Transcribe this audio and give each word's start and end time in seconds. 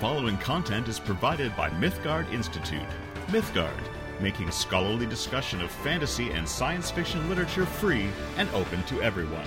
following 0.00 0.38
content 0.38 0.86
is 0.86 1.00
provided 1.00 1.54
by 1.56 1.68
Mythgard 1.70 2.32
Institute. 2.32 2.86
Mythgard, 3.28 3.82
making 4.20 4.48
scholarly 4.52 5.06
discussion 5.06 5.60
of 5.60 5.72
fantasy 5.72 6.30
and 6.30 6.48
science 6.48 6.88
fiction 6.88 7.28
literature 7.28 7.66
free 7.66 8.06
and 8.36 8.48
open 8.50 8.80
to 8.84 9.02
everyone. 9.02 9.46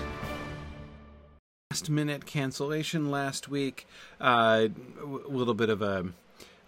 Last 1.72 1.90
minute 1.90 2.26
cancellation 2.26 3.10
last 3.10 3.48
week. 3.48 3.88
Uh, 4.20 4.68
a 5.02 5.06
little 5.06 5.54
bit 5.54 5.70
of 5.70 5.82
a 5.82 6.08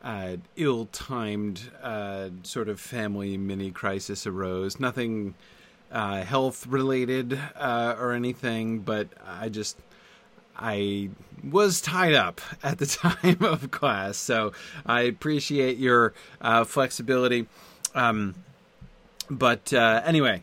uh, 0.02 0.38
ill 0.55 0.86
timed 0.86 1.70
uh, 1.81 2.30
sort 2.44 2.70
of 2.70 2.80
family 2.80 3.36
mini 3.38 3.70
crisis 3.70 4.26
arose. 4.26 4.80
Nothing 4.80 5.36
uh, 5.91 6.23
health 6.23 6.66
related 6.68 7.38
uh, 7.58 7.95
or 8.00 8.13
anything, 8.13 8.80
but 8.80 9.09
I 9.27 9.50
just 9.50 9.77
I 10.58 11.09
was 11.44 11.82
tied 11.82 12.14
up 12.14 12.41
at 12.62 12.77
the 12.77 12.86
time 12.86 13.44
of 13.44 13.72
class, 13.72 14.18
so 14.18 14.54
I 14.86 15.02
appreciate 15.02 15.77
your 15.77 16.14
uh, 16.41 16.64
flexibility. 16.64 17.48
Um, 17.96 18.36
but 19.30 19.74
uh, 19.74 20.02
anyway, 20.05 20.41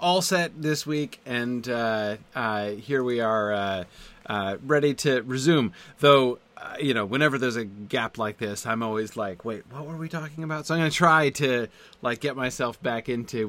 all 0.00 0.22
set 0.22 0.60
this 0.60 0.86
week, 0.86 1.20
and 1.26 1.68
uh, 1.68 2.16
uh, 2.34 2.70
here 2.70 3.02
we 3.02 3.20
are, 3.20 3.52
uh, 3.52 3.84
uh, 4.26 4.56
ready 4.64 4.94
to 4.94 5.22
resume. 5.22 5.72
Though, 6.00 6.38
you 6.80 6.94
know, 6.94 7.04
whenever 7.04 7.38
there's 7.38 7.56
a 7.56 7.64
gap 7.64 8.18
like 8.18 8.38
this, 8.38 8.66
I'm 8.66 8.82
always 8.82 9.16
like, 9.16 9.44
"Wait, 9.44 9.64
what 9.70 9.86
were 9.86 9.96
we 9.96 10.08
talking 10.08 10.44
about?" 10.44 10.66
So 10.66 10.74
I'm 10.74 10.80
going 10.80 10.90
to 10.90 10.96
try 10.96 11.30
to 11.30 11.68
like 12.02 12.20
get 12.20 12.36
myself 12.36 12.80
back 12.82 13.08
into 13.08 13.48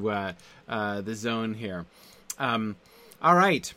the 0.68 1.14
zone 1.14 1.54
here. 1.54 1.86
Um, 2.38 2.76
all 3.22 3.34
right. 3.34 3.72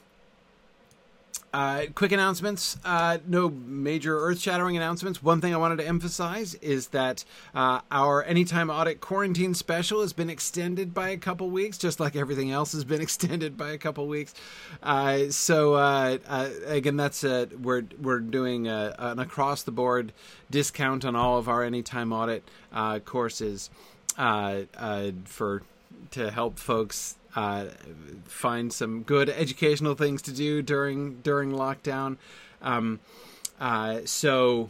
Uh, 1.54 1.86
quick 1.94 2.12
announcements. 2.12 2.78
Uh, 2.84 3.20
no 3.28 3.48
major 3.48 4.18
earth 4.20 4.40
shattering 4.40 4.76
announcements. 4.76 5.22
One 5.22 5.40
thing 5.40 5.54
I 5.54 5.58
wanted 5.58 5.78
to 5.78 5.88
emphasize 5.88 6.56
is 6.56 6.88
that 6.88 7.24
uh, 7.54 7.82
our 7.92 8.24
Anytime 8.24 8.72
Audit 8.72 9.02
Quarantine 9.02 9.54
special 9.54 10.02
has 10.02 10.14
been 10.14 10.32
extended 10.32 10.96
by 10.96 11.10
a 11.10 11.18
couple 11.18 11.52
weeks, 11.52 11.78
just 11.78 12.00
like 12.00 12.16
everything 12.16 12.50
else 12.50 12.72
has 12.72 12.84
been 12.84 13.02
extended 13.04 13.56
by 13.56 13.70
a 13.70 13.78
couple 13.78 14.08
weeks. 14.08 14.34
Uh, 14.82 15.30
so, 15.30 15.76
uh, 15.76 16.18
uh, 16.28 16.50
again, 16.66 16.98
that's 16.98 17.24
we're, 17.24 17.84
we're 18.02 18.20
doing 18.20 18.68
a, 18.68 18.96
an 18.98 19.20
across 19.20 19.62
the 19.62 19.72
board 19.72 20.12
discount 20.50 21.06
on 21.06 21.16
all 21.16 21.38
of 21.38 21.48
our 21.48 21.64
Anytime 21.64 22.12
Audit 22.12 22.50
courses 23.06 23.70
for 24.16 25.62
to 26.12 26.32
help 26.32 26.58
folks 26.58 27.16
uh, 27.36 27.66
find 28.26 28.72
some 28.72 29.04
good 29.04 29.30
educational 29.30 29.96
things 29.96 30.22
to 30.24 30.32
do 30.32 30.62
during 30.62 31.22
during 31.22 31.52
lockdown. 31.52 32.18
Um, 32.62 33.00
uh, 33.60 34.02
so 34.06 34.70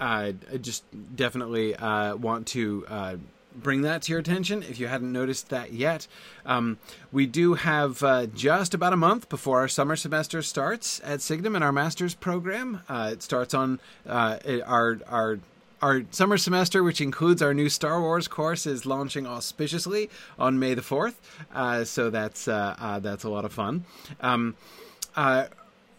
uh, 0.00 0.32
I 0.52 0.56
just 0.56 0.84
definitely 1.14 1.76
uh, 1.76 2.16
want 2.16 2.46
to 2.48 2.84
uh, 2.88 3.16
bring 3.54 3.82
that 3.82 4.02
to 4.02 4.12
your 4.12 4.20
attention 4.20 4.62
if 4.62 4.78
you 4.78 4.88
hadn't 4.88 5.12
noticed 5.12 5.48
that 5.50 5.72
yet. 5.72 6.06
Um, 6.44 6.78
we 7.12 7.26
do 7.26 7.54
have 7.54 8.02
uh, 8.02 8.26
just 8.26 8.74
about 8.74 8.92
a 8.92 8.96
month 8.96 9.28
before 9.28 9.60
our 9.60 9.68
summer 9.68 9.96
semester 9.96 10.42
starts 10.42 11.00
at 11.04 11.20
Signum 11.20 11.54
in 11.54 11.62
our 11.62 11.72
master's 11.72 12.14
program. 12.14 12.80
Uh, 12.88 13.10
it 13.12 13.22
starts 13.22 13.54
on 13.54 13.80
uh, 14.06 14.38
our 14.66 15.00
our 15.08 15.38
our 15.84 16.02
summer 16.10 16.38
semester, 16.38 16.82
which 16.82 17.02
includes 17.02 17.42
our 17.42 17.52
new 17.52 17.68
Star 17.68 18.00
Wars 18.00 18.26
course, 18.26 18.64
is 18.64 18.86
launching 18.86 19.26
auspiciously 19.26 20.08
on 20.38 20.58
May 20.58 20.72
the 20.72 20.80
fourth. 20.80 21.20
Uh, 21.54 21.84
so 21.84 22.08
that's 22.08 22.48
uh, 22.48 22.74
uh, 22.78 22.98
that's 23.00 23.24
a 23.24 23.28
lot 23.28 23.44
of 23.44 23.52
fun. 23.52 23.84
Um, 24.22 24.56
uh, 25.14 25.48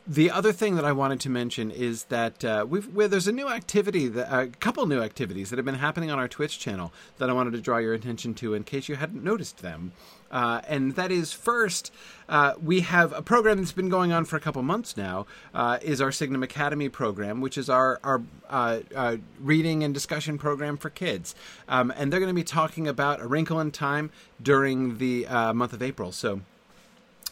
the 0.08 0.32
other 0.32 0.52
thing 0.52 0.76
that 0.76 0.86
I 0.86 0.92
wanted 0.92 1.20
to 1.22 1.30
mention 1.30 1.70
is 1.70 2.06
that 2.06 2.44
uh, 2.44 2.66
we've 2.68 2.92
there's 3.12 3.28
a 3.28 3.32
new 3.32 3.48
activity, 3.48 4.08
that, 4.08 4.34
a 4.34 4.48
couple 4.48 4.88
new 4.88 5.02
activities 5.02 5.52
that 5.52 5.58
have 5.58 5.66
been 5.66 5.76
happening 5.76 6.10
on 6.10 6.18
our 6.18 6.28
Twitch 6.28 6.58
channel 6.58 6.92
that 7.20 7.30
I 7.30 7.34
wanted 7.34 7.54
to 7.54 7.62
draw 7.62 7.78
your 7.78 7.94
attention 7.94 8.34
to 8.36 8.56
in 8.56 8.64
case 8.64 8.90
you 8.90 8.96
hadn't 8.96 9.24
noticed 9.24 9.60
them. 9.60 9.92
Uh, 10.32 10.62
and 10.68 10.96
that 10.96 11.12
is 11.12 11.32
first, 11.32 11.92
uh, 12.28 12.54
we 12.62 12.82
have 12.82 13.14
a 13.14 13.22
program 13.22 13.58
that's 13.58 13.72
been 13.72 13.90
going 13.90 14.12
on 14.12 14.26
for 14.26 14.36
a 14.36 14.40
couple 14.40 14.62
months 14.64 14.98
now. 14.98 15.26
Uh, 15.54 15.78
is 15.82 16.02
our 16.02 16.12
Signum 16.12 16.44
Academy 16.44 16.90
program, 16.90 17.42
which 17.42 17.58
is 17.58 17.70
our 17.70 18.00
our 18.04 18.22
uh, 18.50 18.80
uh, 18.96 19.18
reading 19.40 19.84
and 19.84 19.94
discussion 19.94 20.38
program 20.38 20.78
for 20.78 20.90
kids, 20.90 21.36
um, 21.68 21.94
and 21.96 22.12
they're 22.12 22.20
going 22.20 22.30
to 22.30 22.34
be 22.34 22.44
talking 22.44 22.88
about 22.88 23.22
A 23.22 23.28
Wrinkle 23.28 23.60
in 23.60 23.72
Time 23.72 24.10
during 24.42 24.98
the 24.98 25.28
uh, 25.28 25.54
month 25.54 25.74
of 25.74 25.82
April. 25.82 26.12
So. 26.12 26.42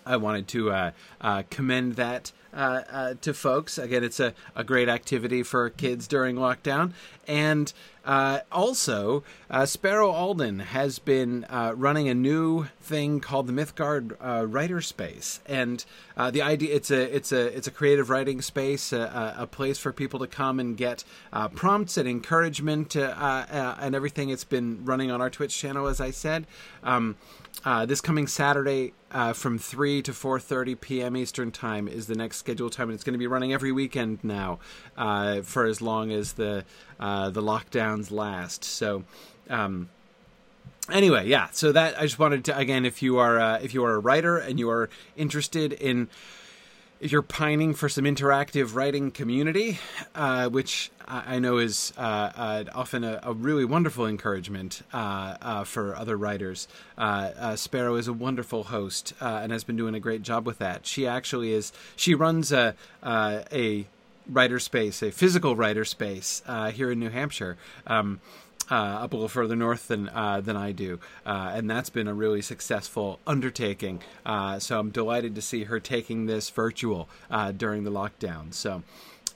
I 0.06 0.18
wanted 0.18 0.50
to 0.50 0.92
commend 1.50 1.96
that 1.96 2.34
to 3.22 3.34
folks. 3.34 3.78
Again, 3.78 4.04
it's 4.04 4.20
a, 4.20 4.34
a 4.54 4.62
great 4.62 4.90
activity 4.90 5.44
for 5.44 5.70
kids 5.70 6.10
during 6.10 6.36
lockdown. 6.36 6.92
And 7.26 7.72
uh, 8.06 8.40
also, 8.52 9.24
uh, 9.50 9.66
Sparrow 9.66 10.12
Alden 10.12 10.60
has 10.60 11.00
been 11.00 11.46
uh, 11.46 11.74
running 11.76 12.10
a 12.10 12.14
new 12.14 12.68
thing 12.84 13.20
called 13.20 13.48
the 13.48 13.54
Mythgard 13.54 14.16
uh, 14.22 14.46
Writer 14.46 14.82
Space, 14.82 15.40
and 15.46 15.84
the 16.16 16.42
idea 16.42 16.76
it's 16.76 16.92
a 16.92 17.16
it's 17.16 17.32
a 17.32 17.56
it's 17.56 17.68
a 17.68 17.72
creative 17.72 18.10
writing 18.10 18.42
space, 18.42 18.94
a, 18.94 19.36
a 19.38 19.48
place 19.48 19.78
for 19.78 19.92
people 19.92 20.20
to 20.20 20.28
come 20.28 20.60
and 20.60 20.78
get 20.78 21.04
prompts 21.56 21.98
and 21.98 22.08
encouragement 22.08 22.96
and 22.96 23.96
everything. 23.96 24.30
It's 24.30 24.44
been 24.44 24.84
running 24.86 25.12
on 25.12 25.22
our 25.22 25.30
Twitch 25.30 25.58
channel, 25.58 25.88
as 25.88 26.00
I 26.02 26.12
said. 26.12 26.46
Um, 26.84 27.16
this 27.88 28.02
coming 28.02 28.28
Saturday 28.28 28.94
uh, 29.14 29.34
from 29.34 29.58
3 29.58 30.02
to 30.02 30.12
4.30 30.12 30.80
p.m. 30.80 31.16
Eastern 31.16 31.52
Time 31.52 31.88
is 31.88 32.08
the 32.08 32.16
next 32.16 32.38
scheduled 32.38 32.74
time, 32.74 32.90
and 32.90 32.96
it's 32.96 33.04
going 33.04 33.14
to 33.14 33.20
be 33.20 33.28
running 33.28 33.54
every 33.54 33.72
weekend 33.72 34.20
now 34.24 34.60
uh, 34.98 35.42
for 35.42 35.66
as 35.66 35.82
long 35.82 36.12
as 36.12 36.34
the 36.34 36.66
uh, 37.00 37.30
the 37.30 37.42
lockdowns 37.42 38.12
last. 38.12 38.64
So. 38.64 39.04
Um, 39.50 39.90
anyway, 40.92 41.28
yeah. 41.28 41.48
So 41.52 41.72
that 41.72 42.00
I 42.00 42.04
just 42.04 42.20
wanted 42.20 42.46
to 42.46 42.58
again, 42.58 42.86
if 42.86 43.02
you 43.02 43.18
are 43.18 43.40
uh, 43.40 43.60
if 43.60 43.74
you 43.74 43.84
are 43.86 43.94
a 43.94 44.00
writer 44.00 44.38
and 44.38 44.60
you 44.60 44.70
are 44.70 44.90
interested 45.16 45.74
in 45.74 46.10
if 47.04 47.12
you're 47.12 47.22
pining 47.22 47.74
for 47.74 47.90
some 47.90 48.06
interactive 48.06 48.76
writing 48.76 49.12
community, 49.12 49.78
uh, 50.16 50.48
which 50.48 50.90
I 51.06 51.40
know 51.40 51.58
is 51.58 51.92
uh, 51.98 52.00
uh, 52.02 52.64
often 52.74 53.04
a, 53.04 53.20
a, 53.24 53.34
really 53.34 53.66
wonderful 53.66 54.08
encouragement 54.08 54.84
uh, 54.94 55.36
uh, 55.42 55.64
for 55.66 55.98
other 55.98 56.16
writers, 56.16 56.70
uh, 56.98 57.58
Sparrow 57.58 57.96
is 57.96 58.08
a 58.08 58.14
wonderful 58.14 58.64
host 58.64 59.14
and 59.20 59.52
has 59.52 59.66
been 59.66 59.76
doing 59.76 59.96
a 59.96 60.00
great 60.00 60.22
job 60.22 60.48
with 60.48 60.60
that. 60.60 60.88
She 60.88 61.06
actually 61.06 61.52
is. 61.52 61.74
She 61.98 62.16
runs 62.16 62.54
a 62.54 62.76
a 63.04 63.86
writer 64.30 64.58
space, 64.58 65.04
a 65.04 65.12
physical 65.12 65.58
writer 65.58 65.84
space 65.84 66.42
here 66.72 66.90
in 66.90 67.00
New 67.00 67.10
Hampshire. 67.10 67.58
Um, 67.86 68.22
uh, 68.72 68.76
up 68.76 69.14
a 69.14 69.16
little 69.16 69.30
further 69.30 69.56
north 69.56 69.88
than 69.88 70.10
uh, 70.10 70.42
than 70.42 70.56
I 70.56 70.72
do, 70.72 71.00
uh, 71.26 71.52
and 71.54 71.70
that's 71.70 71.90
been 71.90 72.08
a 72.08 72.14
really 72.14 72.42
successful 72.42 73.20
undertaking. 73.28 74.02
Uh, 74.26 74.60
so 74.60 74.80
I'm 74.80 74.90
delighted 74.90 75.36
to 75.36 75.42
see 75.42 75.66
her 75.66 75.80
taking 75.80 76.26
this 76.26 76.50
virtual 76.50 77.10
uh, 77.30 77.52
during 77.52 77.84
the 77.84 77.92
lockdown. 77.92 78.54
So 78.54 78.84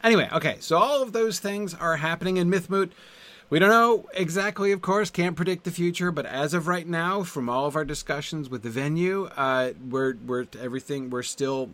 anyway, 0.03 0.29
okay, 0.31 0.57
so 0.59 0.77
all 0.77 1.01
of 1.01 1.13
those 1.13 1.39
things 1.39 1.73
are 1.73 1.97
happening 1.97 2.37
in 2.37 2.49
Mythmoot. 2.49 2.91
We 3.49 3.59
don't 3.59 3.69
know 3.69 4.09
exactly, 4.13 4.73
of 4.73 4.81
course, 4.81 5.09
can't 5.09 5.37
predict 5.37 5.63
the 5.63 5.71
future, 5.71 6.11
but 6.11 6.25
as 6.25 6.53
of 6.53 6.67
right 6.67 6.85
now, 6.85 7.23
from 7.23 7.47
all 7.47 7.65
of 7.65 7.77
our 7.77 7.85
discussions 7.85 8.49
with 8.49 8.61
the 8.61 8.69
venue, 8.69 9.29
uh, 9.37 9.71
we're 9.89 10.15
we're 10.25 10.47
everything 10.59 11.09
we're 11.09 11.23
still 11.23 11.69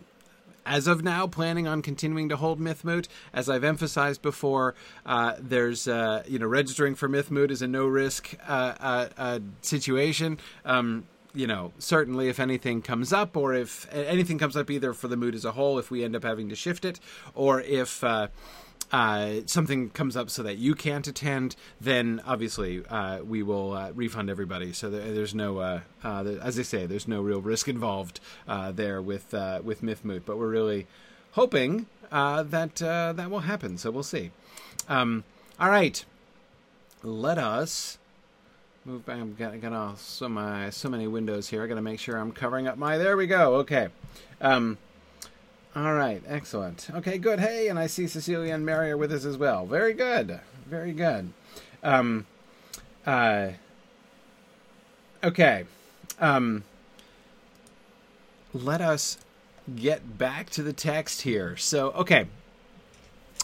as 0.65 0.87
of 0.87 1.03
now, 1.03 1.27
planning 1.27 1.67
on 1.67 1.81
continuing 1.81 2.29
to 2.29 2.37
hold 2.37 2.59
Mythmoot. 2.59 3.07
As 3.33 3.49
I've 3.49 3.63
emphasized 3.63 4.21
before, 4.21 4.75
uh, 5.05 5.35
there's 5.39 5.87
uh, 5.87 6.23
you 6.27 6.39
know 6.39 6.47
registering 6.47 6.95
for 6.95 7.09
Mythmoot 7.09 7.51
is 7.51 7.61
a 7.61 7.67
no 7.67 7.85
risk 7.85 8.35
uh, 8.47 8.73
uh, 8.79 9.09
uh, 9.17 9.39
situation. 9.61 10.39
Um, 10.65 11.07
you 11.35 11.47
know, 11.47 11.73
certainly 11.79 12.29
if 12.29 12.39
anything 12.39 12.81
comes 12.83 13.11
up, 13.11 13.35
or 13.35 13.53
if 13.53 13.91
anything 13.91 14.37
comes 14.37 14.55
up, 14.55 14.69
either 14.69 14.93
for 14.93 15.07
the 15.07 15.17
mood 15.17 15.33
as 15.33 15.45
a 15.45 15.53
whole, 15.53 15.79
if 15.79 15.89
we 15.89 16.03
end 16.03 16.15
up 16.15 16.23
having 16.23 16.49
to 16.49 16.55
shift 16.55 16.85
it, 16.85 16.99
or 17.33 17.59
if 17.61 18.03
uh, 18.91 19.13
uh, 19.13 19.41
something 19.45 19.89
comes 19.89 20.15
up 20.15 20.29
so 20.29 20.43
that 20.43 20.57
you 20.57 20.75
can't 20.75 21.07
attend, 21.07 21.55
then 21.79 22.21
obviously 22.25 22.83
uh, 22.89 23.19
we 23.23 23.43
will 23.43 23.73
uh, 23.73 23.91
refund 23.91 24.29
everybody. 24.29 24.73
So 24.73 24.89
there, 24.89 25.11
there's 25.13 25.35
no, 25.35 25.59
uh, 25.59 25.81
uh, 26.03 26.23
as 26.41 26.59
I 26.59 26.63
say, 26.63 26.85
there's 26.85 27.07
no 27.07 27.21
real 27.21 27.41
risk 27.41 27.67
involved 27.67 28.19
uh, 28.47 28.71
there 28.71 29.01
with 29.01 29.33
with 29.63 29.81
Mythmoot. 29.81 30.23
But 30.25 30.37
we're 30.37 30.49
really 30.49 30.87
hoping 31.31 31.87
that 32.11 32.75
that 32.75 33.29
will 33.29 33.39
happen. 33.41 33.77
So 33.77 33.91
we'll 33.91 34.03
see. 34.03 34.31
Um, 34.89 35.23
all 35.59 35.69
right, 35.69 36.03
let 37.03 37.37
us 37.37 37.97
move 38.85 39.05
back. 39.05 39.17
I'm 39.17 39.35
gonna, 39.35 39.57
got, 39.57 39.71
got 39.71 39.99
so 39.99 40.27
my 40.27 40.69
so 40.69 40.89
many 40.89 41.07
windows 41.07 41.47
here. 41.49 41.63
I 41.63 41.67
got 41.67 41.75
to 41.75 41.81
make 41.81 41.99
sure 41.99 42.17
I'm 42.17 42.31
covering 42.31 42.67
up 42.67 42.77
my. 42.77 42.97
There 42.97 43.15
we 43.15 43.27
go. 43.27 43.55
Okay. 43.55 43.89
Um, 44.41 44.77
all 45.75 45.93
right, 45.93 46.21
excellent. 46.27 46.89
Okay, 46.93 47.17
good. 47.17 47.39
Hey, 47.39 47.67
and 47.67 47.79
I 47.79 47.87
see 47.87 48.07
Cecilia 48.07 48.53
and 48.53 48.65
Mary 48.65 48.91
are 48.91 48.97
with 48.97 49.11
us 49.11 49.25
as 49.25 49.37
well. 49.37 49.65
Very 49.65 49.93
good. 49.93 50.39
Very 50.67 50.93
good. 50.93 51.31
Um, 51.81 52.27
uh, 53.05 53.49
okay. 55.23 55.65
Um, 56.19 56.63
let 58.53 58.81
us 58.81 59.17
get 59.75 60.17
back 60.17 60.49
to 60.51 60.61
the 60.61 60.73
text 60.73 61.21
here. 61.21 61.57
So, 61.57 61.91
okay. 61.91 62.27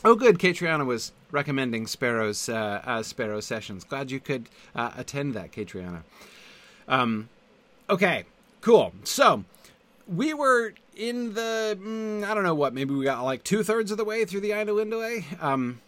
Oh, 0.06 0.16
good. 0.16 0.38
Catriona 0.38 0.86
was 0.86 1.12
recommending 1.32 1.88
Sparrow's 1.88 2.48
uh, 2.48 2.82
uh, 2.86 3.04
Sparrow 3.04 3.40
sessions. 3.40 3.84
Glad 3.84 4.12
you 4.12 4.20
could 4.20 4.50
uh, 4.76 4.92
attend 4.96 5.34
that, 5.34 5.52
Catriona. 5.52 6.04
Um, 6.88 7.30
okay, 7.90 8.26
cool. 8.62 8.94
So 9.04 9.44
we 10.08 10.34
were 10.34 10.74
in 11.00 11.34
the 11.34 11.80
mm, 11.82 12.24
I 12.24 12.34
don't 12.34 12.44
know 12.44 12.54
what. 12.54 12.74
Maybe 12.74 12.94
we 12.94 13.06
got 13.06 13.24
like 13.24 13.44
two 13.44 13.64
thirds 13.64 13.90
of 13.90 13.98
the 13.98 14.04
way 14.04 14.26
through 14.26 14.42
the 14.42 14.52
Ainulindale. 14.52 15.42
Um, 15.42 15.82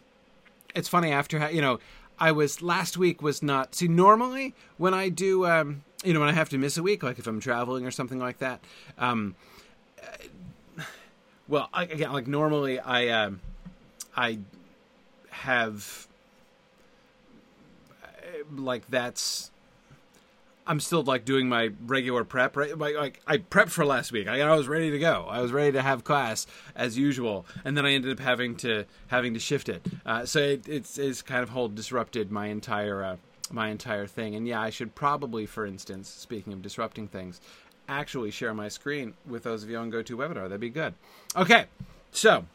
it's 0.74 0.88
funny 0.88 1.12
after 1.12 1.52
you 1.52 1.62
know. 1.62 1.80
I 2.18 2.34
was 2.34 2.62
last 2.62 2.98
week 2.98 3.24
was 3.24 3.42
not 3.42 3.74
see 3.74 3.88
normally 3.88 4.54
when 4.78 4.94
I 4.94 5.10
do 5.10 5.48
um, 5.48 5.84
you 6.04 6.14
know 6.14 6.20
when 6.20 6.30
I 6.30 6.34
have 6.34 6.50
to 6.50 6.58
miss 6.60 6.78
a 6.78 6.84
week 6.84 7.02
like 7.02 7.18
if 7.18 7.26
I'm 7.26 7.40
traveling 7.40 7.84
or 7.84 7.90
something 7.90 8.20
like 8.20 8.38
that 8.38 8.60
um, 9.00 9.34
well 11.48 11.68
I, 11.74 11.86
again 11.86 12.14
like 12.14 12.28
normally 12.28 12.80
I 12.80 13.08
um, 13.08 13.40
I 14.16 14.38
have 15.32 16.08
like 18.56 18.88
that's 18.90 19.51
I'm 20.66 20.80
still 20.80 21.04
like 21.04 21.26
doing 21.26 21.50
my 21.50 21.72
regular 21.86 22.24
prep. 22.24 22.56
Right, 22.56 22.78
like, 22.78 22.96
like 22.96 23.22
I 23.28 23.38
prepped 23.38 23.70
for 23.70 23.86
last 23.86 24.12
week. 24.12 24.28
I, 24.28 24.42
I, 24.42 24.56
was 24.56 24.68
ready 24.68 24.92
to 24.92 25.00
go. 25.00 25.26
I 25.30 25.42
was 25.42 25.52
ready 25.52 25.72
to 25.74 25.82
have 25.82 26.04
class 26.04 26.48
as 26.76 26.98
usual, 26.98 27.46
and 27.66 27.76
then 27.76 27.86
I 27.86 27.94
ended 27.94 28.12
up 28.12 28.20
having 28.20 28.56
to 28.58 28.86
having 29.08 29.34
to 29.34 29.40
shift 29.40 29.70
it. 29.70 29.86
Uh, 30.06 30.26
so 30.26 30.40
it, 30.40 30.68
it's, 30.68 30.98
it's 30.98 31.22
kind 31.22 31.42
of 31.44 31.50
whole 31.50 31.68
disrupted 31.68 32.32
my 32.32 32.48
entire 32.48 33.04
uh, 33.04 33.16
my 33.52 33.70
entire 33.70 34.08
thing. 34.08 34.36
And 34.36 34.48
yeah, 34.48 34.62
I 34.62 34.70
should 34.70 34.96
probably, 34.96 35.46
for 35.46 35.66
instance, 35.66 36.10
speaking 36.10 36.54
of 36.54 36.62
disrupting 36.62 37.08
things, 37.08 37.42
actually 37.88 38.32
share 38.32 38.54
my 38.54 38.68
screen 38.68 39.14
with 39.28 39.44
those 39.44 39.64
of 39.64 39.70
you 39.70 39.78
on 39.78 39.92
GoToWebinar. 39.92 40.44
That'd 40.44 40.60
be 40.60 40.70
good. 40.70 40.94
Okay, 41.36 41.66
so 42.12 42.46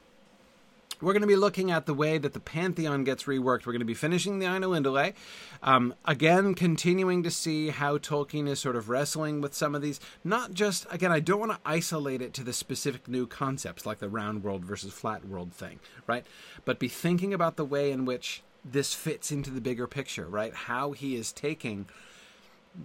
we're 1.00 1.12
going 1.12 1.22
to 1.22 1.26
be 1.26 1.36
looking 1.36 1.70
at 1.70 1.86
the 1.86 1.94
way 1.94 2.18
that 2.18 2.32
the 2.32 2.40
Pantheon 2.40 3.04
gets 3.04 3.24
reworked. 3.24 3.66
We're 3.66 3.72
going 3.72 3.80
to 3.80 3.84
be 3.84 3.94
finishing 3.94 4.38
the 4.38 4.46
Ainulindale. 4.46 5.14
Um, 5.62 5.94
again, 6.04 6.54
continuing 6.54 7.22
to 7.22 7.30
see 7.30 7.68
how 7.68 7.98
Tolkien 7.98 8.48
is 8.48 8.60
sort 8.60 8.76
of 8.76 8.88
wrestling 8.88 9.40
with 9.40 9.54
some 9.54 9.74
of 9.74 9.82
these. 9.82 10.00
Not 10.24 10.54
just, 10.54 10.86
again, 10.90 11.12
I 11.12 11.20
don't 11.20 11.40
want 11.40 11.52
to 11.52 11.58
isolate 11.64 12.22
it 12.22 12.32
to 12.34 12.44
the 12.44 12.52
specific 12.52 13.08
new 13.08 13.26
concepts 13.26 13.84
like 13.84 13.98
the 13.98 14.08
round 14.08 14.42
world 14.42 14.64
versus 14.64 14.92
flat 14.92 15.26
world 15.26 15.52
thing, 15.52 15.80
right? 16.06 16.24
But 16.64 16.78
be 16.78 16.88
thinking 16.88 17.34
about 17.34 17.56
the 17.56 17.64
way 17.64 17.90
in 17.90 18.04
which 18.04 18.42
this 18.64 18.94
fits 18.94 19.30
into 19.30 19.50
the 19.50 19.60
bigger 19.60 19.86
picture, 19.86 20.26
right? 20.26 20.54
How 20.54 20.92
he 20.92 21.14
is 21.14 21.30
taking 21.30 21.86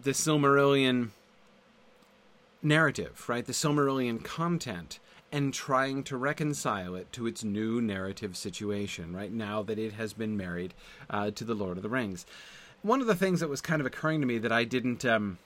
the 0.03 0.11
Silmarillion 0.11 1.09
narrative, 2.61 3.27
right? 3.27 3.45
The 3.45 3.53
Silmarillion 3.53 4.23
content 4.23 4.99
and 5.31 5.53
trying 5.53 6.03
to 6.03 6.17
reconcile 6.17 6.95
it 6.95 7.11
to 7.13 7.25
its 7.25 7.43
new 7.43 7.81
narrative 7.81 8.35
situation, 8.35 9.15
right 9.15 9.31
now 9.31 9.63
that 9.63 9.79
it 9.79 9.93
has 9.93 10.13
been 10.13 10.35
married 10.35 10.73
uh, 11.09 11.31
to 11.31 11.43
the 11.43 11.53
Lord 11.53 11.77
of 11.77 11.83
the 11.83 11.89
Rings. 11.89 12.25
One 12.81 12.99
of 12.99 13.07
the 13.07 13.15
things 13.15 13.39
that 13.39 13.49
was 13.49 13.61
kind 13.61 13.79
of 13.79 13.85
occurring 13.85 14.21
to 14.21 14.27
me 14.27 14.37
that 14.39 14.51
I 14.51 14.63
didn't 14.63 15.05
um, 15.05 15.37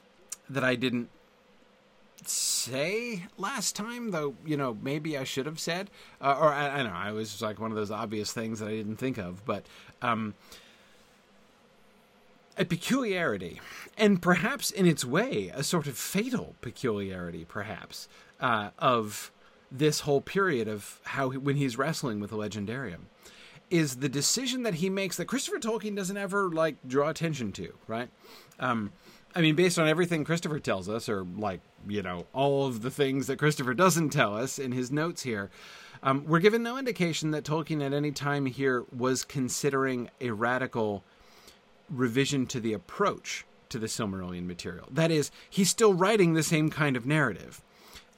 that 0.50 0.64
I 0.64 0.76
didn't 0.76 1.10
say 2.24 3.26
last 3.38 3.76
time, 3.76 4.12
though 4.12 4.36
you 4.46 4.58
know 4.58 4.78
maybe 4.82 5.18
I 5.18 5.24
should 5.24 5.46
have 5.46 5.60
said, 5.60 5.90
uh, 6.22 6.38
or 6.40 6.52
I, 6.52 6.74
I, 6.74 6.78
don't 6.78 6.88
know, 6.88 6.98
I 6.98 7.12
was 7.12 7.42
like 7.42 7.60
one 7.60 7.72
of 7.72 7.78
those 7.78 7.92
obvious 7.92 8.32
things 8.32 8.60
that 8.60 8.68
I 8.68 8.72
didn't 8.72 8.98
think 8.98 9.18
of, 9.18 9.46
but. 9.46 9.66
Um, 10.02 10.34
a 12.58 12.64
peculiarity, 12.64 13.60
and 13.98 14.22
perhaps 14.22 14.72
in 14.72 14.86
its 14.86 15.04
way, 15.04 15.52
a 15.54 15.62
sort 15.62 15.88
of 15.88 15.98
fatal 15.98 16.56
peculiarity, 16.62 17.44
perhaps, 17.44 18.08
uh, 18.40 18.70
of 18.80 19.30
this 19.72 20.02
whole 20.02 20.22
period 20.22 20.68
of 20.68 21.00
how 21.04 21.30
when 21.30 21.56
he's 21.56 21.78
wrestling 21.78 22.20
with 22.20 22.30
the 22.30 22.38
legendarium 22.38 23.06
is 23.70 23.98
the 23.98 24.10
decision 24.10 24.64
that 24.64 24.76
he 24.76 24.90
makes 24.90 25.18
that 25.18 25.26
Christopher 25.26 25.58
Tolkien 25.58 25.96
doesn't 25.96 26.18
ever 26.18 26.50
like 26.50 26.76
draw 26.88 27.10
attention 27.10 27.52
to, 27.54 27.74
right? 27.88 28.10
Um, 28.60 28.92
I 29.36 29.42
mean, 29.42 29.56
based 29.56 29.78
on 29.80 29.88
everything 29.88 30.24
Christopher 30.24 30.60
tells 30.60 30.88
us, 30.88 31.10
or 31.10 31.26
like 31.38 31.62
you 31.88 32.02
know 32.02 32.26
all 32.34 32.68
of 32.68 32.82
the 32.82 32.92
things 32.92 33.28
that 33.28 33.38
Christopher 33.38 33.74
doesn't 33.74 34.10
tell 34.10 34.38
us 34.38 34.60
in 34.60 34.72
his 34.72 34.92
notes 34.92 35.24
here, 35.24 35.50
um, 36.04 36.24
we're 36.26 36.40
given 36.40 36.64
no 36.64 36.78
indication 36.78 37.32
that 37.32 37.44
Tolkien 37.44 37.84
at 37.86 37.94
any 37.94 38.12
time 38.12 38.46
here 38.46 38.86
was 38.96 39.24
considering 39.24 40.10
a 40.22 40.32
radical 40.32 41.04
revision 41.90 42.46
to 42.48 42.60
the 42.60 42.74
approach 42.74 43.46
to 43.70 43.80
the 43.80 43.88
Silmarillion 43.88 44.46
material. 44.46 44.88
That 44.92 45.12
is, 45.12 45.32
he's 45.50 45.70
still 45.70 45.94
writing 45.94 46.34
the 46.34 46.44
same 46.44 46.70
kind 46.70 46.96
of 46.96 47.06
narrative 47.06 47.62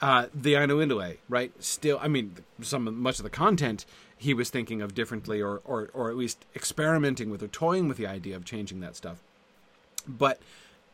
uh, 0.02 0.28
the 0.34 0.54
Ainulindale, 0.54 1.18
right? 1.28 1.52
Still, 1.60 2.00
I 2.02 2.08
mean, 2.08 2.36
some 2.62 3.02
much 3.02 3.20
of 3.20 3.24
the 3.24 3.30
content 3.30 3.86
he 4.18 4.34
was 4.34 4.50
thinking 4.50 4.82
of 4.82 4.96
differently, 4.96 5.42
or, 5.42 5.62
or 5.64 5.90
or 5.94 6.10
at 6.10 6.18
least 6.18 6.46
experimenting 6.56 7.30
with 7.30 7.44
or 7.44 7.48
toying 7.48 7.88
with 7.88 7.98
the 7.98 8.08
idea 8.08 8.36
of 8.36 8.46
changing 8.46 8.80
that 8.82 8.96
stuff. 8.96 9.18
But 10.08 10.40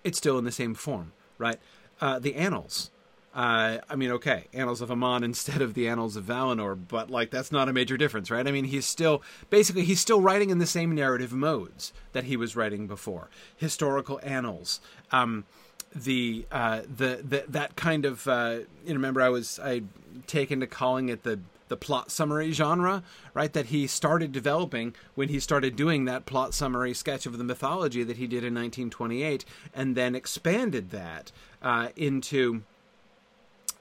it's 0.04 0.18
still 0.18 0.38
in 0.38 0.46
the 0.46 0.52
same 0.52 0.74
form, 0.74 1.14
right? 1.38 1.60
Uh, 2.02 2.20
the 2.20 2.36
Annals. 2.36 2.92
Uh, 3.34 3.80
I 3.90 3.96
mean, 3.96 4.12
okay, 4.12 4.46
Annals 4.54 4.82
of 4.82 4.92
Aman 4.92 5.24
instead 5.24 5.62
of 5.62 5.74
the 5.74 5.88
Annals 5.88 6.16
of 6.16 6.26
Valinor, 6.26 6.78
but 6.88 7.10
like 7.10 7.32
that's 7.32 7.52
not 7.52 7.70
a 7.70 7.74
major 7.74 7.98
difference, 7.98 8.30
right? 8.30 8.48
I 8.48 8.52
mean, 8.52 8.66
he's 8.66 8.86
still 8.86 9.22
basically 9.50 9.86
he's 9.86 10.00
still 10.00 10.22
writing 10.22 10.50
in 10.50 10.60
the 10.60 10.66
same 10.66 10.94
narrative 10.94 11.34
modes 11.34 11.94
that 12.12 12.26
he 12.26 12.38
was 12.38 12.56
writing 12.56 12.88
before. 12.88 13.30
Historical 13.58 14.20
annals. 14.24 14.80
Um, 15.12 15.46
the 15.96 16.46
uh, 16.52 16.82
the, 16.82 17.24
the 17.28 17.46
that 17.48 17.76
kind 17.76 18.06
of 18.06 18.28
uh, 18.28 18.60
you 18.86 18.94
remember 18.94 19.22
I 19.22 19.30
was 19.30 19.60
I 19.60 19.84
taken 20.28 20.60
to 20.60 20.68
calling 20.68 21.10
it 21.10 21.24
the 21.24 21.40
the 21.70 21.78
plot 21.78 22.12
summary 22.12 22.52
genre, 22.52 23.04
right? 23.34 23.52
That 23.52 23.68
he 23.68 23.88
started 23.88 24.32
developing 24.32 24.94
when 25.16 25.30
he 25.30 25.40
started 25.40 25.76
doing 25.76 26.06
that 26.06 26.26
plot 26.26 26.54
summary 26.54 26.94
sketch 26.94 27.26
of 27.26 27.38
the 27.38 27.44
mythology 27.44 28.04
that 28.04 28.18
he 28.18 28.28
did 28.28 28.44
in 28.44 28.54
1928, 28.54 29.46
and 29.74 29.96
then 29.96 30.16
expanded 30.16 30.92
that 30.92 31.32
uh, 31.62 31.90
into 31.96 32.64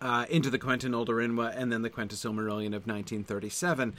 uh, 0.01 0.27
into 0.29 0.51
the 0.51 0.59
Quenta 0.59 0.89
Noldorinwa 0.89 1.53
and 1.57 1.73
then 1.73 1.83
the 1.83 1.91
Quenta 1.91 2.15
Silmarillion 2.15 2.75
of 2.75 2.87
1937. 2.87 3.95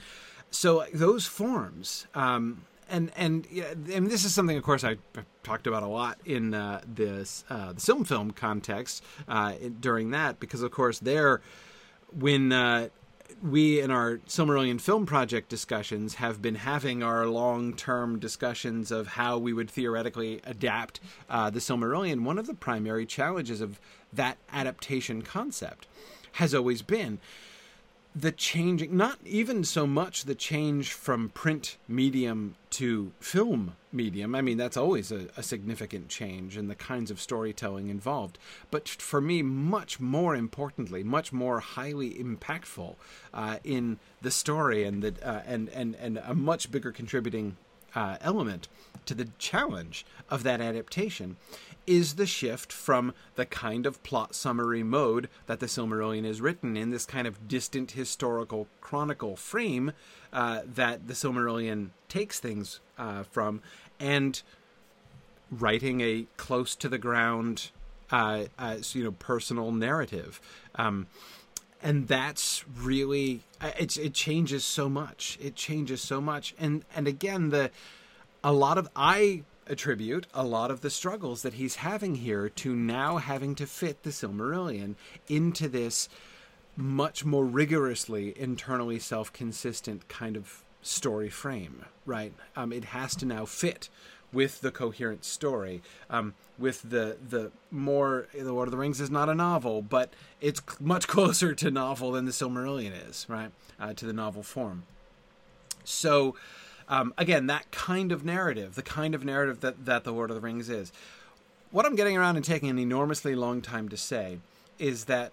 So 0.50 0.84
those 0.92 1.26
forms. 1.26 2.06
Um, 2.14 2.62
and 2.88 3.10
and 3.16 3.46
and 3.92 4.10
this 4.10 4.24
is 4.24 4.34
something, 4.34 4.56
of 4.56 4.62
course, 4.62 4.84
I 4.84 4.96
talked 5.42 5.66
about 5.66 5.82
a 5.82 5.88
lot 5.88 6.18
in 6.24 6.54
uh, 6.54 6.80
this 6.86 7.44
uh, 7.50 7.72
the 7.72 7.80
film 7.80 8.04
film 8.04 8.30
context 8.30 9.02
uh, 9.28 9.54
during 9.80 10.10
that, 10.10 10.40
because 10.40 10.62
of 10.62 10.70
course 10.70 10.98
there, 10.98 11.40
when 12.12 12.52
uh, 12.52 12.88
we 13.42 13.80
in 13.80 13.90
our 13.90 14.18
Silmarillion 14.26 14.80
film 14.80 15.06
project 15.06 15.48
discussions 15.48 16.14
have 16.14 16.40
been 16.40 16.54
having 16.56 17.02
our 17.02 17.26
long 17.26 17.74
term 17.74 18.18
discussions 18.18 18.90
of 18.90 19.08
how 19.08 19.38
we 19.38 19.52
would 19.52 19.70
theoretically 19.70 20.40
adapt 20.44 21.00
uh, 21.28 21.50
the 21.50 21.60
Silmarillion, 21.60 22.24
one 22.24 22.38
of 22.38 22.46
the 22.46 22.54
primary 22.54 23.06
challenges 23.06 23.60
of 23.60 23.80
that 24.12 24.38
adaptation 24.52 25.22
concept 25.22 25.86
has 26.32 26.54
always 26.54 26.82
been 26.82 27.18
the 28.14 28.30
changing, 28.30 28.96
not 28.96 29.18
even 29.24 29.64
so 29.64 29.86
much 29.86 30.24
the 30.24 30.36
change 30.36 30.92
from 30.92 31.30
print 31.30 31.76
medium 31.88 32.54
to 32.70 33.12
film 33.18 33.74
medium. 33.92 34.34
I 34.36 34.40
mean, 34.40 34.56
that's 34.56 34.76
always 34.76 35.10
a, 35.10 35.26
a, 35.36 35.42
significant 35.42 36.08
change 36.08 36.56
in 36.56 36.68
the 36.68 36.76
kinds 36.76 37.10
of 37.10 37.20
storytelling 37.20 37.88
involved. 37.88 38.38
But 38.70 38.88
for 38.88 39.20
me, 39.20 39.42
much 39.42 39.98
more 39.98 40.36
importantly, 40.36 41.02
much 41.02 41.32
more 41.32 41.58
highly 41.58 42.14
impactful 42.14 42.94
uh, 43.32 43.58
in 43.64 43.98
the 44.22 44.30
story 44.30 44.84
and 44.84 45.02
the 45.02 45.28
uh, 45.28 45.42
and 45.46 45.68
and 45.70 45.96
and 45.96 46.18
a 46.18 46.34
much 46.34 46.70
bigger 46.70 46.92
contributing 46.92 47.56
uh, 47.94 48.16
element 48.20 48.68
to 49.06 49.14
the 49.14 49.28
challenge 49.38 50.06
of 50.30 50.42
that 50.44 50.60
adaptation 50.60 51.36
is 51.86 52.14
the 52.14 52.26
shift 52.26 52.72
from 52.72 53.12
the 53.34 53.46
kind 53.46 53.86
of 53.86 54.02
plot 54.02 54.34
summary 54.34 54.82
mode 54.82 55.28
that 55.46 55.60
the 55.60 55.66
Silmarillion 55.66 56.24
is 56.24 56.40
written 56.40 56.76
in, 56.76 56.90
this 56.90 57.06
kind 57.06 57.26
of 57.26 57.48
distant 57.48 57.92
historical 57.92 58.66
chronicle 58.80 59.36
frame 59.36 59.92
uh, 60.32 60.60
that 60.66 61.06
the 61.08 61.14
Silmarillion 61.14 61.90
takes 62.08 62.40
things 62.40 62.80
uh, 62.98 63.22
from, 63.24 63.60
and 64.00 64.42
writing 65.50 66.00
a 66.00 66.26
close 66.36 66.74
to 66.76 66.88
the 66.88 66.98
ground, 66.98 67.70
uh, 68.10 68.44
uh 68.58 68.76
you 68.92 69.04
know, 69.04 69.12
personal 69.12 69.72
narrative. 69.72 70.40
Um, 70.74 71.06
and 71.82 72.08
that's 72.08 72.64
really 72.74 73.42
it, 73.60 73.96
it 73.98 74.14
changes 74.14 74.64
so 74.64 74.88
much. 74.88 75.38
It 75.40 75.54
changes 75.54 76.00
so 76.00 76.20
much, 76.20 76.54
and 76.58 76.84
and 76.96 77.06
again 77.06 77.50
the 77.50 77.70
a 78.42 78.52
lot 78.52 78.78
of 78.78 78.88
I 78.96 79.42
attribute 79.66 80.26
a 80.34 80.44
lot 80.44 80.70
of 80.70 80.80
the 80.80 80.90
struggles 80.90 81.42
that 81.42 81.54
he's 81.54 81.76
having 81.76 82.16
here 82.16 82.48
to 82.48 82.74
now 82.74 83.18
having 83.18 83.54
to 83.54 83.66
fit 83.66 84.02
the 84.02 84.10
Silmarillion 84.10 84.94
into 85.28 85.68
this 85.68 86.08
much 86.76 87.24
more 87.24 87.44
rigorously 87.44 88.38
internally 88.38 88.98
self 88.98 89.32
consistent 89.32 90.08
kind 90.08 90.36
of 90.36 90.64
story 90.82 91.28
frame, 91.28 91.84
right? 92.04 92.34
Um, 92.56 92.72
it 92.72 92.86
has 92.86 93.14
to 93.16 93.26
now 93.26 93.44
fit 93.44 93.88
with 94.32 94.60
the 94.60 94.70
coherent 94.70 95.24
story, 95.24 95.82
um, 96.10 96.34
with 96.58 96.82
the 96.82 97.16
the 97.26 97.52
more 97.70 98.26
the 98.34 98.52
Lord 98.52 98.68
of 98.68 98.72
the 98.72 98.78
Rings 98.78 99.00
is 99.00 99.10
not 99.10 99.28
a 99.28 99.34
novel, 99.34 99.80
but 99.80 100.12
it's 100.40 100.60
much 100.80 101.06
closer 101.08 101.54
to 101.54 101.70
novel 101.70 102.12
than 102.12 102.26
the 102.26 102.32
Silmarillion 102.32 102.92
is, 103.08 103.26
right? 103.28 103.52
Uh, 103.80 103.94
to 103.94 104.04
the 104.04 104.12
novel 104.12 104.42
form, 104.42 104.84
So, 105.84 106.34
um, 106.88 107.14
again, 107.16 107.46
that 107.46 107.70
kind 107.70 108.12
of 108.12 108.24
narrative, 108.24 108.74
the 108.74 108.82
kind 108.82 109.14
of 109.14 109.24
narrative 109.24 109.60
that, 109.60 109.84
that 109.84 110.04
The 110.04 110.12
Lord 110.12 110.30
of 110.30 110.36
the 110.36 110.40
Rings 110.40 110.68
is. 110.68 110.92
What 111.70 111.86
I'm 111.86 111.96
getting 111.96 112.16
around 112.16 112.36
and 112.36 112.44
taking 112.44 112.68
an 112.68 112.78
enormously 112.78 113.34
long 113.34 113.62
time 113.62 113.88
to 113.88 113.96
say 113.96 114.38
is 114.78 115.04
that 115.06 115.32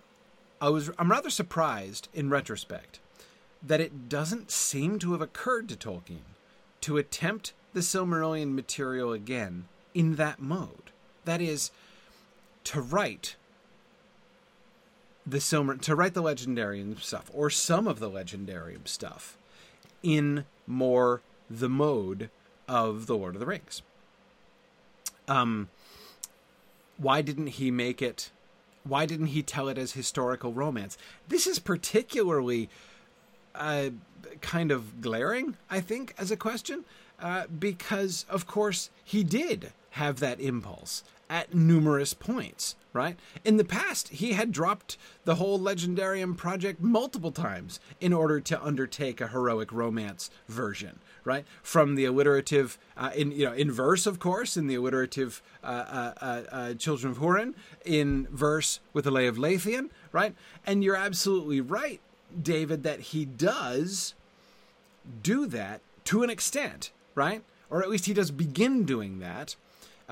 I 0.60 0.70
was 0.70 0.91
I'm 0.98 1.12
rather 1.12 1.29
surprised 1.29 2.08
in 2.13 2.29
retrospect 2.29 3.00
that 3.63 3.81
it 3.81 4.10
doesn't 4.10 4.51
seem 4.51 5.00
to 5.00 5.12
have 5.12 5.22
occurred 5.22 5.70
to 5.70 5.75
Tolkien 5.75 6.36
to 6.81 6.98
attempt 6.98 7.53
the 7.74 7.81
Silmarillion 7.81 8.53
material 8.53 9.13
again 9.13 9.65
in 9.93 10.15
that 10.15 10.41
mode. 10.41 10.91
That 11.25 11.41
is, 11.41 11.72
to 12.65 12.81
write 12.81 13.36
the 15.25 15.38
Silmar 15.38 15.79
to 15.81 15.96
write 15.96 16.15
the 16.15 16.24
Legendarium 16.24 17.00
stuff 17.00 17.29
or 17.34 17.50
some 17.50 17.88
of 17.88 18.00
the 18.00 18.10
Legendarium 18.10 18.88
stuff 18.88 19.38
in 20.01 20.46
more 20.65 21.22
the 21.60 21.70
mode 21.70 22.29
of 22.67 23.08
the 23.08 23.15
Lord 23.15 23.36
of 23.36 23.39
the 23.39 23.46
Rings. 23.46 23.81
Um, 25.27 25.70
why 26.98 27.22
didn't 27.22 27.48
he 27.48 27.72
make 27.72 28.01
it? 28.01 28.31
Why 28.84 29.05
didn't 29.05 29.27
he 29.27 29.43
tell 29.43 29.67
it 29.70 29.77
as 29.77 29.93
historical 29.93 30.53
romance? 30.53 30.98
This 31.27 31.46
is 31.46 31.60
particularly 31.60 32.70
uh, 33.53 33.89
kind 34.41 34.72
of 34.72 35.01
glaring, 35.01 35.58
I 35.70 35.81
think, 35.81 36.13
as 36.17 36.31
a 36.31 36.38
question, 36.38 36.86
uh, 37.20 37.46
because 37.48 38.25
of 38.29 38.48
course 38.48 38.89
he 39.03 39.24
did 39.24 39.72
have 39.91 40.19
that 40.19 40.39
impulse 40.39 41.03
at 41.31 41.55
numerous 41.55 42.13
points, 42.13 42.75
right? 42.91 43.17
In 43.45 43.55
the 43.55 43.63
past, 43.63 44.10
he 44.10 44.33
had 44.33 44.51
dropped 44.51 44.98
the 45.24 45.36
whole 45.36 45.57
Legendarium 45.57 46.36
project 46.36 46.81
multiple 46.81 47.31
times 47.31 47.79
in 48.01 48.12
order 48.12 48.41
to 48.41 48.62
undertake 48.62 49.21
a 49.21 49.29
heroic 49.29 49.71
romance 49.71 50.29
version, 50.50 51.00
right? 51.24 51.45
From 51.63 51.95
the 51.95 52.03
alliterative, 52.03 52.77
uh, 52.98 53.12
in 53.15 53.31
you 53.31 53.45
know, 53.45 53.53
in 53.53 53.71
verse, 53.71 54.05
of 54.05 54.19
course, 54.19 54.57
in 54.57 54.67
the 54.67 54.75
alliterative 54.75 55.41
uh, 55.63 55.67
uh, 55.67 56.13
uh, 56.19 56.41
uh 56.51 56.74
Children 56.74 57.13
of 57.13 57.19
Hurin, 57.19 57.53
in 57.86 58.27
verse 58.29 58.81
with 58.91 59.05
the 59.05 59.12
Lay 59.12 59.27
of 59.27 59.38
Leithian, 59.38 59.89
right? 60.12 60.36
And 60.67 60.83
you're 60.83 60.98
absolutely 60.98 61.62
right, 61.62 62.01
David, 62.41 62.83
that 62.83 63.00
he 63.00 63.24
does 63.24 64.15
do 65.24 65.45
that 65.48 65.79
to 66.05 66.24
an 66.24 66.29
extent, 66.29 66.91
right? 67.15 67.41
Or 67.69 67.81
at 67.81 67.89
least 67.89 68.05
he 68.05 68.13
does 68.13 68.31
begin 68.31 68.83
doing 68.83 69.19
that 69.19 69.55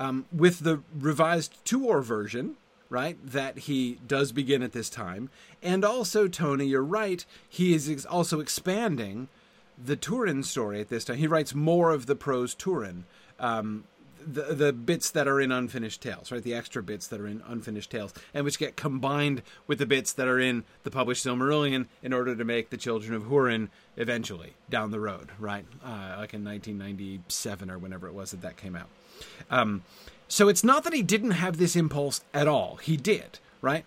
um, 0.00 0.24
with 0.32 0.60
the 0.60 0.80
revised 0.98 1.62
Tuor 1.64 2.02
version, 2.02 2.56
right, 2.88 3.18
that 3.24 3.58
he 3.58 3.98
does 4.06 4.32
begin 4.32 4.62
at 4.62 4.72
this 4.72 4.88
time. 4.88 5.28
And 5.62 5.84
also, 5.84 6.26
Tony, 6.26 6.66
you're 6.66 6.82
right, 6.82 7.24
he 7.48 7.74
is 7.74 7.88
ex- 7.88 8.06
also 8.06 8.40
expanding 8.40 9.28
the 9.82 9.96
Turin 9.96 10.42
story 10.42 10.80
at 10.80 10.88
this 10.88 11.04
time. 11.04 11.18
He 11.18 11.26
writes 11.26 11.54
more 11.54 11.90
of 11.90 12.06
the 12.06 12.16
prose 12.16 12.54
Turin. 12.54 13.04
Um, 13.38 13.84
the 14.26 14.54
the 14.54 14.72
bits 14.72 15.10
that 15.12 15.26
are 15.26 15.40
in 15.40 15.50
unfinished 15.50 16.02
tales, 16.02 16.30
right? 16.30 16.42
The 16.42 16.52
extra 16.52 16.82
bits 16.82 17.06
that 17.06 17.20
are 17.20 17.26
in 17.26 17.42
unfinished 17.46 17.90
tales, 17.90 18.12
and 18.34 18.44
which 18.44 18.58
get 18.58 18.76
combined 18.76 19.42
with 19.66 19.78
the 19.78 19.86
bits 19.86 20.12
that 20.12 20.28
are 20.28 20.38
in 20.38 20.64
the 20.82 20.90
published 20.90 21.24
Silmarillion 21.24 21.86
in 22.02 22.12
order 22.12 22.36
to 22.36 22.44
make 22.44 22.68
the 22.68 22.76
Children 22.76 23.14
of 23.14 23.24
Hurin 23.24 23.68
eventually 23.96 24.54
down 24.68 24.90
the 24.90 25.00
road, 25.00 25.30
right? 25.38 25.64
Uh, 25.82 26.16
like 26.18 26.34
in 26.34 26.44
1997 26.44 27.70
or 27.70 27.78
whenever 27.78 28.08
it 28.08 28.12
was 28.12 28.32
that 28.32 28.42
that 28.42 28.58
came 28.58 28.76
out. 28.76 28.88
Um, 29.50 29.82
so 30.28 30.48
it's 30.48 30.64
not 30.64 30.84
that 30.84 30.92
he 30.92 31.02
didn't 31.02 31.32
have 31.32 31.56
this 31.56 31.74
impulse 31.74 32.20
at 32.32 32.46
all. 32.46 32.76
He 32.76 32.96
did, 32.96 33.38
right? 33.60 33.84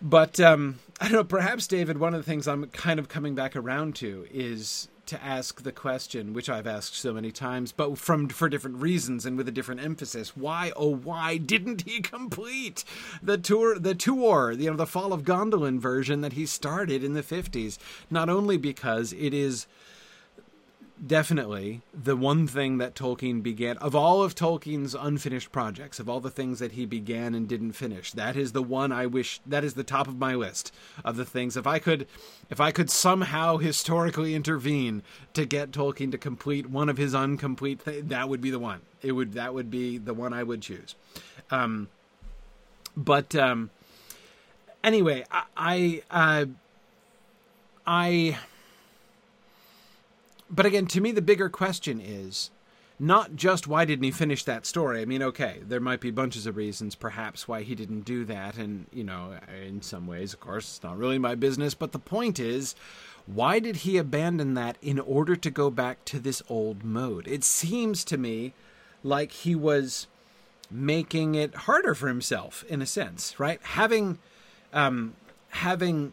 But 0.00 0.40
um, 0.40 0.78
I 1.00 1.04
don't 1.04 1.12
know. 1.12 1.24
Perhaps 1.24 1.66
David, 1.66 1.98
one 1.98 2.14
of 2.14 2.20
the 2.20 2.30
things 2.30 2.48
I'm 2.48 2.66
kind 2.68 2.98
of 2.98 3.08
coming 3.08 3.34
back 3.34 3.54
around 3.54 3.94
to 3.96 4.26
is 4.32 4.88
to 5.06 5.22
ask 5.22 5.62
the 5.62 5.72
question, 5.72 6.32
which 6.32 6.48
I've 6.48 6.68
asked 6.68 6.94
so 6.94 7.12
many 7.12 7.32
times, 7.32 7.72
but 7.72 7.98
from 7.98 8.28
for 8.28 8.48
different 8.48 8.76
reasons 8.76 9.26
and 9.26 9.36
with 9.36 9.48
a 9.48 9.52
different 9.52 9.82
emphasis. 9.82 10.36
Why, 10.36 10.72
oh, 10.76 10.94
why 10.94 11.36
didn't 11.36 11.82
he 11.82 12.00
complete 12.00 12.84
the 13.20 13.36
Tuor, 13.36 13.82
the 13.82 13.94
Tuor, 13.94 14.58
you 14.58 14.70
know, 14.70 14.76
the 14.76 14.86
Fall 14.86 15.12
of 15.12 15.24
Gondolin 15.24 15.80
version 15.80 16.20
that 16.20 16.34
he 16.34 16.46
started 16.46 17.02
in 17.02 17.14
the 17.14 17.24
fifties? 17.24 17.78
Not 18.08 18.28
only 18.28 18.56
because 18.56 19.12
it 19.12 19.34
is 19.34 19.66
definitely 21.04 21.80
the 21.94 22.16
one 22.16 22.46
thing 22.46 22.78
that 22.78 22.94
Tolkien 22.94 23.42
began 23.42 23.76
of 23.78 23.94
all 23.94 24.22
of 24.22 24.34
Tolkien's 24.34 24.94
unfinished 24.94 25.50
projects, 25.50 25.98
of 25.98 26.08
all 26.08 26.20
the 26.20 26.30
things 26.30 26.58
that 26.58 26.72
he 26.72 26.84
began 26.84 27.34
and 27.34 27.48
didn't 27.48 27.72
finish. 27.72 28.12
That 28.12 28.36
is 28.36 28.52
the 28.52 28.62
one 28.62 28.92
I 28.92 29.06
wish 29.06 29.40
that 29.46 29.64
is 29.64 29.74
the 29.74 29.84
top 29.84 30.06
of 30.08 30.18
my 30.18 30.34
list 30.34 30.74
of 31.04 31.16
the 31.16 31.24
things 31.24 31.56
if 31.56 31.66
I 31.66 31.78
could 31.78 32.06
if 32.50 32.60
I 32.60 32.70
could 32.70 32.90
somehow 32.90 33.56
historically 33.56 34.34
intervene 34.34 35.02
to 35.34 35.46
get 35.46 35.72
Tolkien 35.72 36.10
to 36.12 36.18
complete 36.18 36.68
one 36.68 36.88
of 36.88 36.96
his 36.96 37.14
incomplete 37.14 37.84
th- 37.84 38.04
that 38.06 38.28
would 38.28 38.40
be 38.40 38.50
the 38.50 38.58
one. 38.58 38.80
It 39.02 39.12
would 39.12 39.32
that 39.34 39.54
would 39.54 39.70
be 39.70 39.98
the 39.98 40.14
one 40.14 40.32
I 40.32 40.42
would 40.42 40.62
choose. 40.62 40.94
Um 41.50 41.88
but 42.96 43.34
um 43.34 43.70
anyway, 44.84 45.24
I 45.30 45.44
I 45.56 46.02
uh, 46.10 46.46
I 47.86 48.38
but 50.50 50.66
again, 50.66 50.86
to 50.86 51.00
me, 51.00 51.12
the 51.12 51.22
bigger 51.22 51.48
question 51.48 52.00
is 52.00 52.50
not 52.98 53.34
just 53.34 53.66
why 53.66 53.86
didn't 53.86 54.04
he 54.04 54.10
finish 54.10 54.44
that 54.44 54.66
story. 54.66 55.00
I 55.00 55.06
mean, 55.06 55.22
okay, 55.22 55.60
there 55.66 55.80
might 55.80 56.00
be 56.00 56.10
bunches 56.10 56.46
of 56.46 56.56
reasons, 56.56 56.94
perhaps, 56.94 57.48
why 57.48 57.62
he 57.62 57.74
didn't 57.74 58.02
do 58.02 58.26
that, 58.26 58.58
and 58.58 58.86
you 58.92 59.04
know, 59.04 59.38
in 59.64 59.80
some 59.80 60.06
ways, 60.06 60.34
of 60.34 60.40
course, 60.40 60.64
it's 60.64 60.82
not 60.82 60.98
really 60.98 61.18
my 61.18 61.34
business. 61.34 61.72
But 61.74 61.92
the 61.92 61.98
point 61.98 62.38
is, 62.38 62.74
why 63.26 63.58
did 63.58 63.76
he 63.76 63.96
abandon 63.96 64.52
that 64.54 64.76
in 64.82 64.98
order 64.98 65.34
to 65.34 65.50
go 65.50 65.70
back 65.70 66.04
to 66.06 66.18
this 66.18 66.42
old 66.48 66.84
mode? 66.84 67.26
It 67.26 67.42
seems 67.42 68.04
to 68.04 68.18
me 68.18 68.52
like 69.02 69.32
he 69.32 69.54
was 69.54 70.06
making 70.70 71.36
it 71.36 71.54
harder 71.54 71.94
for 71.94 72.08
himself, 72.08 72.64
in 72.68 72.82
a 72.82 72.86
sense, 72.86 73.40
right? 73.40 73.60
Having, 73.62 74.18
um, 74.74 75.14
having 75.48 76.12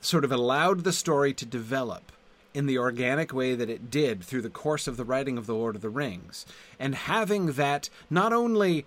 sort 0.00 0.24
of 0.24 0.32
allowed 0.32 0.82
the 0.82 0.92
story 0.92 1.32
to 1.34 1.46
develop 1.46 2.10
in 2.54 2.66
the 2.66 2.78
organic 2.78 3.32
way 3.32 3.54
that 3.54 3.70
it 3.70 3.90
did 3.90 4.22
through 4.22 4.42
the 4.42 4.50
course 4.50 4.86
of 4.86 4.96
the 4.96 5.04
writing 5.04 5.38
of 5.38 5.46
The 5.46 5.54
Lord 5.54 5.76
of 5.76 5.82
the 5.82 5.88
Rings, 5.88 6.46
and 6.78 6.94
having 6.94 7.52
that 7.52 7.90
not 8.08 8.32
only 8.32 8.84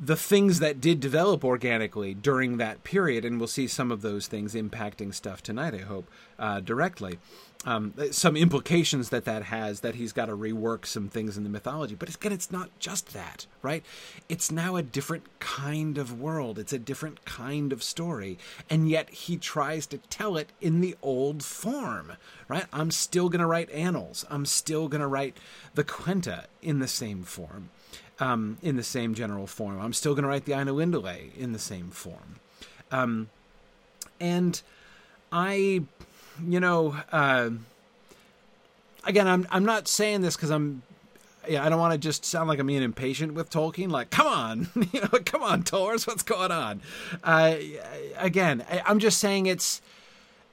the 0.00 0.16
things 0.16 0.58
that 0.58 0.80
did 0.80 1.00
develop 1.00 1.44
organically 1.44 2.14
during 2.14 2.56
that 2.56 2.84
period, 2.84 3.24
and 3.24 3.38
we'll 3.38 3.46
see 3.46 3.66
some 3.66 3.92
of 3.92 4.02
those 4.02 4.26
things 4.26 4.54
impacting 4.54 5.14
stuff 5.14 5.42
tonight, 5.42 5.74
I 5.74 5.78
hope, 5.78 6.10
uh, 6.38 6.60
directly. 6.60 7.18
Um, 7.66 7.94
some 8.10 8.36
implications 8.36 9.08
that 9.08 9.24
that 9.24 9.44
has 9.44 9.80
that 9.80 9.94
he's 9.94 10.12
got 10.12 10.26
to 10.26 10.36
rework 10.36 10.84
some 10.84 11.08
things 11.08 11.38
in 11.38 11.44
the 11.44 11.50
mythology. 11.50 11.94
But 11.94 12.14
again, 12.14 12.32
it's 12.32 12.52
not 12.52 12.70
just 12.78 13.14
that, 13.14 13.46
right? 13.62 13.82
It's 14.28 14.52
now 14.52 14.76
a 14.76 14.82
different 14.82 15.40
kind 15.40 15.96
of 15.96 16.20
world. 16.20 16.58
It's 16.58 16.74
a 16.74 16.78
different 16.78 17.24
kind 17.24 17.72
of 17.72 17.82
story. 17.82 18.38
And 18.68 18.88
yet 18.88 19.08
he 19.10 19.38
tries 19.38 19.86
to 19.86 19.98
tell 19.98 20.36
it 20.36 20.52
in 20.60 20.80
the 20.80 20.94
old 21.02 21.42
form, 21.42 22.12
right? 22.48 22.66
I'm 22.72 22.90
still 22.90 23.30
going 23.30 23.40
to 23.40 23.46
write 23.46 23.70
annals. 23.70 24.26
I'm 24.28 24.44
still 24.44 24.88
going 24.88 25.00
to 25.00 25.06
write 25.06 25.38
the 25.74 25.84
Quenta 25.84 26.44
in 26.60 26.80
the 26.80 26.88
same 26.88 27.22
form 27.22 27.70
um, 28.20 28.58
in 28.62 28.76
the 28.76 28.82
same 28.82 29.14
general 29.14 29.46
form. 29.46 29.80
I'm 29.80 29.92
still 29.92 30.14
going 30.14 30.22
to 30.22 30.28
write 30.28 30.44
the 30.44 30.52
Ainulindalë 30.52 31.36
in 31.36 31.52
the 31.52 31.58
same 31.58 31.90
form. 31.90 32.36
Um, 32.90 33.28
and 34.20 34.60
I, 35.32 35.82
you 36.46 36.60
know, 36.60 36.96
uh, 37.12 37.50
again, 39.04 39.28
I'm 39.28 39.46
I'm 39.50 39.64
not 39.64 39.88
saying 39.88 40.22
this 40.22 40.36
because 40.36 40.50
I'm 40.50 40.82
yeah, 41.48 41.64
I 41.64 41.68
don't 41.68 41.78
want 41.78 41.92
to 41.92 41.98
just 41.98 42.24
sound 42.24 42.48
like 42.48 42.58
I'm 42.58 42.66
being 42.66 42.82
impatient 42.82 43.34
with 43.34 43.50
Tolkien. 43.50 43.90
Like, 43.90 44.10
come 44.10 44.26
on, 44.26 44.68
you 44.92 45.00
know, 45.00 45.20
come 45.24 45.42
on, 45.42 45.62
Tors, 45.62 46.06
what's 46.06 46.22
going 46.22 46.50
on? 46.50 46.80
Uh, 47.22 47.56
again, 48.16 48.64
I, 48.70 48.90
am 48.90 48.98
just 48.98 49.18
saying 49.18 49.46
it's 49.46 49.80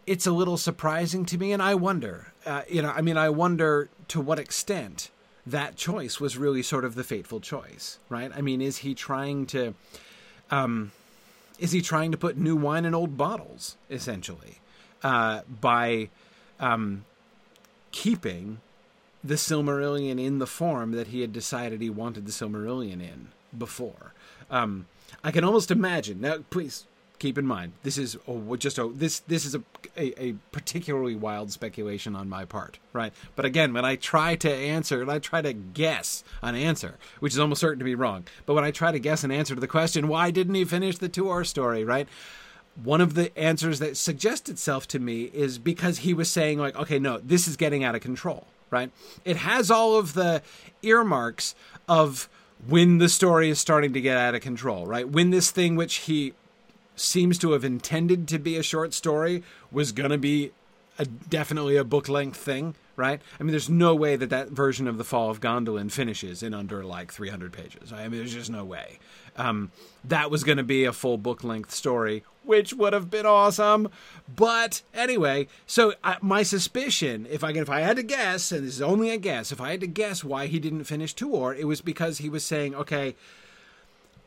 it's 0.08 0.26
a 0.26 0.32
little 0.32 0.58
surprising 0.58 1.26
to 1.26 1.38
me, 1.38 1.52
and 1.52 1.62
I 1.62 1.76
wonder, 1.76 2.34
uh, 2.46 2.64
you 2.70 2.82
know, 2.82 2.90
I 2.90 3.02
mean, 3.02 3.18
I 3.18 3.30
wonder 3.30 3.90
to 4.10 4.20
what 4.20 4.40
extent 4.40 5.10
that 5.46 5.76
choice 5.76 6.20
was 6.20 6.38
really 6.38 6.62
sort 6.64 6.86
of 6.86 6.96
the 6.96 7.04
fateful 7.04 7.40
choice, 7.40 8.00
right? 8.10 8.32
I 8.36 8.42
mean, 8.42 8.62
is 8.62 8.78
he 8.78 8.94
trying 8.94 9.46
to, 9.48 9.74
um, 10.50 10.92
is 11.60 11.72
he 11.72 11.82
trying 11.82 12.12
to 12.12 12.18
put 12.18 12.38
new 12.38 12.56
wine 12.56 12.86
in 12.86 12.94
old 12.94 13.18
bottles, 13.18 13.78
essentially, 13.90 14.61
uh, 15.03 15.41
by 15.60 16.10
um, 16.60 17.05
keeping 17.91 18.60
the 19.24 19.36
Silmarillion 19.36 20.24
in 20.24 20.39
the 20.39 20.48
form 20.48 20.91
that 20.91 21.08
he 21.08 21.22
had 21.22 21.31
decided 21.34 21.81
he 21.81 21.89
wanted 21.89 22.25
the 22.25 22.31
Silmarillion 22.31 23.01
in 23.01 23.29
before? 23.58 24.13
Um, 24.50 24.88
I 25.24 25.31
can 25.31 25.43
almost 25.43 25.72
imagine. 25.72 26.22
Now, 26.22 26.38
please 26.50 26.86
keep 27.22 27.38
in 27.38 27.46
mind 27.46 27.72
this 27.84 28.00
is 28.00 28.17
oh, 28.27 28.55
just 28.55 28.79
a 28.79 28.88
this 28.88 29.20
this 29.20 29.46
is 29.46 29.53
a, 29.53 29.62
a, 29.96 30.29
a 30.29 30.34
particularly 30.51 31.13
wild 31.13 31.51
speculation 31.51 32.15
on 32.15 32.27
my 32.27 32.46
part, 32.46 32.79
right? 32.93 33.13
But 33.36 33.46
again, 33.46 33.74
when 33.74 33.86
I 33.86 33.96
try 33.96 34.36
to 34.38 34.51
answer, 34.51 35.03
and 35.03 35.12
I 35.12 35.20
try 35.20 35.43
to 35.43 35.53
guess 35.53 36.24
an 36.41 36.55
answer, 36.55 36.96
which 37.20 37.34
is 37.34 37.39
almost 37.39 37.62
certain 37.62 37.77
to 37.77 37.86
be 37.86 37.93
wrong, 37.93 38.25
but 38.48 38.55
when 38.55 38.63
I 38.63 38.72
try 38.72 38.91
to 38.91 38.98
guess 38.98 39.24
an 39.24 39.29
answer 39.29 39.53
to 39.53 39.62
the 39.62 39.67
question, 39.67 40.08
why 40.08 40.31
didn't 40.31 40.55
he 40.55 40.65
finish 40.65 40.98
the 40.98 41.10
two 41.10 41.25
Tuor 41.25 41.46
story, 41.46 41.84
right? 41.84 42.08
One 42.84 43.01
of 43.01 43.13
the 43.16 43.38
answers 43.38 43.80
that 43.80 43.98
suggests 43.98 44.50
itself 44.50 44.88
to 44.88 45.00
me 45.00 45.24
is 45.34 45.58
because 45.58 46.00
he 46.00 46.13
was 46.13 46.32
saying 46.32 46.58
like 46.58 46.75
okay 46.75 47.00
no 47.00 47.18
this 47.18 47.48
is 47.48 47.58
getting 47.58 47.84
out 47.84 47.96
of 47.96 48.01
control 48.01 48.48
right? 48.72 48.90
It 49.25 49.38
has 49.38 49.70
all 49.70 49.98
of 49.98 50.13
the 50.13 50.42
earmarks 50.82 51.54
of 51.88 52.28
when 52.68 52.98
the 52.98 53.10
story 53.10 53.50
is 53.50 53.60
starting 53.60 53.94
to 53.94 54.01
get 54.01 54.18
out 54.18 54.34
of 54.34 54.42
control 54.42 54.88
right? 54.88 55.08
When 55.08 55.30
this 55.30 55.51
thing 55.51 55.75
which 55.75 55.96
he 55.96 56.34
seems 56.96 57.38
to 57.40 57.51
have 57.51 57.63
intended 57.63 58.28
to 58.30 58.40
be 58.40 58.58
a 58.58 58.63
short 58.63 58.94
story 58.94 59.44
was 59.72 59.92
going 59.92 60.12
to 60.12 60.18
be 60.18 60.51
a, 61.01 61.05
definitely 61.05 61.77
a 61.77 61.84
book 61.84 62.10
length 62.10 62.38
thing 62.38 62.75
right? 63.01 63.22
I 63.39 63.43
mean, 63.43 63.51
there's 63.51 63.70
no 63.70 63.96
way 63.96 64.15
that 64.15 64.29
that 64.29 64.50
version 64.50 64.88
of 64.88 64.98
the 64.98 65.03
Fall 65.03 65.29
of 65.31 65.39
Gondolin 65.39 65.91
finishes 65.91 66.43
in 66.43 66.53
under 66.53 66.84
like 66.84 67.12
300 67.12 67.51
pages. 67.51 67.91
I 67.91 68.08
mean, 68.08 68.20
there's 68.20 68.34
just 68.34 68.51
no 68.51 68.63
way. 68.63 69.00
Um, 69.38 69.72
that 70.03 70.29
was 70.29 70.43
going 70.43 70.58
to 70.58 70.63
be 70.63 70.86
a 70.86 70.93
full 70.93 71.17
book 71.17 71.43
length 71.43 71.72
story, 71.72 72.24
which 72.43 72.74
would 72.74 72.93
have 72.93 73.10
been 73.10 73.25
awesome. 73.25 73.89
But 74.34 74.84
anyway, 74.93 75.48
so 75.65 75.93
uh, 76.03 76.15
my 76.22 76.43
suspicion, 76.43 77.27
if 77.29 77.43
I 77.43 77.51
if 77.51 77.70
I 77.70 77.79
had 77.81 77.96
to 77.96 78.03
guess, 78.03 78.51
and 78.51 78.67
this 78.67 78.75
is 78.75 78.81
only 78.81 79.10
a 79.10 79.17
guess, 79.17 79.51
if 79.51 79.62
I 79.62 79.72
had 79.72 79.81
to 79.81 79.88
guess 79.88 80.24
why 80.24 80.48
he 80.48 80.60
didn't 80.60 80.84
finish 80.84 81.15
Tuor, 81.15 81.58
it 81.58 81.65
was 81.65 81.81
because 81.81 82.20
he 82.20 82.29
was 82.29 82.43
saying, 82.43 82.75
okay. 82.75 83.15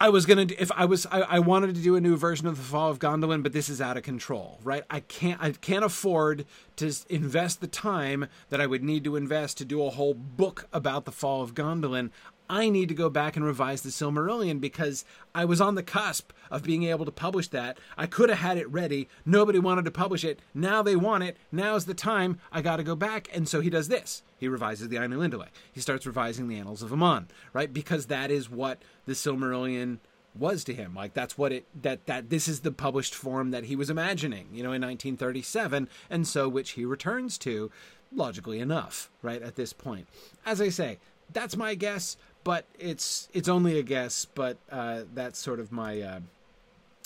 I 0.04 0.10
was 0.10 0.26
gonna 0.26 0.46
if 0.58 0.70
I 0.72 0.84
was 0.84 1.06
I, 1.06 1.22
I, 1.22 1.38
wanted 1.38 1.74
to 1.76 1.80
do 1.80 1.96
a 1.96 2.00
new 2.00 2.14
version 2.14 2.46
of 2.46 2.58
the 2.58 2.62
Fall 2.62 2.90
of 2.90 2.98
Gondolin, 2.98 3.42
but 3.42 3.54
this 3.54 3.70
is 3.70 3.80
out 3.80 3.96
of 3.96 4.02
control, 4.02 4.60
right? 4.62 4.84
I 4.90 5.00
can't 5.00 5.40
I 5.42 5.52
can't 5.52 5.82
afford 5.82 6.44
to 6.76 6.92
invest 7.08 7.62
the 7.62 7.66
time 7.66 8.26
that 8.50 8.60
I 8.60 8.66
would 8.66 8.84
need 8.84 9.02
to 9.04 9.16
invest 9.16 9.56
to 9.58 9.64
do 9.64 9.82
a 9.82 9.88
whole 9.88 10.12
book 10.12 10.68
about 10.74 11.06
the 11.06 11.10
Fall 11.10 11.40
of 11.40 11.54
Gondolin. 11.54 12.10
I 12.48 12.68
need 12.68 12.88
to 12.88 12.94
go 12.94 13.08
back 13.08 13.36
and 13.36 13.44
revise 13.44 13.82
the 13.82 13.90
Silmarillion 13.90 14.60
because 14.60 15.04
I 15.34 15.44
was 15.44 15.60
on 15.60 15.74
the 15.74 15.82
cusp 15.82 16.32
of 16.50 16.62
being 16.62 16.84
able 16.84 17.04
to 17.04 17.10
publish 17.10 17.48
that. 17.48 17.78
I 17.96 18.06
could 18.06 18.28
have 18.28 18.38
had 18.38 18.58
it 18.58 18.70
ready. 18.70 19.08
Nobody 19.24 19.58
wanted 19.58 19.84
to 19.86 19.90
publish 19.90 20.24
it. 20.24 20.40
Now 20.52 20.82
they 20.82 20.96
want 20.96 21.24
it. 21.24 21.36
Now's 21.50 21.86
the 21.86 21.94
time. 21.94 22.38
I 22.52 22.60
got 22.60 22.76
to 22.76 22.82
go 22.82 22.94
back. 22.94 23.28
And 23.34 23.48
so 23.48 23.60
he 23.60 23.70
does 23.70 23.88
this. 23.88 24.22
He 24.38 24.48
revises 24.48 24.88
the 24.88 24.96
Ainulindalë. 24.96 25.48
He 25.72 25.80
starts 25.80 26.06
revising 26.06 26.48
the 26.48 26.58
Annals 26.58 26.82
of 26.82 26.92
Aman, 26.92 27.28
right? 27.52 27.72
Because 27.72 28.06
that 28.06 28.30
is 28.30 28.50
what 28.50 28.82
the 29.06 29.14
Silmarillion 29.14 29.98
was 30.38 30.64
to 30.64 30.74
him. 30.74 30.94
Like 30.94 31.14
that's 31.14 31.38
what 31.38 31.52
it 31.52 31.64
that 31.82 32.06
that 32.06 32.28
this 32.28 32.48
is 32.48 32.60
the 32.60 32.72
published 32.72 33.14
form 33.14 33.52
that 33.52 33.64
he 33.64 33.76
was 33.76 33.88
imagining, 33.88 34.48
you 34.52 34.62
know, 34.62 34.72
in 34.72 34.82
1937, 34.82 35.88
and 36.10 36.26
so 36.26 36.48
which 36.48 36.70
he 36.72 36.84
returns 36.84 37.38
to 37.38 37.70
logically 38.12 38.60
enough, 38.60 39.10
right 39.22 39.42
at 39.42 39.56
this 39.56 39.72
point. 39.72 40.06
As 40.44 40.60
I 40.60 40.68
say, 40.68 40.98
that's 41.32 41.56
my 41.56 41.74
guess, 41.74 42.16
but 42.44 42.66
it's 42.78 43.28
it's 43.32 43.48
only 43.48 43.78
a 43.78 43.82
guess. 43.82 44.26
But 44.26 44.58
uh, 44.70 45.02
that's 45.12 45.38
sort 45.38 45.58
of 45.58 45.72
my 45.72 46.00
uh, 46.00 46.20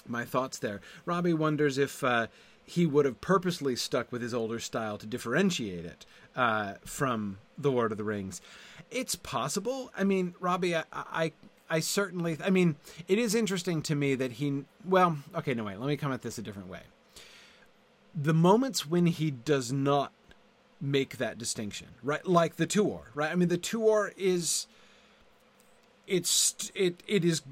my 0.07 0.25
thoughts 0.25 0.59
there. 0.59 0.81
Robbie 1.07 1.35
wonders 1.35 1.79
if 1.79 2.05
uh, 2.05 2.27
he 2.67 2.85
would 2.85 3.05
have 3.07 3.21
purposely 3.21 3.77
stuck 3.77 4.13
with 4.13 4.21
his 4.21 4.35
older 4.35 4.59
style 4.59 4.99
to 4.99 5.07
differentiate 5.07 5.85
it 5.85 6.05
uh, 6.37 6.75
from 6.85 7.39
the 7.57 7.71
Lord 7.71 7.93
of 7.93 7.99
the 7.99 8.05
Rings. 8.05 8.41
It's 8.91 9.15
possible. 9.15 9.91
I 9.97 10.05
mean, 10.05 10.35
Robbie, 10.41 10.77
I, 10.77 10.85
I 10.93 11.33
I 11.71 11.81
certainly. 11.81 12.39
I 12.45 12.51
mean, 12.51 12.77
it 13.07 13.19
is 13.19 13.35
interesting 13.35 13.83
to 13.83 13.95
me 13.95 14.15
that 14.17 14.33
he. 14.33 14.65
Well, 14.85 15.19
okay, 15.35 15.55
no 15.55 15.65
wait. 15.65 15.79
Let 15.79 15.87
me 15.87 15.97
come 15.97 16.13
at 16.13 16.23
this 16.23 16.39
a 16.39 16.43
different 16.43 16.69
way. 16.69 16.81
The 18.15 18.35
moments 18.35 18.87
when 18.87 19.07
he 19.07 19.31
does 19.31 19.73
not 19.73 20.13
make 20.81 21.19
that 21.19 21.39
distinction, 21.39 21.89
right? 22.03 22.25
Like 22.27 22.57
the 22.57 22.67
Tuor, 22.67 23.03
right? 23.15 23.31
I 23.31 23.35
mean, 23.35 23.49
the 23.49 23.59
Tuor 23.59 24.13
is 24.17 24.67
it's 26.09 26.73
it 26.75 27.03
it 27.07 27.25
is 27.25 27.43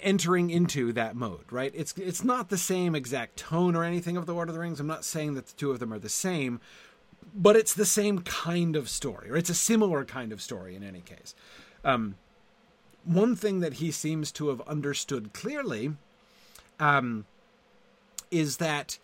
entering 0.00 0.50
into 0.50 0.92
that 0.92 1.16
mode, 1.16 1.44
right? 1.50 1.72
It's 1.74 1.92
it's 1.96 2.24
not 2.24 2.48
the 2.48 2.58
same 2.58 2.94
exact 2.94 3.36
tone 3.36 3.76
or 3.76 3.84
anything 3.84 4.16
of 4.16 4.26
the 4.26 4.34
Lord 4.34 4.48
of 4.48 4.54
the 4.54 4.60
Rings. 4.60 4.80
I'm 4.80 4.86
not 4.86 5.04
saying 5.04 5.34
that 5.34 5.46
the 5.46 5.56
two 5.56 5.70
of 5.70 5.78
them 5.78 5.92
are 5.92 5.98
the 5.98 6.08
same, 6.08 6.60
but 7.34 7.56
it's 7.56 7.74
the 7.74 7.86
same 7.86 8.20
kind 8.20 8.76
of 8.76 8.88
story, 8.88 9.30
or 9.30 9.36
it's 9.36 9.50
a 9.50 9.54
similar 9.54 10.04
kind 10.04 10.32
of 10.32 10.40
story 10.40 10.74
in 10.74 10.82
any 10.82 11.00
case. 11.00 11.34
Um, 11.84 12.16
one 13.04 13.36
thing 13.36 13.60
that 13.60 13.74
he 13.74 13.90
seems 13.90 14.32
to 14.32 14.48
have 14.48 14.60
understood 14.62 15.32
clearly 15.32 15.92
um, 16.80 17.26
is 18.30 18.58
that 18.58 18.98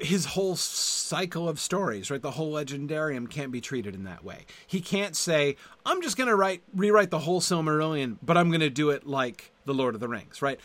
his 0.00 0.24
whole 0.26 0.56
cycle 0.56 1.48
of 1.48 1.60
stories, 1.60 2.10
right? 2.10 2.22
The 2.22 2.32
whole 2.32 2.52
legendarium 2.52 3.28
can't 3.28 3.52
be 3.52 3.60
treated 3.60 3.94
in 3.94 4.04
that 4.04 4.24
way. 4.24 4.46
He 4.66 4.80
can't 4.80 5.16
say, 5.16 5.56
"I'm 5.84 6.02
just 6.02 6.16
going 6.16 6.28
to 6.28 6.36
write 6.36 6.62
rewrite 6.74 7.10
the 7.10 7.20
whole 7.20 7.40
Silmarillion, 7.40 8.16
but 8.22 8.36
I'm 8.36 8.48
going 8.48 8.60
to 8.60 8.70
do 8.70 8.90
it 8.90 9.06
like 9.06 9.52
the 9.66 9.74
Lord 9.74 9.94
of 9.94 10.00
the 10.00 10.08
Rings," 10.08 10.40
right? 10.40 10.58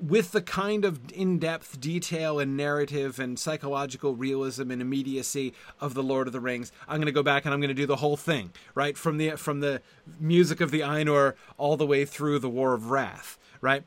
With 0.00 0.32
the 0.32 0.42
kind 0.42 0.84
of 0.84 1.00
in-depth 1.12 1.80
detail 1.80 2.38
and 2.38 2.56
narrative 2.56 3.18
and 3.18 3.38
psychological 3.38 4.14
realism 4.14 4.70
and 4.70 4.80
immediacy 4.80 5.52
of 5.80 5.94
the 5.94 6.02
Lord 6.02 6.26
of 6.26 6.32
the 6.32 6.40
Rings, 6.40 6.72
I'm 6.88 6.96
going 6.96 7.06
to 7.06 7.12
go 7.12 7.22
back 7.22 7.44
and 7.44 7.52
I'm 7.52 7.60
going 7.60 7.68
to 7.68 7.74
do 7.74 7.86
the 7.86 7.96
whole 7.96 8.16
thing, 8.16 8.52
right? 8.74 8.96
From 8.96 9.18
the 9.18 9.30
from 9.32 9.60
the 9.60 9.82
music 10.18 10.60
of 10.60 10.70
the 10.70 10.80
Ainur 10.80 11.34
all 11.58 11.76
the 11.76 11.86
way 11.86 12.04
through 12.04 12.38
the 12.38 12.50
War 12.50 12.72
of 12.72 12.90
Wrath, 12.90 13.38
right? 13.60 13.84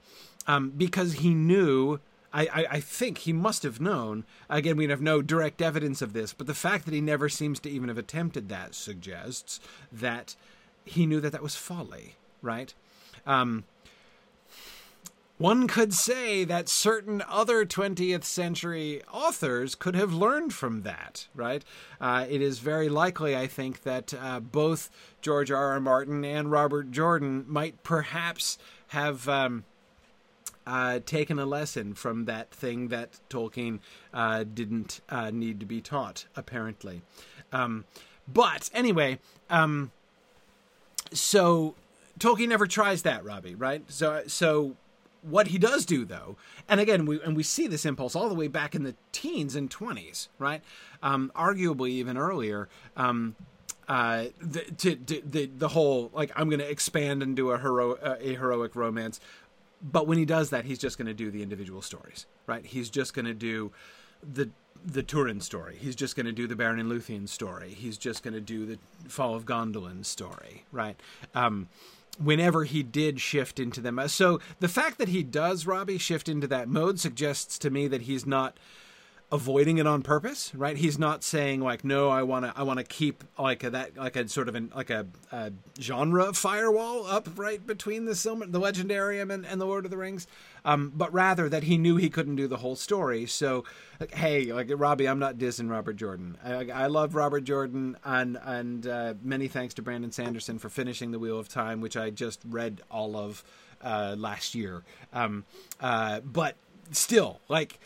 Um, 0.48 0.72
because 0.72 1.14
he 1.14 1.34
knew 1.34 2.00
I, 2.32 2.46
I, 2.46 2.66
I, 2.72 2.80
think 2.80 3.20
he 3.20 3.34
must 3.34 3.64
have 3.64 3.82
known. 3.82 4.24
Again, 4.50 4.78
we 4.78 4.88
have 4.88 5.02
no 5.02 5.22
direct 5.22 5.62
evidence 5.62 6.02
of 6.02 6.14
this, 6.14 6.34
but 6.34 6.48
the 6.48 6.54
fact 6.54 6.86
that 6.86 6.94
he 6.94 7.02
never 7.02 7.28
seems 7.28 7.60
to 7.62 7.70
even 7.70 7.90
have 7.90 7.98
attempted 7.98 8.50
that 8.50 8.76
suggests 8.76 9.60
that 9.92 10.36
he 10.86 11.06
knew 11.06 11.20
that 11.22 11.32
that 11.32 11.42
was 11.42 11.56
folly, 11.56 12.16
right? 12.42 12.74
Um, 13.26 13.64
one 15.40 15.68
could 15.68 15.94
say 15.94 16.44
that 16.44 16.68
certain 16.68 17.24
other 17.28 17.66
20th 17.66 18.26
century 18.26 19.02
authors 19.10 19.74
could 19.74 19.96
have 19.96 20.14
learned 20.14 20.54
from 20.54 20.82
that, 20.82 21.28
right? 21.34 21.64
Uh, 22.02 22.26
it 22.30 22.42
is 22.42 22.60
very 22.60 22.90
likely, 22.90 23.38
I 23.38 23.48
think, 23.48 23.84
that 23.84 24.14
uh, 24.14 24.42
both 24.42 24.90
George 25.22 25.50
R. 25.50 25.72
R. 25.72 25.80
Martin 25.80 26.26
and 26.26 26.52
Robert 26.52 26.92
Jordan 26.92 27.46
might 27.48 27.84
perhaps 27.84 28.58
have. 28.88 29.30
Um, 29.30 29.64
uh, 30.70 31.00
taken 31.04 31.40
a 31.40 31.48
lesson 31.48 31.96
from 31.96 32.26
that 32.26 32.52
thing 32.52 32.90
that 32.90 33.20
Tolkien 33.28 33.80
uh, 34.14 34.44
didn't 34.44 35.02
uh, 35.10 35.32
need 35.32 35.60
to 35.60 35.66
be 35.66 35.82
taught, 35.82 36.28
apparently. 36.36 37.02
Um, 37.52 37.86
but 38.32 38.70
anyway, 38.72 39.18
um, 39.50 39.92
so 41.12 41.74
Tolkien 42.20 42.50
never 42.50 42.68
tries 42.68 43.02
that, 43.02 43.26
Robbie, 43.26 43.56
right? 43.56 43.84
So, 43.88 44.22
so 44.28 44.76
what 45.24 45.48
he 45.48 45.58
does 45.58 45.88
do, 45.88 46.06
though, 46.06 46.36
and 46.68 46.80
again, 46.80 47.08
we 47.08 47.20
and 47.24 47.36
we 47.36 47.42
see 47.42 47.66
this 47.66 47.84
impulse 47.84 48.16
all 48.16 48.30
the 48.30 48.36
way 48.36 48.48
back 48.48 48.76
in 48.76 48.84
the 48.84 48.94
teens 49.12 49.56
and 49.56 49.72
twenties, 49.72 50.30
right? 50.38 50.62
Um, 51.02 51.32
arguably 51.36 51.90
even 51.90 52.16
earlier. 52.16 52.70
Um, 52.96 53.36
uh, 53.88 54.26
the, 54.40 54.60
to, 54.78 54.96
to, 54.96 55.22
the 55.26 55.48
the 55.48 55.70
whole 55.70 56.12
like 56.14 56.32
I'm 56.36 56.48
going 56.48 56.60
to 56.60 56.70
expand 56.70 57.24
and 57.24 57.36
do 57.36 57.50
a 57.50 57.58
hero 57.58 57.96
uh, 57.96 58.18
a 58.20 58.36
heroic 58.36 58.76
romance 58.76 59.20
but 59.82 60.08
when 60.08 60.18
he 60.18 60.26
does 60.26 60.50
that, 60.50 60.66
he's 60.66 60.80
just 60.80 60.98
going 60.98 61.08
to 61.08 61.14
do 61.14 61.32
the 61.32 61.42
individual 61.42 61.82
stories, 61.82 62.26
right? 62.48 62.66
He's 62.66 62.90
just 62.90 63.14
going 63.14 63.26
to 63.26 63.34
do 63.34 63.72
the 64.22 64.50
the 64.86 65.04
Turin 65.04 65.42
story. 65.42 65.78
He's 65.78 65.96
just 65.96 66.16
going 66.16 66.26
to 66.26 66.32
do 66.32 66.48
the 66.48 66.56
Beren 66.56 66.80
and 66.80 66.90
Luthien 66.90 67.28
story. 67.28 67.74
He's 67.74 67.98
just 67.98 68.24
going 68.24 68.34
to 68.34 68.42
do 68.42 68.66
the 68.66 68.80
Fall 69.10 69.36
of 69.36 69.46
Gondolin 69.46 70.06
story, 70.06 70.64
right? 70.72 70.98
Um, 71.36 71.68
whenever 72.18 72.64
he 72.64 72.82
did 72.82 73.20
shift 73.20 73.60
into 73.60 73.82
them, 73.82 74.00
so 74.08 74.40
the 74.62 74.70
fact 74.70 74.98
that 74.98 75.10
he 75.10 75.22
does, 75.22 75.66
Robbie, 75.66 75.98
shift 75.98 76.30
into 76.30 76.48
that 76.48 76.70
mode 76.70 77.00
suggests 77.00 77.60
to 77.60 77.70
me 77.70 77.88
that 77.88 78.04
he's 78.04 78.26
not 78.26 78.58
avoiding 79.32 79.78
it 79.78 79.86
on 79.86 80.02
purpose, 80.02 80.54
right? 80.56 80.76
He's 80.76 80.98
not 80.98 81.24
saying 81.24 81.62
like, 81.62 81.84
no, 81.84 82.10
I 82.10 82.24
want 82.24 82.46
to, 82.46 82.54
I 82.56 82.64
want 82.64 82.80
to 82.80 82.84
keep 82.84 83.24
like 83.38 83.64
a, 83.64 83.70
that, 83.70 83.96
like 83.96 84.16
a 84.16 84.28
sort 84.28 84.50
of 84.50 84.56
an, 84.56 84.72
like 84.76 84.90
a, 84.90 85.06
a, 85.32 85.52
genre 85.80 86.34
firewall 86.34 87.06
up 87.06 87.30
right 87.38 87.66
between 87.66 88.06
the 88.06 88.16
Silmer, 88.16 88.48
the 88.48 88.60
Legendarium 88.60 89.32
and, 89.32 89.46
and 89.46 89.62
the 89.62 89.66
Lord 89.66 89.86
of 89.86 89.92
the 89.92 89.98
Rings, 89.98 90.26
um, 90.66 90.92
but 90.96 91.14
rather 91.14 91.48
that 91.48 91.64
he 91.64 91.78
knew 91.78 91.96
he 91.98 92.10
couldn't 92.10 92.38
do 92.38 92.48
the 92.48 92.58
whole 92.58 92.76
story. 92.76 93.28
So, 93.28 93.66
like, 94.00 94.16
hey, 94.16 94.52
like 94.52 94.72
Robbie, 94.76 95.08
I'm 95.08 95.20
not 95.20 95.38
dissing 95.38 95.70
Robert 95.70 95.96
Jordan. 95.96 96.36
I, 96.44 96.70
I 96.70 96.88
love 96.88 97.14
Robert 97.14 97.44
Jordan, 97.44 97.98
and 98.04 98.38
and 98.44 98.88
uh, 98.88 99.14
many 99.22 99.48
thanks 99.48 99.76
to 99.76 99.82
Brandon 99.82 100.12
Sanderson 100.12 100.58
for 100.58 100.70
finishing 100.70 101.12
the 101.12 101.20
Wheel 101.20 101.40
of 101.40 101.50
Time, 101.50 101.82
which 101.82 101.96
I 101.96 102.10
just 102.10 102.42
read 102.48 102.82
all 102.90 103.16
of 103.16 103.44
uh, 103.82 104.16
last 104.18 104.56
year. 104.56 104.84
Um, 105.14 105.46
uh, 105.80 106.22
but 106.22 106.56
still, 106.92 107.40
like 107.48 107.80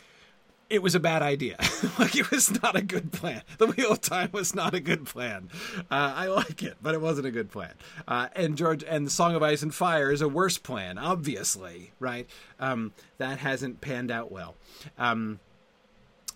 it 0.74 0.82
was 0.82 0.94
a 0.94 1.00
bad 1.00 1.22
idea. 1.22 1.56
like 1.98 2.16
it 2.16 2.30
was 2.30 2.62
not 2.62 2.76
a 2.76 2.82
good 2.82 3.12
plan. 3.12 3.42
The 3.58 3.66
Wheel 3.68 3.92
of 3.92 4.00
Time 4.00 4.30
was 4.32 4.54
not 4.54 4.74
a 4.74 4.80
good 4.80 5.06
plan. 5.06 5.48
Uh, 5.78 6.12
I 6.16 6.26
like 6.26 6.62
it, 6.62 6.76
but 6.82 6.94
it 6.94 7.00
wasn't 7.00 7.26
a 7.26 7.30
good 7.30 7.50
plan. 7.50 7.72
Uh, 8.06 8.28
and 8.34 8.56
George 8.56 8.84
and 8.84 9.06
the 9.06 9.10
Song 9.10 9.34
of 9.34 9.42
Ice 9.42 9.62
and 9.62 9.74
Fire 9.74 10.10
is 10.10 10.20
a 10.20 10.28
worse 10.28 10.58
plan, 10.58 10.98
obviously, 10.98 11.92
right? 12.00 12.28
Um, 12.60 12.92
that 13.18 13.38
hasn't 13.38 13.80
panned 13.80 14.10
out 14.10 14.30
well. 14.30 14.54
Um, 14.98 15.40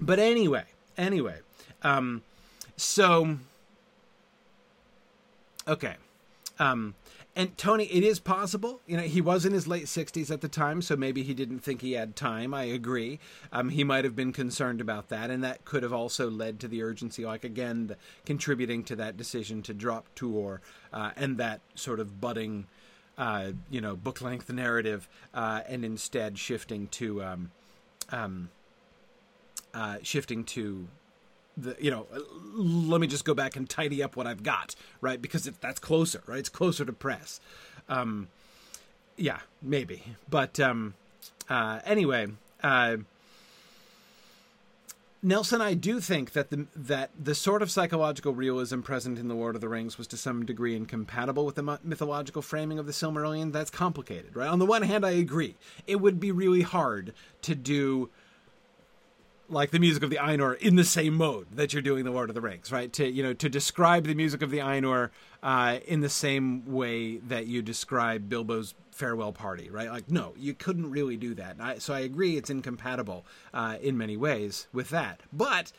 but 0.01 0.19
anyway, 0.19 0.65
anyway, 0.97 1.39
um, 1.83 2.23
so 2.77 3.39
okay. 5.67 5.97
Um, 6.61 6.95
and 7.39 7.57
Tony, 7.57 7.85
it 7.85 8.03
is 8.03 8.19
possible. 8.19 8.81
You 8.85 8.97
know, 8.97 9.05
he 9.05 9.21
was 9.21 9.47
in 9.47 9.53
his 9.53 9.69
late 9.69 9.85
60s 9.85 10.29
at 10.29 10.41
the 10.41 10.49
time, 10.49 10.83
so 10.83 10.97
maybe 10.97 11.23
he 11.23 11.35
didn't 11.35 11.61
think 11.61 11.83
he 11.83 11.93
had 11.93 12.17
time. 12.17 12.53
I 12.53 12.65
agree. 12.65 13.21
Um, 13.53 13.69
he 13.69 13.85
might 13.85 14.05
have 14.05 14.17
been 14.17 14.33
concerned 14.33 14.81
about 14.81 15.09
that, 15.11 15.31
and 15.31 15.45
that 15.45 15.65
could 15.65 15.85
have 15.85 15.93
also 15.93 16.29
led 16.29 16.59
to 16.59 16.67
the 16.67 16.83
urgency, 16.83 17.25
like, 17.25 17.45
again, 17.45 17.87
the, 17.87 17.97
contributing 18.27 18.83
to 18.85 18.97
that 18.97 19.17
decision 19.17 19.63
to 19.63 19.73
drop 19.73 20.09
Tuor 20.17 20.59
uh, 20.93 21.13
and 21.15 21.39
that 21.39 21.61
sort 21.77 22.01
of 22.01 22.21
budding, 22.21 22.67
uh, 23.17 23.53
you 23.71 23.81
know, 23.81 23.95
book 23.95 24.21
length 24.21 24.53
narrative, 24.53 25.09
uh, 25.33 25.61
and 25.69 25.85
instead 25.85 26.41
shifting 26.41 26.89
to. 26.89 27.23
Um, 27.23 27.51
um, 28.11 28.51
uh, 29.75 29.99
shifting 30.03 30.43
to 30.43 30.89
the 31.61 31.77
you 31.79 31.91
know 31.91 32.07
let 32.55 33.01
me 33.01 33.07
just 33.07 33.25
go 33.25 33.35
back 33.35 33.57
and 33.57 33.69
tidy 33.69 34.03
up 34.03 34.17
what 34.17 34.27
I've 34.27 34.43
got 34.43 34.75
right 35.01 35.21
because 35.21 35.47
it, 35.47 35.61
that's 35.61 35.79
closer 35.79 36.23
right 36.27 36.39
it's 36.39 36.49
closer 36.49 36.85
to 36.85 36.93
press 36.93 37.41
um, 37.89 38.29
yeah 39.17 39.41
maybe 39.63 40.03
but 40.29 40.59
um, 40.61 40.95
uh, 41.49 41.81
anyway 41.85 42.29
uh, 42.63 42.99
Nelson, 45.21 45.61
I 45.61 45.75
do 45.75 46.01
think 46.01 46.33
that 46.33 46.51
the 46.51 46.67
that 46.77 47.11
the 47.19 47.35
sort 47.35 47.61
of 47.61 47.73
psychological 47.73 48.33
realism 48.33 48.83
present 48.83 49.19
in 49.19 49.27
the 49.27 49.35
Lord 49.35 49.57
of 49.57 49.61
the 49.61 49.69
Rings 49.69 49.99
was 49.99 50.07
to 50.09 50.17
some 50.17 50.47
degree 50.47 50.77
incompatible 50.77 51.45
with 51.45 51.57
the 51.57 51.79
mythological 51.83 52.41
framing 52.41 52.79
of 52.79 52.87
the 52.87 52.93
Silmarillion. 52.93 53.53
That's 53.53 53.71
complicated, 53.71 54.37
right? 54.37 54.49
On 54.49 54.61
the 54.61 54.67
one 54.67 54.83
hand, 54.83 55.05
I 55.05 55.11
agree. 55.11 55.57
It 55.89 55.97
would 55.97 56.21
be 56.21 56.31
really 56.31 56.63
hard 56.63 57.13
to 57.43 57.57
do 57.57 58.11
like 59.49 59.71
the 59.71 59.79
music 59.79 60.03
of 60.03 60.11
the 60.11 60.17
Ainur 60.17 60.57
in 60.59 60.77
the 60.77 60.85
same 60.85 61.15
mode 61.15 61.47
that 61.53 61.73
you're 61.73 61.83
doing 61.83 62.05
the 62.05 62.11
Lord 62.11 62.29
of 62.29 62.35
the 62.35 62.41
Rings, 62.41 62.71
right? 62.71 62.93
To 62.95 63.09
you 63.09 63.23
know 63.23 63.33
to 63.35 63.49
describe 63.49 64.05
the 64.05 64.15
music 64.15 64.43
of 64.43 64.51
the 64.51 64.59
Ainur 64.59 65.11
uh, 65.43 65.79
in 65.87 66.01
the 66.01 66.09
same 66.09 66.65
way 66.67 67.19
that 67.19 67.47
you 67.47 67.63
describe 67.63 68.29
Bilbo's 68.29 68.75
farewell 68.91 69.33
party, 69.33 69.71
right? 69.71 69.89
Like 69.91 70.11
no, 70.11 70.35
you 70.37 70.55
couldn't 70.55 70.91
really 70.91 71.17
do 71.17 71.35
that. 71.35 71.57
I, 71.61 71.79
so 71.79 71.95
I 71.95 72.01
agree, 72.01 72.37
it's 72.37 72.51
incompatible 72.51 73.25
uh, 73.55 73.77
in 73.81 73.97
many 73.97 74.17
ways 74.17 74.69
with 74.73 74.91
that, 74.91 75.23
but 75.33 75.73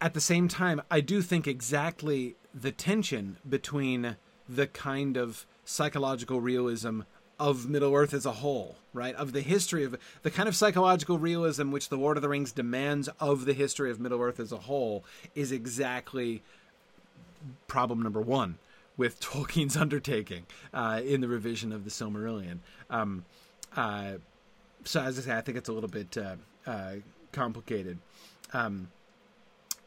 at 0.00 0.14
the 0.14 0.20
same 0.20 0.48
time, 0.48 0.82
I 0.90 1.00
do 1.00 1.22
think 1.22 1.46
exactly 1.46 2.34
the 2.52 2.72
tension 2.72 3.38
between 3.48 4.16
the 4.48 4.66
kind 4.66 5.16
of 5.16 5.46
psychological 5.64 6.40
realism 6.40 7.02
of 7.38 7.68
Middle 7.68 7.94
Earth 7.94 8.14
as 8.14 8.26
a 8.26 8.32
whole, 8.32 8.76
right? 8.92 9.14
Of 9.14 9.32
the 9.32 9.40
history 9.40 9.84
of 9.84 9.96
the 10.22 10.30
kind 10.30 10.48
of 10.48 10.56
psychological 10.56 11.18
realism 11.18 11.70
which 11.70 11.88
the 11.88 11.96
Lord 11.96 12.16
of 12.16 12.22
the 12.22 12.28
Rings 12.28 12.52
demands 12.52 13.08
of 13.20 13.44
the 13.44 13.52
history 13.52 13.90
of 13.90 14.00
Middle 14.00 14.20
Earth 14.20 14.38
as 14.38 14.52
a 14.52 14.58
whole 14.58 15.04
is 15.34 15.52
exactly 15.52 16.42
problem 17.66 18.02
number 18.02 18.20
one 18.20 18.58
with 18.96 19.20
Tolkien's 19.20 19.76
undertaking 19.76 20.46
uh, 20.72 21.00
in 21.04 21.20
the 21.20 21.28
revision 21.28 21.72
of 21.72 21.84
the 21.84 21.90
Silmarillion. 21.90 22.58
Um, 22.90 23.24
uh, 23.76 24.12
so, 24.84 25.00
as 25.00 25.18
I 25.18 25.22
say, 25.22 25.36
I 25.36 25.40
think 25.40 25.58
it's 25.58 25.68
a 25.68 25.72
little 25.72 25.88
bit 25.88 26.16
uh, 26.16 26.36
uh 26.66 26.94
complicated. 27.32 27.98
Um, 28.52 28.88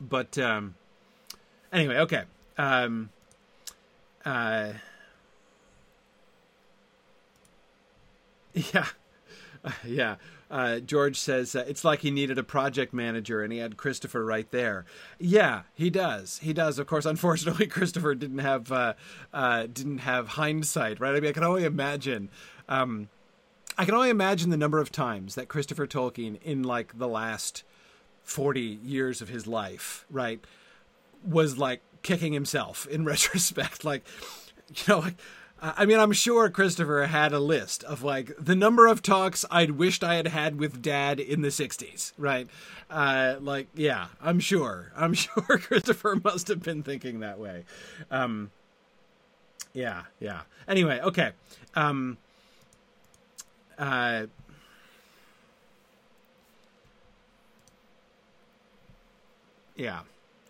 but 0.01 0.37
um, 0.37 0.75
anyway, 1.71 1.97
okay. 1.99 2.23
Um, 8.55 8.61
uh, 8.63 8.69
Yeah. 8.73 8.87
yeah. 9.85 10.15
Uh, 10.49 10.79
George 10.79 11.17
says 11.17 11.55
uh, 11.55 11.65
it's 11.67 11.83
like 11.83 12.01
he 12.01 12.11
needed 12.11 12.37
a 12.37 12.43
project 12.43 12.93
manager 12.93 13.41
and 13.41 13.51
he 13.51 13.59
had 13.59 13.77
Christopher 13.77 14.23
right 14.23 14.49
there. 14.51 14.85
Yeah, 15.19 15.63
he 15.73 15.89
does. 15.89 16.39
He 16.39 16.53
does. 16.53 16.77
Of 16.77 16.87
course, 16.87 17.05
unfortunately, 17.15 17.67
Christopher 17.67 18.15
didn't 18.15 18.39
have 18.39 18.71
uh, 18.71 18.93
uh, 19.33 19.67
didn't 19.67 19.99
have 19.99 20.29
hindsight, 20.29 20.99
right? 20.99 21.15
I 21.15 21.19
mean, 21.19 21.29
I 21.29 21.33
can 21.33 21.43
only 21.43 21.65
imagine. 21.65 22.29
Um, 22.69 23.09
I 23.77 23.85
can 23.85 23.95
only 23.95 24.09
imagine 24.09 24.51
the 24.51 24.57
number 24.57 24.79
of 24.79 24.91
times 24.91 25.35
that 25.35 25.49
Christopher 25.49 25.85
Tolkien, 25.87 26.41
in 26.43 26.63
like 26.63 26.97
the 26.97 27.07
last 27.07 27.63
forty 28.23 28.79
years 28.83 29.21
of 29.21 29.29
his 29.29 29.47
life, 29.47 30.05
right, 30.09 30.39
was 31.27 31.57
like 31.57 31.81
kicking 32.03 32.33
himself 32.33 32.87
in 32.87 33.03
retrospect, 33.05 33.83
like 33.83 34.05
you 34.69 34.83
know, 34.87 34.99
like 34.99 35.15
I 35.75 35.85
mean, 35.85 35.99
I'm 35.99 36.11
sure 36.11 36.49
Christopher 36.49 37.07
had 37.07 37.33
a 37.33 37.39
list 37.39 37.83
of 37.85 38.03
like 38.03 38.31
the 38.37 38.55
number 38.55 38.85
of 38.85 39.01
talks 39.01 39.45
I'd 39.49 39.71
wished 39.71 40.03
I 40.03 40.15
had 40.15 40.27
had 40.27 40.59
with 40.59 40.81
dad 40.81 41.19
in 41.19 41.41
the 41.41 41.47
60s, 41.47 42.11
right? 42.17 42.47
Uh, 42.89 43.35
like, 43.39 43.67
yeah, 43.73 44.07
I'm 44.21 44.39
sure. 44.39 44.91
I'm 44.95 45.13
sure 45.15 45.43
Christopher 45.57 46.17
must 46.23 46.49
have 46.49 46.61
been 46.61 46.83
thinking 46.83 47.21
that 47.21 47.39
way. 47.39 47.63
Um, 48.11 48.51
yeah, 49.73 50.03
yeah. 50.19 50.41
Anyway, 50.67 50.99
okay. 51.01 51.31
Um, 51.73 52.17
uh, 53.79 54.27
yeah, 59.75 60.01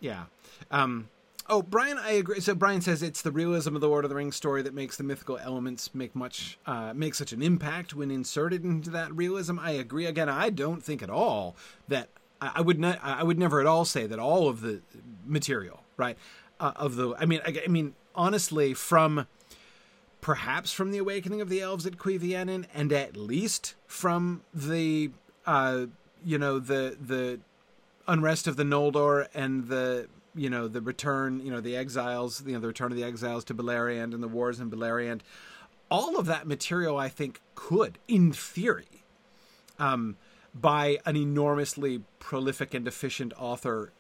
yeah. 0.01 0.25
Um, 0.71 1.08
Oh, 1.47 1.62
Brian, 1.62 1.99
I 1.99 2.12
agree. 2.12 2.39
So 2.39 2.55
Brian 2.55 2.81
says 2.81 3.03
it's 3.03 3.21
the 3.21 3.31
realism 3.31 3.75
of 3.75 3.81
the 3.81 3.88
Lord 3.88 4.03
of 4.03 4.10
the 4.10 4.15
Rings 4.15 4.36
story 4.36 4.63
that 4.63 4.73
makes 4.73 4.97
the 4.97 5.03
mythical 5.03 5.38
elements 5.38 5.93
make 5.93 6.15
much 6.15 6.58
uh, 6.65 6.93
make 6.95 7.13
such 7.13 7.34
an 7.34 7.43
impact 7.43 7.93
when 7.93 8.10
inserted 8.10 8.63
into 8.63 8.89
that 8.89 9.15
realism. 9.15 9.60
I 9.60 9.71
agree. 9.71 10.08
Again, 10.08 10.27
I 10.27 10.49
don't 10.49 10.84
think 10.84 11.03
at 11.03 11.10
all 11.12 11.55
that 11.88 12.10
I 12.41 12.62
would 12.62 12.79
not. 12.79 12.99
I 13.03 13.23
would 13.23 13.38
never 13.38 13.60
at 13.60 13.67
all 13.67 13.86
say 13.86 14.08
that 14.08 14.17
all 14.19 14.47
of 14.49 14.62
the 14.62 14.81
material, 15.25 15.84
right, 15.97 16.17
uh, 16.60 16.73
of 16.75 16.95
the. 16.95 17.13
I 17.17 17.25
mean, 17.25 17.41
I, 17.45 17.62
I, 17.65 17.67
mean, 17.67 17.93
honestly, 18.15 18.73
from 18.73 19.27
perhaps 20.21 20.71
from 20.71 20.91
the 20.91 20.97
awakening 20.97 21.41
of 21.41 21.49
the 21.49 21.62
elves 21.62 21.86
at 21.86 21.97
Cuiviénen, 21.97 22.65
and 22.73 22.91
at 22.91 23.15
least 23.15 23.75
from 23.86 24.41
the, 24.53 25.12
uh, 25.45 25.86
you 26.23 26.38
know, 26.38 26.60
the 26.60 26.97
the 26.99 27.39
unrest 28.08 28.47
of 28.47 28.55
the 28.55 28.63
Noldor 28.63 29.27
and 29.34 29.67
the 29.67 30.08
you 30.36 30.50
know 30.50 30.67
the 30.67 30.82
return, 30.82 31.39
you 31.39 31.52
know 31.52 31.62
the 31.62 31.76
exiles, 31.76 32.43
you 32.45 32.54
know 32.54 32.60
the 32.60 32.67
return 32.67 32.91
of 32.91 32.98
the 32.98 33.04
exiles 33.04 33.43
to 33.45 33.54
Beleriand 33.54 34.13
and 34.13 34.21
the 34.21 34.28
wars 34.28 34.60
in 34.60 34.69
Beleriand. 34.69 35.21
All 35.89 36.17
of 36.17 36.26
that 36.26 36.48
material, 36.48 36.98
I 36.98 37.10
think, 37.10 37.41
could, 37.54 38.00
in 38.08 38.34
theory, 38.34 39.04
um, 39.78 40.17
by 40.54 40.98
an 41.06 41.15
enormously 41.15 42.02
prolific 42.19 42.74
and 42.74 42.88
efficient 42.88 43.34
author 43.38 43.91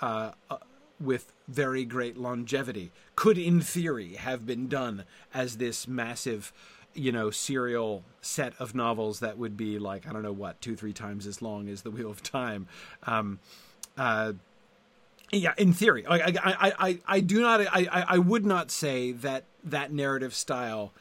uh, 0.00 0.32
uh, 0.50 0.56
with 0.98 1.32
very 1.46 1.84
great 1.84 2.16
longevity, 2.16 2.90
could, 3.14 3.36
in 3.36 3.60
theory, 3.60 4.14
have 4.14 4.46
been 4.46 4.68
done 4.68 5.04
as 5.34 5.58
this 5.58 5.86
massive 5.86 6.52
you 6.94 7.10
know 7.10 7.30
serial 7.30 8.04
set 8.22 8.54
of 8.60 8.74
novels 8.74 9.20
that 9.20 9.36
would 9.36 9.56
be 9.56 9.78
like 9.78 10.06
I 10.06 10.12
don't 10.12 10.22
know 10.22 10.32
what 10.32 10.60
two 10.60 10.76
three 10.76 10.92
times 10.92 11.26
as 11.26 11.42
long 11.42 11.68
as 11.68 11.82
the 11.82 11.90
Wheel 11.90 12.10
of 12.10 12.22
Time. 12.22 12.68
Um, 13.04 13.40
uh, 13.96 14.32
yeah, 15.36 15.54
in 15.56 15.72
theory, 15.72 16.06
I, 16.06 16.16
I, 16.16 16.72
I, 16.78 16.98
I 17.06 17.20
do 17.20 17.40
not, 17.40 17.60
I, 17.60 18.04
I 18.08 18.18
would 18.18 18.44
not 18.44 18.70
say 18.70 19.12
that 19.12 19.44
that 19.62 19.92
narrative 19.92 20.34
style 20.34 20.92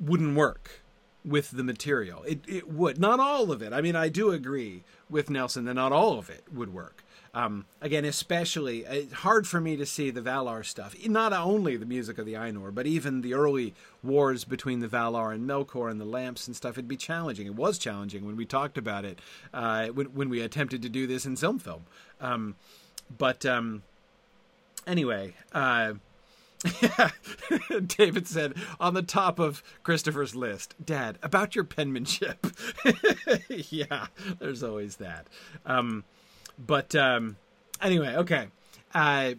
wouldn't 0.00 0.36
work 0.36 0.80
with 1.24 1.50
the 1.50 1.64
material. 1.64 2.22
It, 2.22 2.40
it 2.46 2.68
would 2.68 2.98
not 2.98 3.18
all 3.18 3.50
of 3.50 3.62
it. 3.62 3.72
I 3.72 3.80
mean, 3.80 3.96
I 3.96 4.08
do 4.08 4.30
agree 4.30 4.84
with 5.10 5.28
Nelson 5.28 5.64
that 5.64 5.74
not 5.74 5.92
all 5.92 6.18
of 6.18 6.30
it 6.30 6.44
would 6.52 6.72
work. 6.72 7.02
Um, 7.34 7.66
again, 7.82 8.06
especially 8.06 8.84
it's 8.84 9.12
hard 9.12 9.46
for 9.46 9.60
me 9.60 9.76
to 9.76 9.84
see 9.84 10.10
the 10.10 10.22
Valar 10.22 10.64
stuff. 10.64 10.94
Not 11.06 11.34
only 11.34 11.76
the 11.76 11.84
music 11.84 12.16
of 12.16 12.24
the 12.24 12.32
Ainur, 12.32 12.74
but 12.74 12.86
even 12.86 13.20
the 13.20 13.34
early 13.34 13.74
wars 14.02 14.44
between 14.44 14.80
the 14.80 14.88
Valar 14.88 15.34
and 15.34 15.46
Melkor 15.46 15.90
and 15.90 16.00
the 16.00 16.06
lamps 16.06 16.46
and 16.46 16.56
stuff. 16.56 16.78
It'd 16.78 16.88
be 16.88 16.96
challenging. 16.96 17.46
It 17.46 17.54
was 17.54 17.76
challenging 17.76 18.24
when 18.24 18.36
we 18.36 18.46
talked 18.46 18.78
about 18.78 19.04
it 19.04 19.18
uh, 19.52 19.88
when, 19.88 20.06
when 20.06 20.30
we 20.30 20.40
attempted 20.40 20.80
to 20.80 20.88
do 20.88 21.06
this 21.06 21.26
in 21.26 21.36
film 21.36 21.58
film. 21.58 21.84
Um, 22.22 22.54
but 23.16 23.44
um, 23.46 23.82
anyway, 24.86 25.34
uh, 25.52 25.94
David 27.86 28.26
said 28.26 28.54
on 28.80 28.94
the 28.94 29.02
top 29.02 29.38
of 29.38 29.62
Christopher's 29.82 30.34
list, 30.34 30.74
Dad, 30.84 31.18
about 31.22 31.54
your 31.54 31.64
penmanship. 31.64 32.46
yeah, 33.48 34.06
there's 34.38 34.62
always 34.62 34.96
that. 34.96 35.26
Um, 35.64 36.04
but 36.58 36.94
um, 36.94 37.36
anyway, 37.80 38.14
okay. 38.16 38.46
Uh, 38.94 39.34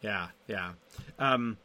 yeah, 0.00 0.28
yeah. 0.48 0.72
Um, 1.18 1.58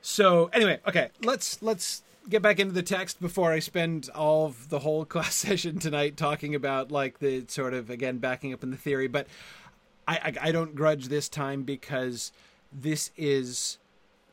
so 0.00 0.50
anyway, 0.52 0.78
okay. 0.86 1.08
Let's 1.22 1.60
let's 1.62 2.02
get 2.28 2.42
back 2.42 2.58
into 2.58 2.72
the 2.72 2.82
text 2.82 3.20
before 3.20 3.52
I 3.52 3.58
spend 3.58 4.10
all 4.14 4.46
of 4.46 4.68
the 4.68 4.80
whole 4.80 5.04
class 5.04 5.34
session 5.34 5.78
tonight 5.78 6.16
talking 6.16 6.54
about 6.54 6.90
like 6.90 7.18
the 7.18 7.44
sort 7.48 7.74
of 7.74 7.90
again 7.90 8.18
backing 8.18 8.52
up 8.52 8.62
in 8.62 8.70
the 8.70 8.76
theory. 8.76 9.08
But 9.08 9.26
I, 10.06 10.16
I, 10.16 10.48
I 10.48 10.52
don't 10.52 10.74
grudge 10.74 11.08
this 11.08 11.28
time 11.28 11.62
because 11.62 12.32
this 12.72 13.10
is 13.16 13.78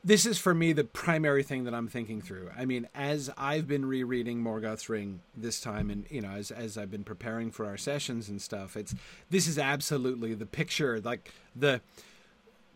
this 0.04 0.26
is 0.26 0.40
for 0.40 0.54
me 0.54 0.74
the 0.74 0.84
primary 0.84 1.44
thing 1.44 1.66
that 1.66 1.76
I'm 1.76 1.88
thinking 1.88 2.22
through. 2.22 2.50
I 2.58 2.66
mean, 2.66 2.88
as 2.96 3.30
I've 3.38 3.68
been 3.68 3.86
rereading 3.86 4.42
Morgoth's 4.42 4.90
Ring 4.90 5.22
this 5.38 5.62
time, 5.62 5.92
and 5.92 6.06
you 6.10 6.22
know, 6.22 6.32
as 6.32 6.52
as 6.52 6.78
I've 6.78 6.92
been 6.92 7.04
preparing 7.04 7.52
for 7.52 7.66
our 7.66 7.78
sessions 7.78 8.30
and 8.30 8.42
stuff, 8.42 8.76
it's 8.76 8.96
this 9.30 9.48
is 9.48 9.60
absolutely 9.60 10.34
the 10.34 10.46
picture, 10.46 11.00
like 11.00 11.32
the 11.56 11.82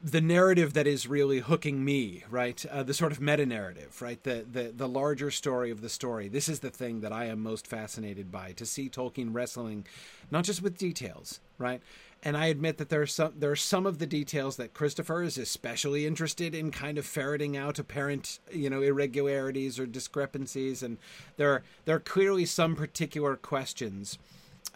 the 0.06 0.22
narrative 0.22 0.74
that 0.74 0.86
is 0.86 1.08
really 1.08 1.40
hooking 1.40 1.84
me, 1.84 2.24
right? 2.30 2.64
Uh, 2.68 2.84
the 2.84 2.94
sort 2.94 3.12
of 3.12 3.20
meta 3.20 3.44
narrative, 3.44 4.00
right? 4.04 4.22
The, 4.22 4.46
the 4.50 4.72
the 4.76 4.88
larger 4.88 5.32
story 5.32 5.72
of 5.72 5.82
the 5.82 5.90
story. 5.90 6.28
This 6.28 6.48
is 6.48 6.60
the 6.60 6.70
thing 6.70 7.02
that 7.02 7.12
I 7.12 7.26
am 7.26 7.42
most 7.42 7.66
fascinated 7.66 8.32
by 8.32 8.52
to 8.52 8.68
see 8.68 8.88
Tolkien 8.88 9.34
wrestling, 9.34 9.88
not 10.30 10.44
just 10.44 10.62
with 10.62 10.78
details, 10.78 11.40
right? 11.58 11.82
And 12.22 12.38
I 12.38 12.46
admit 12.48 12.78
that 12.78 12.90
there 12.90 13.02
are 13.02 13.08
some 13.08 13.34
there 13.36 13.50
are 13.50 13.56
some 13.56 13.88
of 13.88 13.98
the 13.98 14.06
details 14.06 14.58
that 14.58 14.76
Christopher 14.76 15.24
is 15.24 15.40
especially 15.40 16.06
interested 16.06 16.54
in, 16.54 16.70
kind 16.70 17.00
of 17.00 17.06
ferreting 17.08 17.58
out 17.58 17.80
apparent, 17.80 18.40
you 18.52 18.70
know, 18.70 18.84
irregularities 18.84 19.80
or 19.80 19.88
discrepancies, 19.88 20.84
and 20.84 21.00
there 21.38 21.52
are, 21.52 21.64
there 21.86 21.96
are 21.96 22.00
clearly 22.00 22.46
some 22.46 22.76
particular 22.76 23.36
questions 23.36 24.20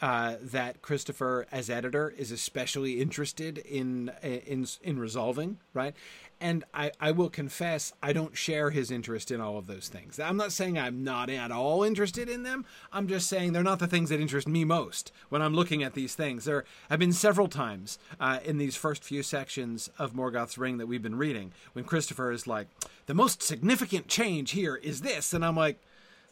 uh, 0.02 0.36
that 0.42 0.82
Christopher, 0.82 1.46
as 1.52 1.70
editor, 1.70 2.14
is 2.18 2.32
especially 2.32 3.02
interested 3.02 3.58
in 3.58 4.12
in 4.22 4.66
in 4.82 5.00
resolving, 5.00 5.58
right? 5.74 5.96
And 6.42 6.64
I, 6.74 6.92
I 7.02 7.12
will 7.12 7.30
confess, 7.30 7.92
I 8.02 8.14
don't 8.14 8.38
share 8.38 8.70
his 8.70 8.92
interest 8.92 9.30
in 9.30 9.42
all 9.42 9.58
of 9.58 9.68
those 9.68 9.90
things. 9.90 10.22
I'm 10.22 10.38
not 10.38 10.54
saying 10.54 10.80
I'm 10.80 11.04
not 11.04 11.30
at 11.30 11.52
all 11.52 11.84
interested 11.84 12.30
in 12.30 12.44
them. 12.44 12.66
I'm 12.94 13.10
just 13.10 13.28
saying 13.28 13.52
they're 13.52 13.62
not 13.62 13.80
the 13.80 13.88
things 13.88 14.10
that 14.10 14.22
interest 14.22 14.48
me 14.48 14.64
most 14.64 15.12
when 15.28 15.42
I'm 15.42 15.54
looking 15.54 15.84
at 15.84 15.96
these 15.96 16.16
things. 16.16 16.46
There 16.46 16.64
have 16.90 17.00
been 17.00 17.12
several 17.12 17.50
times 17.50 18.00
uh, 18.22 18.40
in 18.46 18.58
these 18.58 18.78
first 18.78 19.04
few 19.04 19.22
sections 19.22 19.90
of 20.00 20.14
Morgoth's 20.14 20.58
Ring 20.58 20.78
that 20.78 20.88
we've 20.88 21.04
been 21.04 21.18
reading 21.18 21.52
when 21.74 21.84
Christopher 21.84 22.32
is 22.32 22.48
like, 22.48 22.68
the 23.08 23.14
most 23.14 23.44
significant 23.44 24.08
change 24.08 24.52
here 24.52 24.78
is 24.78 25.02
this. 25.02 25.34
And 25.34 25.44
I'm 25.44 25.58
like, 25.58 25.82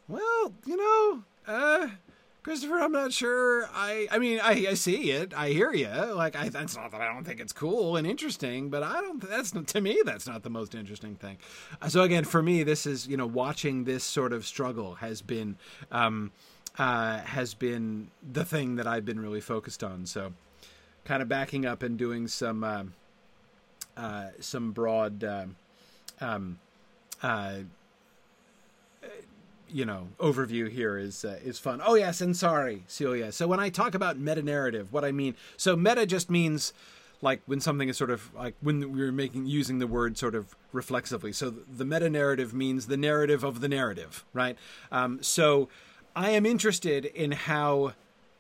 well, 0.08 0.53
you 0.65 0.77
know, 0.77 1.23
uh, 1.47 1.89
Christopher, 2.47 2.79
I'm 2.79 2.93
not 2.93 3.12
sure. 3.12 3.69
I 3.73 4.07
I 4.10 4.19
mean, 4.19 4.39
I, 4.41 4.67
I 4.69 4.73
see 4.75 5.12
it. 5.12 5.33
I 5.36 5.49
hear 5.49 5.73
you. 5.73 5.89
Like, 5.89 6.33
I, 6.33 6.47
that's 6.47 6.77
not 6.77 6.91
that 6.91 7.01
I 7.01 7.13
don't 7.13 7.25
think 7.25 7.41
it's 7.41 7.51
cool 7.51 7.97
and 7.97 8.07
interesting, 8.07 8.69
but 8.69 8.83
I 8.83 9.01
don't. 9.01 9.19
That's 9.19 9.51
to 9.51 9.81
me, 9.81 9.99
that's 10.05 10.25
not 10.25 10.43
the 10.43 10.49
most 10.49 10.73
interesting 10.73 11.15
thing. 11.15 11.39
Uh, 11.81 11.89
so 11.89 12.03
again, 12.03 12.23
for 12.23 12.41
me, 12.41 12.63
this 12.63 12.86
is 12.86 13.05
you 13.05 13.17
know 13.17 13.25
watching 13.25 13.83
this 13.83 14.05
sort 14.05 14.31
of 14.31 14.45
struggle 14.45 14.95
has 14.95 15.21
been 15.21 15.57
um, 15.91 16.31
uh, 16.77 17.17
has 17.17 17.53
been 17.53 18.12
the 18.31 18.45
thing 18.45 18.77
that 18.77 18.88
I've 18.88 19.03
been 19.03 19.19
really 19.19 19.41
focused 19.41 19.83
on. 19.83 20.05
So, 20.05 20.31
kind 21.03 21.21
of 21.21 21.27
backing 21.27 21.65
up 21.65 21.83
and 21.83 21.97
doing 21.97 22.29
some 22.29 22.63
uh, 22.63 22.83
uh, 23.97 24.27
some 24.39 24.71
broad. 24.71 25.21
Uh, 25.21 25.45
um, 26.21 26.60
uh, 27.21 27.57
you 29.69 29.86
know 29.86 30.10
overview 30.19 30.69
here 30.69 30.97
is 30.97 31.25
uh, 31.25 31.39
is 31.43 31.60
fun. 31.60 31.82
Oh 31.84 31.95
yes, 31.95 32.21
and 32.21 32.36
sorry, 32.36 32.84
Celia. 32.88 33.32
So 33.32 33.47
when 33.47 33.60
I 33.60 33.69
talk 33.69 33.95
about 33.95 34.17
meta 34.17 34.41
narrative, 34.41 34.91
what 34.91 35.03
I 35.03 35.12
mean, 35.12 35.36
so 35.58 35.75
meta 35.75 36.06
just 36.06 36.30
means 36.30 36.73
like 37.21 37.41
when 37.45 37.60
something 37.60 37.89
is 37.89 37.97
sort 37.97 38.12
of 38.12 38.34
like 38.34 38.56
when 38.62 38.91
we 38.91 39.01
are 39.01 39.12
making 39.12 39.45
using 39.45 39.80
the 39.80 39.88
word 39.88 40.17
sort 40.17 40.36
of 40.36 40.56
reflexively. 40.71 41.32
So 41.32 41.49
the 41.49 41.86
meta 41.86 42.10
narrative 42.10 42.53
means 42.53 42.88
the 42.88 42.97
narrative 42.97 43.43
of 43.43 43.62
the 43.62 43.67
narrative, 43.67 44.23
right? 44.34 44.58
Um, 44.91 45.21
so 45.21 45.69
I 46.15 46.32
am 46.32 46.45
interested 46.45 47.06
in 47.06 47.32
how 47.32 47.93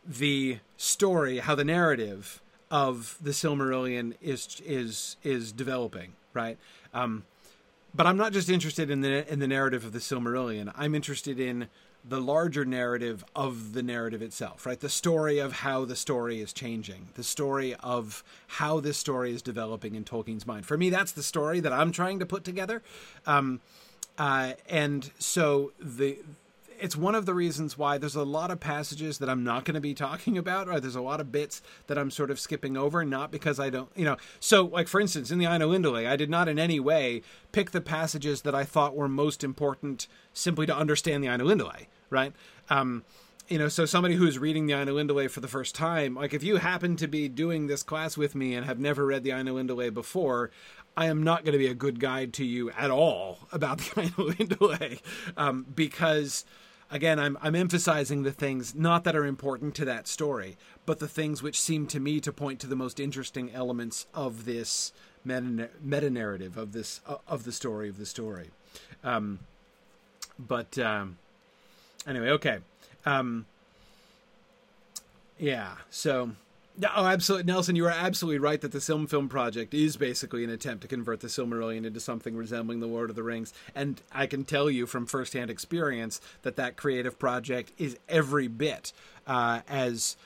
the 0.05 0.59
story, 0.77 1.39
how 1.39 1.55
the 1.55 1.65
narrative 1.65 2.41
of 2.69 3.17
the 3.21 3.31
Silmarillion 3.31 4.13
is 4.21 4.61
is 4.65 5.17
is 5.23 5.51
developing, 5.51 6.13
right? 6.33 6.57
Um, 6.93 7.25
but 7.97 8.07
I'm 8.07 8.17
not 8.17 8.31
just 8.31 8.49
interested 8.49 8.89
in 8.89 9.01
the 9.01 9.31
in 9.31 9.39
the 9.39 9.47
narrative 9.47 9.83
of 9.83 9.91
the 9.91 9.99
Silmarillion. 9.99 10.71
I'm 10.75 10.95
interested 10.95 11.39
in 11.39 11.67
the 12.05 12.21
larger 12.21 12.63
narrative 12.63 13.25
of 13.35 13.73
the 13.73 13.83
narrative 13.83 14.21
itself, 14.21 14.65
right? 14.65 14.79
The 14.79 14.87
story 14.87 15.39
of 15.39 15.51
how 15.51 15.83
the 15.83 15.95
story 15.95 16.39
is 16.39 16.53
changing, 16.53 17.09
the 17.15 17.23
story 17.23 17.75
of 17.75 18.23
how 18.47 18.79
this 18.79 18.97
story 18.97 19.33
is 19.33 19.41
developing 19.41 19.95
in 19.95 20.05
Tolkien's 20.05 20.47
mind. 20.47 20.65
For 20.65 20.77
me, 20.77 20.89
that's 20.89 21.11
the 21.11 21.23
story 21.23 21.59
that 21.59 21.73
I'm 21.73 21.91
trying 21.91 22.19
to 22.19 22.25
put 22.25 22.43
together. 22.45 22.81
Um, 23.25 23.59
uh, 24.17 24.53
and 24.69 25.11
so 25.19 25.73
the 25.79 26.19
it's 26.79 26.95
one 26.95 27.15
of 27.15 27.25
the 27.25 27.33
reasons 27.33 27.77
why 27.77 27.97
there's 27.97 28.15
a 28.15 28.23
lot 28.23 28.51
of 28.51 28.59
passages 28.59 29.17
that 29.19 29.29
I'm 29.29 29.43
not 29.43 29.65
going 29.65 29.75
to 29.75 29.81
be 29.81 29.93
talking 29.93 30.37
about, 30.37 30.67
or 30.67 30.79
there's 30.79 30.95
a 30.95 31.01
lot 31.01 31.19
of 31.19 31.31
bits 31.31 31.61
that 31.87 31.97
I'm 31.97 32.11
sort 32.11 32.31
of 32.31 32.39
skipping 32.39 32.77
over, 32.77 33.03
not 33.03 33.31
because 33.31 33.59
I 33.59 33.69
don't, 33.69 33.89
you 33.95 34.05
know. 34.05 34.17
So, 34.39 34.65
like 34.65 34.87
for 34.87 34.99
instance, 34.99 35.31
in 35.31 35.39
the 35.39 35.45
Ainulindalë, 35.45 36.07
I 36.07 36.15
did 36.15 36.29
not 36.29 36.47
in 36.47 36.59
any 36.59 36.79
way 36.79 37.21
pick 37.51 37.71
the 37.71 37.81
passages 37.81 38.41
that 38.43 38.55
I 38.55 38.63
thought 38.63 38.95
were 38.95 39.07
most 39.07 39.43
important 39.43 40.07
simply 40.33 40.65
to 40.65 40.75
understand 40.75 41.23
the 41.23 41.27
Ainulindalë, 41.27 41.87
right? 42.09 42.33
Um, 42.69 43.03
you 43.47 43.57
know, 43.57 43.69
so 43.69 43.85
somebody 43.85 44.15
who's 44.15 44.37
reading 44.37 44.67
the 44.67 44.73
Ainulindalë 44.73 45.31
for 45.31 45.39
the 45.39 45.47
first 45.47 45.73
time, 45.73 46.15
like 46.15 46.33
if 46.33 46.43
you 46.43 46.57
happen 46.57 46.95
to 46.97 47.07
be 47.07 47.29
doing 47.29 47.67
this 47.67 47.81
class 47.81 48.17
with 48.17 48.35
me 48.35 48.53
and 48.53 48.65
have 48.65 48.79
never 48.79 49.05
read 49.05 49.23
the 49.23 49.29
Ainulindalë 49.29 49.93
before, 49.93 50.51
I 50.97 51.05
am 51.05 51.23
not 51.23 51.45
going 51.45 51.53
to 51.53 51.59
be 51.59 51.67
a 51.67 51.75
good 51.75 51.99
guide 51.99 52.33
to 52.33 52.45
you 52.45 52.71
at 52.71 52.91
all 52.91 53.39
about 53.51 53.77
the 53.77 53.83
Ainulindalë 54.01 54.99
um, 55.37 55.65
because 55.73 56.43
again, 56.91 57.19
I'm 57.19 57.37
I'm 57.41 57.55
emphasizing 57.55 58.23
the 58.23 58.31
things 58.31 58.75
not 58.75 59.03
that 59.03 59.15
are 59.15 59.25
important 59.25 59.75
to 59.75 59.85
that 59.85 60.07
story, 60.07 60.57
but 60.85 60.99
the 60.99 61.07
things 61.07 61.43
which 61.43 61.59
seem 61.59 61.87
to 61.87 61.99
me 61.99 62.19
to 62.21 62.31
point 62.31 62.59
to 62.61 62.67
the 62.67 62.75
most 62.75 62.99
interesting 62.99 63.51
elements 63.53 64.07
of 64.13 64.45
this 64.45 64.93
meta, 65.23 65.69
meta 65.81 66.09
narrative 66.09 66.57
of 66.57 66.71
this 66.71 67.01
uh, 67.07 67.17
of 67.27 67.43
the 67.43 67.51
story 67.51 67.89
of 67.89 67.97
the 67.97 68.05
story. 68.05 68.49
Um, 69.03 69.39
but 70.39 70.77
um, 70.77 71.17
anyway, 72.07 72.29
okay. 72.31 72.59
Um, 73.05 73.45
yeah, 75.39 75.75
so 75.89 76.31
oh, 76.95 77.05
absolutely, 77.05 77.51
Nelson. 77.51 77.75
You 77.75 77.85
are 77.85 77.91
absolutely 77.91 78.39
right 78.39 78.59
that 78.61 78.71
the 78.71 78.81
Silm 78.81 79.07
Film 79.07 79.29
Project 79.29 79.73
is 79.73 79.97
basically 79.97 80.43
an 80.43 80.49
attempt 80.49 80.81
to 80.81 80.87
convert 80.87 81.21
the 81.21 81.27
Silmarillion 81.27 81.85
into 81.85 81.99
something 81.99 82.35
resembling 82.35 82.79
the 82.79 82.87
Lord 82.87 83.09
of 83.09 83.15
the 83.15 83.23
Rings, 83.23 83.53
and 83.75 84.01
I 84.11 84.27
can 84.27 84.43
tell 84.45 84.69
you 84.69 84.85
from 84.85 85.05
firsthand 85.05 85.49
experience 85.49 86.21
that 86.43 86.55
that 86.55 86.77
creative 86.77 87.17
project 87.17 87.71
is 87.77 87.97
every 88.07 88.47
bit 88.47 88.93
uh, 89.25 89.61
as. 89.67 90.17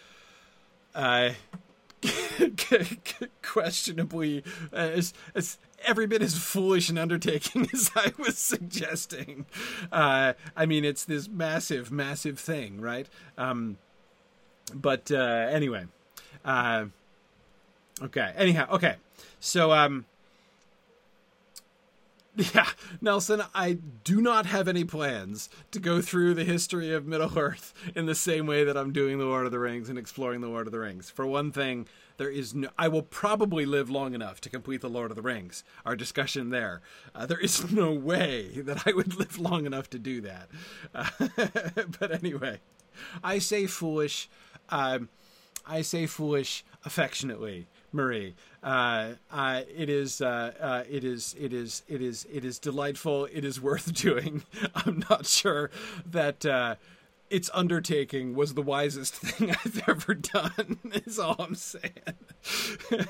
Uh, 0.93 1.31
questionably 3.43 4.43
as, 4.71 5.13
as 5.35 5.59
every 5.85 6.07
bit 6.07 6.21
as 6.21 6.37
foolish 6.37 6.89
an 6.89 6.97
undertaking 6.97 7.67
as 7.73 7.91
I 7.95 8.11
was 8.17 8.37
suggesting. 8.37 9.45
Uh, 9.91 10.33
I 10.55 10.65
mean, 10.65 10.83
it's 10.83 11.05
this 11.05 11.27
massive, 11.29 11.91
massive 11.91 12.39
thing, 12.39 12.81
right? 12.81 13.07
Um, 13.37 13.77
but 14.73 15.11
uh, 15.11 15.47
anyway, 15.51 15.85
uh, 16.45 16.85
okay. 18.03 18.33
Anyhow, 18.35 18.67
okay. 18.71 18.95
So, 19.39 19.71
um, 19.71 20.05
yeah, 22.35 22.69
Nelson, 23.01 23.43
I 23.53 23.77
do 24.03 24.21
not 24.21 24.45
have 24.45 24.67
any 24.69 24.85
plans 24.85 25.49
to 25.71 25.79
go 25.79 26.01
through 26.01 26.33
the 26.33 26.45
history 26.45 26.93
of 26.93 27.05
Middle 27.05 27.37
Earth 27.37 27.73
in 27.93 28.05
the 28.05 28.15
same 28.15 28.47
way 28.47 28.63
that 28.63 28.77
I'm 28.77 28.93
doing 28.93 29.17
the 29.17 29.25
Lord 29.25 29.45
of 29.45 29.51
the 29.51 29.59
Rings 29.59 29.89
and 29.89 29.99
exploring 29.99 30.39
the 30.39 30.47
Lord 30.47 30.65
of 30.65 30.71
the 30.71 30.79
Rings. 30.79 31.09
For 31.09 31.25
one 31.25 31.51
thing, 31.51 31.87
there 32.15 32.29
is 32.29 32.53
no. 32.53 32.69
I 32.77 32.87
will 32.87 33.01
probably 33.01 33.65
live 33.65 33.89
long 33.89 34.13
enough 34.13 34.39
to 34.41 34.49
complete 34.49 34.79
the 34.79 34.89
Lord 34.89 35.11
of 35.11 35.15
the 35.15 35.21
Rings. 35.21 35.65
Our 35.85 35.95
discussion 35.95 36.51
there. 36.51 36.81
Uh, 37.13 37.25
there 37.25 37.39
is 37.39 37.69
no 37.71 37.91
way 37.91 38.61
that 38.61 38.87
I 38.87 38.93
would 38.93 39.15
live 39.19 39.37
long 39.37 39.65
enough 39.65 39.89
to 39.89 39.99
do 39.99 40.21
that. 40.21 40.47
Uh, 40.95 41.09
but 41.99 42.11
anyway, 42.11 42.59
I 43.23 43.39
say 43.39 43.65
foolish. 43.67 44.29
Um, 44.69 45.09
I 45.65 45.81
say 45.81 46.05
foolish 46.05 46.63
affectionately, 46.85 47.67
Marie. 47.91 48.35
Uh, 48.63 49.13
uh, 49.31 49.61
it 49.75 49.89
is, 49.89 50.21
uh, 50.21 50.53
uh, 50.59 50.83
it 50.89 51.03
is, 51.03 51.35
it 51.39 51.53
is, 51.53 51.83
it 51.87 52.01
is, 52.01 52.25
it 52.31 52.45
is 52.45 52.59
delightful. 52.59 53.25
It 53.25 53.45
is 53.45 53.61
worth 53.61 53.93
doing. 54.01 54.43
I'm 54.75 55.03
not 55.09 55.25
sure 55.25 55.71
that 56.05 56.45
uh, 56.45 56.75
its 57.31 57.49
undertaking 57.53 58.35
was 58.35 58.53
the 58.53 58.61
wisest 58.61 59.15
thing 59.15 59.51
I've 59.51 59.83
ever 59.87 60.13
done. 60.13 60.77
Is 61.05 61.17
all 61.17 61.37
I'm 61.39 61.55
saying. 61.55 61.91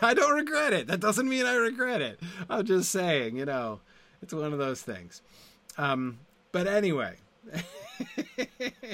I 0.02 0.14
don't 0.14 0.36
regret 0.36 0.74
it. 0.74 0.88
That 0.88 1.00
doesn't 1.00 1.28
mean 1.28 1.46
I 1.46 1.56
regret 1.56 2.02
it. 2.02 2.20
I'm 2.50 2.66
just 2.66 2.92
saying, 2.92 3.36
you 3.36 3.46
know, 3.46 3.80
it's 4.22 4.34
one 4.34 4.54
of 4.54 4.60
those 4.60 4.82
things. 4.82 5.22
Um, 5.78 6.20
but 6.52 6.68
anyway, 6.68 7.16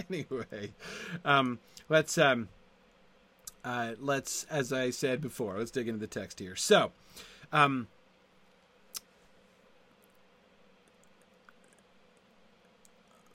anyway, 0.10 0.72
um, 1.26 1.60
let's. 1.90 2.18
Um, 2.18 2.48
uh, 3.68 3.96
let's, 4.00 4.46
as 4.46 4.72
I 4.72 4.92
said 4.92 5.20
before, 5.20 5.58
let's 5.58 5.72
dig 5.72 5.90
into 5.90 6.00
the 6.00 6.08
text 6.08 6.40
here. 6.40 6.56
So, 6.56 6.94
um, 7.52 7.90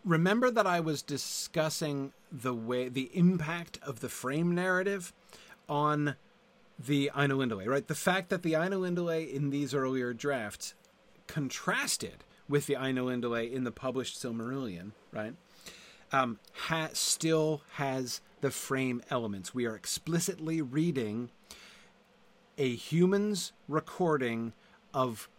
remember 0.07 0.51
that 0.51 0.67
I 0.67 0.81
was 0.81 1.03
discussing 1.03 2.15
the 2.33 2.55
way 2.55 2.89
the 2.89 3.11
impact 3.13 3.79
of 3.83 4.01
the 4.01 4.09
frame 4.09 4.55
narrative 4.55 5.13
on 5.69 6.17
the 6.79 7.11
Ainulindalë, 7.15 7.67
right? 7.67 7.87
The 7.87 7.95
fact 7.95 8.31
that 8.31 8.43
the 8.43 8.55
Ainulindalë 8.55 9.31
in 9.31 9.51
these 9.51 9.75
earlier 9.75 10.15
drafts 10.15 10.73
contrasted 11.27 12.25
with 12.49 12.65
the 12.65 12.75
Ainulindalë 12.75 13.53
in 13.53 13.65
the 13.65 13.71
published 13.71 14.19
Silmarillion, 14.19 14.93
right? 15.13 15.35
Um, 16.11 16.39
ha- 16.55 16.89
still 16.95 17.61
has 17.75 18.23
the 18.43 18.51
frame 18.51 19.01
elements. 19.09 19.55
We 19.55 19.65
are 19.67 19.75
explicitly 19.75 20.61
reading 20.61 21.31
a 22.59 22.75
human's 22.75 23.53
recording 23.69 24.53
of 24.93 25.31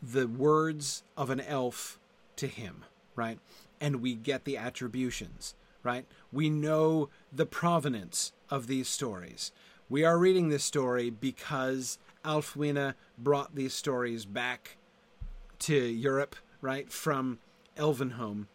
the 0.00 0.28
words 0.28 1.02
of 1.16 1.30
an 1.30 1.40
elf 1.40 1.98
to 2.36 2.46
him, 2.46 2.84
right? 3.16 3.38
And 3.80 4.00
we 4.00 4.14
get 4.14 4.44
the 4.44 4.56
attributions, 4.56 5.54
right? 5.82 6.04
We 6.32 6.48
know 6.48 7.08
the 7.32 7.46
provenance 7.46 8.32
of 8.50 8.66
these 8.66 8.88
stories. 8.88 9.52
We 9.88 10.04
are 10.04 10.18
reading 10.18 10.50
this 10.50 10.62
story 10.62 11.10
because 11.10 11.98
Alfwine 12.24 12.94
brought 13.18 13.54
these 13.54 13.74
stories 13.74 14.24
back 14.26 14.76
to 15.60 15.74
Europe, 15.74 16.36
right, 16.60 16.92
from 16.92 17.38
Elvenhome, 17.76 18.46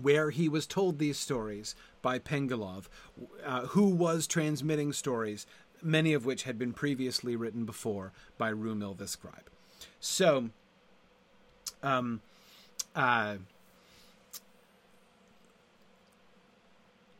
where 0.00 0.30
he 0.30 0.48
was 0.48 0.66
told 0.66 0.98
these 0.98 1.18
stories 1.18 1.74
by 2.02 2.18
Pengolodh, 2.18 2.86
uh, 3.44 3.66
who 3.66 3.88
was 3.88 4.26
transmitting 4.26 4.92
stories, 4.92 5.46
many 5.82 6.12
of 6.12 6.24
which 6.24 6.44
had 6.44 6.58
been 6.58 6.72
previously 6.72 7.36
written 7.36 7.64
before 7.64 8.12
by 8.38 8.52
Rumil 8.52 8.96
the 8.96 9.06
scribe. 9.06 9.50
So, 9.98 10.50
um, 11.82 12.20
uh, 12.94 13.36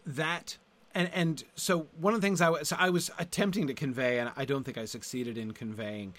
that 0.06 0.58
and 0.94 1.10
and 1.14 1.44
so 1.54 1.86
one 1.98 2.14
of 2.14 2.20
the 2.20 2.26
things 2.26 2.40
I 2.40 2.62
so 2.62 2.76
I 2.78 2.90
was 2.90 3.10
attempting 3.18 3.66
to 3.68 3.74
convey, 3.74 4.18
and 4.18 4.32
I 4.36 4.44
don't 4.44 4.64
think 4.64 4.78
I 4.78 4.84
succeeded 4.84 5.38
in 5.38 5.52
conveying 5.52 6.14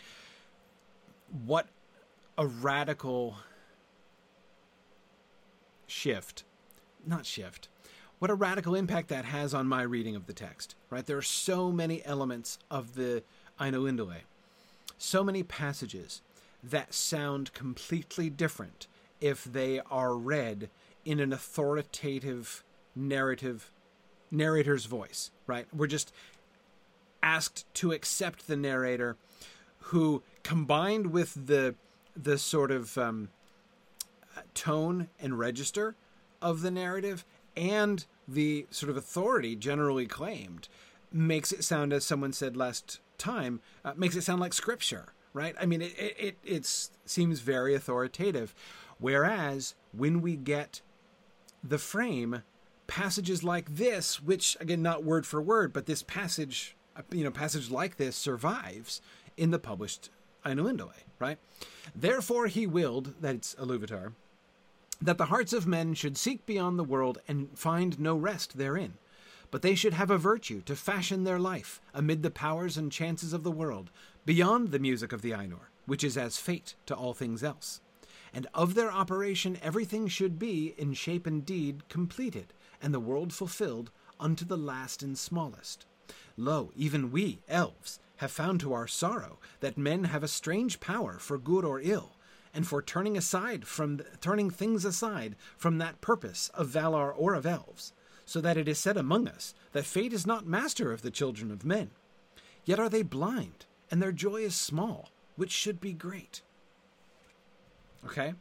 what 1.45 1.67
a 2.37 2.47
radical 2.47 3.37
shift, 5.87 6.43
not 7.05 7.25
shift, 7.25 7.67
what 8.21 8.29
a 8.29 8.35
radical 8.35 8.75
impact 8.75 9.07
that 9.07 9.25
has 9.25 9.51
on 9.51 9.65
my 9.65 9.81
reading 9.81 10.15
of 10.15 10.27
the 10.27 10.33
text. 10.33 10.75
Right, 10.91 11.03
there 11.03 11.17
are 11.17 11.23
so 11.23 11.71
many 11.71 12.05
elements 12.05 12.59
of 12.69 12.93
the 12.93 13.23
Ainulindale, 13.59 14.21
so 14.99 15.23
many 15.23 15.41
passages 15.41 16.21
that 16.63 16.93
sound 16.93 17.51
completely 17.53 18.29
different 18.29 18.85
if 19.19 19.43
they 19.43 19.81
are 19.89 20.15
read 20.15 20.69
in 21.03 21.19
an 21.19 21.33
authoritative 21.33 22.63
narrative 22.95 23.71
narrator's 24.29 24.85
voice, 24.85 25.31
right? 25.47 25.65
We're 25.75 25.87
just 25.87 26.13
asked 27.23 27.65
to 27.73 27.91
accept 27.91 28.45
the 28.45 28.55
narrator 28.55 29.17
who 29.85 30.21
combined 30.43 31.07
with 31.07 31.47
the 31.47 31.73
the 32.15 32.37
sort 32.37 32.69
of 32.69 32.99
um, 32.99 33.29
tone 34.53 35.09
and 35.19 35.39
register 35.39 35.95
of 36.39 36.61
the 36.61 36.69
narrative 36.69 37.25
and 37.55 38.05
the 38.27 38.65
sort 38.69 38.89
of 38.89 38.97
authority 38.97 39.55
generally 39.55 40.05
claimed 40.05 40.67
makes 41.11 41.51
it 41.51 41.63
sound 41.63 41.91
as 41.91 42.05
someone 42.05 42.33
said 42.33 42.55
last 42.55 42.99
time 43.17 43.59
uh, 43.83 43.93
makes 43.95 44.15
it 44.15 44.21
sound 44.23 44.39
like 44.39 44.53
scripture 44.53 45.13
right 45.33 45.55
i 45.59 45.65
mean 45.65 45.81
it 45.81 45.93
it 45.97 46.37
it 46.43 46.89
seems 47.05 47.39
very 47.39 47.75
authoritative 47.75 48.55
whereas 48.99 49.75
when 49.91 50.21
we 50.21 50.35
get 50.35 50.81
the 51.63 51.77
frame 51.77 52.43
passages 52.91 53.41
like 53.41 53.77
this, 53.77 54.21
which 54.21 54.57
again 54.59 54.81
not 54.81 55.03
word 55.03 55.25
for 55.25 55.41
word, 55.41 55.71
but 55.71 55.85
this 55.85 56.03
passage, 56.03 56.75
you 57.09 57.23
know, 57.23 57.31
passage 57.31 57.71
like 57.71 57.95
this 57.95 58.17
survives 58.17 59.01
in 59.37 59.51
the 59.51 59.59
published 59.59 60.09
Ainulindale, 60.45 60.91
right? 61.17 61.37
Therefore 61.95 62.47
he 62.47 62.67
willed, 62.67 63.13
that 63.21 63.35
it's 63.35 63.55
Iluvatar, 63.55 64.11
that 65.01 65.17
the 65.17 65.25
hearts 65.25 65.51
of 65.51 65.65
men 65.65 65.93
should 65.93 66.17
seek 66.17 66.45
beyond 66.45 66.77
the 66.77 66.83
world 66.83 67.19
and 67.27 67.49
find 67.57 67.99
no 67.99 68.15
rest 68.15 68.57
therein. 68.57 68.93
But 69.49 69.63
they 69.63 69.75
should 69.75 69.93
have 69.93 70.11
a 70.11 70.17
virtue 70.17 70.61
to 70.61 70.75
fashion 70.75 71.23
their 71.23 71.39
life 71.39 71.81
amid 71.93 72.23
the 72.23 72.31
powers 72.31 72.77
and 72.77 72.91
chances 72.91 73.33
of 73.33 73.43
the 73.43 73.51
world, 73.51 73.89
beyond 74.25 74.71
the 74.71 74.79
music 74.79 75.11
of 75.11 75.21
the 75.21 75.31
Ainur, 75.31 75.67
which 75.85 76.03
is 76.03 76.17
as 76.17 76.37
fate 76.37 76.75
to 76.85 76.95
all 76.95 77.13
things 77.13 77.43
else. 77.43 77.81
And 78.33 78.47
of 78.53 78.75
their 78.75 78.91
operation 78.91 79.57
everything 79.61 80.07
should 80.07 80.39
be, 80.39 80.73
in 80.77 80.93
shape 80.93 81.27
and 81.27 81.45
deed, 81.45 81.89
completed, 81.89 82.53
and 82.81 82.93
the 82.93 82.99
world 82.99 83.33
fulfilled 83.33 83.91
unto 84.19 84.45
the 84.45 84.57
last 84.57 85.03
and 85.03 85.17
smallest. 85.17 85.85
Lo, 86.37 86.71
even 86.75 87.11
we, 87.11 87.39
elves, 87.49 87.99
have 88.17 88.31
found 88.31 88.59
to 88.59 88.71
our 88.71 88.87
sorrow 88.87 89.39
that 89.59 89.77
men 89.77 90.05
have 90.05 90.23
a 90.23 90.27
strange 90.27 90.79
power 90.79 91.17
for 91.19 91.37
good 91.37 91.65
or 91.65 91.81
ill, 91.81 92.15
and 92.53 92.67
for 92.67 92.81
turning 92.81 93.17
aside 93.17 93.65
from 93.65 94.01
turning 94.19 94.49
things 94.49 94.85
aside 94.85 95.35
from 95.57 95.77
that 95.77 96.01
purpose 96.01 96.49
of 96.53 96.67
Valar 96.67 97.13
or 97.15 97.33
of 97.33 97.45
elves, 97.45 97.93
so 98.25 98.41
that 98.41 98.57
it 98.57 98.67
is 98.67 98.79
said 98.79 98.97
among 98.97 99.27
us 99.27 99.53
that 99.71 99.85
fate 99.85 100.13
is 100.13 100.27
not 100.27 100.45
master 100.45 100.91
of 100.91 101.01
the 101.01 101.11
children 101.11 101.51
of 101.51 101.65
men. 101.65 101.91
Yet 102.65 102.79
are 102.79 102.89
they 102.89 103.01
blind, 103.01 103.65
and 103.89 104.01
their 104.01 104.11
joy 104.11 104.41
is 104.41 104.55
small, 104.55 105.09
which 105.35 105.51
should 105.51 105.81
be 105.81 105.93
great. 105.93 106.41
Okay? 108.05 108.33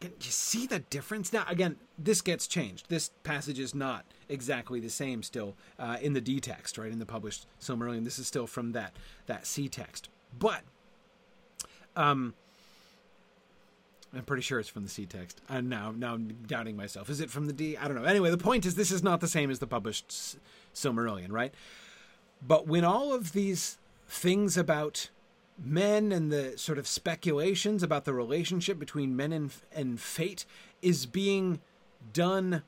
Can 0.00 0.12
you 0.20 0.30
see 0.30 0.66
the 0.66 0.80
difference? 0.80 1.32
Now, 1.32 1.44
again, 1.46 1.76
this 1.96 2.22
gets 2.22 2.48
changed. 2.48 2.86
This 2.88 3.10
passage 3.22 3.60
is 3.60 3.74
not 3.74 4.04
exactly 4.28 4.80
the 4.80 4.90
same 4.90 5.22
still 5.22 5.54
uh, 5.78 5.98
in 6.00 6.12
the 6.12 6.20
D 6.20 6.40
text, 6.40 6.76
right? 6.76 6.90
In 6.90 6.98
the 6.98 7.06
published 7.06 7.46
Silmarillion, 7.60 8.02
this 8.02 8.18
is 8.18 8.26
still 8.26 8.48
from 8.48 8.72
that 8.72 8.92
that 9.26 9.46
C 9.46 9.68
text. 9.68 10.08
But, 10.36 10.62
um, 11.94 12.34
I'm 14.14 14.24
pretty 14.24 14.42
sure 14.42 14.60
it's 14.60 14.68
from 14.68 14.82
the 14.82 14.88
C 14.90 15.06
text. 15.06 15.40
I'm 15.48 15.68
now 15.68 15.92
now 15.96 16.14
I'm 16.14 16.28
doubting 16.46 16.76
myself. 16.76 17.08
Is 17.08 17.20
it 17.20 17.30
from 17.30 17.46
the 17.46 17.52
D? 17.52 17.76
I 17.76 17.88
don't 17.88 17.96
know. 17.96 18.04
Anyway, 18.04 18.30
the 18.30 18.38
point 18.38 18.66
is 18.66 18.74
this 18.74 18.90
is 18.90 19.02
not 19.02 19.20
the 19.20 19.28
same 19.28 19.50
as 19.50 19.58
the 19.58 19.66
published 19.66 20.36
Silmarillion, 20.74 21.30
right? 21.30 21.54
But 22.46 22.66
when 22.66 22.84
all 22.84 23.14
of 23.14 23.32
these 23.32 23.78
things 24.08 24.56
about 24.56 25.10
men 25.58 26.12
and 26.12 26.30
the 26.30 26.58
sort 26.58 26.78
of 26.78 26.86
speculations 26.86 27.82
about 27.82 28.04
the 28.04 28.12
relationship 28.12 28.78
between 28.78 29.16
men 29.16 29.32
and, 29.32 29.52
and 29.74 30.00
fate 30.00 30.44
is 30.80 31.06
being 31.06 31.60
done 32.12 32.62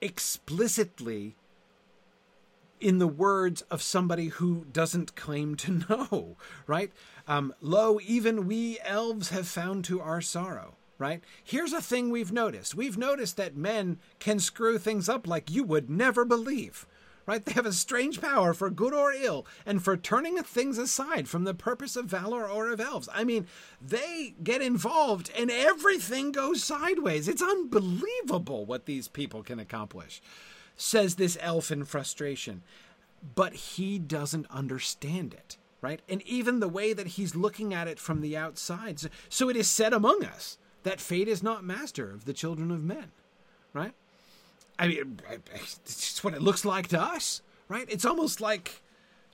explicitly 0.00 1.34
in 2.84 2.98
the 2.98 3.08
words 3.08 3.62
of 3.70 3.80
somebody 3.80 4.28
who 4.28 4.66
doesn't 4.70 5.16
claim 5.16 5.54
to 5.54 5.72
know, 5.88 6.36
right? 6.66 6.92
Um, 7.26 7.54
Lo, 7.62 7.98
even 8.06 8.46
we 8.46 8.78
elves 8.84 9.30
have 9.30 9.48
found 9.48 9.86
to 9.86 10.02
our 10.02 10.20
sorrow, 10.20 10.74
right? 10.98 11.24
Here's 11.42 11.72
a 11.72 11.80
thing 11.80 12.10
we've 12.10 12.30
noticed. 12.30 12.74
We've 12.74 12.98
noticed 12.98 13.38
that 13.38 13.56
men 13.56 13.98
can 14.18 14.38
screw 14.38 14.76
things 14.76 15.08
up 15.08 15.26
like 15.26 15.50
you 15.50 15.64
would 15.64 15.88
never 15.88 16.26
believe 16.26 16.86
right? 17.26 17.42
They 17.42 17.52
have 17.52 17.64
a 17.64 17.72
strange 17.72 18.20
power 18.20 18.52
for 18.52 18.68
good 18.68 18.92
or 18.92 19.10
ill 19.10 19.46
and 19.64 19.82
for 19.82 19.96
turning 19.96 20.42
things 20.42 20.76
aside 20.76 21.26
from 21.26 21.44
the 21.44 21.54
purpose 21.54 21.96
of 21.96 22.04
Valar 22.04 22.54
or 22.54 22.70
of 22.70 22.82
elves. 22.82 23.08
I 23.14 23.24
mean, 23.24 23.46
they 23.80 24.34
get 24.42 24.60
involved 24.60 25.30
and 25.34 25.50
everything 25.50 26.32
goes 26.32 26.62
sideways. 26.62 27.26
It's 27.26 27.42
unbelievable 27.42 28.66
what 28.66 28.84
these 28.84 29.08
people 29.08 29.42
can 29.42 29.58
accomplish, 29.58 30.20
says 30.76 31.14
this 31.14 31.38
elf 31.40 31.70
in 31.70 31.84
frustration. 31.84 32.62
But 33.34 33.54
he 33.54 33.98
doesn't 33.98 34.46
understand 34.50 35.32
it, 35.32 35.56
right? 35.80 36.00
And 36.08 36.22
even 36.22 36.60
the 36.60 36.68
way 36.68 36.92
that 36.92 37.08
he's 37.08 37.34
looking 37.34 37.72
at 37.72 37.88
it 37.88 37.98
from 37.98 38.20
the 38.20 38.36
outside. 38.36 39.00
So 39.28 39.48
it 39.48 39.56
is 39.56 39.70
said 39.70 39.92
among 39.92 40.24
us 40.24 40.58
that 40.82 41.00
fate 41.00 41.28
is 41.28 41.42
not 41.42 41.64
master 41.64 42.10
of 42.10 42.26
the 42.26 42.34
children 42.34 42.70
of 42.70 42.82
men, 42.82 43.12
right? 43.72 43.94
I 44.78 44.88
mean, 44.88 45.20
it's 45.84 46.22
what 46.22 46.34
it 46.34 46.42
looks 46.42 46.64
like 46.64 46.88
to 46.88 47.00
us, 47.00 47.42
right? 47.68 47.86
It's 47.88 48.04
almost 48.04 48.40
like 48.40 48.82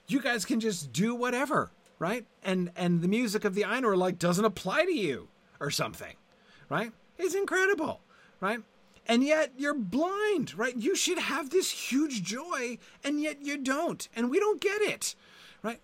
you 0.07 0.21
guys 0.21 0.45
can 0.45 0.59
just 0.59 0.93
do 0.93 1.15
whatever, 1.15 1.71
right? 1.99 2.25
And 2.43 2.71
and 2.75 3.01
the 3.01 3.07
music 3.07 3.43
of 3.43 3.55
the 3.55 3.63
Ainur 3.63 3.97
like 3.97 4.19
doesn't 4.19 4.45
apply 4.45 4.85
to 4.85 4.93
you 4.93 5.29
or 5.59 5.71
something, 5.71 6.15
right? 6.69 6.91
It's 7.17 7.35
incredible, 7.35 8.01
right? 8.39 8.61
And 9.07 9.23
yet 9.23 9.53
you're 9.57 9.73
blind, 9.73 10.57
right? 10.57 10.75
You 10.75 10.95
should 10.95 11.17
have 11.17 11.49
this 11.49 11.71
huge 11.71 12.23
joy, 12.23 12.77
and 13.03 13.19
yet 13.19 13.41
you 13.41 13.57
don't, 13.57 14.07
and 14.15 14.29
we 14.29 14.39
don't 14.39 14.61
get 14.61 14.81
it, 14.81 15.15
right? 15.63 15.81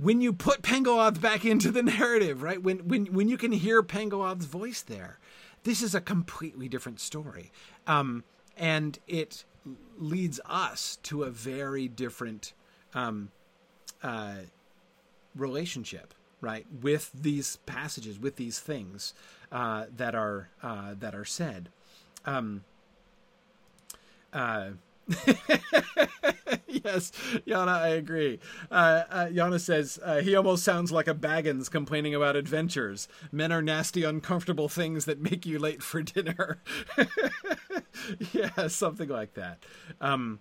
When 0.00 0.20
you 0.20 0.32
put 0.32 0.62
Pengolodh 0.62 1.20
back 1.20 1.44
into 1.44 1.70
the 1.70 1.82
narrative, 1.82 2.42
right? 2.42 2.62
When 2.62 2.88
when 2.88 3.06
when 3.06 3.28
you 3.28 3.36
can 3.36 3.52
hear 3.52 3.82
Pengolodh's 3.82 4.46
voice 4.46 4.82
there, 4.82 5.18
this 5.64 5.82
is 5.82 5.94
a 5.94 6.00
completely 6.00 6.68
different 6.68 7.00
story. 7.00 7.50
Um, 7.86 8.24
and 8.56 8.98
it 9.06 9.44
leads 9.98 10.40
us 10.46 10.98
to 11.04 11.22
a 11.24 11.30
very 11.30 11.88
different 11.88 12.52
um, 12.94 13.30
uh, 14.02 14.36
relationship, 15.34 16.14
right, 16.40 16.66
with 16.80 17.10
these 17.14 17.56
passages, 17.66 18.18
with 18.18 18.36
these 18.36 18.58
things 18.58 19.14
uh, 19.52 19.84
that 19.94 20.14
are 20.14 20.48
uh, 20.62 20.94
that 20.98 21.14
are 21.14 21.24
said. 21.24 21.68
Um, 22.24 22.64
uh, 24.32 24.70
yes, 26.66 27.12
Yana, 27.46 27.68
I 27.68 27.88
agree. 27.88 28.40
Uh, 28.70 29.02
uh, 29.10 29.26
Yana 29.26 29.60
says 29.60 29.98
uh, 30.02 30.20
he 30.20 30.34
almost 30.34 30.64
sounds 30.64 30.90
like 30.90 31.08
a 31.08 31.14
Baggins 31.14 31.70
complaining 31.70 32.14
about 32.14 32.36
adventures. 32.36 33.08
Men 33.30 33.52
are 33.52 33.62
nasty, 33.62 34.04
uncomfortable 34.04 34.68
things 34.68 35.04
that 35.04 35.20
make 35.20 35.44
you 35.44 35.58
late 35.58 35.82
for 35.82 36.02
dinner. 36.02 36.58
yeah, 38.32 38.68
something 38.68 39.08
like 39.08 39.34
that. 39.34 39.58
Um, 40.00 40.40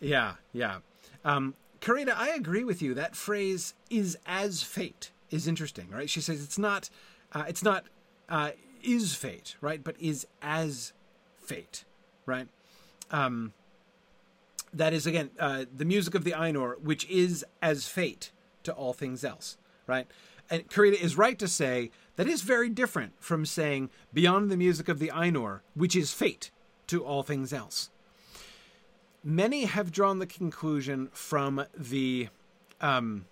yeah, 0.00 0.34
yeah. 0.52 0.78
Um, 1.24 1.54
Karina, 1.80 2.14
I 2.16 2.28
agree 2.30 2.64
with 2.64 2.82
you. 2.82 2.92
That 2.94 3.16
phrase 3.16 3.74
is 3.88 4.18
as 4.26 4.62
fate 4.62 5.10
is 5.30 5.46
interesting, 5.46 5.88
right? 5.90 6.10
She 6.10 6.20
says 6.20 6.42
it's 6.42 6.58
not, 6.58 6.90
uh, 7.32 7.44
it's 7.48 7.62
not 7.62 7.84
uh, 8.28 8.50
is 8.82 9.14
fate, 9.14 9.56
right? 9.60 9.82
But 9.82 9.96
is 10.00 10.26
as 10.42 10.92
fate, 11.38 11.84
right? 12.24 12.48
Um, 13.10 13.52
that 14.72 14.92
is 14.92 15.06
again 15.06 15.30
uh, 15.38 15.64
the 15.74 15.84
music 15.84 16.14
of 16.14 16.24
the 16.24 16.32
Ainur, 16.32 16.80
which 16.80 17.08
is 17.08 17.44
as 17.62 17.88
fate 17.88 18.30
to 18.64 18.72
all 18.72 18.92
things 18.92 19.24
else, 19.24 19.56
right? 19.86 20.06
And 20.50 20.68
Karita 20.68 21.00
is 21.00 21.16
right 21.16 21.38
to 21.38 21.48
say 21.48 21.90
that 22.16 22.28
is 22.28 22.42
very 22.42 22.68
different 22.68 23.12
from 23.20 23.44
saying 23.44 23.90
beyond 24.12 24.50
the 24.50 24.56
music 24.56 24.88
of 24.88 24.98
the 24.98 25.08
Ainur, 25.08 25.60
which 25.74 25.96
is 25.96 26.12
fate 26.12 26.50
to 26.88 27.04
all 27.04 27.22
things 27.22 27.52
else. 27.52 27.90
Many 29.24 29.64
have 29.64 29.90
drawn 29.90 30.18
the 30.20 30.26
conclusion 30.26 31.08
from 31.12 31.64
the 31.76 32.28
um, 32.80 33.24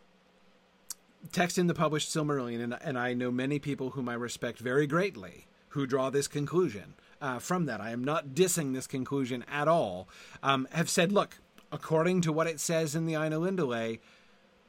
text 1.32 1.58
in 1.58 1.66
the 1.66 1.74
published 1.74 2.10
Silmarillion, 2.10 2.62
and, 2.62 2.78
and, 2.82 2.98
I 2.98 3.14
know 3.14 3.30
many 3.30 3.58
people 3.58 3.90
whom 3.90 4.08
I 4.08 4.14
respect 4.14 4.58
very 4.58 4.86
greatly 4.86 5.46
who 5.70 5.86
draw 5.86 6.10
this 6.10 6.28
conclusion 6.28 6.94
uh, 7.20 7.38
from 7.38 7.66
that. 7.66 7.80
I 7.80 7.90
am 7.90 8.04
not 8.04 8.28
dissing 8.28 8.74
this 8.74 8.86
conclusion 8.86 9.44
at 9.50 9.66
all. 9.66 10.08
Um, 10.42 10.68
have 10.70 10.88
said, 10.88 11.10
look, 11.10 11.38
according 11.72 12.20
to 12.22 12.32
what 12.32 12.46
it 12.46 12.60
says 12.60 12.94
in 12.94 13.06
the 13.06 13.14
Ainulindalë, 13.14 13.98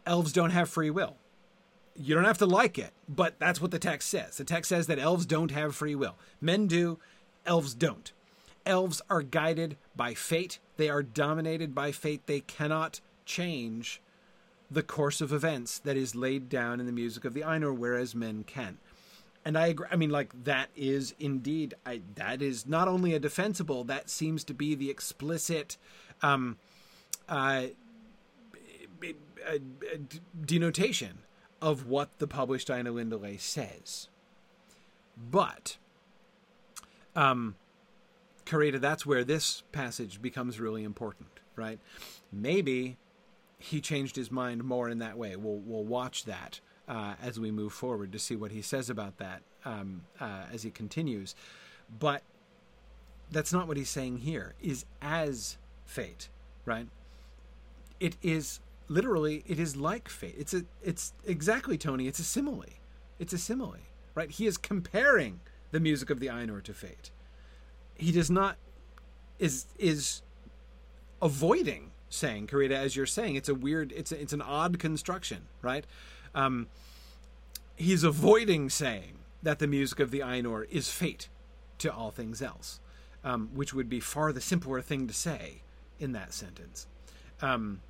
elves 0.06 0.34
don't 0.34 0.50
have 0.50 0.70
free 0.70 0.90
will. 0.90 1.18
You 1.96 2.16
don't 2.16 2.26
have 2.26 2.40
to 2.40 2.46
like 2.46 2.78
it, 2.78 2.92
but 3.08 3.40
that's 3.40 3.62
what 3.62 3.72
the 3.72 3.80
text 3.80 4.10
says. 4.10 4.38
The 4.38 4.44
text 4.44 4.70
says 4.70 4.88
that 4.88 5.00
elves 5.00 5.26
don't 5.26 5.52
have 5.52 5.76
free 5.76 5.96
will. 5.96 6.16
Men 6.42 6.68
do, 6.68 7.00
elves 7.46 7.74
don't. 7.74 8.12
Elves 8.66 9.02
are 9.10 9.22
guided 9.22 9.78
by 9.96 10.14
fate. 10.14 10.60
They 10.78 10.90
are 10.90 11.04
dominated 11.04 11.76
by 11.76 11.92
fate. 11.92 12.26
They 12.26 12.42
cannot 12.42 13.00
change 13.26 14.02
the 14.70 14.84
course 14.84 15.22
of 15.22 15.32
events 15.32 15.80
that 15.80 15.96
is 15.96 16.16
laid 16.16 16.50
down 16.50 16.80
in 16.80 16.86
the 16.86 16.92
music 16.92 17.26
of 17.26 17.34
the 17.34 17.42
Ainur, 17.42 17.76
whereas 17.76 18.16
men 18.16 18.44
can. 18.44 18.78
And 19.44 19.58
I 19.58 19.68
agree. 19.68 19.88
I 19.92 19.96
mean, 19.96 20.10
like 20.10 20.44
that 20.46 20.70
is 20.76 21.14
indeed. 21.20 21.76
I, 21.86 22.02
that 22.16 22.42
is 22.42 22.66
not 22.66 22.88
only 22.88 23.14
a 23.14 23.20
defensible. 23.20 23.84
That 23.84 24.10
seems 24.10 24.44
to 24.46 24.54
be 24.56 24.74
the 24.74 24.90
explicit 24.90 25.78
um, 26.24 26.58
uh, 27.30 27.68
denotation 30.46 31.20
of 31.62 31.88
what 31.88 32.18
the 32.18 32.28
published 32.28 32.70
Ainulindalë 32.70 33.40
says. 33.40 34.10
But, 35.32 35.78
um, 37.16 37.56
Karita, 38.46 38.82
that's 38.82 39.06
where 39.06 39.24
this 39.24 39.64
passage 39.72 40.22
becomes 40.22 40.60
really 40.60 40.84
important, 40.84 41.30
right? 41.56 41.80
Maybe 42.32 42.98
he 43.66 43.82
changed 43.82 44.16
his 44.16 44.32
mind 44.32 44.64
more 44.64 44.90
in 44.90 45.00
that 45.00 45.18
way. 45.18 45.36
We'll 45.36 45.62
we'll 45.66 45.84
watch 45.84 46.26
that 46.26 46.60
uh, 46.88 47.16
as 47.22 47.40
we 47.40 47.52
move 47.52 47.74
forward 47.74 48.12
to 48.12 48.20
see 48.20 48.36
what 48.36 48.52
he 48.52 48.62
says 48.62 48.90
about 48.90 49.18
that 49.18 49.42
um, 49.66 50.04
uh, 50.20 50.44
as 50.54 50.64
he 50.64 50.70
continues. 50.70 51.36
But 52.00 52.22
that's 53.32 53.52
not 53.52 53.68
what 53.68 53.78
he's 53.78 53.90
saying 53.90 54.20
here. 54.20 54.54
Is 54.62 54.86
as 55.02 55.58
fate, 55.86 56.30
right? 56.66 56.88
It 58.00 58.18
is 58.22 58.60
literally 58.88 59.44
it 59.48 59.60
is 59.60 59.76
like 59.76 60.10
fate. 60.10 60.36
It's 60.38 60.54
a 60.54 60.64
it's 60.84 61.14
exactly 61.26 61.78
Tony. 61.78 62.08
It's 62.08 62.20
a 62.20 62.24
simile. 62.24 62.66
It's 63.18 63.34
a 63.34 63.38
simile, 63.40 63.78
right? 64.14 64.30
He 64.30 64.46
is 64.46 64.58
comparing 64.58 65.40
the 65.72 65.80
music 65.80 66.12
of 66.12 66.20
the 66.20 66.28
Ainur 66.28 66.62
to 66.64 66.74
fate. 66.74 67.10
He 67.96 68.12
does 68.12 68.30
not 68.30 68.58
is 69.40 69.66
is 69.80 70.22
avoiding 71.20 71.92
saying 72.10 72.48
Karita 72.48 72.72
as 72.72 72.96
you're 72.96 73.06
saying. 73.06 73.36
It's 73.36 73.50
a 73.50 73.56
weird. 73.56 73.92
It's 73.96 74.12
a, 74.12 74.22
it's 74.22 74.34
an 74.34 74.42
odd 74.42 74.80
construction, 74.80 75.44
right? 75.62 75.86
Um, 76.34 76.68
he's 77.76 78.04
avoiding 78.04 78.70
saying 78.70 79.20
that 79.44 79.60
the 79.60 79.68
music 79.68 80.00
of 80.00 80.12
the 80.12 80.20
Ainur 80.20 80.70
is 80.70 80.90
fate 80.90 81.30
to 81.80 81.94
all 81.94 82.12
things 82.12 82.42
else, 82.42 82.80
um, 83.24 83.50
which 83.54 83.74
would 83.74 83.90
be 83.90 84.00
far 84.00 84.32
the 84.32 84.42
simpler 84.42 84.82
thing 84.82 85.08
to 85.08 85.14
say 85.14 85.62
in 86.00 86.12
that 86.14 86.34
sentence. 86.34 86.88
Um, 87.42 87.82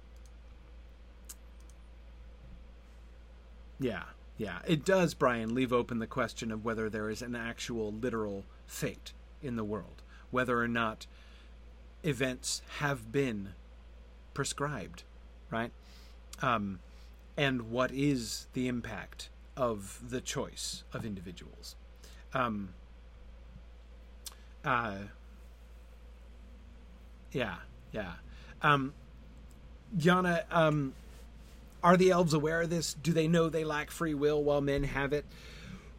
yeah, 3.80 4.04
yeah. 4.38 4.60
It 4.68 4.86
does, 4.86 5.14
Brian, 5.14 5.54
leave 5.54 5.72
open 5.72 6.00
the 6.00 6.08
question 6.08 6.52
of 6.52 6.66
whether 6.66 6.90
there 6.90 7.10
is 7.10 7.22
an 7.22 7.36
actual 7.36 7.92
literal 7.92 8.44
fate 8.66 9.14
in 9.42 9.56
the 9.56 9.64
world, 9.64 10.02
whether 10.32 10.60
or 10.60 10.68
not 10.68 11.06
events 12.04 12.62
have 12.80 13.12
been 13.12 13.54
prescribed, 14.36 15.02
right? 15.50 15.72
Um, 16.44 16.80
and 17.36 17.72
what 17.72 17.92
is 17.92 18.46
the 18.54 18.68
impact 18.68 19.30
of 19.58 20.00
the 20.08 20.22
choice 20.22 20.84
of 20.94 21.04
individuals? 21.04 21.76
Um, 22.34 22.70
uh, 24.64 24.98
yeah, 27.32 27.56
yeah. 27.92 28.14
Um, 28.62 28.94
Yana, 29.98 30.44
um, 30.52 30.94
are 31.84 31.98
the 31.98 32.12
elves 32.12 32.34
aware 32.34 32.62
of 32.62 32.70
this? 32.70 32.94
Do 32.94 33.14
they 33.14 33.28
know 33.28 33.50
they 33.50 33.64
lack 33.64 33.92
free 33.92 34.14
will 34.14 34.44
while 34.44 34.62
men 34.62 34.84
have 34.84 35.14
it? 35.14 35.26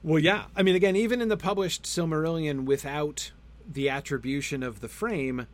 Well, 0.03 0.19
yeah. 0.19 0.45
I 0.55 0.63
mean, 0.63 0.75
again, 0.75 0.97
even 0.97 1.21
in 1.21 1.29
the 1.29 1.37
published 1.37 1.85
Silmarillion 1.85 2.65
without 2.65 3.33
the 3.69 3.89
attribution 3.89 4.63
of 4.63 4.81
the 4.81 4.89
frame, 4.89 5.47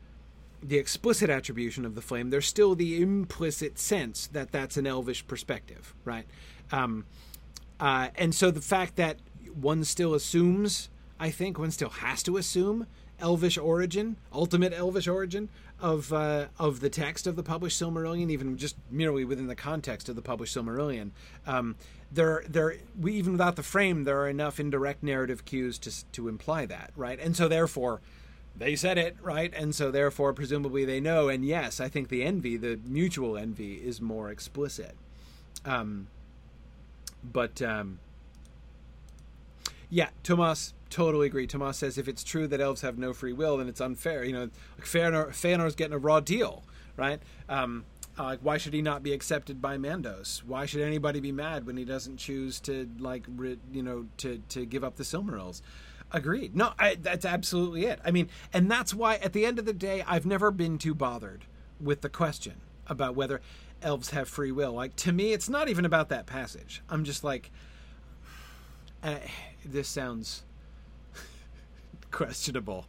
the 0.62 0.78
explicit 0.78 1.28
attribution 1.28 1.84
of 1.84 1.94
the 1.94 2.02
flame, 2.02 2.30
there's 2.30 2.46
still 2.46 2.74
the 2.74 3.02
implicit 3.02 3.78
sense 3.78 4.28
that 4.28 4.52
that's 4.52 4.76
an 4.76 4.86
elvish 4.86 5.26
perspective, 5.26 5.94
right? 6.04 6.26
Um, 6.70 7.04
uh, 7.80 8.08
and 8.14 8.34
so 8.34 8.50
the 8.50 8.60
fact 8.60 8.96
that 8.96 9.18
one 9.60 9.84
still 9.84 10.14
assumes, 10.14 10.88
I 11.18 11.30
think, 11.30 11.58
one 11.58 11.70
still 11.70 11.90
has 11.90 12.22
to 12.24 12.36
assume 12.36 12.86
elvish 13.20 13.58
origin, 13.58 14.16
ultimate 14.32 14.72
elvish 14.72 15.08
origin 15.08 15.48
of 15.80 16.12
uh, 16.12 16.46
of 16.58 16.80
the 16.80 16.88
text 16.88 17.26
of 17.26 17.34
the 17.34 17.42
published 17.42 17.80
Silmarillion, 17.80 18.30
even 18.30 18.56
just 18.56 18.76
merely 18.90 19.24
within 19.24 19.48
the 19.48 19.56
context 19.56 20.08
of 20.08 20.16
the 20.16 20.22
published 20.22 20.56
Silmarillion. 20.56 21.10
Um, 21.46 21.76
there, 22.10 22.44
there, 22.48 22.76
we 22.98 23.14
even 23.14 23.32
without 23.32 23.56
the 23.56 23.62
frame, 23.62 24.04
there 24.04 24.20
are 24.20 24.28
enough 24.28 24.60
indirect 24.60 25.02
narrative 25.02 25.44
cues 25.44 25.78
to 25.78 26.12
to 26.12 26.28
imply 26.28 26.66
that, 26.66 26.92
right? 26.94 27.18
And 27.18 27.36
so, 27.36 27.48
therefore, 27.48 28.00
they 28.56 28.76
said 28.76 28.98
it, 28.98 29.16
right? 29.22 29.52
And 29.54 29.74
so, 29.74 29.90
therefore, 29.90 30.32
presumably, 30.32 30.84
they 30.84 31.00
know. 31.00 31.28
And 31.28 31.44
yes, 31.44 31.80
I 31.80 31.88
think 31.88 32.08
the 32.08 32.22
envy, 32.22 32.56
the 32.56 32.78
mutual 32.84 33.36
envy, 33.36 33.74
is 33.74 34.00
more 34.00 34.30
explicit. 34.30 34.94
Um, 35.64 36.08
but 37.24 37.62
um, 37.62 37.98
yeah, 39.88 40.08
Tomas 40.22 40.74
totally 40.90 41.26
agree. 41.26 41.46
Tomas 41.46 41.78
says 41.78 41.98
if 41.98 42.08
it's 42.08 42.24
true 42.24 42.46
that 42.48 42.60
elves 42.60 42.80
have 42.80 42.98
no 42.98 43.12
free 43.12 43.32
will, 43.32 43.58
then 43.58 43.68
it's 43.68 43.80
unfair. 43.80 44.24
You 44.24 44.32
know, 44.32 44.50
like 44.78 44.86
Feanor, 44.86 45.28
Feanor's 45.28 45.74
getting 45.74 45.94
a 45.94 45.98
raw 45.98 46.20
deal, 46.20 46.64
right? 46.96 47.20
Um, 47.48 47.84
uh, 48.18 48.24
like, 48.24 48.40
why 48.40 48.58
should 48.58 48.74
he 48.74 48.82
not 48.82 49.02
be 49.02 49.12
accepted 49.12 49.62
by 49.62 49.78
Mandos? 49.78 50.44
Why 50.44 50.66
should 50.66 50.82
anybody 50.82 51.20
be 51.20 51.32
mad 51.32 51.66
when 51.66 51.78
he 51.78 51.84
doesn't 51.84 52.18
choose 52.18 52.60
to, 52.60 52.88
like, 52.98 53.24
ri- 53.28 53.58
you 53.72 53.82
know, 53.82 54.06
to 54.18 54.42
to 54.50 54.66
give 54.66 54.84
up 54.84 54.96
the 54.96 55.04
Silmarils? 55.04 55.62
Agreed. 56.12 56.54
No, 56.54 56.74
I, 56.78 56.96
that's 56.96 57.24
absolutely 57.24 57.86
it. 57.86 57.98
I 58.04 58.10
mean, 58.10 58.28
and 58.52 58.70
that's 58.70 58.92
why 58.92 59.16
at 59.16 59.32
the 59.32 59.46
end 59.46 59.58
of 59.58 59.64
the 59.64 59.72
day, 59.72 60.04
I've 60.06 60.26
never 60.26 60.50
been 60.50 60.76
too 60.76 60.94
bothered 60.94 61.46
with 61.80 62.02
the 62.02 62.10
question 62.10 62.60
about 62.86 63.14
whether 63.14 63.40
elves 63.80 64.10
have 64.10 64.28
free 64.28 64.52
will. 64.52 64.72
Like 64.72 64.94
to 64.96 65.12
me, 65.12 65.32
it's 65.32 65.48
not 65.48 65.70
even 65.70 65.86
about 65.86 66.10
that 66.10 66.26
passage. 66.26 66.82
I'm 66.90 67.04
just 67.04 67.24
like, 67.24 67.50
uh, 69.02 69.16
this 69.64 69.88
sounds 69.88 70.44
questionable. 72.10 72.86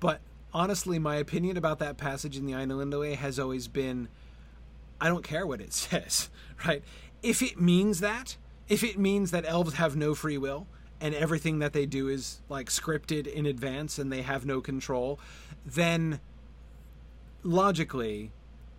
But 0.00 0.20
honestly, 0.52 0.98
my 0.98 1.16
opinion 1.16 1.58
about 1.58 1.80
that 1.80 1.98
passage 1.98 2.36
in 2.38 2.46
the 2.46 2.52
Ainulindalë 2.52 3.16
has 3.16 3.38
always 3.38 3.68
been 3.68 4.08
I 5.00 5.08
don't 5.08 5.24
care 5.24 5.46
what 5.46 5.60
it 5.60 5.72
says, 5.74 6.30
right? 6.66 6.82
If 7.22 7.42
it 7.42 7.60
means 7.60 8.00
that, 8.00 8.38
if 8.68 8.82
it 8.82 8.98
means 8.98 9.32
that 9.32 9.44
elves 9.46 9.74
have 9.74 9.96
no 9.96 10.14
free 10.14 10.38
will 10.38 10.66
and 11.04 11.14
everything 11.14 11.58
that 11.58 11.74
they 11.74 11.84
do 11.84 12.08
is 12.08 12.40
like 12.48 12.70
scripted 12.70 13.26
in 13.26 13.44
advance 13.44 13.98
and 13.98 14.10
they 14.10 14.22
have 14.22 14.46
no 14.46 14.62
control, 14.62 15.20
then 15.66 16.18
logically, 17.42 18.32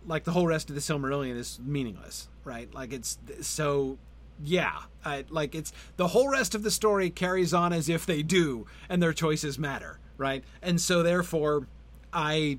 like 0.04 0.24
the 0.24 0.32
whole 0.32 0.48
rest 0.48 0.68
of 0.68 0.74
the 0.74 0.80
Silmarillion 0.80 1.36
is 1.36 1.60
meaningless, 1.64 2.28
right? 2.42 2.74
Like 2.74 2.92
it's 2.92 3.16
so 3.42 3.96
yeah, 4.42 4.80
I, 5.04 5.24
like 5.30 5.54
it's 5.54 5.72
the 5.98 6.08
whole 6.08 6.28
rest 6.28 6.56
of 6.56 6.64
the 6.64 6.70
story 6.72 7.10
carries 7.10 7.54
on 7.54 7.72
as 7.72 7.88
if 7.88 8.04
they 8.04 8.24
do, 8.24 8.66
and 8.88 9.00
their 9.00 9.12
choices 9.12 9.56
matter, 9.56 10.00
right? 10.18 10.42
And 10.60 10.80
so 10.80 11.04
therefore, 11.04 11.68
I 12.12 12.58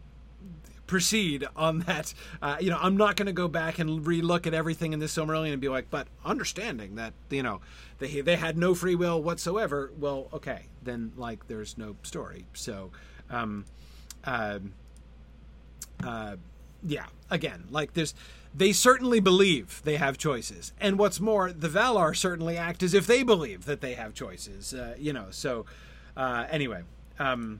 proceed 0.88 1.46
on 1.56 1.80
that. 1.80 2.14
Uh, 2.42 2.58
you 2.60 2.70
know, 2.70 2.80
I'm 2.82 2.98
not 2.98 3.16
going 3.16 3.28
to 3.28 3.34
go 3.34 3.48
back 3.48 3.80
and 3.80 4.06
relook 4.06 4.48
at 4.48 4.54
everything 4.54 4.94
in 4.94 5.00
this 5.00 5.16
Silmarillion 5.16 5.52
and 5.52 5.62
be 5.62 5.70
like, 5.70 5.90
but 5.90 6.08
understanding 6.26 6.96
that 6.96 7.14
you 7.30 7.44
know 7.44 7.62
they 8.00 8.22
they 8.22 8.38
had 8.38 8.58
no 8.58 8.74
free 8.74 8.96
will 8.96 9.22
whatsoever. 9.22 9.92
Well, 10.00 10.28
okay, 10.34 10.64
then 10.82 11.12
like 11.16 11.48
there's 11.48 11.78
no 11.78 11.96
story. 12.04 12.46
So, 12.54 12.92
um, 13.30 13.66
uh, 14.24 14.60
uh, 16.04 16.38
yeah, 16.86 17.06
again, 17.30 17.66
like 17.70 17.94
there's 17.94 18.14
they 18.56 18.72
certainly 18.72 19.20
believe 19.20 19.82
they 19.84 19.98
have 19.98 20.18
choices. 20.18 20.74
And 20.80 20.98
what's 20.98 21.20
more, 21.20 21.52
the 21.52 21.70
Valar 21.70 22.16
certainly 22.16 22.58
act 22.58 22.82
as 22.82 22.94
if 22.94 23.06
they 23.06 23.22
believe 23.22 23.66
that 23.66 23.82
they 23.82 23.94
have 23.94 24.14
choices. 24.14 24.74
Uh, 24.74 24.96
you 24.98 25.14
know, 25.14 25.28
so 25.30 25.66
uh, 26.16 26.46
anyway, 26.50 26.82
um, 27.20 27.60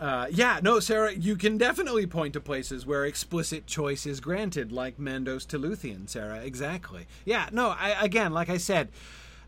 uh, 0.00 0.26
yeah, 0.30 0.60
no, 0.62 0.80
Sarah, 0.80 1.12
you 1.12 1.36
can 1.36 1.58
definitely 1.58 2.06
point 2.06 2.32
to 2.32 2.40
places 2.40 2.86
where 2.86 3.04
explicit 3.04 3.66
choice 3.66 4.06
is 4.06 4.18
granted, 4.18 4.72
like 4.72 4.96
Mandos 4.96 5.46
to 5.48 5.58
Luthien, 5.58 6.08
Sarah. 6.08 6.40
Exactly. 6.40 7.06
Yeah, 7.26 7.50
no, 7.52 7.74
I, 7.78 7.90
again, 8.02 8.32
like 8.32 8.48
I 8.48 8.56
said, 8.56 8.88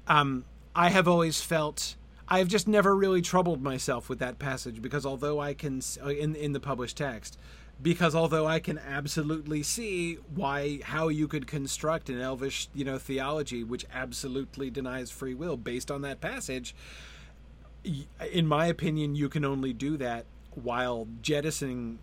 um, 0.06 0.44
I 0.74 0.90
have 0.90 1.08
always 1.08 1.40
felt. 1.40 1.96
I've 2.28 2.48
just 2.48 2.68
never 2.68 2.94
really 2.94 3.22
troubled 3.22 3.62
myself 3.62 4.10
with 4.10 4.18
that 4.18 4.38
passage 4.38 4.80
because 4.82 5.06
although 5.06 5.40
I 5.40 5.54
can 5.54 5.80
uh, 6.04 6.08
in 6.08 6.34
in 6.34 6.52
the 6.52 6.60
published 6.60 6.98
text, 6.98 7.38
because 7.80 8.14
although 8.14 8.46
I 8.46 8.58
can 8.58 8.78
absolutely 8.78 9.62
see 9.62 10.14
why 10.34 10.80
how 10.84 11.08
you 11.08 11.28
could 11.28 11.46
construct 11.46 12.08
an 12.10 12.20
elvish 12.20 12.68
you 12.74 12.84
know 12.84 12.98
theology 12.98 13.64
which 13.64 13.84
absolutely 13.92 14.70
denies 14.70 15.10
free 15.10 15.34
will 15.34 15.56
based 15.56 15.90
on 15.90 16.02
that 16.02 16.20
passage, 16.20 16.74
in 18.32 18.46
my 18.46 18.66
opinion, 18.66 19.14
you 19.14 19.28
can 19.28 19.44
only 19.44 19.72
do 19.72 19.96
that 19.96 20.24
while 20.54 21.08
jettisoning 21.20 21.98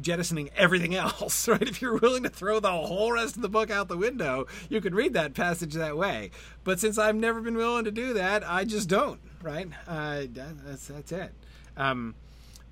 jettisoning 0.00 0.48
everything 0.56 0.94
else, 0.94 1.46
right? 1.48 1.62
If 1.62 1.82
you're 1.82 1.96
willing 1.96 2.22
to 2.22 2.28
throw 2.28 2.60
the 2.60 2.70
whole 2.70 3.12
rest 3.12 3.36
of 3.36 3.42
the 3.42 3.48
book 3.48 3.70
out 3.70 3.88
the 3.88 3.96
window, 3.96 4.46
you 4.68 4.80
could 4.80 4.94
read 4.94 5.12
that 5.14 5.34
passage 5.34 5.74
that 5.74 5.96
way. 5.96 6.30
But 6.64 6.80
since 6.80 6.98
I've 6.98 7.16
never 7.16 7.40
been 7.40 7.56
willing 7.56 7.84
to 7.84 7.90
do 7.90 8.14
that, 8.14 8.48
I 8.48 8.64
just 8.64 8.88
don't, 8.88 9.20
right? 9.42 9.68
Uh, 9.86 10.22
that's 10.32 10.86
that's 10.88 11.12
it. 11.12 11.32
Um, 11.76 12.14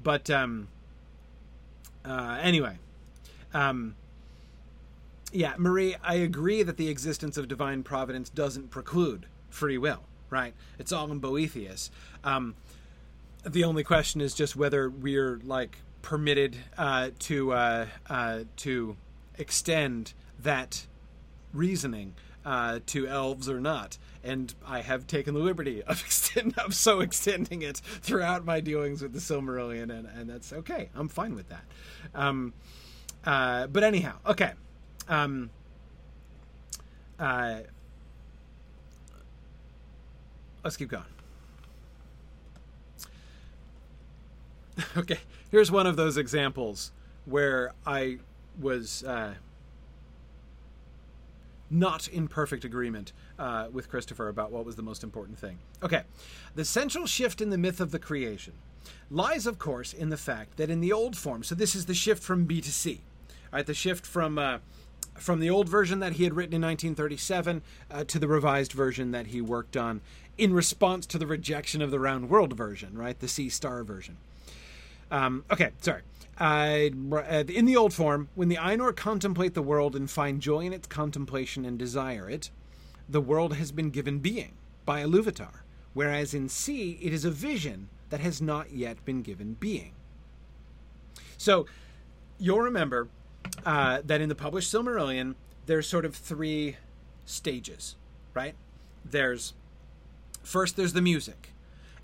but 0.02 0.30
um, 0.30 0.68
uh, 2.04 2.38
anyway, 2.40 2.78
um, 3.52 3.94
yeah, 5.32 5.54
Marie, 5.58 5.96
I 6.02 6.14
agree 6.14 6.62
that 6.62 6.76
the 6.76 6.88
existence 6.88 7.36
of 7.36 7.48
divine 7.48 7.82
providence 7.82 8.30
doesn't 8.30 8.70
preclude 8.70 9.26
free 9.50 9.78
will, 9.78 10.02
right? 10.30 10.54
It's 10.78 10.92
all 10.92 11.10
in 11.10 11.18
Boethius. 11.18 11.90
Um, 12.24 12.54
the 13.52 13.64
only 13.64 13.84
question 13.84 14.20
is 14.20 14.34
just 14.34 14.56
whether 14.56 14.88
we're 14.88 15.40
like 15.44 15.78
permitted 16.02 16.56
uh, 16.76 17.10
to 17.18 17.52
uh, 17.52 17.86
uh, 18.08 18.40
to 18.56 18.96
extend 19.36 20.14
that 20.38 20.86
reasoning 21.52 22.14
uh, 22.44 22.80
to 22.86 23.06
elves 23.06 23.48
or 23.48 23.60
not. 23.60 23.98
And 24.24 24.54
I 24.66 24.80
have 24.80 25.06
taken 25.06 25.34
the 25.34 25.40
liberty 25.40 25.82
of 25.82 26.00
extend 26.04 26.58
of 26.58 26.74
so 26.74 27.00
extending 27.00 27.62
it 27.62 27.78
throughout 27.78 28.44
my 28.44 28.60
dealings 28.60 29.02
with 29.02 29.12
the 29.12 29.20
Silmarillion, 29.20 29.90
and, 29.90 30.06
and 30.06 30.28
that's 30.28 30.52
okay. 30.52 30.90
I'm 30.94 31.08
fine 31.08 31.34
with 31.34 31.48
that. 31.48 31.64
Um, 32.14 32.54
uh, 33.24 33.66
but 33.66 33.84
anyhow, 33.84 34.16
okay. 34.26 34.52
Um, 35.08 35.50
uh, 37.18 37.60
let's 40.64 40.76
keep 40.76 40.88
going. 40.88 41.04
okay, 44.96 45.18
here's 45.50 45.70
one 45.70 45.86
of 45.86 45.96
those 45.96 46.16
examples 46.16 46.92
where 47.24 47.72
I 47.86 48.18
was 48.60 49.04
uh, 49.04 49.34
not 51.70 52.08
in 52.08 52.28
perfect 52.28 52.64
agreement 52.64 53.12
uh, 53.38 53.68
with 53.70 53.88
Christopher 53.88 54.28
about 54.28 54.50
what 54.50 54.64
was 54.64 54.76
the 54.76 54.82
most 54.82 55.02
important 55.02 55.38
thing. 55.38 55.58
Okay, 55.82 56.02
the 56.54 56.64
central 56.64 57.06
shift 57.06 57.40
in 57.40 57.50
the 57.50 57.58
myth 57.58 57.80
of 57.80 57.90
the 57.90 57.98
creation 57.98 58.54
lies, 59.10 59.46
of 59.46 59.58
course, 59.58 59.92
in 59.92 60.08
the 60.08 60.16
fact 60.16 60.56
that 60.56 60.70
in 60.70 60.80
the 60.80 60.92
old 60.92 61.16
form, 61.16 61.42
so 61.42 61.54
this 61.54 61.74
is 61.74 61.86
the 61.86 61.94
shift 61.94 62.22
from 62.22 62.44
B 62.44 62.60
to 62.60 62.72
C, 62.72 63.00
right? 63.52 63.66
The 63.66 63.74
shift 63.74 64.06
from 64.06 64.38
uh, 64.38 64.58
from 65.14 65.40
the 65.40 65.50
old 65.50 65.68
version 65.68 65.98
that 65.98 66.12
he 66.12 66.24
had 66.24 66.34
written 66.34 66.54
in 66.54 66.62
1937 66.62 67.62
uh, 67.90 68.04
to 68.04 68.18
the 68.20 68.28
revised 68.28 68.72
version 68.72 69.10
that 69.10 69.28
he 69.28 69.40
worked 69.40 69.76
on 69.76 70.00
in 70.36 70.52
response 70.52 71.06
to 71.06 71.18
the 71.18 71.26
rejection 71.26 71.82
of 71.82 71.90
the 71.90 71.98
round 71.98 72.30
world 72.30 72.52
version, 72.52 72.96
right? 72.96 73.18
The 73.18 73.26
C 73.26 73.48
star 73.48 73.82
version. 73.82 74.16
Um, 75.10 75.44
okay, 75.50 75.70
sorry. 75.80 76.02
Uh, 76.38 76.90
in 77.48 77.64
the 77.64 77.76
old 77.76 77.92
form, 77.92 78.28
when 78.34 78.48
the 78.48 78.56
Ainur 78.56 78.94
contemplate 78.94 79.54
the 79.54 79.62
world 79.62 79.96
and 79.96 80.08
find 80.08 80.40
joy 80.40 80.60
in 80.60 80.72
its 80.72 80.86
contemplation 80.86 81.64
and 81.64 81.78
desire 81.78 82.30
it, 82.30 82.50
the 83.08 83.20
world 83.20 83.54
has 83.54 83.72
been 83.72 83.90
given 83.90 84.18
being 84.18 84.52
by 84.84 85.02
Iluvatar, 85.02 85.60
whereas 85.94 86.34
in 86.34 86.48
C, 86.48 86.98
it 87.02 87.12
is 87.12 87.24
a 87.24 87.30
vision 87.30 87.88
that 88.10 88.20
has 88.20 88.40
not 88.40 88.72
yet 88.72 89.04
been 89.04 89.22
given 89.22 89.54
being. 89.54 89.92
So, 91.36 91.66
you'll 92.38 92.60
remember 92.60 93.08
uh, 93.64 94.02
that 94.04 94.20
in 94.20 94.28
the 94.28 94.34
published 94.34 94.72
Silmarillion, 94.72 95.34
there's 95.66 95.86
sort 95.86 96.04
of 96.04 96.14
three 96.14 96.76
stages, 97.24 97.96
right? 98.34 98.54
There's 99.04 99.54
first, 100.42 100.76
there's 100.76 100.92
the 100.92 101.02
music 101.02 101.50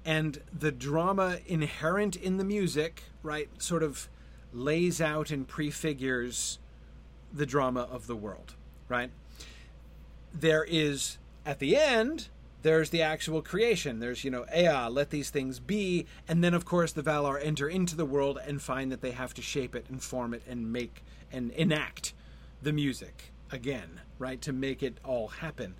and 0.04 0.40
the 0.52 0.72
drama 0.72 1.38
inherent 1.46 2.16
in 2.16 2.36
the 2.36 2.44
music, 2.44 3.04
right, 3.22 3.48
sort 3.58 3.82
of 3.82 4.08
lays 4.52 5.00
out 5.00 5.30
and 5.30 5.48
prefigures 5.48 6.58
the 7.32 7.46
drama 7.46 7.88
of 7.90 8.06
the 8.06 8.16
world, 8.16 8.54
right? 8.88 9.10
There 10.32 10.64
is 10.64 11.18
at 11.46 11.58
the 11.58 11.76
end 11.76 12.28
there's 12.64 12.88
the 12.88 13.02
actual 13.02 13.42
creation. 13.42 14.00
There's, 14.00 14.24
you 14.24 14.30
know, 14.30 14.46
Ea, 14.56 14.88
let 14.88 15.10
these 15.10 15.28
things 15.28 15.60
be. 15.60 16.06
And 16.26 16.42
then, 16.42 16.54
of 16.54 16.64
course, 16.64 16.92
the 16.92 17.02
Valar 17.02 17.38
enter 17.40 17.68
into 17.68 17.94
the 17.94 18.06
world 18.06 18.38
and 18.44 18.60
find 18.60 18.90
that 18.90 19.02
they 19.02 19.10
have 19.10 19.34
to 19.34 19.42
shape 19.42 19.74
it 19.74 19.84
and 19.90 20.02
form 20.02 20.32
it 20.32 20.42
and 20.48 20.72
make 20.72 21.04
and 21.30 21.50
enact 21.50 22.14
the 22.62 22.72
music 22.72 23.32
again, 23.52 24.00
right? 24.18 24.40
To 24.40 24.52
make 24.52 24.82
it 24.82 24.96
all 25.04 25.28
happen. 25.28 25.74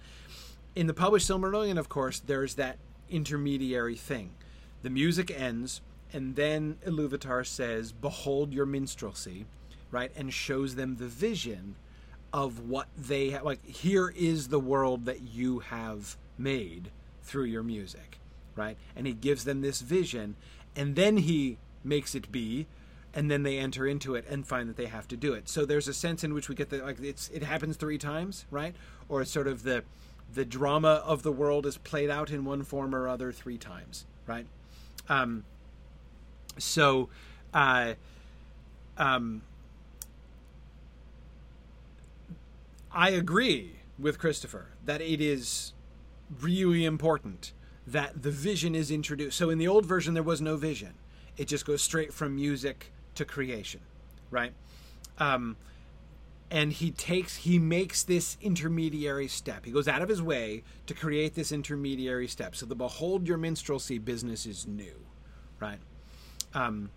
In 0.76 0.86
the 0.86 0.92
published 0.92 1.26
Silmarillion, 1.26 1.78
of 1.78 1.88
course, 1.88 2.20
there's 2.20 2.56
that 2.56 2.76
intermediary 3.10 3.96
thing. 3.96 4.30
The 4.82 4.90
music 4.90 5.30
ends, 5.30 5.80
and 6.12 6.36
then 6.36 6.78
Iluvatar 6.86 7.46
says, 7.46 7.92
Behold 7.92 8.52
your 8.52 8.66
minstrelsy, 8.66 9.46
right? 9.90 10.12
And 10.16 10.32
shows 10.32 10.74
them 10.74 10.96
the 10.96 11.06
vision 11.06 11.76
of 12.32 12.68
what 12.68 12.88
they 12.96 13.30
have. 13.30 13.44
Like, 13.44 13.64
here 13.64 14.12
is 14.14 14.48
the 14.48 14.60
world 14.60 15.06
that 15.06 15.22
you 15.22 15.60
have 15.60 16.16
made 16.36 16.90
through 17.22 17.44
your 17.44 17.62
music, 17.62 18.18
right? 18.56 18.76
And 18.94 19.06
he 19.06 19.12
gives 19.12 19.44
them 19.44 19.60
this 19.60 19.80
vision, 19.80 20.36
and 20.76 20.96
then 20.96 21.18
he 21.18 21.58
makes 21.82 22.14
it 22.14 22.32
be, 22.32 22.66
and 23.14 23.30
then 23.30 23.44
they 23.44 23.58
enter 23.58 23.86
into 23.86 24.14
it 24.14 24.24
and 24.28 24.46
find 24.46 24.68
that 24.68 24.76
they 24.76 24.86
have 24.86 25.06
to 25.08 25.16
do 25.16 25.32
it. 25.32 25.48
So 25.48 25.64
there's 25.64 25.88
a 25.88 25.94
sense 25.94 26.24
in 26.24 26.34
which 26.34 26.48
we 26.48 26.54
get 26.54 26.70
the 26.70 26.78
like 26.78 27.00
it's 27.00 27.28
it 27.30 27.44
happens 27.44 27.76
three 27.76 27.98
times, 27.98 28.44
right? 28.50 28.74
Or 29.08 29.24
sort 29.24 29.46
of 29.46 29.62
the 29.62 29.84
the 30.34 30.44
drama 30.44 31.02
of 31.04 31.22
the 31.22 31.32
world 31.32 31.66
is 31.66 31.78
played 31.78 32.10
out 32.10 32.30
in 32.30 32.44
one 32.44 32.62
form 32.62 32.94
or 32.94 33.08
other 33.08 33.32
three 33.32 33.58
times, 33.58 34.04
right? 34.26 34.46
Um, 35.08 35.44
so, 36.58 37.08
uh, 37.52 37.94
um, 38.96 39.42
I 42.92 43.10
agree 43.10 43.76
with 43.98 44.18
Christopher 44.18 44.68
that 44.84 45.00
it 45.00 45.20
is 45.20 45.72
really 46.40 46.84
important 46.84 47.52
that 47.86 48.22
the 48.22 48.30
vision 48.30 48.74
is 48.74 48.90
introduced. 48.90 49.36
So, 49.36 49.50
in 49.50 49.58
the 49.58 49.68
old 49.68 49.84
version, 49.84 50.14
there 50.14 50.22
was 50.22 50.40
no 50.40 50.56
vision; 50.56 50.94
it 51.36 51.48
just 51.48 51.66
goes 51.66 51.82
straight 51.82 52.12
from 52.12 52.36
music 52.36 52.92
to 53.16 53.24
creation, 53.24 53.80
right? 54.30 54.52
Um, 55.18 55.56
and 56.50 56.72
he 56.72 56.90
takes 56.90 57.36
he 57.36 57.58
makes 57.58 58.02
this 58.02 58.36
intermediary 58.40 59.28
step. 59.28 59.64
He 59.64 59.72
goes 59.72 59.88
out 59.88 60.02
of 60.02 60.08
his 60.08 60.22
way 60.22 60.62
to 60.86 60.94
create 60.94 61.34
this 61.34 61.52
intermediary 61.52 62.28
step. 62.28 62.54
So 62.54 62.66
the 62.66 62.74
behold 62.74 63.26
your 63.26 63.38
minstrelsy 63.38 63.98
business 63.98 64.46
is 64.46 64.66
new 64.66 65.04
right? 65.60 65.78
Um, 66.52 66.90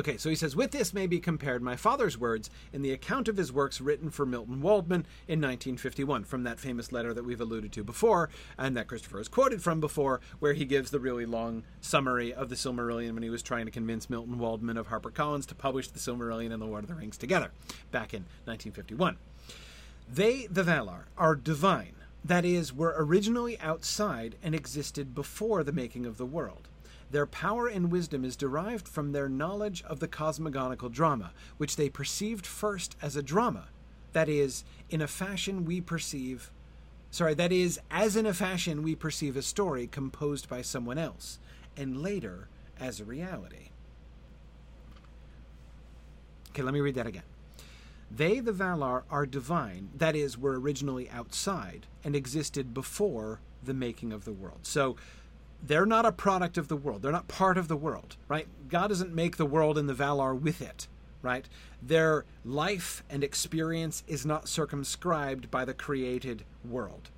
Okay, 0.00 0.16
so 0.16 0.30
he 0.30 0.34
says, 0.34 0.56
with 0.56 0.70
this 0.70 0.94
may 0.94 1.06
be 1.06 1.20
compared 1.20 1.62
my 1.62 1.76
father's 1.76 2.16
words 2.16 2.48
in 2.72 2.80
the 2.80 2.90
account 2.90 3.28
of 3.28 3.36
his 3.36 3.52
works 3.52 3.82
written 3.82 4.08
for 4.08 4.24
Milton 4.24 4.62
Waldman 4.62 5.04
in 5.28 5.42
1951, 5.42 6.24
from 6.24 6.42
that 6.44 6.58
famous 6.58 6.90
letter 6.90 7.12
that 7.12 7.26
we've 7.26 7.42
alluded 7.42 7.70
to 7.72 7.84
before, 7.84 8.30
and 8.56 8.74
that 8.74 8.86
Christopher 8.86 9.18
has 9.18 9.28
quoted 9.28 9.62
from 9.62 9.78
before, 9.78 10.22
where 10.38 10.54
he 10.54 10.64
gives 10.64 10.90
the 10.90 10.98
really 10.98 11.26
long 11.26 11.64
summary 11.82 12.32
of 12.32 12.48
the 12.48 12.54
Silmarillion 12.54 13.12
when 13.12 13.22
he 13.22 13.28
was 13.28 13.42
trying 13.42 13.66
to 13.66 13.70
convince 13.70 14.08
Milton 14.08 14.38
Waldman 14.38 14.78
of 14.78 14.88
HarperCollins 14.88 15.44
to 15.48 15.54
publish 15.54 15.88
the 15.88 15.98
Silmarillion 15.98 16.50
and 16.50 16.62
the 16.62 16.66
Lord 16.66 16.84
of 16.84 16.88
the 16.88 16.96
Rings 16.96 17.18
together, 17.18 17.50
back 17.90 18.14
in 18.14 18.20
1951. 18.46 19.18
They, 20.10 20.46
the 20.46 20.62
Valar, 20.62 21.08
are 21.18 21.36
divine, 21.36 21.96
that 22.24 22.46
is, 22.46 22.72
were 22.72 22.94
originally 22.96 23.60
outside 23.60 24.36
and 24.42 24.54
existed 24.54 25.14
before 25.14 25.62
the 25.62 25.72
making 25.72 26.06
of 26.06 26.16
the 26.16 26.24
world. 26.24 26.69
Their 27.10 27.26
power 27.26 27.66
and 27.66 27.90
wisdom 27.90 28.24
is 28.24 28.36
derived 28.36 28.86
from 28.86 29.12
their 29.12 29.28
knowledge 29.28 29.82
of 29.82 29.98
the 30.00 30.08
cosmogonical 30.08 30.92
drama, 30.92 31.32
which 31.56 31.76
they 31.76 31.88
perceived 31.88 32.46
first 32.46 32.96
as 33.02 33.16
a 33.16 33.22
drama. 33.22 33.68
That 34.12 34.28
is, 34.28 34.64
in 34.88 35.02
a 35.02 35.08
fashion 35.08 35.64
we 35.64 35.80
perceive. 35.80 36.50
Sorry, 37.10 37.34
that 37.34 37.50
is, 37.50 37.80
as 37.90 38.14
in 38.14 38.26
a 38.26 38.34
fashion 38.34 38.82
we 38.82 38.94
perceive 38.94 39.36
a 39.36 39.42
story 39.42 39.88
composed 39.88 40.48
by 40.48 40.62
someone 40.62 40.98
else, 40.98 41.40
and 41.76 42.00
later 42.00 42.48
as 42.78 43.00
a 43.00 43.04
reality. 43.04 43.70
Okay, 46.50 46.62
let 46.62 46.74
me 46.74 46.80
read 46.80 46.94
that 46.94 47.06
again. 47.06 47.22
They, 48.10 48.40
the 48.40 48.52
Valar, 48.52 49.02
are 49.10 49.26
divine. 49.26 49.90
That 49.96 50.16
is, 50.16 50.36
were 50.36 50.58
originally 50.58 51.08
outside 51.10 51.86
and 52.02 52.16
existed 52.16 52.74
before 52.74 53.40
the 53.62 53.74
making 53.74 54.12
of 54.12 54.24
the 54.24 54.32
world. 54.32 54.60
So 54.62 54.96
they're 55.62 55.86
not 55.86 56.06
a 56.06 56.12
product 56.12 56.58
of 56.58 56.68
the 56.68 56.76
world. 56.76 57.02
They're 57.02 57.12
not 57.12 57.28
part 57.28 57.58
of 57.58 57.68
the 57.68 57.76
world, 57.76 58.16
right? 58.28 58.46
God 58.68 58.88
doesn't 58.88 59.14
make 59.14 59.36
the 59.36 59.46
world 59.46 59.76
and 59.76 59.88
the 59.88 59.94
Valar 59.94 60.38
with 60.38 60.62
it, 60.62 60.88
right? 61.22 61.46
Their 61.82 62.24
life 62.44 63.02
and 63.10 63.22
experience 63.22 64.02
is 64.06 64.24
not 64.24 64.48
circumscribed 64.48 65.50
by 65.50 65.64
the 65.64 65.74
created 65.74 66.44
world. 66.64 67.10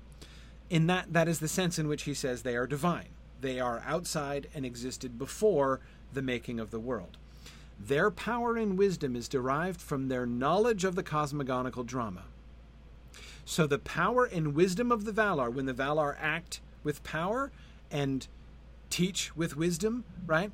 In 0.69 0.87
that, 0.87 1.13
that 1.13 1.27
is 1.27 1.39
the 1.39 1.47
sense 1.47 1.77
in 1.77 1.87
which 1.87 2.03
he 2.03 2.13
says 2.13 2.41
they 2.41 2.55
are 2.55 2.67
divine. 2.67 3.09
They 3.41 3.59
are 3.59 3.83
outside 3.85 4.47
and 4.53 4.65
existed 4.65 5.17
before 5.17 5.79
the 6.13 6.21
making 6.21 6.59
of 6.59 6.71
the 6.71 6.79
world. 6.79 7.17
Their 7.79 8.11
power 8.11 8.55
and 8.55 8.77
wisdom 8.77 9.15
is 9.15 9.27
derived 9.27 9.81
from 9.81 10.07
their 10.07 10.25
knowledge 10.25 10.83
of 10.83 10.95
the 10.95 11.03
cosmogonical 11.03 11.85
drama. 11.85 12.23
So 13.45 13.67
the 13.67 13.79
power 13.79 14.25
and 14.25 14.55
wisdom 14.55 14.91
of 14.91 15.05
the 15.05 15.11
Valar, 15.11 15.51
when 15.51 15.65
the 15.65 15.73
Valar 15.73 16.15
act 16.19 16.61
with 16.83 17.03
power 17.03 17.51
and 17.93 18.27
teach 18.89 19.33
with 19.35 19.55
wisdom, 19.55 20.03
right? 20.25 20.51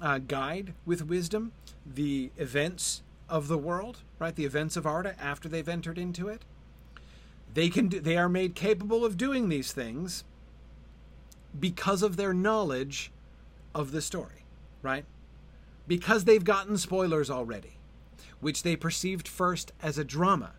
Uh, 0.00 0.18
guide 0.18 0.74
with 0.84 1.06
wisdom 1.06 1.52
the 1.86 2.30
events 2.36 3.02
of 3.28 3.48
the 3.48 3.58
world, 3.58 3.98
right? 4.18 4.34
The 4.34 4.44
events 4.44 4.76
of 4.76 4.86
Arda 4.86 5.14
after 5.20 5.48
they've 5.48 5.68
entered 5.68 5.98
into 5.98 6.28
it. 6.28 6.42
They 7.52 7.68
can 7.68 7.88
do, 7.88 8.00
they 8.00 8.16
are 8.16 8.28
made 8.28 8.54
capable 8.54 9.04
of 9.04 9.16
doing 9.16 9.48
these 9.48 9.72
things 9.72 10.24
because 11.58 12.02
of 12.02 12.16
their 12.16 12.34
knowledge 12.34 13.10
of 13.74 13.92
the 13.92 14.02
story, 14.02 14.44
right? 14.82 15.04
Because 15.86 16.24
they've 16.24 16.44
gotten 16.44 16.76
spoilers 16.76 17.30
already, 17.30 17.78
which 18.40 18.62
they 18.62 18.76
perceived 18.76 19.26
first 19.26 19.72
as 19.82 19.98
a 19.98 20.04
drama. 20.04 20.52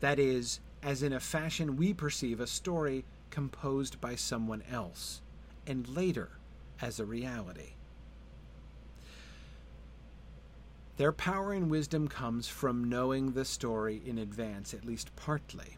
That 0.00 0.18
is, 0.18 0.60
as 0.82 1.02
in 1.02 1.12
a 1.12 1.20
fashion 1.20 1.76
we 1.76 1.92
perceive 1.92 2.40
a 2.40 2.46
story 2.46 3.04
composed 3.30 4.00
by 4.00 4.14
someone 4.14 4.62
else, 4.70 5.20
and 5.66 5.88
later 5.88 6.30
as 6.80 7.00
a 7.00 7.04
reality. 7.04 7.74
Their 10.96 11.12
power 11.12 11.52
and 11.52 11.70
wisdom 11.70 12.08
comes 12.08 12.48
from 12.48 12.88
knowing 12.88 13.32
the 13.32 13.44
story 13.44 14.00
in 14.04 14.16
advance, 14.16 14.72
at 14.72 14.84
least 14.84 15.14
partly. 15.14 15.76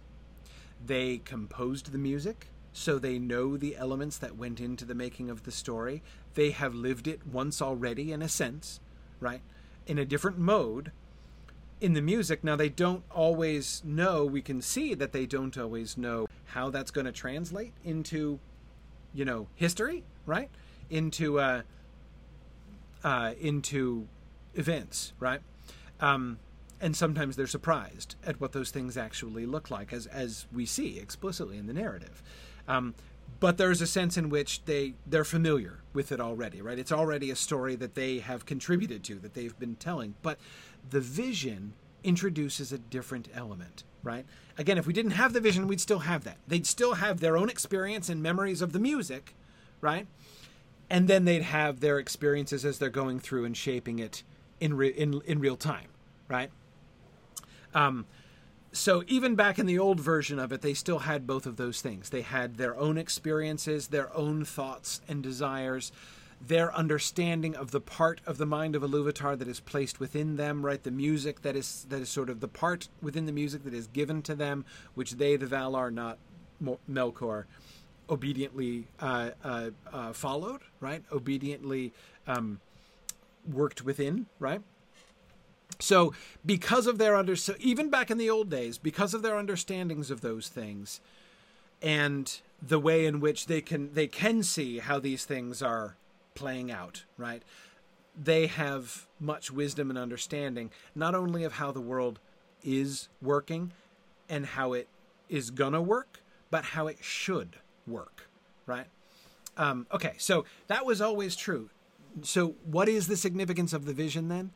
They 0.85 1.19
composed 1.19 1.91
the 1.91 1.99
music, 1.99 2.49
so 2.73 2.99
they 2.99 3.19
know 3.19 3.57
the 3.57 3.77
elements 3.77 4.19
that 4.19 4.37
went 4.37 4.61
into 4.61 4.85
the 4.85 4.95
making 4.95 5.29
of 5.29 5.43
the 5.43 5.51
story. 5.51 6.03
They 6.35 6.51
have 6.53 6.75
lived 6.75 7.09
it 7.09 7.27
once 7.27 7.61
already, 7.61 8.13
in 8.13 8.23
a 8.23 8.29
sense, 8.29 8.79
right? 9.19 9.41
In 9.87 9.99
a 9.99 10.05
different 10.05 10.39
mode. 10.39 10.93
In 11.81 11.95
the 11.95 12.03
music, 12.03 12.45
now 12.45 12.55
they 12.55 12.69
don't 12.69 13.03
always 13.11 13.83
know, 13.85 14.25
we 14.25 14.43
can 14.43 14.63
see 14.63 14.95
that 14.95 15.13
they 15.13 15.27
don't 15.27 15.59
always 15.59 15.97
know 15.97 16.29
how 16.47 16.71
that's 16.71 16.93
going 16.93 17.07
to 17.07 17.13
translate 17.13 17.73
into, 17.85 18.39
you 19.13 19.25
know, 19.25 19.49
history, 19.55 20.05
right? 20.27 20.51
Into, 20.91 21.41
uh, 21.41 21.63
uh, 23.05 23.35
into 23.41 24.07
events, 24.55 25.13
right? 25.21 25.41
Um, 26.01 26.39
and 26.81 26.97
sometimes 26.97 27.37
they're 27.37 27.47
surprised 27.47 28.15
at 28.25 28.41
what 28.41 28.53
those 28.53 28.71
things 28.71 28.97
actually 28.97 29.47
look 29.47 29.71
like, 29.71 29.93
as 29.93 30.07
as 30.07 30.47
we 30.53 30.65
see 30.65 30.99
explicitly 30.99 31.59
in 31.59 31.67
the 31.67 31.73
narrative. 31.73 32.23
Um, 32.69 32.95
but 33.41 33.59
there's 33.59 33.81
a 33.81 33.87
sense 33.87 34.17
in 34.17 34.31
which 34.31 34.65
they 34.65 34.95
they're 35.07 35.25
familiar 35.25 35.81
with 35.93 36.13
it 36.13 36.21
already, 36.21 36.63
right? 36.63 36.79
It's 36.79 36.93
already 36.93 37.31
a 37.31 37.37
story 37.37 37.75
that 37.77 37.95
they 37.95 38.19
have 38.19 38.47
contributed 38.47 39.03
to, 39.05 39.17
that 39.17 39.35
they've 39.35 39.59
been 39.59 39.77
telling. 39.77 40.15
But 40.23 40.39
the 40.89 41.01
vision 41.01 41.75
introduces 42.05 42.73
a 42.73 42.79
different 42.79 43.29
element, 43.35 43.85
right? 44.03 44.25
Again, 44.57 44.79
if 44.79 44.87
we 44.87 44.93
didn't 44.93 45.13
have 45.13 45.33
the 45.33 45.41
vision, 45.41 45.69
we'd 45.69 45.81
still 45.81 46.01
have 46.01 46.25
that. 46.25 46.39
They'd 46.47 46.67
still 46.67 46.95
have 46.95 47.21
their 47.21 47.37
own 47.37 47.49
experience 47.49 48.09
and 48.09 48.23
memories 48.23 48.63
of 48.63 48.73
the 48.73 48.79
music, 48.79 49.35
right? 49.81 50.07
And 50.91 51.09
then 51.09 51.25
they'd 51.25 51.43
have 51.43 51.81
their 51.81 51.99
experiences 51.99 52.65
as 52.65 52.79
they're 52.79 52.89
going 52.89 53.21
through 53.21 53.45
and 53.45 53.57
shaping 53.57 53.99
it 53.99 54.23
in 54.61 54.75
re- 54.75 54.89
in 54.89 55.21
in 55.27 55.39
real 55.39 55.57
time, 55.57 55.89
right? 56.29 56.51
Um, 57.75 58.07
so 58.73 59.03
even 59.07 59.35
back 59.35 59.59
in 59.59 59.67
the 59.67 59.79
old 59.79 60.01
version 60.01 60.39
of 60.39 60.53
it, 60.53 60.61
they 60.61 60.75
still 60.75 61.01
had 61.01 61.27
both 61.27 61.47
of 61.47 61.57
those 61.57 61.81
things. 61.81 62.11
They 62.11 62.23
had 62.23 62.57
their 62.57 62.77
own 62.77 62.99
experiences, 62.99 63.89
their 63.89 64.15
own 64.17 64.45
thoughts 64.45 65.01
and 65.09 65.23
desires, 65.23 65.91
their 66.41 66.75
understanding 66.75 67.57
of 67.57 67.71
the 67.73 67.81
part 67.81 68.21
of 68.27 68.39
the 68.39 68.47
mind 68.47 68.77
of 68.77 68.83
Iluvatar 68.83 69.39
that 69.39 69.49
is 69.49 69.61
placed 69.61 69.99
within 69.99 70.37
them, 70.37 70.65
right? 70.65 70.83
The 70.83 70.91
music 70.91 71.43
that 71.43 71.57
is 71.57 71.87
that 71.89 72.01
is 72.01 72.09
sort 72.09 72.31
of 72.31 72.41
the 72.41 72.49
part 72.49 72.89
within 73.03 73.27
the 73.27 73.33
music 73.33 73.65
that 73.65 73.75
is 73.75 73.87
given 73.89 74.23
to 74.23 74.35
them, 74.35 74.65
which 74.95 75.13
they, 75.13 75.37
the 75.37 75.47
Valar, 75.47 75.93
not 75.93 76.19
Melkor, 76.91 77.45
obediently 78.09 78.87
uh, 79.01 79.31
uh, 79.45 79.71
uh, 79.93 80.13
followed, 80.13 80.61
right? 80.81 81.03
Obediently 81.13 81.93
um, 82.27 82.61
worked 83.51 83.83
within, 83.83 84.27
right? 84.39 84.63
So, 85.81 86.13
because 86.45 86.87
of 86.87 86.99
their 86.99 87.15
under, 87.15 87.37
so 87.37 87.55
even 87.61 87.91
back 87.91 88.11
in 88.11 88.19
the 88.19 88.31
old 88.31 88.51
days, 88.51 88.79
because 88.79 89.15
of 89.15 89.23
their 89.23 89.37
understandings 89.37 90.11
of 90.11 90.23
those 90.23 90.49
things, 90.49 91.01
and 91.81 92.41
the 92.61 92.81
way 92.81 93.07
in 93.07 93.21
which 93.21 93.47
they 93.47 93.61
can 93.61 93.95
they 93.95 94.09
can 94.09 94.43
see 94.43 94.79
how 94.79 94.99
these 94.99 95.25
things 95.25 95.63
are 95.63 95.97
playing 96.39 96.71
out, 96.71 97.05
right? 97.17 97.43
They 98.17 98.47
have 98.47 99.07
much 99.19 99.51
wisdom 99.51 99.91
and 99.91 99.99
understanding, 99.99 100.71
not 100.95 101.15
only 101.15 101.43
of 101.43 101.55
how 101.55 101.73
the 101.73 101.81
world 101.81 102.21
is 102.63 103.09
working 103.21 103.73
and 104.29 104.47
how 104.47 104.73
it 104.73 104.89
is 105.29 105.51
gonna 105.51 105.83
work, 105.83 106.21
but 106.51 106.65
how 106.65 106.87
it 106.87 106.99
should 107.01 107.57
work, 107.87 108.29
right? 108.67 108.87
Um, 109.57 109.87
okay, 109.93 110.15
so 110.19 110.45
that 110.69 110.87
was 110.87 111.01
always 111.01 111.35
true. 111.35 111.71
So, 112.23 112.55
what 112.65 112.89
is 112.89 113.09
the 113.09 113.17
significance 113.17 113.73
of 113.73 113.85
the 113.85 113.93
vision 113.93 114.29
then? 114.29 114.53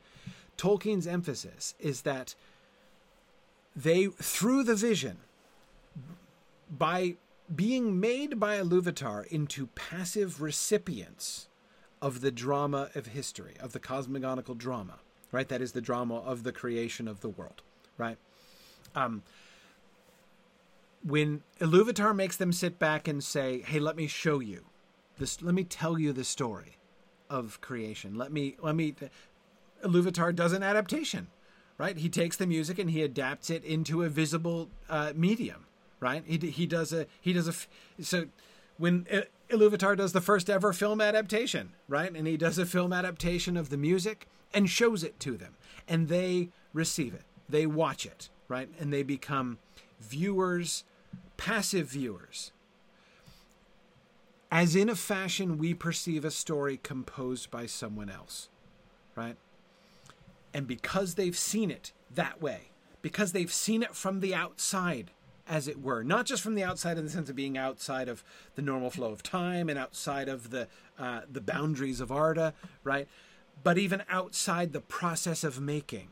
Tolkien's 0.57 1.07
emphasis 1.07 1.75
is 1.81 2.03
that 2.03 2.35
they, 3.75 4.07
through 4.07 4.63
the 4.65 4.75
vision, 4.77 5.19
by 6.71 7.17
being 7.55 7.99
made 7.99 8.39
by 8.39 8.59
Iluvatar 8.59 9.27
into 9.27 9.67
passive 9.69 10.41
recipients 10.41 11.49
of 12.03 12.21
the 12.21 12.31
drama 12.31 12.91
of 12.95 13.07
history, 13.07 13.55
of 13.61 13.73
the 13.73 13.81
cosmogonical 13.81 14.59
drama, 14.59 14.99
right? 15.31 15.49
That 15.49 15.63
is 15.63 15.73
the 15.73 15.81
drama 15.81 16.17
of 16.17 16.43
the 16.43 16.53
creation 16.53 17.09
of 17.09 17.21
the 17.21 17.31
world, 17.31 17.63
right? 17.97 18.19
Um, 18.95 19.23
when 21.03 21.43
Iluvatar 21.61 22.15
makes 22.15 22.37
them 22.37 22.53
sit 22.53 22.79
back 22.79 23.09
and 23.09 23.25
say, 23.25 23.61
"Hey, 23.63 23.79
let 23.79 23.97
me 23.97 24.07
show 24.07 24.41
you 24.41 24.67
this. 25.19 25.41
Let 25.41 25.55
me 25.55 25.65
tell 25.65 25.99
you 25.99 26.13
the 26.13 26.25
story 26.25 26.77
of 27.31 27.61
creation. 27.61 28.15
Let 28.17 28.33
me 28.33 28.57
let 28.61 28.75
me 28.75 28.95
Iluvatar 29.83 30.35
does 30.35 30.53
an 30.53 30.63
adaptation, 30.63 31.29
right? 31.79 31.97
He 31.97 32.09
takes 32.09 32.37
the 32.37 32.47
music 32.47 32.79
and 32.79 32.91
he 32.91 33.03
adapts 33.03 33.49
it 33.51 33.65
into 33.65 34.03
a 34.03 34.09
visible 34.09 34.69
uh, 34.89 35.13
medium, 35.15 35.67
right? 36.01 36.23
He 36.27 36.39
he 36.39 36.67
does 36.67 36.93
a 36.93 37.07
he 37.21 37.33
does 37.33 37.49
a 37.49 38.03
so 38.03 38.27
when 38.79 39.07
Iluvatar 39.51 39.97
does 39.97 40.13
the 40.13 40.21
first 40.21 40.49
ever 40.49 40.73
film 40.73 41.01
adaptation, 41.01 41.73
right? 41.89 42.13
And 42.15 42.27
he 42.27 42.37
does 42.37 42.59
a 42.59 42.67
film 42.67 42.93
adaptation 42.93 43.57
of 43.57 43.69
the 43.69 43.77
music 43.77 44.27
and 44.55 44.69
shows 44.69 45.03
it 45.03 45.19
to 45.21 45.37
them, 45.37 45.57
and 45.89 46.09
they 46.09 46.51
receive 46.73 47.15
it, 47.15 47.25
they 47.49 47.67
watch 47.67 48.07
it, 48.07 48.29
right? 48.49 48.69
And 48.79 48.93
they 48.93 49.03
become 49.03 49.59
viewers, 50.01 50.85
passive 51.37 51.89
viewers. 51.89 52.53
As 54.51 54.77
in 54.77 54.89
a 54.91 54.95
fashion 54.95 55.57
we 55.57 55.73
perceive 55.73 56.25
a 56.25 56.31
story 56.31 56.79
composed 56.83 57.51
by 57.51 57.67
someone 57.67 58.11
else, 58.11 58.49
right? 59.15 59.37
And 60.53 60.67
because 60.67 61.15
they've 61.15 61.37
seen 61.37 61.71
it 61.71 61.93
that 62.15 62.43
way, 62.43 62.69
because 63.01 63.33
they've 63.33 63.53
seen 63.53 63.83
it 63.83 63.95
from 63.95 64.21
the 64.21 64.35
outside, 64.35 65.11
as 65.47 65.69
it 65.69 65.81
were, 65.81 66.03
not 66.03 66.27
just 66.27 66.43
from 66.43 66.55
the 66.55 66.63
outside 66.63 66.99
in 66.99 67.05
the 67.05 67.11
sense 67.11 67.29
of 67.29 67.37
being 67.37 67.59
outside 67.59 68.09
of 68.09 68.23
the 68.55 68.63
normal 68.63 68.91
flow 68.91 69.13
of 69.13 69.23
time 69.23 69.69
and 69.69 69.79
outside 69.79 70.29
of 70.29 70.51
the 70.51 70.69
uh, 70.99 71.23
the 71.31 71.41
boundaries 71.41 72.01
of 72.01 72.13
Arda, 72.13 72.55
right? 72.85 73.09
But 73.63 73.79
even 73.79 74.03
outside 74.09 74.73
the 74.73 74.81
process 74.81 75.45
of 75.45 75.61
making, 75.61 76.09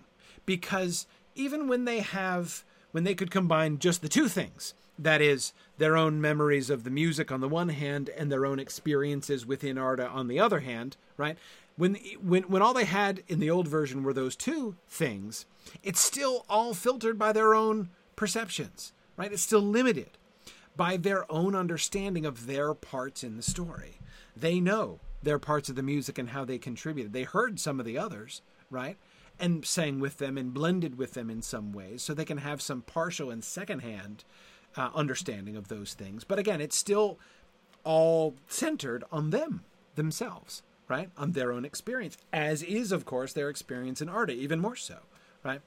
because 0.47 1.07
even 1.35 1.69
when 1.69 1.85
they 1.85 2.01
have 2.01 2.65
when 2.93 3.05
they 3.05 3.15
could 3.15 3.31
combine 3.31 3.79
just 3.79 4.03
the 4.03 4.09
two 4.09 4.29
things, 4.29 4.75
that 4.99 5.21
is 5.21 5.53
their 5.79 5.97
own 5.97 6.21
memories 6.21 6.71
of 6.71 6.85
the 6.85 6.91
music 6.91 7.31
on 7.31 7.41
the 7.41 7.49
one 7.49 7.69
hand 7.69 8.11
and 8.17 8.31
their 8.31 8.45
own 8.45 8.59
experiences 8.59 9.47
within 9.47 9.79
Arda 9.79 10.09
on 10.09 10.27
the 10.27 10.41
other 10.41 10.61
hand, 10.61 10.97
right? 11.17 11.39
when 11.81 11.95
when 12.23 12.43
when 12.45 12.61
all 12.61 12.75
they 12.75 12.85
had 12.85 13.23
in 13.27 13.41
the 13.41 13.51
old 13.51 13.67
version 13.67 14.03
were 14.03 14.13
those 14.13 14.37
two 14.37 14.77
things, 14.87 15.47
it's 15.83 16.01
still 16.01 16.45
all 16.49 16.75
filtered 16.75 17.19
by 17.19 17.33
their 17.33 17.55
own 17.55 17.89
perceptions, 18.17 18.93
right? 19.21 19.33
It's 19.33 19.43
still 19.43 19.61
limited 19.61 20.17
by 20.77 20.97
their 20.97 21.31
own 21.31 21.55
understanding 21.55 22.25
of 22.25 22.47
their 22.47 22.73
parts 22.73 23.23
in 23.23 23.37
the 23.37 23.43
story. 23.43 23.99
They 24.35 24.61
know 24.61 25.01
their 25.23 25.39
parts 25.39 25.69
of 25.69 25.77
the 25.77 25.83
music 25.83 26.17
and 26.17 26.31
how 26.31 26.47
they 26.47 26.57
contributed. 26.57 27.13
They 27.13 27.25
heard 27.25 27.61
some 27.61 27.79
of 27.79 27.85
the 27.85 27.99
others, 27.99 28.41
right? 28.71 28.97
and 29.39 29.65
sang 29.65 29.99
with 30.01 30.19
them 30.19 30.37
and 30.37 30.53
blended 30.53 30.99
with 30.99 31.15
them 31.15 31.31
in 31.31 31.41
some 31.41 31.73
ways 31.73 32.03
so 32.03 32.13
they 32.13 32.27
can 32.27 32.39
have 32.39 32.61
some 32.61 32.83
partial 32.83 33.31
and 33.31 33.43
secondhand 33.43 34.23
uh, 34.77 34.91
understanding 34.95 35.57
of 35.57 35.69
those 35.69 35.95
things. 35.95 36.25
But 36.25 36.39
again, 36.39 36.61
it's 36.61 36.77
still 36.77 37.19
all 37.83 38.37
centered 38.49 39.03
on 39.11 39.31
them 39.31 39.65
themselves, 39.95 40.63
right? 40.89 41.09
On 41.17 41.33
their 41.33 41.53
own 41.53 41.65
experience, 41.65 42.19
as 42.35 42.63
is, 42.63 42.93
of 42.93 43.07
course, 43.07 43.33
their 43.33 43.49
experience 43.49 44.03
in 44.03 44.11
Arda, 44.11 44.35
even 44.35 44.61
more 44.61 44.77
so, 44.77 44.99
right? 45.43 45.63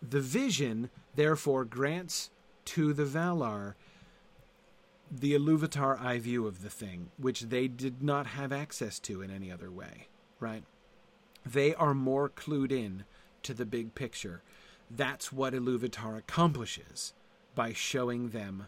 The 0.00 0.22
vision, 0.22 0.88
therefore, 1.14 1.66
grants 1.66 2.30
to 2.68 2.92
the 2.92 3.04
Valar 3.04 3.74
the 5.10 5.34
Iluvatar 5.34 6.00
eye 6.00 6.18
view 6.18 6.46
of 6.46 6.62
the 6.62 6.68
thing, 6.68 7.10
which 7.16 7.42
they 7.42 7.66
did 7.66 8.02
not 8.02 8.26
have 8.26 8.52
access 8.52 8.98
to 9.00 9.22
in 9.22 9.30
any 9.30 9.50
other 9.50 9.70
way, 9.70 10.08
right? 10.38 10.64
They 11.46 11.74
are 11.74 11.94
more 11.94 12.28
clued 12.28 12.70
in 12.70 13.04
to 13.42 13.54
the 13.54 13.64
big 13.64 13.94
picture. 13.94 14.42
That's 14.90 15.32
what 15.32 15.54
Iluvatar 15.54 16.18
accomplishes 16.18 17.14
by 17.54 17.72
showing 17.72 18.30
them 18.30 18.66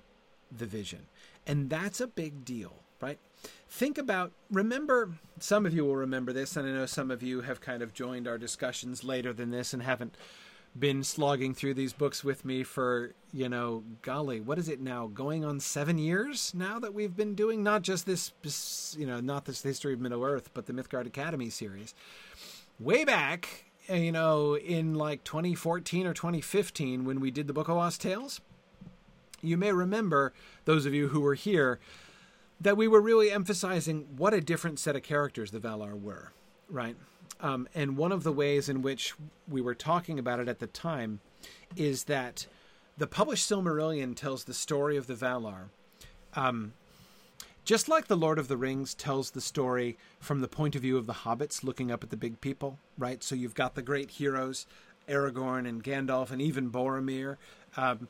the 0.51 0.67
vision. 0.67 1.07
And 1.47 1.69
that's 1.69 2.01
a 2.01 2.07
big 2.07 2.45
deal, 2.45 2.77
right? 3.01 3.19
Think 3.69 3.99
about, 3.99 4.33
remember, 4.51 5.11
some 5.39 5.67
of 5.67 5.75
you 5.75 5.85
will 5.85 5.97
remember 5.97 6.33
this, 6.33 6.57
and 6.57 6.67
I 6.67 6.73
know 6.73 6.87
some 6.87 7.11
of 7.11 7.23
you 7.23 7.43
have 7.43 7.61
kind 7.61 7.83
of 7.83 7.93
joined 7.93 8.27
our 8.27 8.39
discussions 8.39 9.05
later 9.05 9.33
than 9.33 9.51
this 9.51 9.75
and 9.75 9.83
haven't 9.83 10.17
been 10.79 11.03
slogging 11.03 11.55
through 11.55 11.75
these 11.75 11.93
books 11.93 12.23
with 12.23 12.45
me 12.45 12.63
for, 12.63 13.13
you 13.33 13.49
know, 13.49 13.83
golly, 14.03 14.41
what 14.41 14.59
is 14.59 14.69
it 14.69 14.81
now? 14.81 15.09
Going 15.09 15.45
on 15.45 15.59
seven 15.61 15.99
years 15.99 16.53
now 16.55 16.79
that 16.79 16.95
we've 16.95 17.17
been 17.17 17.35
doing 17.35 17.63
not 17.63 17.83
just 17.83 18.07
this, 18.07 18.97
you 18.99 19.07
know, 19.07 19.21
not 19.21 19.45
this 19.45 19.63
History 19.63 19.93
of 19.93 20.01
Middle 20.01 20.25
Earth, 20.25 20.51
but 20.55 20.67
the 20.67 20.73
Mythgard 20.73 21.07
Academy 21.07 21.51
series. 21.51 21.95
Way 22.79 23.05
back, 23.05 23.65
uh, 23.91 23.95
you 23.95 24.13
know, 24.13 24.57
in 24.57 24.95
like 24.95 25.25
2014 25.25 26.07
or 26.07 26.15
2015 26.15 27.05
when 27.05 27.21
we 27.21 27.31
did 27.31 27.47
the 27.47 27.53
Book 27.53 27.69
of 27.69 27.77
Lost 27.77 28.01
Tales, 28.01 28.41
you 29.43 29.57
may 29.57 29.73
remember, 29.73 30.33
those 30.67 30.87
of 30.87 30.95
you 30.95 31.09
who 31.09 31.21
were 31.21 31.35
here, 31.35 31.81
that 32.61 32.77
we 32.77 32.87
were 32.87 33.01
really 33.01 33.31
emphasizing 33.31 34.07
what 34.17 34.35
a 34.35 34.41
different 34.41 34.79
set 34.79 34.95
of 34.95 35.03
characters 35.03 35.51
the 35.51 35.59
Valar 35.59 35.99
were, 35.99 36.33
right? 36.69 36.95
Um, 37.41 37.69
and 37.75 37.97
one 37.97 38.13
of 38.13 38.23
the 38.23 38.33
ways 38.33 38.69
in 38.69 38.83
which 38.83 39.15
we 39.49 39.61
were 39.61 39.75
talking 39.75 40.19
about 40.19 40.41
it 40.41 40.49
at 40.49 40.59
the 40.59 40.67
time 40.67 41.21
is 41.77 42.05
that 42.05 42.47
the 42.99 43.07
published 43.07 43.49
Silmarillion 43.49 44.15
tells 44.15 44.45
the 44.45 44.55
story 44.55 44.97
of 44.97 45.07
the 45.07 45.15
Valar. 45.15 45.69
Um, 46.35 46.75
just 47.65 47.89
like 47.89 48.09
The 48.09 48.17
Lord 48.17 48.39
of 48.39 48.49
the 48.49 48.57
Rings 48.57 48.95
tells 48.95 49.31
the 49.31 49.41
story 49.41 49.97
from 50.19 50.41
the 50.41 50.49
point 50.49 50.75
of 50.75 50.83
view 50.83 50.99
of 50.99 51.07
the 51.07 51.13
hobbits 51.13 51.63
looking 51.63 51.91
up 51.91 52.03
at 52.03 52.11
the 52.11 52.17
big 52.17 52.41
people, 52.41 52.79
right? 52.99 53.23
So 53.23 53.35
you've 53.35 53.55
got 53.55 53.75
the 53.75 53.83
great 53.83 54.11
heroes, 54.11 54.67
Aragorn 55.09 55.69
and 55.69 55.83
Gandalf 55.83 56.31
and 56.31 56.43
even 56.43 56.71
Boromir. 56.71 57.37
Um, 57.77 58.09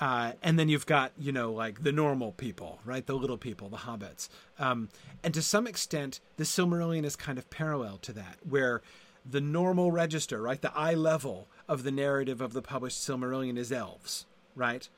uh, 0.00 0.32
and 0.42 0.58
then 0.58 0.68
you've 0.68 0.86
got, 0.86 1.12
you 1.18 1.30
know, 1.30 1.52
like 1.52 1.82
the 1.82 1.92
normal 1.92 2.32
people, 2.32 2.80
right? 2.84 3.06
The 3.06 3.14
little 3.14 3.36
people, 3.36 3.68
the 3.68 3.76
hobbits. 3.78 4.28
Um, 4.58 4.88
and 5.22 5.34
to 5.34 5.42
some 5.42 5.66
extent, 5.66 6.20
the 6.38 6.44
Silmarillion 6.44 7.04
is 7.04 7.16
kind 7.16 7.36
of 7.36 7.50
parallel 7.50 7.98
to 7.98 8.12
that, 8.14 8.38
where 8.48 8.80
the 9.28 9.42
normal 9.42 9.92
register, 9.92 10.40
right? 10.40 10.60
The 10.60 10.74
eye 10.74 10.94
level 10.94 11.48
of 11.68 11.82
the 11.82 11.90
narrative 11.90 12.40
of 12.40 12.54
the 12.54 12.62
published 12.62 12.98
Silmarillion 12.98 13.58
is 13.58 13.70
elves, 13.70 14.24
right? 14.56 14.88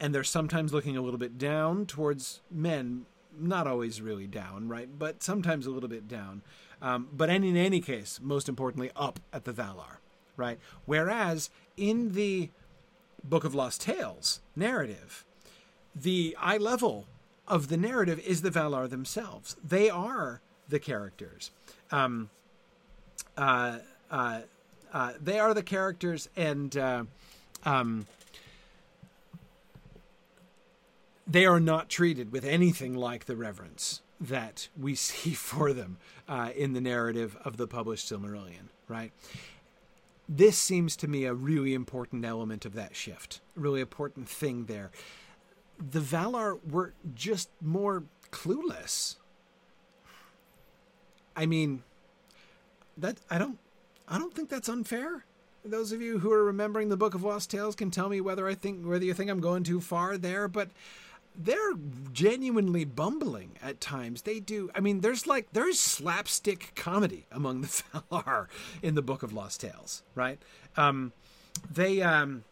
And 0.00 0.14
they're 0.14 0.24
sometimes 0.24 0.72
looking 0.72 0.96
a 0.96 1.02
little 1.02 1.18
bit 1.18 1.36
down 1.36 1.84
towards 1.84 2.40
men, 2.50 3.04
not 3.38 3.66
always 3.66 4.00
really 4.00 4.26
down, 4.26 4.68
right? 4.68 4.88
But 4.98 5.22
sometimes 5.22 5.66
a 5.66 5.70
little 5.70 5.90
bit 5.90 6.08
down. 6.08 6.40
Um, 6.80 7.08
but 7.12 7.28
in 7.28 7.56
any 7.56 7.80
case, 7.80 8.20
most 8.22 8.48
importantly, 8.48 8.90
up 8.96 9.20
at 9.32 9.44
the 9.44 9.52
Valar, 9.52 9.98
right? 10.36 10.58
Whereas 10.86 11.50
in 11.76 12.12
the 12.12 12.50
Book 13.28 13.44
of 13.44 13.54
Lost 13.54 13.82
Tales 13.82 14.40
narrative, 14.54 15.24
the 15.94 16.36
eye 16.40 16.56
level 16.58 17.06
of 17.48 17.68
the 17.68 17.76
narrative 17.76 18.18
is 18.20 18.42
the 18.42 18.50
Valar 18.50 18.88
themselves. 18.88 19.56
They 19.64 19.88
are 19.90 20.40
the 20.68 20.78
characters. 20.78 21.50
Um, 21.90 22.30
uh, 23.36 23.78
uh, 24.10 24.40
uh, 24.92 25.12
they 25.20 25.38
are 25.38 25.54
the 25.54 25.62
characters, 25.62 26.28
and 26.36 26.76
uh, 26.76 27.04
um, 27.64 28.06
they 31.26 31.44
are 31.44 31.60
not 31.60 31.88
treated 31.88 32.32
with 32.32 32.44
anything 32.44 32.94
like 32.94 33.26
the 33.26 33.36
reverence 33.36 34.02
that 34.20 34.68
we 34.78 34.94
see 34.94 35.34
for 35.34 35.72
them 35.72 35.98
uh, 36.28 36.50
in 36.56 36.72
the 36.72 36.80
narrative 36.80 37.36
of 37.44 37.56
the 37.56 37.66
published 37.66 38.10
Silmarillion, 38.10 38.68
right? 38.88 39.12
This 40.28 40.58
seems 40.58 40.96
to 40.96 41.08
me 41.08 41.24
a 41.24 41.34
really 41.34 41.74
important 41.74 42.24
element 42.24 42.64
of 42.64 42.74
that 42.74 42.96
shift, 42.96 43.40
really 43.54 43.80
important 43.80 44.28
thing 44.28 44.66
there. 44.66 44.90
The 45.78 46.00
Valar 46.00 46.58
were 46.68 46.94
just 47.14 47.50
more 47.60 48.04
clueless. 48.32 49.16
I 51.36 51.46
mean, 51.46 51.82
that 52.96 53.18
I 53.30 53.38
don't 53.38 53.58
I 54.08 54.18
don't 54.18 54.34
think 54.34 54.48
that's 54.48 54.68
unfair. 54.68 55.24
Those 55.64 55.92
of 55.92 56.00
you 56.00 56.20
who 56.20 56.32
are 56.32 56.44
remembering 56.44 56.88
the 56.88 56.96
Book 56.96 57.14
of 57.14 57.24
Lost 57.24 57.50
Tales 57.50 57.74
can 57.74 57.90
tell 57.90 58.08
me 58.08 58.20
whether 58.20 58.46
I 58.48 58.54
think 58.54 58.84
whether 58.84 59.04
you 59.04 59.14
think 59.14 59.30
I'm 59.30 59.40
going 59.40 59.64
too 59.64 59.80
far 59.80 60.16
there, 60.16 60.48
but 60.48 60.70
they're 61.38 61.74
genuinely 62.12 62.84
bumbling 62.84 63.52
at 63.62 63.80
times. 63.80 64.22
They 64.22 64.40
do. 64.40 64.70
I 64.74 64.80
mean, 64.80 65.00
there's 65.00 65.26
like 65.26 65.52
there's 65.52 65.78
slapstick 65.78 66.72
comedy 66.74 67.26
among 67.30 67.62
the 67.62 67.66
Valar 68.10 68.46
in 68.82 68.94
the 68.94 69.02
Book 69.02 69.22
of 69.22 69.32
Lost 69.32 69.60
Tales, 69.60 70.02
right? 70.14 70.38
Um, 70.76 71.12
they 71.70 72.02
um, 72.02 72.44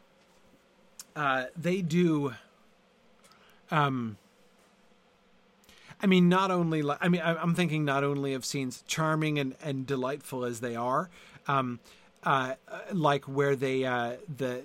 uh, 1.17 1.45
they 1.57 1.81
do. 1.81 2.35
Um, 3.71 4.19
I 6.03 6.07
mean, 6.07 6.29
not 6.29 6.51
only. 6.51 6.83
like, 6.83 6.99
I 7.01 7.09
mean, 7.09 7.23
I'm 7.25 7.55
thinking 7.55 7.85
not 7.85 8.05
only 8.05 8.35
of 8.35 8.45
scenes 8.45 8.85
charming 8.87 9.39
and, 9.39 9.55
and 9.63 9.87
delightful 9.87 10.45
as 10.45 10.61
they 10.61 10.77
are, 10.77 11.09
um, 11.49 11.81
uh, 12.23 12.55
like 12.93 13.25
where 13.25 13.57
they 13.57 13.85
uh, 13.85 14.17
the 14.37 14.63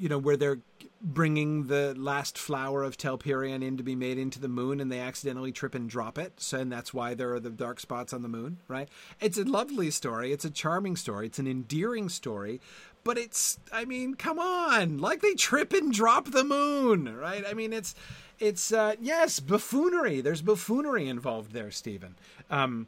you 0.00 0.08
know 0.08 0.18
where 0.18 0.36
they're 0.36 0.58
bringing 1.02 1.66
the 1.66 1.94
last 1.98 2.38
flower 2.38 2.84
of 2.84 2.96
Telperion 2.96 3.62
in 3.62 3.76
to 3.76 3.82
be 3.82 3.96
made 3.96 4.18
into 4.18 4.38
the 4.38 4.48
moon 4.48 4.80
and 4.80 4.90
they 4.90 5.00
accidentally 5.00 5.50
trip 5.50 5.74
and 5.74 5.90
drop 5.90 6.16
it. 6.16 6.34
So, 6.40 6.60
and 6.60 6.70
that's 6.70 6.94
why 6.94 7.14
there 7.14 7.34
are 7.34 7.40
the 7.40 7.50
dark 7.50 7.80
spots 7.80 8.12
on 8.12 8.22
the 8.22 8.28
moon, 8.28 8.58
right? 8.68 8.88
It's 9.20 9.36
a 9.36 9.42
lovely 9.42 9.90
story. 9.90 10.32
It's 10.32 10.44
a 10.44 10.50
charming 10.50 10.94
story. 10.94 11.26
It's 11.26 11.40
an 11.40 11.48
endearing 11.48 12.08
story. 12.08 12.60
But 13.02 13.18
it's, 13.18 13.58
I 13.72 13.84
mean, 13.84 14.14
come 14.14 14.38
on. 14.38 14.98
Like 14.98 15.22
they 15.22 15.34
trip 15.34 15.72
and 15.72 15.92
drop 15.92 16.30
the 16.30 16.44
moon, 16.44 17.16
right? 17.16 17.44
I 17.44 17.52
mean, 17.52 17.72
it's, 17.72 17.96
it's, 18.38 18.72
uh, 18.72 18.94
yes, 19.00 19.40
buffoonery. 19.40 20.20
There's 20.20 20.40
buffoonery 20.40 21.08
involved 21.08 21.52
there, 21.52 21.72
Stephen. 21.72 22.14
Um, 22.48 22.86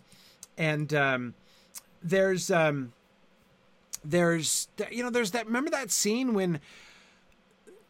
and, 0.57 0.95
um, 0.95 1.35
there's, 2.01 2.49
um, 2.49 2.93
there's, 4.05 4.69
you 4.93 5.03
know, 5.03 5.11
there's 5.11 5.33
that, 5.33 5.47
remember 5.47 5.71
that 5.71 5.91
scene 5.91 6.33
when, 6.33 6.61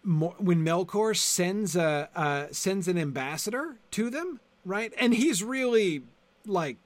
when 0.05 0.65
Melkor 0.65 1.17
sends 1.17 1.77
a 1.77 2.09
uh, 2.15 2.47
sends 2.51 2.89
an 2.89 2.99
ambassador 2.99 3.77
to 3.93 4.11
them, 4.11 4.41
right? 4.65 4.93
And 4.99 5.15
he's 5.15 5.43
really 5.43 6.03
like 6.47 6.77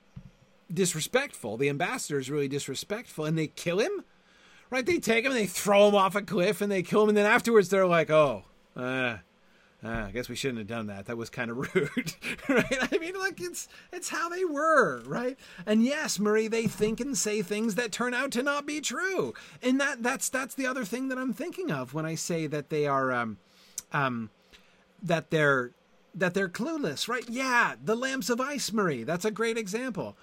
disrespectful. 0.72 1.56
The 1.56 1.68
ambassador 1.68 2.18
is 2.18 2.30
really 2.30 2.48
disrespectful, 2.48 3.24
and 3.24 3.36
they 3.36 3.48
kill 3.48 3.80
him. 3.80 4.04
Right? 4.70 4.84
They 4.84 4.98
take 4.98 5.24
him 5.24 5.32
and 5.32 5.40
they 5.40 5.46
throw 5.46 5.88
him 5.88 5.94
off 5.94 6.14
a 6.14 6.20
cliff, 6.20 6.60
and 6.60 6.70
they 6.70 6.82
kill 6.82 7.02
him. 7.02 7.08
And 7.08 7.16
then 7.16 7.24
afterwards, 7.24 7.70
they're 7.70 7.86
like, 7.86 8.10
"Oh, 8.10 8.44
uh, 8.76 9.18
uh, 9.84 10.06
I 10.08 10.10
guess 10.10 10.28
we 10.28 10.34
shouldn't 10.34 10.58
have 10.58 10.66
done 10.66 10.88
that. 10.88 11.06
That 11.06 11.16
was 11.16 11.30
kind 11.30 11.50
of 11.50 11.56
rude, 11.74 12.14
right? 12.48 12.92
I 12.92 12.98
mean, 12.98 13.14
look, 13.14 13.40
it's 13.40 13.68
it's 13.92 14.08
how 14.08 14.28
they 14.28 14.44
were, 14.44 15.02
right? 15.06 15.38
And 15.66 15.84
yes, 15.84 16.18
Marie, 16.18 16.48
they 16.48 16.66
think 16.66 17.00
and 17.00 17.16
say 17.16 17.42
things 17.42 17.76
that 17.76 17.92
turn 17.92 18.12
out 18.12 18.32
to 18.32 18.42
not 18.42 18.66
be 18.66 18.80
true, 18.80 19.34
and 19.62 19.80
that 19.80 20.02
that's 20.02 20.28
that's 20.28 20.54
the 20.54 20.66
other 20.66 20.84
thing 20.84 21.08
that 21.08 21.18
I'm 21.18 21.32
thinking 21.32 21.70
of 21.70 21.94
when 21.94 22.06
I 22.06 22.16
say 22.16 22.48
that 22.48 22.70
they 22.70 22.86
are, 22.88 23.12
um, 23.12 23.38
um, 23.92 24.30
that 25.00 25.30
they're 25.30 25.70
that 26.12 26.34
they're 26.34 26.48
clueless, 26.48 27.08
right? 27.08 27.28
Yeah, 27.28 27.74
the 27.82 27.94
lamps 27.94 28.30
of 28.30 28.40
ice, 28.40 28.72
Marie. 28.72 29.04
That's 29.04 29.24
a 29.24 29.30
great 29.30 29.56
example. 29.56 30.16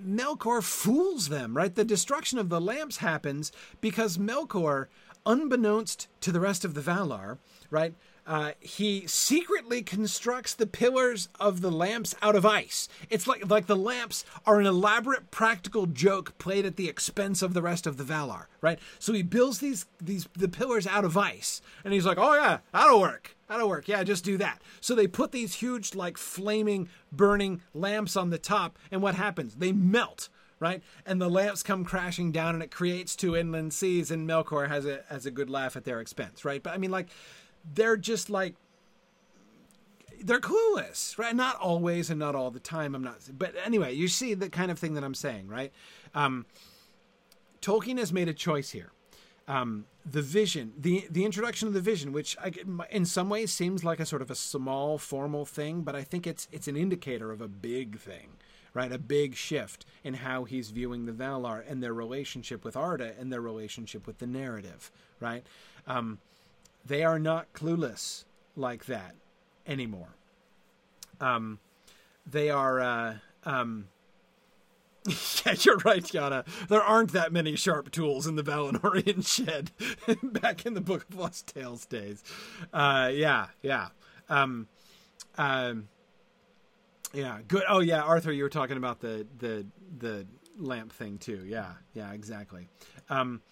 Melkor 0.00 0.62
fools 0.62 1.28
them, 1.28 1.56
right? 1.56 1.74
The 1.74 1.84
destruction 1.84 2.38
of 2.38 2.48
the 2.48 2.60
lamps 2.60 2.98
happens 2.98 3.52
because 3.80 4.18
Melkor, 4.18 4.86
unbeknownst 5.26 6.08
to 6.20 6.30
the 6.32 6.40
rest 6.40 6.64
of 6.64 6.74
the 6.74 6.80
Valar, 6.80 7.38
right? 7.70 7.94
Uh, 8.26 8.52
he 8.60 9.06
secretly 9.06 9.82
constructs 9.82 10.54
the 10.54 10.66
pillars 10.66 11.28
of 11.38 11.60
the 11.60 11.70
lamps 11.70 12.14
out 12.22 12.34
of 12.34 12.46
ice. 12.46 12.88
It's 13.10 13.26
like 13.26 13.48
like 13.50 13.66
the 13.66 13.76
lamps 13.76 14.24
are 14.46 14.58
an 14.58 14.66
elaborate 14.66 15.30
practical 15.30 15.86
joke 15.86 16.36
played 16.38 16.64
at 16.64 16.76
the 16.76 16.88
expense 16.88 17.42
of 17.42 17.52
the 17.52 17.62
rest 17.62 17.86
of 17.86 17.96
the 17.96 18.04
Valar, 18.04 18.46
right? 18.60 18.78
So 18.98 19.12
he 19.12 19.22
builds 19.22 19.58
these 19.58 19.86
these 20.00 20.26
the 20.34 20.48
pillars 20.48 20.86
out 20.86 21.04
of 21.04 21.16
ice, 21.16 21.60
and 21.84 21.92
he's 21.92 22.06
like, 22.06 22.18
"Oh 22.18 22.34
yeah, 22.34 22.58
that'll 22.72 23.00
work. 23.00 23.36
That'll 23.48 23.68
work. 23.68 23.88
Yeah, 23.88 24.02
just 24.04 24.24
do 24.24 24.38
that." 24.38 24.62
So 24.80 24.94
they 24.94 25.06
put 25.06 25.32
these 25.32 25.56
huge 25.56 25.94
like 25.94 26.16
flaming 26.16 26.88
burning 27.12 27.60
lamps 27.74 28.16
on 28.16 28.30
the 28.30 28.38
top, 28.38 28.78
and 28.90 29.02
what 29.02 29.16
happens? 29.16 29.56
They 29.56 29.72
melt 29.72 30.28
right? 30.60 30.82
And 31.04 31.20
the 31.20 31.28
lamps 31.28 31.62
come 31.62 31.84
crashing 31.84 32.32
down, 32.32 32.54
and 32.54 32.62
it 32.62 32.70
creates 32.70 33.16
two 33.16 33.36
inland 33.36 33.74
seas, 33.74 34.10
and 34.10 34.26
Melkor 34.26 34.68
has 34.68 34.86
a 34.86 35.02
has 35.10 35.26
a 35.26 35.30
good 35.30 35.50
laugh 35.50 35.76
at 35.76 35.84
their 35.84 36.00
expense, 36.00 36.44
right? 36.44 36.62
But 36.62 36.72
I 36.72 36.78
mean, 36.78 36.90
like, 36.90 37.08
they're 37.72 37.96
just 37.96 38.30
like 38.30 38.54
they're 40.24 40.40
clueless, 40.40 41.18
right? 41.18 41.36
Not 41.36 41.56
always 41.56 42.10
and 42.10 42.18
not 42.18 42.34
all 42.34 42.50
the 42.50 42.60
time. 42.60 42.94
I'm 42.94 43.02
not, 43.04 43.16
but 43.36 43.54
anyway, 43.64 43.92
you 43.92 44.08
see 44.08 44.34
the 44.34 44.48
kind 44.48 44.70
of 44.70 44.78
thing 44.78 44.94
that 44.94 45.04
I'm 45.04 45.14
saying, 45.14 45.48
right? 45.48 45.72
Um, 46.14 46.46
Tolkien 47.60 47.98
has 47.98 48.12
made 48.12 48.28
a 48.28 48.34
choice 48.34 48.70
here. 48.70 48.92
Um, 49.46 49.84
the 50.10 50.22
vision, 50.22 50.72
the 50.78 51.06
the 51.10 51.24
introduction 51.24 51.68
of 51.68 51.74
the 51.74 51.80
vision, 51.80 52.12
which 52.12 52.36
I, 52.42 52.52
in 52.90 53.04
some 53.04 53.28
ways 53.28 53.52
seems 53.52 53.84
like 53.84 54.00
a 54.00 54.06
sort 54.06 54.22
of 54.22 54.30
a 54.30 54.34
small 54.34 54.96
formal 54.96 55.44
thing, 55.44 55.82
but 55.82 55.94
I 55.94 56.02
think 56.02 56.26
it's 56.26 56.48
it's 56.50 56.68
an 56.68 56.76
indicator 56.76 57.30
of 57.30 57.42
a 57.42 57.48
big 57.48 57.98
thing, 57.98 58.30
right? 58.72 58.90
A 58.90 58.98
big 58.98 59.34
shift 59.34 59.84
in 60.02 60.14
how 60.14 60.44
he's 60.44 60.70
viewing 60.70 61.04
the 61.04 61.12
Valar 61.12 61.62
and 61.68 61.82
their 61.82 61.92
relationship 61.92 62.64
with 62.64 62.76
Arda 62.76 63.14
and 63.18 63.30
their 63.30 63.42
relationship 63.42 64.06
with 64.06 64.18
the 64.18 64.26
narrative, 64.26 64.90
right? 65.20 65.44
Um, 65.86 66.18
they 66.84 67.02
are 67.02 67.18
not 67.18 67.52
clueless 67.52 68.24
like 68.56 68.86
that 68.86 69.14
anymore. 69.66 70.16
Um, 71.20 71.58
they 72.26 72.50
are. 72.50 72.80
Uh, 72.80 73.14
um, 73.44 73.88
yeah, 75.44 75.54
you're 75.60 75.76
right, 75.78 76.02
Yana. 76.02 76.46
There 76.68 76.82
aren't 76.82 77.12
that 77.12 77.30
many 77.30 77.56
sharp 77.56 77.90
tools 77.90 78.26
in 78.26 78.36
the 78.36 78.42
Valinorian 78.42 79.26
shed 79.26 79.70
back 80.22 80.64
in 80.64 80.72
the 80.74 80.80
Book 80.80 81.06
of 81.10 81.16
Lost 81.16 81.46
Tales 81.46 81.84
days. 81.84 82.24
Uh, 82.72 83.10
yeah, 83.12 83.48
yeah. 83.62 83.88
Um, 84.30 84.66
um, 85.36 85.88
yeah, 87.12 87.38
good. 87.46 87.64
Oh, 87.68 87.80
yeah, 87.80 88.00
Arthur, 88.00 88.32
you 88.32 88.42
were 88.42 88.48
talking 88.48 88.76
about 88.78 89.00
the 89.00 89.26
the 89.38 89.66
the 89.98 90.26
lamp 90.58 90.92
thing 90.92 91.18
too. 91.18 91.44
Yeah, 91.46 91.72
yeah, 91.92 92.12
exactly. 92.12 92.68
Um, 93.10 93.42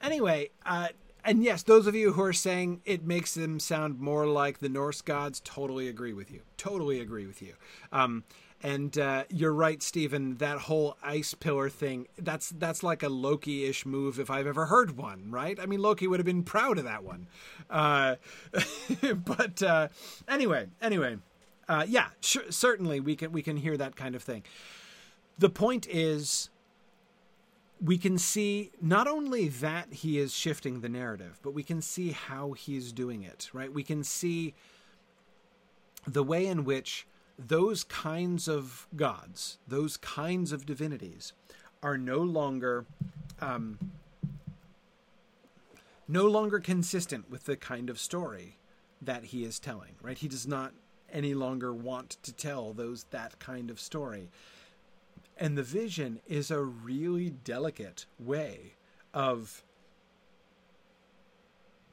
anyway, 0.00 0.50
uh, 0.64 0.88
and 1.24 1.42
yes, 1.42 1.62
those 1.62 1.86
of 1.86 1.94
you 1.94 2.12
who 2.12 2.22
are 2.22 2.32
saying 2.32 2.80
it 2.84 3.04
makes 3.04 3.34
them 3.34 3.58
sound 3.58 3.98
more 4.00 4.26
like 4.26 4.58
the 4.58 4.68
Norse 4.68 5.00
gods, 5.02 5.40
totally 5.40 5.88
agree 5.88 6.12
with 6.12 6.30
you. 6.30 6.42
Totally 6.56 7.00
agree 7.00 7.26
with 7.26 7.40
you. 7.40 7.54
Um, 7.92 8.24
and 8.62 8.96
uh, 8.96 9.24
you're 9.28 9.52
right, 9.52 9.82
Stephen. 9.82 10.36
That 10.36 10.58
whole 10.58 10.96
ice 11.02 11.34
pillar 11.34 11.68
thing—that's 11.68 12.48
that's 12.50 12.82
like 12.82 13.02
a 13.02 13.10
Loki-ish 13.10 13.84
move 13.84 14.18
if 14.18 14.30
I've 14.30 14.46
ever 14.46 14.66
heard 14.66 14.96
one. 14.96 15.30
Right? 15.30 15.60
I 15.60 15.66
mean, 15.66 15.80
Loki 15.80 16.06
would 16.06 16.18
have 16.18 16.26
been 16.26 16.44
proud 16.44 16.78
of 16.78 16.84
that 16.84 17.04
one. 17.04 17.26
Uh, 17.68 18.16
but 19.14 19.62
uh, 19.62 19.88
anyway, 20.26 20.68
anyway, 20.80 21.18
uh, 21.68 21.84
yeah, 21.86 22.08
sure, 22.20 22.50
certainly 22.50 23.00
we 23.00 23.16
can 23.16 23.32
we 23.32 23.42
can 23.42 23.58
hear 23.58 23.76
that 23.76 23.96
kind 23.96 24.14
of 24.14 24.22
thing. 24.22 24.42
The 25.38 25.50
point 25.50 25.86
is, 25.88 26.48
we 27.80 27.98
can 27.98 28.18
see 28.18 28.70
not 28.80 29.06
only 29.06 29.48
that 29.48 29.92
he 29.92 30.18
is 30.18 30.32
shifting 30.32 30.80
the 30.80 30.88
narrative, 30.88 31.38
but 31.42 31.52
we 31.52 31.62
can 31.62 31.82
see 31.82 32.12
how 32.12 32.52
he's 32.52 32.92
doing 32.92 33.22
it, 33.22 33.50
right? 33.52 33.72
We 33.72 33.82
can 33.82 34.04
see 34.04 34.54
the 36.06 36.22
way 36.22 36.46
in 36.46 36.64
which 36.64 37.06
those 37.38 37.84
kinds 37.84 38.48
of 38.48 38.86
gods, 38.94 39.58
those 39.66 39.96
kinds 39.96 40.52
of 40.52 40.66
divinities, 40.66 41.32
are 41.82 41.98
no 41.98 42.18
longer 42.18 42.86
um, 43.40 43.78
no 46.06 46.26
longer 46.26 46.60
consistent 46.60 47.30
with 47.30 47.44
the 47.44 47.56
kind 47.56 47.90
of 47.90 47.98
story 47.98 48.58
that 49.00 49.24
he 49.24 49.44
is 49.44 49.58
telling. 49.58 49.96
Right? 50.02 50.18
He 50.18 50.28
does 50.28 50.46
not 50.46 50.72
any 51.12 51.34
longer 51.34 51.72
want 51.72 52.16
to 52.22 52.32
tell 52.32 52.72
those 52.72 53.04
that 53.10 53.38
kind 53.38 53.70
of 53.70 53.80
story. 53.80 54.30
And 55.36 55.58
the 55.58 55.62
vision 55.62 56.20
is 56.26 56.50
a 56.50 56.62
really 56.62 57.30
delicate 57.30 58.06
way 58.18 58.74
of 59.12 59.64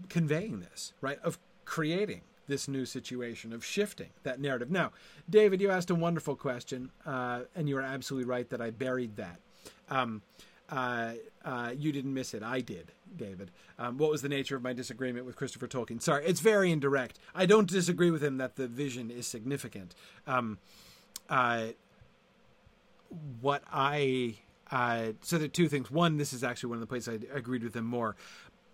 conveying 0.10 0.60
this, 0.60 0.94
right? 1.02 1.20
Of 1.24 1.40
creating 1.66 2.22
this 2.48 2.68
new 2.68 2.86
situation, 2.86 3.54
of 3.54 3.64
shifting 3.64 4.10
that 4.24 4.40
narrative. 4.40 4.70
Now, 4.70 4.92
David, 5.30 5.62
you 5.62 5.72
asked 5.72 5.90
a 5.90 5.96
wonderful 5.96 6.36
question, 6.36 6.92
uh, 7.06 7.42
and 7.56 7.70
you 7.70 7.78
are 7.78 7.82
absolutely 7.82 8.30
right 8.30 8.50
that 8.50 8.62
I 8.62 8.72
buried 8.72 9.16
that. 9.16 9.40
Um, 9.90 10.22
uh, 10.70 11.14
uh, 11.44 11.74
you 11.78 11.92
didn't 11.92 12.14
miss 12.14 12.34
it. 12.34 12.44
I 12.44 12.62
did, 12.62 12.92
David. 13.16 13.52
Um, 13.78 13.98
what 13.98 14.10
was 14.10 14.22
the 14.22 14.30
nature 14.30 14.56
of 14.56 14.62
my 14.62 14.74
disagreement 14.74 15.26
with 15.26 15.36
Christopher 15.36 15.68
Tolkien? 15.68 16.02
Sorry, 16.02 16.26
it's 16.26 16.40
very 16.40 16.72
indirect. 16.72 17.20
I 17.36 17.46
don't 17.46 17.70
disagree 17.70 18.12
with 18.12 18.24
him 18.24 18.38
that 18.38 18.56
the 18.56 18.68
vision 18.68 19.12
is 19.12 19.28
significant. 19.28 19.96
Um, 20.28 20.60
uh, 21.30 21.68
what 23.42 23.64
I 23.72 24.36
uh, 24.72 25.12
so 25.22 25.38
there 25.38 25.46
are 25.46 25.50
two 25.50 25.68
things. 25.68 25.92
One, 25.92 26.18
this 26.18 26.32
is 26.32 26.44
actually 26.44 26.70
one 26.70 26.78
of 26.78 26.82
the 26.82 26.88
places 26.88 27.20
I 27.32 27.36
agreed 27.38 27.64
with 27.64 27.76
him 27.76 27.86
more. 27.86 28.16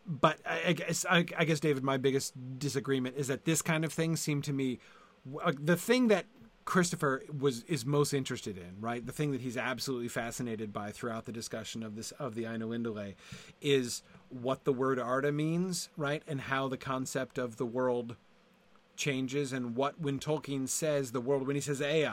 But 0.06 0.40
I, 0.46 0.62
I 0.68 0.74
guess 0.74 1.06
I, 1.10 1.26
I, 1.38 1.44
guess 1.44 1.60
David, 1.60 1.84
my 1.84 1.98
biggest 1.98 2.34
disagreement 2.60 3.16
is 3.18 3.28
that 3.28 3.46
this 3.46 3.62
kind 3.62 3.84
of 3.84 3.92
thing 3.92 4.16
seemed 4.16 4.44
to 4.46 4.54
me 4.54 4.80
uh, 5.44 5.52
the 5.60 5.76
thing 5.76 6.08
that 6.08 6.26
Christopher 6.64 7.24
was 7.38 7.64
is 7.64 7.86
most 7.86 8.14
interested 8.14 8.58
in, 8.58 8.80
right? 8.80 9.06
The 9.06 9.12
thing 9.12 9.32
that 9.32 9.42
he's 9.42 9.58
absolutely 9.58 10.08
fascinated 10.08 10.72
by 10.72 10.92
throughout 10.92 11.26
the 11.26 11.32
discussion 11.32 11.84
of 11.84 11.96
this 11.96 12.12
of 12.12 12.36
the 12.36 12.44
Ainulindale 12.44 13.16
is 13.62 14.04
what 14.30 14.64
the 14.64 14.74
word 14.74 15.00
Arda 15.00 15.32
means, 15.32 15.90
right? 15.98 16.24
And 16.28 16.42
how 16.42 16.68
the 16.68 16.78
concept 16.78 17.38
of 17.38 17.58
the 17.58 17.66
world 17.66 18.16
changes 18.96 19.52
and 19.52 19.76
what 19.76 20.00
when 20.00 20.20
Tolkien 20.20 20.70
says 20.70 21.12
the 21.12 21.22
world 21.22 21.48
when 21.48 21.56
he 21.56 21.62
says 21.62 21.82
Ea, 21.82 22.10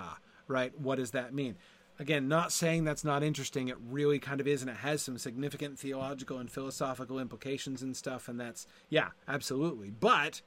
right? 0.49 0.79
What 0.79 0.97
does 0.97 1.13
that 1.13 1.35
mean? 1.35 1.57
Again, 1.99 2.29
not 2.29 2.53
saying 2.53 2.85
that's 2.85 3.05
not 3.05 3.23
interesting. 3.23 3.69
It 3.69 3.77
really 3.89 4.19
kind 4.19 4.41
of 4.41 4.47
is, 4.47 4.63
and 4.63 4.71
it 4.71 4.79
has 4.79 5.03
some 5.03 5.19
significant 5.19 5.79
theological 5.79 6.39
and 6.39 6.51
philosophical 6.51 7.19
implications 7.19 7.83
and 7.83 7.97
stuff. 7.97 8.29
And 8.29 8.41
that's 8.41 8.67
yeah, 8.89 9.09
absolutely. 9.29 9.91
But 9.91 10.43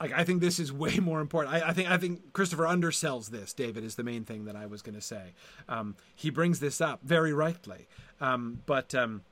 like, 0.00 0.12
I 0.12 0.24
think 0.24 0.40
this 0.40 0.58
is 0.58 0.72
way 0.84 0.98
more 0.98 1.20
important. 1.20 1.54
I, 1.54 1.68
I, 1.68 1.72
think 1.72 1.90
I 1.90 1.96
think 1.96 2.32
Christopher 2.32 2.64
undersells 2.64 3.30
this. 3.30 3.52
David 3.52 3.84
is 3.84 3.96
the 3.96 4.04
main 4.04 4.24
thing 4.24 4.44
that 4.44 4.56
I 4.56 4.66
was 4.66 4.82
going 4.82 4.94
to 4.94 5.00
say. 5.00 5.34
Um, 5.68 5.96
he 6.14 6.30
brings 6.30 6.60
this 6.60 6.80
up 6.80 7.00
very 7.02 7.32
rightly, 7.32 7.88
um, 8.20 8.62
but 8.66 8.94
um, 8.94 9.22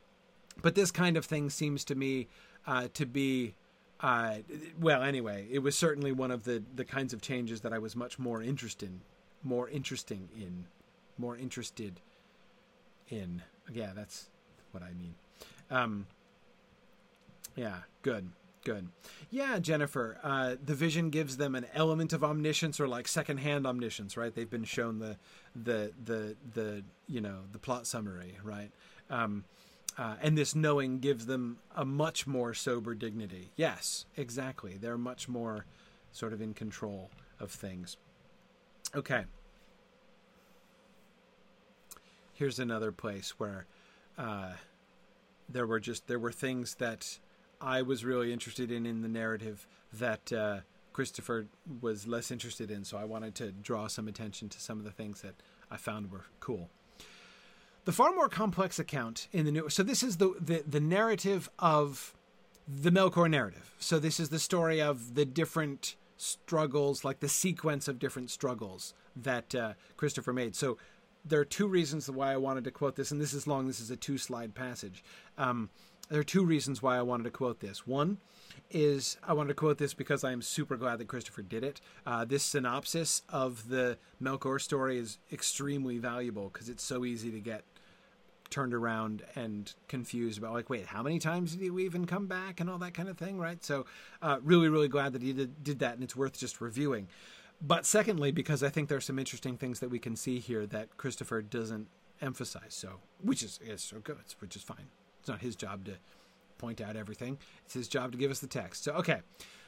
but 0.61 0.75
this 0.75 0.91
kind 0.91 1.17
of 1.17 1.25
thing 1.25 1.51
seems 1.51 1.85
to 1.87 1.95
me 1.95 2.29
uh, 2.67 2.89
to 2.95 3.07
be. 3.07 3.55
Uh, 4.01 4.39
well, 4.81 5.01
anyway, 5.01 5.47
it 5.49 5.61
was 5.61 5.79
certainly 5.79 6.11
one 6.11 6.33
of 6.33 6.43
the, 6.43 6.61
the 6.75 6.85
kinds 6.85 7.13
of 7.13 7.23
changes 7.23 7.61
that 7.61 7.73
I 7.73 7.79
was 7.79 7.95
much 7.95 8.19
more 8.19 8.43
interested, 8.43 8.99
more 9.45 9.69
interesting 9.69 10.29
in 10.35 10.67
more 11.19 11.37
interested 11.37 12.01
in. 13.09 13.43
Yeah, 13.73 13.93
that's 13.95 14.29
what 14.73 14.83
I 14.83 14.93
mean. 14.93 15.15
Um, 15.71 16.07
yeah, 17.57 17.79
good, 18.03 18.31
good. 18.65 18.89
Yeah, 19.31 19.59
Jennifer, 19.59 20.19
uh, 20.23 20.57
the 20.63 20.75
vision 20.75 21.11
gives 21.11 21.37
them 21.37 21.55
an 21.55 21.67
element 21.75 22.13
of 22.13 22.25
omniscience 22.25 22.81
or 22.81 22.89
like 22.89 23.09
secondhand 23.09 23.67
omniscience, 23.67 24.17
right? 24.17 24.35
They've 24.35 24.51
been 24.51 24.65
shown 24.65 24.99
the, 24.99 25.17
the, 25.55 25.93
the, 26.05 26.37
the, 26.55 26.85
you 27.07 27.21
know, 27.21 27.41
the 27.53 27.59
plot 27.59 27.87
summary, 27.87 28.39
right? 28.43 28.71
Um, 29.11 29.45
uh, 29.99 30.17
and 30.23 30.39
this 30.39 30.55
knowing 30.55 31.01
gives 31.01 31.27
them 31.27 31.59
a 31.77 31.85
much 31.85 32.27
more 32.27 32.55
sober 32.55 32.95
dignity. 32.95 33.51
Yes, 33.57 34.07
exactly. 34.17 34.79
They're 34.81 34.97
much 34.97 35.29
more 35.29 35.67
sort 36.13 36.33
of 36.33 36.41
in 36.41 36.55
control 36.55 37.11
of 37.39 37.51
things. 37.51 37.99
Okay 38.95 39.25
here's 42.43 42.59
another 42.59 42.91
place 42.91 43.39
where 43.39 43.67
uh, 44.19 44.51
there 45.49 45.65
were 45.65 45.79
just 45.79 46.09
there 46.09 46.19
were 46.19 46.33
things 46.33 46.75
that 46.75 47.21
I 47.61 47.83
was 47.83 48.05
really 48.05 48.33
interested 48.33 48.73
in 48.73 48.85
in 48.85 49.01
the 49.01 49.09
narrative 49.09 49.69
that 49.93 50.33
uh, 50.33 50.57
Christopher 50.93 51.47
was 51.81 52.09
less 52.09 52.33
interested 52.33 52.69
in. 52.69 52.85
So 52.85 52.97
I 52.99 53.05
wanted 53.05 53.37
to 53.37 53.53
draw 53.53 53.87
some 53.87 54.09
attention 54.09 54.49
to 54.49 54.61
some 54.61 54.79
of 54.79 54.85
the 54.85 54.91
things 54.91 55.21
that 55.21 55.37
I 55.71 55.77
found 55.77 56.11
were 56.11 56.25
cool. 56.41 56.69
The 57.85 57.93
far 57.93 58.13
more 58.13 58.29
complex 58.29 58.81
account 58.81 59.29
in 59.31 59.45
the 59.45 59.53
new. 59.53 59.69
So 59.69 59.85
this 59.85 60.03
is 60.03 60.17
the 60.17 60.35
the, 60.41 60.65
the 60.69 60.81
narrative 60.81 61.49
of 61.61 62.13
the 62.67 62.91
Melkor 62.91 63.31
narrative. 63.31 63.73
So 63.79 64.01
this 64.01 64.19
is 64.19 64.31
the 64.31 64.41
story 64.41 64.83
of 64.83 65.15
the 65.15 65.25
different 65.25 65.95
struggles, 66.17 67.05
like 67.05 67.21
the 67.21 67.29
sequence 67.29 67.87
of 67.87 68.01
different 68.01 68.31
struggles 68.31 68.95
that 69.15 69.55
uh, 69.55 69.75
Christopher 69.97 70.33
made. 70.33 70.57
So 70.57 70.77
there 71.25 71.41
are 71.41 71.45
two 71.45 71.67
reasons 71.67 72.11
why 72.11 72.33
I 72.33 72.37
wanted 72.37 72.65
to 72.65 72.71
quote 72.71 72.97
this, 72.97 73.11
and 73.11 73.21
this 73.21 73.33
is 73.33 73.47
long. 73.47 73.67
This 73.67 73.81
is 73.81 73.91
a 73.91 73.97
two 73.97 74.19
slide 74.19 74.55
passage. 74.55 75.05
Um, 75.39 75.71
there 76.09 76.21
are 76.21 76.25
two 76.25 76.45
reasons 76.45 76.83
why 76.83 76.99
I 76.99 77.03
wanted 77.03 77.25
to 77.25 77.31
quote 77.31 77.61
this. 77.61 77.87
One 77.87 78.19
is 78.71 79.17
I 79.27 79.33
wanted 79.33 79.49
to 79.49 79.55
quote 79.55 79.79
this 79.79 79.95
because 79.95 80.25
I 80.25 80.33
am 80.33 80.43
super 80.43 80.77
glad 80.77 80.99
that 80.99 81.09
Christopher 81.09 81.43
did 81.43 81.65
it. 81.65 81.81
Uh, 82.05 82.25
this 82.25 82.43
synopsis 82.43 83.23
of 83.29 83.69
the 83.69 83.99
Melkor 84.23 84.61
story 84.61 84.99
is 84.99 85.19
extremely 85.33 85.99
valuable 85.99 86.51
because 86.53 86.69
it's 86.69 86.83
so 86.83 87.05
easy 87.05 87.31
to 87.31 87.41
get 87.41 87.65
turned 88.51 88.75
around 88.75 89.23
and 89.35 89.73
confused 89.89 90.37
about 90.37 90.53
like 90.53 90.69
wait 90.69 90.85
how 90.85 91.03
many 91.03 91.19
times 91.19 91.57
did 91.57 91.63
he 91.63 91.83
even 91.83 92.05
come 92.05 92.27
back 92.27 92.61
and 92.61 92.69
all 92.69 92.77
that 92.77 92.93
kind 92.93 93.09
of 93.09 93.17
thing 93.17 93.39
right 93.39 93.65
so 93.65 93.87
uh, 94.21 94.37
really 94.43 94.69
really 94.69 94.89
glad 94.89 95.15
that 95.15 95.23
he 95.23 95.33
did, 95.33 95.65
did 95.65 95.79
that 95.79 95.95
and 95.95 96.05
it's 96.05 96.15
worth 96.15 96.39
just 96.39 96.61
reviewing 96.61 97.09
but 97.65 97.87
secondly, 97.87 98.33
because 98.33 98.63
I 98.63 98.69
think 98.69 98.89
there's 98.89 99.05
some 99.05 99.19
interesting 99.19 99.57
things 99.57 99.81
that 99.81 99.89
we 99.89 100.01
can 100.01 100.17
see 100.17 100.41
here 100.41 100.67
that 100.67 100.97
Christopher 100.97 101.43
doesn't 101.43 101.87
emphasize. 102.21 102.75
So, 102.75 103.01
which 103.23 103.43
is, 103.43 103.61
is 103.65 103.81
so 103.83 104.01
good, 104.01 104.17
which 104.41 104.57
is 104.57 104.63
fine. 104.63 104.89
It's 105.21 105.29
not 105.29 105.41
his 105.41 105.55
job 105.55 105.85
to 105.85 105.93
point 106.59 106.81
out 106.81 106.97
everything. 106.97 107.39
It's 107.65 107.75
his 107.75 107.89
job 107.89 108.13
to 108.13 108.19
give 108.19 108.31
us 108.31 108.41
the 108.41 108.47
text. 108.47 108.85
So, 108.85 108.93
okay. 108.95 109.21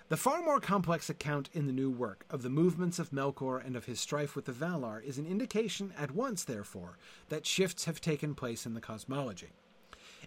The 0.08 0.18
far 0.18 0.42
more 0.42 0.60
complex 0.60 1.08
account 1.08 1.48
in 1.54 1.66
the 1.66 1.72
new 1.72 1.90
work 1.90 2.26
of 2.28 2.42
the 2.42 2.50
movements 2.50 2.98
of 2.98 3.10
Melkor 3.10 3.64
and 3.64 3.74
of 3.74 3.86
his 3.86 4.00
strife 4.00 4.36
with 4.36 4.44
the 4.44 4.52
Valar 4.52 5.02
is 5.02 5.16
an 5.16 5.26
indication 5.26 5.94
at 5.96 6.10
once, 6.10 6.44
therefore, 6.44 6.98
that 7.30 7.46
shifts 7.46 7.86
have 7.86 8.02
taken 8.02 8.34
place 8.34 8.66
in 8.66 8.74
the 8.74 8.82
cosmology. 8.82 9.52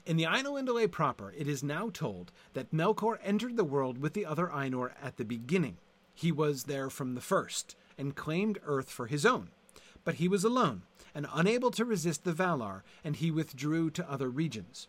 In 0.03 0.17
the 0.17 0.23
Ainulindalë 0.23 0.89
proper, 0.91 1.31
it 1.37 1.47
is 1.47 1.61
now 1.61 1.91
told 1.93 2.31
that 2.53 2.71
Melkor 2.71 3.19
entered 3.23 3.55
the 3.55 3.63
world 3.63 3.99
with 3.99 4.13
the 4.13 4.25
other 4.25 4.47
Ainur 4.47 4.93
at 5.01 5.17
the 5.17 5.25
beginning. 5.25 5.77
He 6.17 6.31
was 6.31 6.63
there 6.63 6.89
from 6.89 7.13
the 7.13 7.21
first, 7.21 7.75
and 7.95 8.15
claimed 8.15 8.57
Earth 8.65 8.89
for 8.89 9.05
his 9.05 9.23
own. 9.23 9.49
But 10.03 10.15
he 10.15 10.27
was 10.27 10.43
alone, 10.43 10.81
and 11.13 11.27
unable 11.31 11.69
to 11.69 11.85
resist 11.85 12.23
the 12.23 12.33
Valar, 12.33 12.81
and 13.03 13.15
he 13.15 13.29
withdrew 13.29 13.91
to 13.91 14.11
other 14.11 14.27
regions. 14.27 14.87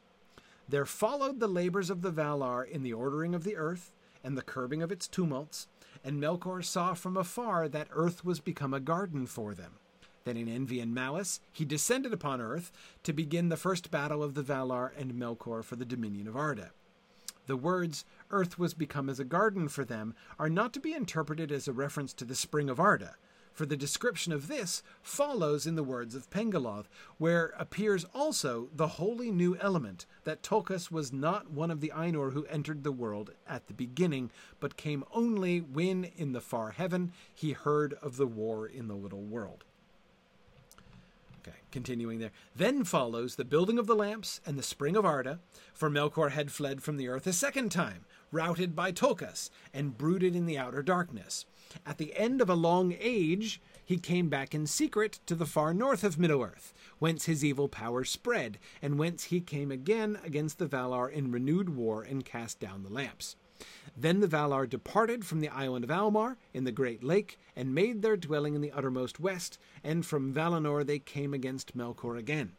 There 0.66 0.86
followed 0.86 1.38
the 1.38 1.46
labors 1.46 1.90
of 1.90 2.00
the 2.00 2.10
Valar 2.10 2.66
in 2.66 2.82
the 2.82 2.94
ordering 2.94 3.34
of 3.34 3.44
the 3.44 3.56
earth, 3.56 3.92
and 4.24 4.38
the 4.38 4.42
curbing 4.42 4.80
of 4.80 4.90
its 4.90 5.06
tumults, 5.06 5.66
and 6.02 6.18
Melkor 6.18 6.64
saw 6.64 6.94
from 6.94 7.14
afar 7.14 7.68
that 7.68 7.88
earth 7.90 8.24
was 8.24 8.40
become 8.40 8.72
a 8.72 8.80
garden 8.80 9.26
for 9.26 9.52
them. 9.52 9.72
Then, 10.24 10.38
in 10.38 10.48
envy 10.48 10.80
and 10.80 10.94
malice, 10.94 11.40
he 11.52 11.66
descended 11.66 12.14
upon 12.14 12.40
earth 12.40 12.72
to 13.02 13.12
begin 13.12 13.50
the 13.50 13.58
first 13.58 13.90
battle 13.90 14.22
of 14.22 14.32
the 14.32 14.42
Valar 14.42 14.92
and 14.96 15.12
Melkor 15.12 15.62
for 15.62 15.76
the 15.76 15.84
dominion 15.84 16.26
of 16.26 16.38
Arda. 16.38 16.70
The 17.46 17.56
words, 17.56 18.04
earth 18.30 18.58
was 18.58 18.74
become 18.74 19.08
as 19.08 19.20
a 19.20 19.24
garden 19.24 19.68
for 19.68 19.84
them, 19.84 20.14
are 20.38 20.50
not 20.50 20.72
to 20.72 20.80
be 20.80 20.92
interpreted 20.92 21.50
as 21.52 21.68
a 21.68 21.72
reference 21.72 22.12
to 22.14 22.24
the 22.24 22.34
spring 22.34 22.68
of 22.68 22.80
Arda, 22.80 23.16
for 23.52 23.66
the 23.66 23.76
description 23.76 24.32
of 24.32 24.46
this 24.46 24.84
follows 25.02 25.66
in 25.66 25.74
the 25.74 25.82
words 25.82 26.14
of 26.14 26.30
Pengolodh, 26.30 26.86
where 27.18 27.52
appears 27.58 28.06
also 28.14 28.68
the 28.72 28.86
wholly 28.86 29.32
new 29.32 29.56
element 29.56 30.06
that 30.22 30.44
Tulkas 30.44 30.92
was 30.92 31.12
not 31.12 31.50
one 31.50 31.72
of 31.72 31.80
the 31.80 31.92
Ainur 31.92 32.32
who 32.32 32.46
entered 32.46 32.84
the 32.84 32.92
world 32.92 33.32
at 33.48 33.66
the 33.66 33.74
beginning, 33.74 34.30
but 34.60 34.76
came 34.76 35.02
only 35.12 35.58
when, 35.58 36.04
in 36.16 36.32
the 36.32 36.40
far 36.40 36.70
heaven, 36.70 37.12
he 37.34 37.52
heard 37.52 37.94
of 37.94 38.16
the 38.16 38.28
war 38.28 38.64
in 38.64 38.86
the 38.86 38.94
little 38.94 39.22
world. 39.22 39.64
Okay, 41.40 41.56
continuing 41.72 42.20
there. 42.20 42.32
Then 42.54 42.84
follows 42.84 43.34
the 43.34 43.44
building 43.44 43.78
of 43.78 43.88
the 43.88 43.96
lamps 43.96 44.40
and 44.46 44.56
the 44.56 44.62
spring 44.62 44.96
of 44.96 45.04
Arda, 45.04 45.40
for 45.74 45.90
Melkor 45.90 46.30
had 46.30 46.52
fled 46.52 46.82
from 46.82 46.96
the 46.96 47.08
earth 47.08 47.26
a 47.26 47.32
second 47.32 47.70
time, 47.70 48.04
routed 48.30 48.76
by 48.76 48.92
Tulkas, 48.92 49.50
and 49.72 49.96
brooded 49.98 50.34
in 50.34 50.46
the 50.46 50.58
outer 50.58 50.82
darkness. 50.82 51.46
At 51.86 51.98
the 51.98 52.16
end 52.16 52.40
of 52.40 52.48
a 52.48 52.54
long 52.54 52.94
age, 52.98 53.60
he 53.84 53.98
came 53.98 54.28
back 54.28 54.54
in 54.54 54.66
secret 54.66 55.20
to 55.26 55.34
the 55.34 55.46
far 55.46 55.72
north 55.72 56.04
of 56.04 56.18
Middle 56.18 56.42
Earth, 56.42 56.74
whence 56.98 57.24
his 57.24 57.44
evil 57.44 57.68
power 57.68 58.04
spread, 58.04 58.58
and 58.82 58.98
whence 58.98 59.24
he 59.24 59.40
came 59.40 59.70
again 59.70 60.18
against 60.24 60.58
the 60.58 60.66
Valar 60.66 61.10
in 61.10 61.30
renewed 61.30 61.70
war 61.70 62.02
and 62.02 62.24
cast 62.24 62.60
down 62.60 62.82
the 62.82 62.92
lamps. 62.92 63.36
Then 63.96 64.20
the 64.20 64.28
Valar 64.28 64.68
departed 64.68 65.24
from 65.24 65.40
the 65.40 65.48
island 65.48 65.84
of 65.84 65.90
Almar 65.90 66.36
in 66.54 66.64
the 66.64 66.72
great 66.72 67.02
lake, 67.02 67.38
and 67.56 67.74
made 67.74 68.02
their 68.02 68.16
dwelling 68.16 68.54
in 68.54 68.60
the 68.60 68.72
uttermost 68.72 69.18
west, 69.18 69.58
and 69.82 70.06
from 70.06 70.32
Valinor 70.32 70.84
they 70.84 70.98
came 70.98 71.34
against 71.34 71.76
Melkor 71.76 72.16
again. 72.16 72.52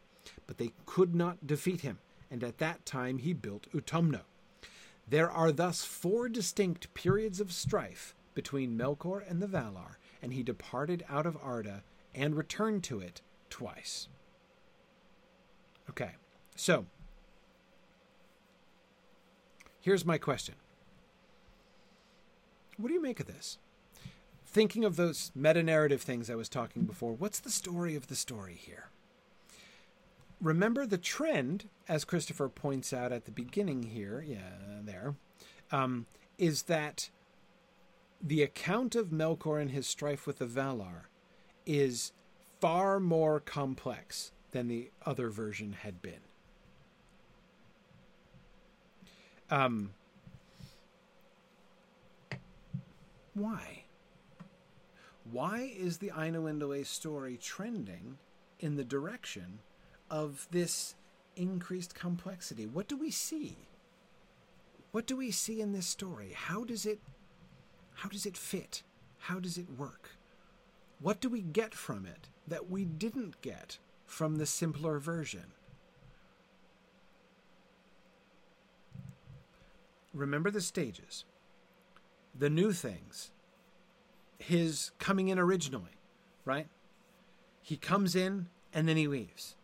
But 0.46 0.58
they 0.58 0.72
could 0.84 1.14
not 1.14 1.46
defeat 1.46 1.80
him, 1.80 1.98
and 2.30 2.44
at 2.44 2.58
that 2.58 2.84
time 2.84 3.18
he 3.18 3.32
built 3.32 3.66
Utumno. 3.72 4.22
There 5.10 5.30
are 5.30 5.50
thus 5.50 5.84
four 5.84 6.28
distinct 6.28 6.94
periods 6.94 7.40
of 7.40 7.52
strife 7.52 8.14
between 8.32 8.78
Melkor 8.78 9.28
and 9.28 9.42
the 9.42 9.48
Valar, 9.48 9.96
and 10.22 10.32
he 10.32 10.44
departed 10.44 11.04
out 11.08 11.26
of 11.26 11.36
Arda 11.42 11.82
and 12.14 12.36
returned 12.36 12.84
to 12.84 13.00
it 13.00 13.20
twice. 13.50 14.06
Okay, 15.90 16.12
so 16.54 16.86
here's 19.80 20.04
my 20.04 20.16
question 20.16 20.54
What 22.76 22.88
do 22.88 22.94
you 22.94 23.02
make 23.02 23.18
of 23.18 23.26
this? 23.26 23.58
Thinking 24.46 24.84
of 24.84 24.94
those 24.94 25.32
meta 25.34 25.64
narrative 25.64 26.02
things 26.02 26.30
I 26.30 26.36
was 26.36 26.48
talking 26.48 26.84
before, 26.84 27.14
what's 27.14 27.40
the 27.40 27.50
story 27.50 27.96
of 27.96 28.06
the 28.06 28.16
story 28.16 28.54
here? 28.54 28.89
Remember 30.40 30.86
the 30.86 30.98
trend, 30.98 31.68
as 31.88 32.04
Christopher 32.04 32.48
points 32.48 32.92
out 32.92 33.12
at 33.12 33.26
the 33.26 33.30
beginning 33.30 33.82
here, 33.82 34.24
yeah, 34.26 34.80
there, 34.82 35.14
um, 35.70 36.06
is 36.38 36.62
that 36.62 37.10
the 38.22 38.42
account 38.42 38.94
of 38.94 39.08
Melkor 39.08 39.60
and 39.60 39.70
his 39.70 39.86
strife 39.86 40.26
with 40.26 40.38
the 40.38 40.46
Valar 40.46 41.04
is 41.66 42.12
far 42.60 43.00
more 43.00 43.40
complex 43.40 44.32
than 44.52 44.68
the 44.68 44.90
other 45.04 45.28
version 45.28 45.72
had 45.72 46.00
been. 46.02 46.20
Um, 49.50 49.90
why? 53.34 53.84
Why 55.30 55.72
is 55.76 55.98
the 55.98 56.10
Ainulindalë 56.10 56.86
story 56.86 57.36
trending 57.36 58.18
in 58.58 58.76
the 58.76 58.84
direction 58.84 59.60
of 60.10 60.46
this 60.50 60.94
increased 61.36 61.94
complexity? 61.94 62.66
What 62.66 62.88
do 62.88 62.96
we 62.96 63.10
see? 63.10 63.56
What 64.92 65.06
do 65.06 65.16
we 65.16 65.30
see 65.30 65.60
in 65.60 65.72
this 65.72 65.86
story? 65.86 66.32
How 66.34 66.64
does 66.64 66.84
it 66.84 66.98
how 67.94 68.08
does 68.08 68.24
it 68.24 68.36
fit? 68.36 68.82
How 69.18 69.38
does 69.38 69.58
it 69.58 69.66
work? 69.78 70.10
What 71.00 71.20
do 71.20 71.28
we 71.28 71.42
get 71.42 71.74
from 71.74 72.06
it 72.06 72.28
that 72.48 72.70
we 72.70 72.84
didn't 72.84 73.40
get 73.42 73.78
from 74.06 74.36
the 74.36 74.46
simpler 74.46 74.98
version? 74.98 75.52
Remember 80.12 80.50
the 80.50 80.60
stages, 80.60 81.24
the 82.36 82.50
new 82.50 82.72
things, 82.72 83.30
his 84.38 84.90
coming 84.98 85.28
in 85.28 85.38
originally, 85.38 85.98
right? 86.44 86.66
He 87.62 87.76
comes 87.76 88.16
in 88.16 88.48
and 88.72 88.88
then 88.88 88.96
he 88.96 89.06
leaves. 89.06 89.54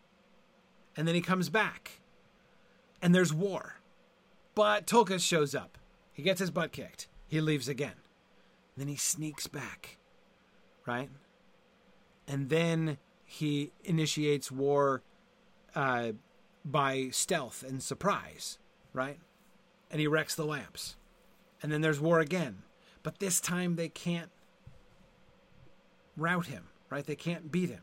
And 0.97 1.07
then 1.07 1.15
he 1.15 1.21
comes 1.21 1.49
back 1.49 2.01
and 3.03 3.15
there's 3.15 3.33
war. 3.33 3.81
But 4.55 4.87
Tulkas 4.87 5.21
shows 5.21 5.55
up. 5.55 5.79
He 6.13 6.23
gets 6.23 6.41
his 6.41 6.51
butt 6.51 6.73
kicked. 6.73 7.09
He 7.29 7.41
leaves 7.41 7.69
again. 7.69 7.97
Then 8.77 8.89
he 8.89 8.97
sneaks 8.97 9.47
back, 9.47 9.99
right? 10.87 11.11
And 12.27 12.49
then 12.49 12.99
he 13.25 13.73
initiates 13.85 14.51
war 14.51 15.03
uh, 15.75 16.13
by 16.65 17.09
stealth 17.11 17.63
and 17.63 17.83
surprise, 17.83 18.59
right? 18.93 19.19
And 19.91 20.01
he 20.01 20.07
wrecks 20.07 20.35
the 20.35 20.45
lamps. 20.45 20.97
And 21.63 21.71
then 21.71 21.81
there's 21.81 22.01
war 22.01 22.21
again. 22.21 22.63
But 23.03 23.19
this 23.19 23.41
time 23.41 23.77
they 23.77 23.89
can't 23.89 24.31
rout 26.17 26.47
him, 26.47 26.65
right? 26.91 27.07
They 27.07 27.17
can't 27.17 27.53
beat 27.53 27.71
him. 27.71 27.83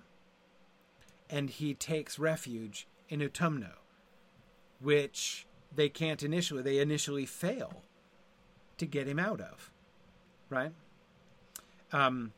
And 1.30 1.50
he 1.50 1.74
takes 1.74 2.20
refuge 2.20 2.88
in 3.10 3.20
Utumno, 3.20 3.74
which 4.80 5.46
they 5.76 5.90
can't 5.90 6.24
initially, 6.24 6.62
they 6.62 6.80
initially 6.80 7.26
fail 7.26 7.84
to 8.78 8.86
get 8.86 9.08
him 9.08 9.20
out 9.20 9.42
of, 9.42 9.72
right? 10.50 10.72
Um, 11.92 12.34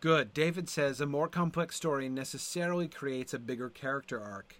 good. 0.00 0.32
David 0.32 0.68
says 0.68 1.00
a 1.00 1.06
more 1.06 1.28
complex 1.28 1.76
story 1.76 2.08
necessarily 2.08 2.88
creates 2.88 3.34
a 3.34 3.38
bigger 3.38 3.68
character 3.68 4.20
arc 4.20 4.56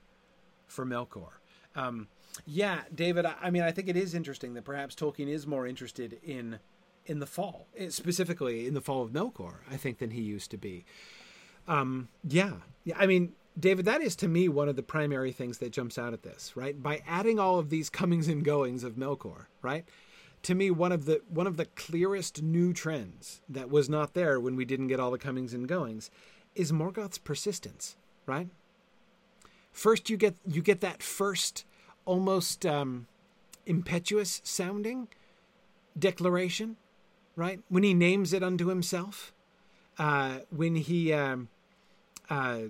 for 0.66 0.84
Melkor. 0.84 1.38
Um, 1.74 2.08
yeah, 2.46 2.82
David. 2.94 3.26
I, 3.26 3.34
I 3.42 3.50
mean, 3.50 3.62
I 3.62 3.70
think 3.70 3.88
it 3.88 3.96
is 3.96 4.14
interesting 4.14 4.54
that 4.54 4.64
perhaps 4.64 4.94
Tolkien 4.94 5.28
is 5.28 5.46
more 5.46 5.66
interested 5.66 6.18
in 6.22 6.58
in 7.04 7.18
the 7.18 7.26
fall, 7.26 7.66
eh, 7.76 7.88
specifically 7.88 8.66
in 8.66 8.74
the 8.74 8.80
fall 8.80 9.02
of 9.02 9.10
Melkor. 9.10 9.56
I 9.70 9.76
think 9.76 9.98
than 9.98 10.10
he 10.10 10.22
used 10.22 10.50
to 10.52 10.56
be. 10.56 10.84
Um, 11.68 12.08
yeah, 12.28 12.54
yeah. 12.84 12.96
I 12.98 13.06
mean, 13.06 13.32
David, 13.58 13.84
that 13.84 14.00
is 14.00 14.16
to 14.16 14.28
me 14.28 14.48
one 14.48 14.68
of 14.68 14.76
the 14.76 14.82
primary 14.82 15.32
things 15.32 15.58
that 15.58 15.72
jumps 15.72 15.98
out 15.98 16.12
at 16.12 16.22
this, 16.22 16.56
right? 16.56 16.80
By 16.80 17.02
adding 17.06 17.38
all 17.38 17.58
of 17.58 17.70
these 17.70 17.90
comings 17.90 18.28
and 18.28 18.44
goings 18.44 18.84
of 18.84 18.94
Melkor, 18.94 19.46
right? 19.60 19.84
to 20.42 20.54
me 20.54 20.70
one 20.70 20.92
of 20.92 21.04
the 21.04 21.22
one 21.28 21.46
of 21.46 21.56
the 21.56 21.66
clearest 21.66 22.42
new 22.42 22.72
trends 22.72 23.40
that 23.48 23.70
was 23.70 23.88
not 23.88 24.14
there 24.14 24.40
when 24.40 24.56
we 24.56 24.64
didn't 24.64 24.88
get 24.88 25.00
all 25.00 25.10
the 25.10 25.18
comings 25.18 25.54
and 25.54 25.68
goings 25.68 26.10
is 26.54 26.72
Morgoth's 26.72 27.18
persistence, 27.18 27.96
right? 28.26 28.48
First 29.72 30.10
you 30.10 30.16
get 30.16 30.34
you 30.46 30.60
get 30.60 30.80
that 30.80 31.02
first 31.02 31.64
almost 32.04 32.66
um, 32.66 33.06
impetuous 33.66 34.40
sounding 34.44 35.08
declaration, 35.98 36.76
right? 37.36 37.60
When 37.68 37.84
he 37.84 37.94
names 37.94 38.32
it 38.32 38.42
unto 38.42 38.66
himself, 38.66 39.32
uh, 39.98 40.38
when 40.50 40.74
he 40.74 41.12
um, 41.12 41.48
uh, 42.30 42.60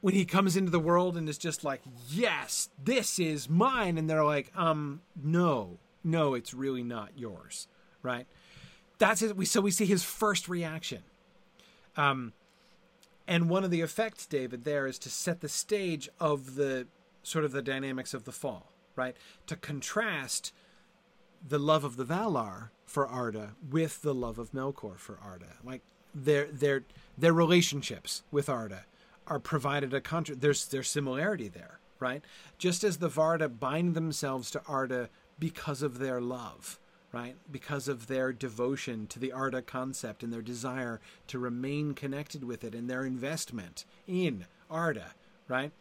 when 0.00 0.14
he 0.14 0.24
comes 0.24 0.56
into 0.56 0.70
the 0.70 0.78
world 0.78 1.16
and 1.16 1.28
is 1.28 1.38
just 1.38 1.64
like, 1.64 1.82
"Yes, 2.08 2.68
this 2.82 3.18
is 3.18 3.48
mine," 3.48 3.98
and 3.98 4.08
they're 4.08 4.24
like, 4.24 4.52
"Um, 4.56 5.02
no, 5.20 5.78
no, 6.04 6.34
it's 6.34 6.54
really 6.54 6.82
not 6.84 7.18
yours, 7.18 7.68
right? 8.02 8.26
That's 8.98 9.22
it. 9.22 9.36
We 9.36 9.44
so 9.44 9.60
we 9.60 9.70
see 9.70 9.86
his 9.86 10.04
first 10.04 10.48
reaction. 10.48 11.02
Um, 11.96 12.32
And 13.26 13.50
one 13.50 13.62
of 13.62 13.70
the 13.70 13.82
effects, 13.82 14.24
David, 14.26 14.64
there 14.64 14.86
is 14.86 14.98
to 15.00 15.10
set 15.10 15.40
the 15.40 15.50
stage 15.50 16.08
of 16.18 16.54
the 16.54 16.86
sort 17.22 17.44
of 17.44 17.52
the 17.52 17.60
dynamics 17.60 18.14
of 18.14 18.24
the 18.24 18.32
fall, 18.32 18.72
right? 18.96 19.14
To 19.48 19.54
contrast 19.56 20.50
the 21.46 21.58
love 21.58 21.84
of 21.84 21.96
the 21.96 22.06
Valar 22.06 22.70
for 22.86 23.06
Arda 23.06 23.54
with 23.68 24.00
the 24.00 24.14
love 24.14 24.38
of 24.38 24.52
Melkor 24.52 24.96
for 24.96 25.18
Arda. 25.22 25.58
Like 25.62 25.82
their 26.14 26.46
their 26.46 26.84
their 27.16 27.32
relationships 27.32 28.22
with 28.30 28.48
Arda 28.48 28.84
are 29.26 29.38
provided 29.38 29.92
a 29.92 30.00
contra- 30.00 30.34
there's 30.34 30.66
there's 30.66 30.88
similarity 30.88 31.48
there, 31.48 31.78
right? 32.00 32.22
Just 32.58 32.84
as 32.84 32.98
the 32.98 33.10
Valar 33.10 33.58
bind 33.58 33.94
themselves 33.94 34.50
to 34.52 34.62
Arda 34.66 35.10
because 35.38 35.82
of 35.82 35.98
their 35.98 36.20
love, 36.20 36.78
right? 37.12 37.36
Because 37.50 37.88
of 37.88 38.06
their 38.06 38.32
devotion 38.32 39.06
to 39.08 39.18
the 39.18 39.32
Arda 39.32 39.62
concept 39.62 40.22
and 40.22 40.32
their 40.32 40.42
desire 40.42 41.00
to 41.28 41.38
remain 41.38 41.94
connected 41.94 42.44
with 42.44 42.64
it 42.64 42.74
and 42.74 42.88
their 42.88 43.04
investment 43.04 43.84
in 44.06 44.46
Arda, 44.70 45.14
right? 45.46 45.72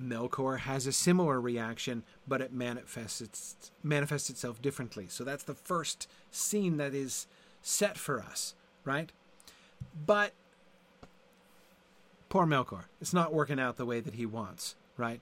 Melkor 0.00 0.60
has 0.60 0.86
a 0.86 0.92
similar 0.92 1.40
reaction, 1.40 2.02
but 2.26 2.40
it 2.40 2.52
manifests 2.52 3.20
its, 3.20 3.70
manifests 3.82 4.30
itself 4.30 4.62
differently. 4.62 5.06
So 5.08 5.22
that's 5.22 5.44
the 5.44 5.54
first 5.54 6.08
scene 6.30 6.78
that 6.78 6.94
is 6.94 7.26
set 7.60 7.98
for 7.98 8.20
us, 8.20 8.54
right? 8.84 9.12
But 9.94 10.32
poor 12.28 12.46
Melkor, 12.46 12.84
it's 13.00 13.12
not 13.12 13.32
working 13.32 13.60
out 13.60 13.76
the 13.76 13.86
way 13.86 14.00
that 14.00 14.14
he 14.14 14.26
wants, 14.26 14.74
right? 14.96 15.20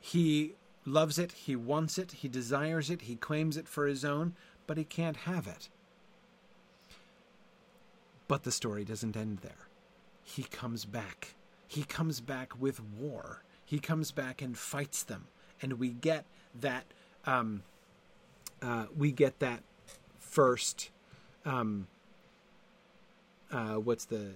He 0.00 0.54
loves 0.84 1.18
it, 1.18 1.32
he 1.32 1.54
wants 1.54 1.98
it, 1.98 2.12
he 2.12 2.28
desires 2.28 2.90
it, 2.90 3.02
he 3.02 3.16
claims 3.16 3.56
it 3.56 3.68
for 3.68 3.86
his 3.86 4.04
own, 4.04 4.34
but 4.66 4.76
he 4.76 4.84
can't 4.84 5.18
have 5.18 5.46
it. 5.46 5.68
But 8.26 8.42
the 8.42 8.52
story 8.52 8.84
doesn't 8.84 9.16
end 9.16 9.38
there. 9.38 9.68
He 10.22 10.42
comes 10.42 10.84
back. 10.84 11.34
He 11.66 11.84
comes 11.84 12.20
back 12.20 12.60
with 12.60 12.80
war. 12.82 13.42
He 13.64 13.78
comes 13.78 14.10
back 14.12 14.42
and 14.42 14.56
fights 14.56 15.02
them, 15.02 15.28
and 15.60 15.74
we 15.74 15.90
get 15.90 16.24
that. 16.60 16.84
Um, 17.26 17.62
uh, 18.62 18.86
we 18.96 19.12
get 19.12 19.38
that 19.40 19.62
first. 20.18 20.90
Um, 21.44 21.86
uh, 23.52 23.74
what's 23.74 24.04
the 24.04 24.32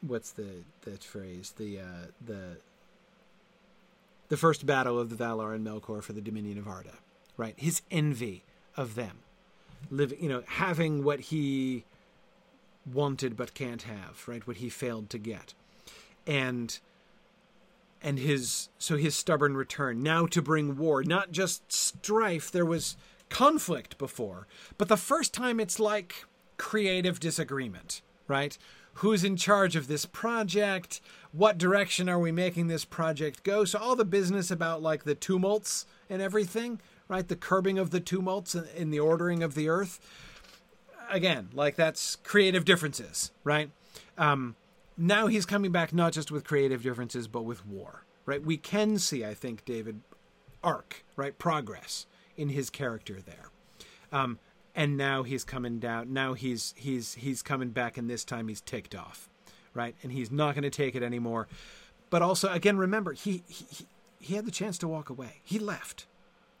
what's 0.00 0.30
the 0.32 0.64
the 0.82 0.92
phrase? 0.98 1.54
The 1.56 1.80
uh, 1.80 2.06
the 2.24 2.56
the 4.28 4.36
first 4.36 4.64
battle 4.66 4.98
of 4.98 5.10
the 5.10 5.16
Valar 5.16 5.54
and 5.54 5.66
Melkor 5.66 6.02
for 6.02 6.12
the 6.12 6.20
Dominion 6.20 6.58
of 6.58 6.66
Arda, 6.66 6.94
right? 7.36 7.54
His 7.56 7.82
envy 7.90 8.44
of 8.76 8.94
them, 8.94 9.18
living, 9.90 10.22
you 10.22 10.28
know, 10.28 10.42
having 10.46 11.04
what 11.04 11.20
he 11.20 11.84
wanted 12.90 13.36
but 13.36 13.54
can't 13.54 13.82
have, 13.82 14.26
right? 14.26 14.46
What 14.46 14.56
he 14.56 14.68
failed 14.68 15.10
to 15.10 15.18
get, 15.18 15.54
and 16.26 16.78
and 18.02 18.18
his 18.18 18.68
so 18.78 18.96
his 18.96 19.14
stubborn 19.14 19.56
return. 19.56 20.02
Now 20.02 20.26
to 20.26 20.42
bring 20.42 20.76
war, 20.76 21.02
not 21.04 21.30
just 21.30 21.72
strife. 21.72 22.50
There 22.50 22.66
was 22.66 22.96
conflict 23.28 23.98
before, 23.98 24.46
but 24.78 24.88
the 24.88 24.96
first 24.96 25.32
time 25.32 25.60
it's 25.60 25.78
like 25.78 26.24
creative 26.58 27.18
disagreement, 27.20 28.02
right? 28.28 28.56
Who's 28.94 29.24
in 29.24 29.36
charge 29.36 29.74
of 29.76 29.88
this 29.88 30.04
project? 30.04 31.00
What 31.32 31.58
direction 31.58 32.08
are 32.08 32.18
we 32.18 32.30
making 32.30 32.66
this 32.66 32.84
project 32.84 33.42
go? 33.42 33.64
So 33.64 33.78
all 33.78 33.96
the 33.96 34.04
business 34.04 34.50
about 34.50 34.82
like 34.82 35.04
the 35.04 35.14
tumults 35.14 35.86
and 36.10 36.20
everything, 36.20 36.80
right? 37.08 37.26
The 37.26 37.36
curbing 37.36 37.78
of 37.78 37.90
the 37.90 38.00
tumults 38.00 38.54
in 38.54 38.90
the 38.90 39.00
ordering 39.00 39.42
of 39.42 39.54
the 39.54 39.68
earth. 39.68 39.98
Again, 41.10 41.48
like 41.54 41.76
that's 41.76 42.16
creative 42.16 42.64
differences, 42.64 43.32
right? 43.44 43.70
Um, 44.18 44.56
now 44.96 45.26
he's 45.26 45.46
coming 45.46 45.72
back 45.72 45.92
not 45.92 46.12
just 46.12 46.30
with 46.30 46.44
creative 46.44 46.82
differences, 46.82 47.26
but 47.26 47.42
with 47.42 47.66
war, 47.66 48.04
right? 48.26 48.42
We 48.42 48.56
can 48.56 48.98
see, 48.98 49.24
I 49.24 49.34
think, 49.34 49.64
David, 49.64 50.00
arc, 50.62 51.04
right? 51.16 51.38
Progress 51.38 52.06
in 52.36 52.50
his 52.50 52.70
character 52.70 53.18
there. 53.20 53.50
Um, 54.12 54.38
and 54.74 54.96
now 54.96 55.22
he's 55.22 55.44
coming 55.44 55.78
down. 55.78 56.12
Now 56.12 56.34
he's 56.34 56.74
he's 56.76 57.14
he's 57.14 57.42
coming 57.42 57.70
back, 57.70 57.96
and 57.96 58.08
this 58.08 58.24
time 58.24 58.48
he's 58.48 58.60
ticked 58.60 58.94
off, 58.94 59.28
right? 59.74 59.94
And 60.02 60.12
he's 60.12 60.30
not 60.30 60.54
going 60.54 60.62
to 60.62 60.70
take 60.70 60.94
it 60.94 61.02
anymore. 61.02 61.48
But 62.10 62.22
also, 62.22 62.52
again, 62.52 62.76
remember 62.76 63.12
he, 63.12 63.42
he 63.48 63.86
he 64.18 64.34
had 64.34 64.46
the 64.46 64.50
chance 64.50 64.78
to 64.78 64.88
walk 64.88 65.10
away. 65.10 65.40
He 65.44 65.58
left, 65.58 66.06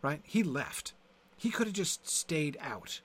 right? 0.02 0.20
He 0.24 0.42
left. 0.42 0.94
He 1.36 1.50
could 1.50 1.66
have 1.66 1.74
just 1.74 2.08
stayed 2.08 2.56
out, 2.60 3.00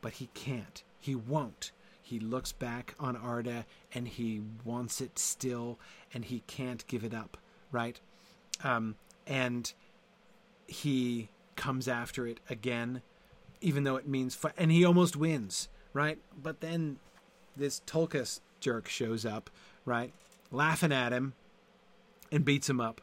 but 0.00 0.14
he 0.14 0.28
can't. 0.34 0.82
He 0.98 1.14
won't. 1.14 1.72
He 2.00 2.20
looks 2.20 2.52
back 2.52 2.94
on 3.00 3.16
Arda 3.16 3.64
and 3.94 4.06
he 4.06 4.42
wants 4.64 5.00
it 5.00 5.18
still, 5.18 5.78
and 6.12 6.24
he 6.24 6.40
can't 6.46 6.86
give 6.86 7.04
it 7.04 7.14
up, 7.14 7.38
right? 7.70 7.98
Um, 8.62 8.96
and 9.26 9.72
he 10.66 11.30
comes 11.56 11.88
after 11.88 12.26
it 12.26 12.40
again 12.50 13.02
even 13.62 13.84
though 13.84 13.96
it 13.96 14.06
means 14.06 14.34
fi- 14.34 14.52
and 14.56 14.70
he 14.70 14.84
almost 14.84 15.16
wins, 15.16 15.68
right? 15.92 16.18
But 16.40 16.60
then 16.60 16.98
this 17.56 17.80
Tulkas 17.86 18.40
jerk 18.60 18.88
shows 18.88 19.24
up, 19.24 19.50
right? 19.84 20.12
Laughing 20.50 20.92
at 20.92 21.12
him 21.12 21.34
and 22.30 22.44
beats 22.44 22.68
him 22.68 22.80
up 22.80 23.00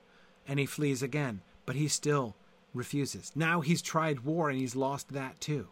and 0.48 0.60
he 0.60 0.66
flees 0.66 1.02
again, 1.02 1.42
but 1.66 1.76
he 1.76 1.88
still 1.88 2.36
refuses. 2.74 3.32
Now 3.36 3.62
he's 3.62 3.82
tried 3.82 4.22
war 4.22 4.50
and 4.50 4.60
he's 4.60 4.76
lost 4.76 5.14
that 5.14 5.40
too. 5.40 5.68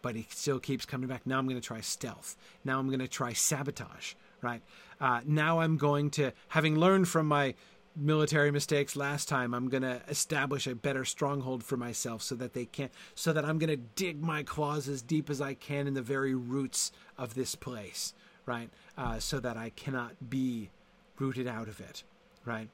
But 0.00 0.16
he 0.16 0.26
still 0.30 0.58
keeps 0.58 0.84
coming 0.84 1.08
back. 1.08 1.26
Now 1.26 1.38
I'm 1.38 1.46
going 1.46 1.60
to 1.60 1.66
try 1.66 1.80
stealth. 1.80 2.36
Now 2.64 2.80
I'm 2.80 2.88
going 2.88 2.98
to 2.98 3.06
try 3.06 3.32
sabotage, 3.32 4.14
right? 4.40 4.60
Uh, 5.00 5.20
now 5.24 5.60
I'm 5.60 5.76
going 5.76 6.10
to, 6.10 6.32
having 6.48 6.76
learned 6.76 7.08
from 7.08 7.26
my 7.26 7.54
military 7.94 8.50
mistakes 8.50 8.96
last 8.96 9.28
time 9.28 9.52
i'm 9.52 9.68
going 9.68 9.82
to 9.82 10.00
establish 10.08 10.66
a 10.66 10.74
better 10.74 11.04
stronghold 11.04 11.62
for 11.62 11.76
myself 11.76 12.22
so 12.22 12.34
that 12.34 12.54
they 12.54 12.64
can't 12.64 12.90
so 13.14 13.32
that 13.32 13.44
i'm 13.44 13.58
going 13.58 13.68
to 13.70 13.76
dig 13.76 14.22
my 14.22 14.42
claws 14.42 14.88
as 14.88 15.02
deep 15.02 15.28
as 15.28 15.40
i 15.40 15.52
can 15.52 15.86
in 15.86 15.94
the 15.94 16.02
very 16.02 16.34
roots 16.34 16.90
of 17.18 17.34
this 17.34 17.54
place 17.54 18.14
right? 18.46 18.70
Uh, 18.96 19.18
so 19.18 19.38
that 19.40 19.56
i 19.56 19.70
cannot 19.70 20.30
be 20.30 20.70
rooted 21.18 21.46
out 21.46 21.68
of 21.68 21.80
it 21.80 22.02
right? 22.44 22.68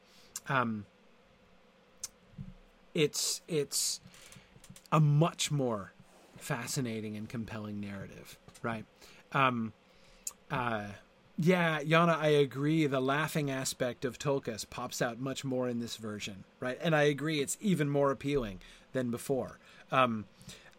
Um, 0.49 0.87
it's 2.95 3.43
it's 3.49 4.01
a 4.91 5.01
much 5.01 5.51
more 5.51 5.93
fascinating 6.37 7.17
and 7.17 7.29
compelling 7.29 7.81
narrative 7.81 8.39
right? 8.63 8.85
Um, 9.33 9.73
uh, 10.51 10.87
yeah, 11.39 11.81
Yana, 11.81 12.19
I 12.19 12.29
agree. 12.29 12.87
The 12.87 13.01
laughing 13.01 13.51
aspect 13.51 14.05
of 14.05 14.19
Tulkas 14.19 14.69
pops 14.69 15.01
out 15.01 15.21
much 15.21 15.45
more 15.45 15.69
in 15.69 15.79
this 15.79 15.97
version, 15.97 16.45
right? 16.59 16.79
And 16.83 16.97
I 16.97 17.05
agree, 17.05 17.41
it's 17.41 17.57
even 17.61 17.89
more 17.89 18.11
appealing 18.11 18.61
than 18.93 19.11
before. 19.11 19.59
Um, 19.93 20.25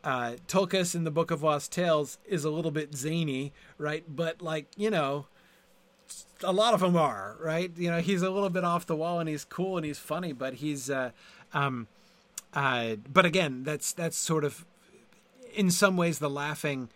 uh, 0.03 0.33
Tulkas 0.47 0.95
in 0.95 1.05
the 1.05 1.11
Book 1.11 1.31
of 1.31 1.43
Lost 1.43 1.71
Tales 1.71 2.17
is 2.27 2.43
a 2.43 2.49
little 2.49 2.71
bit 2.71 2.93
zany, 2.95 3.53
right? 3.77 4.03
But 4.07 4.41
like 4.41 4.67
you 4.75 4.89
know, 4.89 5.27
a 6.43 6.51
lot 6.51 6.73
of 6.73 6.81
them 6.81 6.95
are, 6.95 7.37
right? 7.39 7.71
You 7.77 7.91
know, 7.91 7.99
he's 7.99 8.21
a 8.21 8.29
little 8.29 8.49
bit 8.49 8.63
off 8.63 8.85
the 8.85 8.95
wall 8.95 9.19
and 9.19 9.29
he's 9.29 9.45
cool 9.45 9.77
and 9.77 9.85
he's 9.85 9.99
funny, 9.99 10.33
but 10.33 10.55
he's, 10.55 10.89
uh, 10.89 11.11
um, 11.53 11.87
uh, 12.53 12.95
but 13.11 13.25
again, 13.25 13.63
that's 13.63 13.93
that's 13.93 14.17
sort 14.17 14.43
of, 14.43 14.65
in 15.53 15.69
some 15.71 15.97
ways, 15.97 16.19
the 16.19 16.29
laughing 16.29 16.89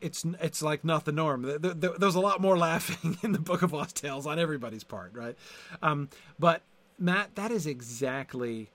it's 0.00 0.24
it's 0.40 0.62
like 0.62 0.84
not 0.84 1.04
the 1.04 1.12
norm. 1.12 1.42
There's 1.60 2.14
a 2.14 2.20
lot 2.20 2.40
more 2.40 2.56
laughing 2.56 3.18
in 3.22 3.32
the 3.32 3.38
Book 3.38 3.62
of 3.62 3.72
Lost 3.72 3.96
Tales 3.96 4.26
on 4.26 4.38
everybody's 4.38 4.84
part, 4.84 5.12
right? 5.14 5.36
Um, 5.82 6.08
but 6.38 6.62
Matt, 6.98 7.34
that 7.34 7.50
is 7.50 7.66
exactly 7.66 8.70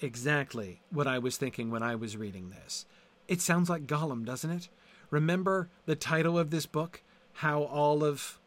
exactly 0.00 0.80
what 0.90 1.06
I 1.06 1.18
was 1.18 1.36
thinking 1.36 1.70
when 1.70 1.82
I 1.82 1.94
was 1.94 2.16
reading 2.16 2.50
this. 2.50 2.86
It 3.28 3.40
sounds 3.40 3.70
like 3.70 3.86
Gollum, 3.86 4.24
doesn't 4.24 4.50
it? 4.50 4.68
Remember 5.10 5.68
the 5.86 5.94
title 5.94 6.38
of 6.38 6.50
this 6.50 6.66
book? 6.66 7.02
How 7.34 7.62
all 7.62 8.04
of 8.04 8.38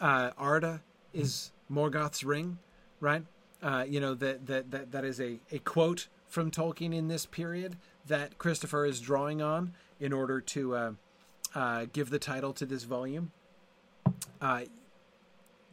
uh, 0.00 0.30
Arda 0.38 0.82
is 1.12 1.52
Morgoth's 1.70 2.24
ring, 2.24 2.58
right? 3.00 3.24
Uh, 3.62 3.84
you 3.88 4.00
know 4.00 4.14
that 4.14 4.46
that 4.46 4.70
that 4.70 4.92
that 4.92 5.04
is 5.04 5.20
a, 5.20 5.38
a 5.50 5.58
quote 5.58 6.08
from 6.28 6.50
Tolkien 6.50 6.94
in 6.94 7.08
this 7.08 7.26
period 7.26 7.76
that 8.06 8.38
Christopher 8.38 8.86
is 8.86 9.00
drawing 9.00 9.42
on 9.42 9.74
in 10.00 10.12
order 10.12 10.40
to 10.40 10.74
uh, 10.74 10.92
uh, 11.54 11.86
give 11.92 12.10
the 12.10 12.18
title 12.18 12.52
to 12.54 12.66
this 12.66 12.84
volume, 12.84 13.32
uh, 14.40 14.62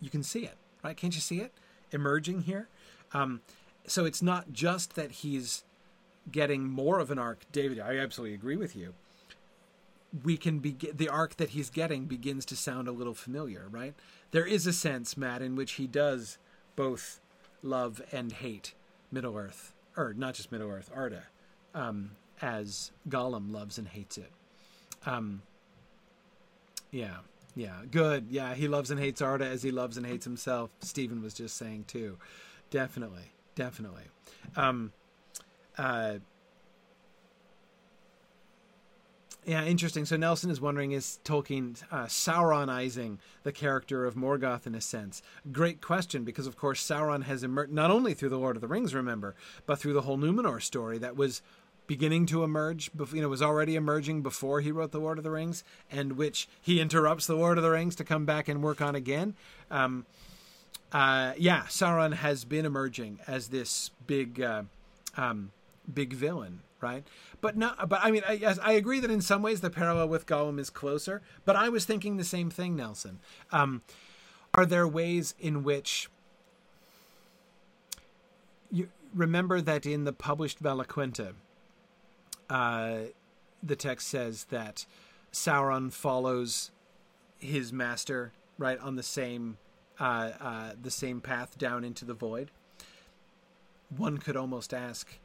you 0.01 0.09
can 0.09 0.23
see 0.23 0.45
it, 0.45 0.55
right? 0.83 0.95
Can't 0.95 1.15
you 1.15 1.21
see 1.21 1.39
it 1.39 1.51
emerging 1.91 2.43
here? 2.43 2.67
Um, 3.13 3.41
so 3.87 4.05
it's 4.05 4.21
not 4.21 4.53
just 4.53 4.95
that 4.95 5.11
he's 5.11 5.63
getting 6.31 6.65
more 6.65 6.99
of 6.99 7.11
an 7.11 7.17
arc, 7.17 7.39
David. 7.51 7.79
I 7.79 7.97
absolutely 7.97 8.35
agree 8.35 8.55
with 8.55 8.75
you. 8.75 8.93
We 10.23 10.37
can 10.37 10.59
be 10.59 10.75
the 10.93 11.09
arc 11.09 11.37
that 11.37 11.49
he's 11.49 11.69
getting 11.69 12.05
begins 12.05 12.45
to 12.45 12.55
sound 12.55 12.87
a 12.87 12.91
little 12.91 13.13
familiar, 13.13 13.67
right? 13.69 13.93
There 14.31 14.45
is 14.45 14.65
a 14.65 14.73
sense, 14.73 15.15
Matt, 15.17 15.41
in 15.41 15.55
which 15.55 15.73
he 15.73 15.85
does 15.87 16.37
both 16.75 17.19
love 17.61 18.01
and 18.11 18.31
hate 18.31 18.73
Middle 19.11 19.37
Earth, 19.37 19.73
or 19.95 20.13
not 20.13 20.35
just 20.35 20.51
Middle 20.51 20.69
Earth, 20.69 20.89
Arda, 20.95 21.23
um, 21.75 22.11
as 22.41 22.91
Gollum 23.07 23.51
loves 23.51 23.77
and 23.77 23.87
hates 23.87 24.17
it. 24.17 24.31
Um, 25.05 25.41
yeah. 26.91 27.17
Yeah, 27.55 27.81
good. 27.91 28.27
Yeah, 28.29 28.53
he 28.53 28.67
loves 28.67 28.91
and 28.91 28.99
hates 28.99 29.21
Arda 29.21 29.45
as 29.45 29.63
he 29.63 29.71
loves 29.71 29.97
and 29.97 30.05
hates 30.05 30.23
himself. 30.23 30.69
Stephen 30.79 31.21
was 31.21 31.33
just 31.33 31.57
saying 31.57 31.85
too. 31.87 32.17
Definitely, 32.69 33.31
definitely. 33.55 34.03
Um, 34.55 34.93
uh, 35.77 36.19
yeah, 39.45 39.63
interesting. 39.65 40.05
So 40.05 40.15
Nelson 40.15 40.51
is 40.51 40.61
wondering 40.61 40.91
is 40.91 41.19
Tolkien 41.23 41.81
uh, 41.91 42.05
Sauronizing 42.05 43.17
the 43.43 43.51
character 43.51 44.05
of 44.05 44.15
Morgoth 44.15 44.67
in 44.67 44.75
a 44.75 44.81
sense? 44.81 45.21
Great 45.51 45.81
question, 45.81 46.23
because 46.23 46.45
of 46.45 46.55
course 46.55 46.85
Sauron 46.85 47.23
has 47.23 47.43
emerged 47.43 47.71
not 47.71 47.89
only 47.89 48.13
through 48.13 48.29
the 48.29 48.37
Lord 48.37 48.57
of 48.57 48.61
the 48.61 48.67
Rings, 48.67 48.93
remember, 48.93 49.35
but 49.65 49.79
through 49.79 49.93
the 49.93 50.01
whole 50.01 50.17
Numenor 50.17 50.61
story 50.61 50.97
that 50.99 51.15
was 51.15 51.41
beginning 51.89 52.27
to 52.27 52.43
emerge, 52.43 52.91
you 53.11 53.19
know, 53.19 53.27
was 53.27 53.41
already 53.41 53.75
emerging 53.75 54.21
before 54.21 54.61
he 54.61 54.71
wrote 54.71 54.91
the 54.91 54.99
Lord 54.99 55.17
of 55.17 55.23
the 55.23 55.31
Rings, 55.31 55.63
and 55.91 56.13
which 56.13 56.47
he 56.61 56.79
interrupts 56.79 57.25
the 57.25 57.33
Lord 57.33 57.57
of 57.57 57.63
the 57.63 57.71
Rings 57.71 57.95
to 57.95 58.03
come 58.03 58.27
back 58.27 58.47
and 58.47 58.61
work 58.61 58.79
on 58.79 58.93
again. 58.93 59.33
Um, 59.71 60.05
uh, 60.91 61.33
yeah, 61.35 61.63
Sauron 61.63 62.13
has 62.13 62.45
been 62.45 62.63
emerging 62.63 63.17
as 63.25 63.47
this 63.47 63.89
big, 64.05 64.39
uh, 64.39 64.63
um, 65.17 65.51
big 65.91 66.13
villain, 66.13 66.59
right? 66.79 67.03
But 67.41 67.57
no, 67.57 67.71
but 67.87 68.01
I 68.03 68.11
mean, 68.11 68.21
I, 68.27 68.55
I 68.61 68.73
agree 68.73 68.99
that 68.99 69.09
in 69.09 69.21
some 69.21 69.41
ways 69.41 69.61
the 69.61 69.71
parallel 69.71 70.09
with 70.09 70.27
Gollum 70.27 70.59
is 70.59 70.69
closer. 70.69 71.23
But 71.43 71.55
I 71.55 71.69
was 71.69 71.85
thinking 71.85 72.17
the 72.17 72.23
same 72.23 72.51
thing, 72.51 72.75
Nelson. 72.75 73.17
Um, 73.51 73.81
are 74.53 74.67
there 74.67 74.87
ways 74.87 75.33
in 75.39 75.63
which 75.63 76.07
you 78.69 78.89
remember 79.11 79.59
that 79.59 79.87
in 79.87 80.03
the 80.03 80.13
published 80.13 80.61
Valaquenta, 80.61 81.33
uh, 82.49 82.97
the 83.61 83.75
text 83.75 84.07
says 84.07 84.45
that 84.45 84.85
Sauron 85.31 85.91
follows 85.91 86.71
his 87.37 87.71
master 87.71 88.31
right 88.57 88.79
on 88.79 88.95
the 88.95 89.03
same 89.03 89.57
uh, 89.99 90.31
uh, 90.39 90.71
the 90.81 90.91
same 90.91 91.19
path 91.19 91.57
down 91.57 91.83
into 91.83 92.05
the 92.05 92.13
void. 92.13 92.51
One 93.95 94.17
could 94.17 94.37
almost 94.37 94.73
ask, 94.73 95.17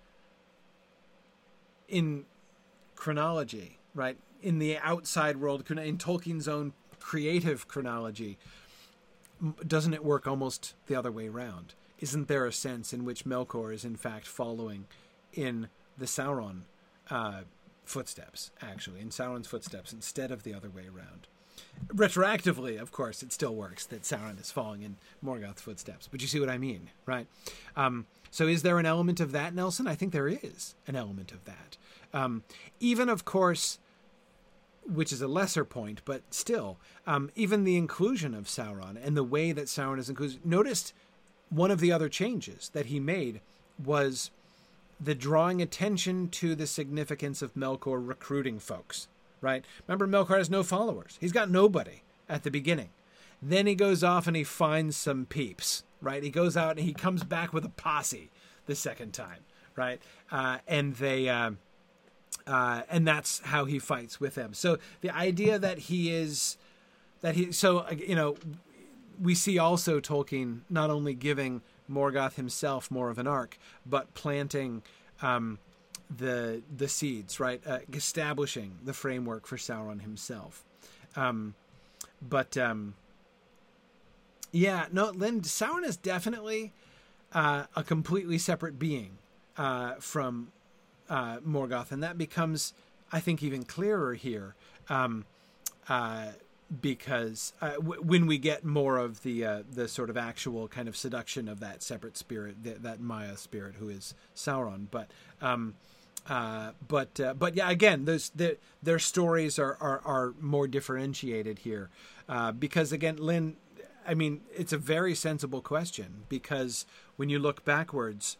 in 1.89 2.25
chronology, 2.97 3.79
right, 3.95 4.17
in 4.43 4.59
the 4.59 4.79
outside 4.79 5.37
world, 5.37 5.71
in 5.71 5.99
Tolkien's 5.99 6.49
own 6.49 6.73
creative 6.99 7.69
chronology, 7.69 8.37
doesn't 9.65 9.95
it 9.95 10.05
work 10.05 10.27
almost 10.27 10.75
the 10.87 10.97
other 10.97 11.13
way 11.13 11.29
around? 11.29 11.75
Isn't 12.01 12.27
there 12.27 12.47
a 12.47 12.53
sense 12.53 12.93
in 12.93 13.05
which 13.05 13.25
Melkor 13.25 13.73
is 13.73 13.85
in 13.85 13.97
fact 13.97 14.27
following 14.27 14.87
in 15.33 15.69
the 15.97 16.07
Sauron 16.07 16.63
uh, 17.11 17.43
footsteps, 17.85 18.51
actually, 18.63 19.01
in 19.01 19.11
Sauron's 19.11 19.47
footsteps 19.47 19.93
instead 19.93 20.31
of 20.31 20.43
the 20.43 20.55
other 20.55 20.71
way 20.71 20.85
around. 20.87 21.27
Retroactively, 21.89 22.81
of 22.81 22.93
course, 22.93 23.23
it 23.23 23.33
still 23.33 23.55
works 23.55 23.87
that 23.87 24.03
Sauron 24.03 24.41
is 24.41 24.51
following 24.51 24.83
in 24.83 24.97
Morgoth's 25.23 25.63
footsteps, 25.63 26.09
but 26.11 26.21
you 26.21 26.27
see 26.27 26.41
what 26.41 26.49
I 26.49 26.59
mean, 26.59 26.91
right? 27.07 27.27
Um, 27.77 28.07
so, 28.31 28.49
is 28.49 28.63
there 28.63 28.79
an 28.79 28.87
element 28.87 29.21
of 29.21 29.33
that, 29.33 29.55
Nelson? 29.55 29.87
I 29.87 29.95
think 29.95 30.13
there 30.13 30.29
is 30.29 30.75
an 30.87 30.97
element 30.97 31.31
of 31.31 31.45
that. 31.45 31.77
Um, 32.13 32.43
even, 32.81 33.09
of 33.09 33.25
course, 33.25 33.79
which 34.87 35.13
is 35.13 35.23
a 35.23 35.29
lesser 35.29 35.65
point, 35.65 36.03
but 36.05 36.23
still, 36.31 36.79
um, 37.07 37.31
even 37.35 37.65
the 37.65 37.77
inclusion 37.77 38.35
of 38.35 38.47
Sauron 38.47 38.99
and 39.03 39.17
the 39.17 39.25
way 39.25 39.53
that 39.53 39.67
Sauron 39.67 39.99
is 39.99 40.09
included. 40.09 40.45
Noticed 40.45 40.93
one 41.49 41.71
of 41.71 41.81
the 41.81 41.93
other 41.93 42.09
changes 42.09 42.71
that 42.71 42.87
he 42.87 42.99
made 42.99 43.41
was 43.83 44.31
the 45.01 45.15
drawing 45.15 45.61
attention 45.61 46.29
to 46.29 46.55
the 46.55 46.67
significance 46.67 47.43
of 47.43 47.55
Melkor 47.55 48.07
recruiting 48.07 48.59
folks, 48.59 49.09
right? 49.41 49.65
Remember, 49.87 50.07
Melkor 50.07 50.39
has 50.39 50.51
no 50.51 50.63
followers. 50.63 51.19
He's 51.21 51.33
got 51.33 51.51
nobody 51.51 52.03
at 52.29 52.43
the 52.43 52.51
beginning. 52.51 52.91
Then 53.43 53.67
he 53.67 53.75
goes 53.75 54.03
off 54.03 54.27
and 54.27 54.37
he 54.37 54.45
finds 54.45 54.97
some 54.97 55.27
peeps, 55.27 55.85
right? 56.01 56.23
He 56.23 56.31
goes 56.31 56.57
out 56.57 56.79
and 56.79 56.87
he 56.87 56.95
comes 56.95 57.25
back 57.25 57.53
with 57.53 57.65
a 57.65 57.71
posse 57.71 58.31
the 58.67 58.75
second 58.75 59.13
time, 59.13 59.41
right? 59.77 60.01
Uh, 60.31 60.59
and 60.67 60.95
they, 60.97 61.29
uh, 61.29 61.51
uh, 62.47 62.83
and 62.89 63.07
that's 63.07 63.41
how 63.41 63.65
he 63.65 63.79
fights 63.79 64.21
with 64.21 64.35
them. 64.35 64.55
So 64.55 64.79
the 65.01 65.11
idea 65.11 65.59
that 65.59 65.79
he 65.79 66.15
is, 66.15 66.57
that 67.21 67.35
he, 67.35 67.53
so 67.53 67.87
you 67.91 68.15
know, 68.15 68.37
we 69.21 69.35
see 69.35 69.59
also 69.59 70.01
Tolkien 70.01 70.61
not 70.71 70.91
only 70.91 71.15
giving 71.15 71.63
Morgoth 71.91 72.35
himself 72.35 72.91
more 72.91 73.11
of 73.11 73.19
an 73.19 73.27
arc, 73.27 73.59
but 73.85 74.15
planting 74.15 74.83
um, 75.23 75.59
the 76.15 76.63
the 76.75 76.89
seeds, 76.89 77.41
right? 77.41 77.61
Uh, 77.67 77.81
establishing 77.93 78.79
the 78.85 78.93
framework 78.93 79.47
for 79.47 79.57
Sauron 79.57 80.03
himself. 80.03 80.65
Um, 81.17 81.55
but 82.21 82.57
um, 82.57 82.95
yeah, 84.53 84.87
no, 84.93 85.11
Lynn, 85.11 85.43
Sauron 85.43 85.85
is 85.85 85.97
definitely 85.97 86.73
uh, 87.33 87.65
a 87.75 87.83
completely 87.83 88.39
separate 88.39 88.79
being 88.79 89.19
uh, 89.57 89.95
from 89.95 90.53
uh, 91.11 91.39
Morgoth, 91.39 91.91
and 91.93 92.03
that 92.03 92.17
becomes, 92.17 92.73
I 93.13 93.21
think, 93.21 93.43
even 93.43 93.65
clearer 93.65 94.15
here. 94.15 94.55
Um, 94.89 95.25
uh, 95.89 96.29
because 96.81 97.53
uh, 97.61 97.73
w- 97.75 98.03
when 98.03 98.27
we 98.27 98.39
get 98.39 98.65
more 98.65 98.99
of 98.99 99.23
the 99.23 99.45
uh, 99.45 99.63
the 99.71 99.89
sort 99.89 100.11
of 100.11 100.17
actual 100.17 100.69
kind 100.69 100.89
of 100.89 100.97
seduction 100.97 101.49
of 101.49 101.61
that 101.61 101.83
separate 101.83 102.17
spirit, 102.17 102.63
that, 102.65 102.83
that 102.83 103.01
Maia 103.01 103.37
spirit 103.37 103.77
who 103.79 103.89
is 103.89 104.15
Sauron, 104.35 104.87
but 104.91 105.11
um, 105.41 105.75
uh, 106.29 106.73
but 106.87 107.19
uh, 107.21 107.35
but 107.35 107.55
yeah, 107.55 107.71
again, 107.71 108.05
those 108.07 108.31
the, 108.31 108.57
their 108.83 108.99
stories 108.99 109.59
are, 109.59 109.77
are 109.81 110.01
are 110.05 110.35
more 110.41 110.67
differentiated 110.67 111.61
here 111.61 111.91
uh, 112.29 112.53
because 112.53 112.93
again, 112.93 113.17
Lynn, 113.17 113.57
I 114.07 114.15
mean, 114.15 114.41
it's 114.55 114.73
a 114.73 114.79
very 114.79 115.15
sensible 115.15 115.61
question 115.61 116.25
because 116.29 116.87
when 117.17 117.29
you 117.29 117.39
look 117.39 117.65
backwards, 117.65 118.37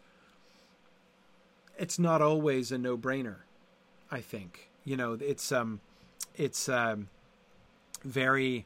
it's 1.77 1.99
not 1.99 2.21
always 2.21 2.71
a 2.71 2.77
no 2.77 2.97
brainer. 2.97 3.37
I 4.11 4.21
think 4.21 4.69
you 4.83 4.97
know 4.97 5.17
it's 5.19 5.51
um 5.51 5.81
it's 6.35 6.69
um 6.69 7.09
very 8.05 8.65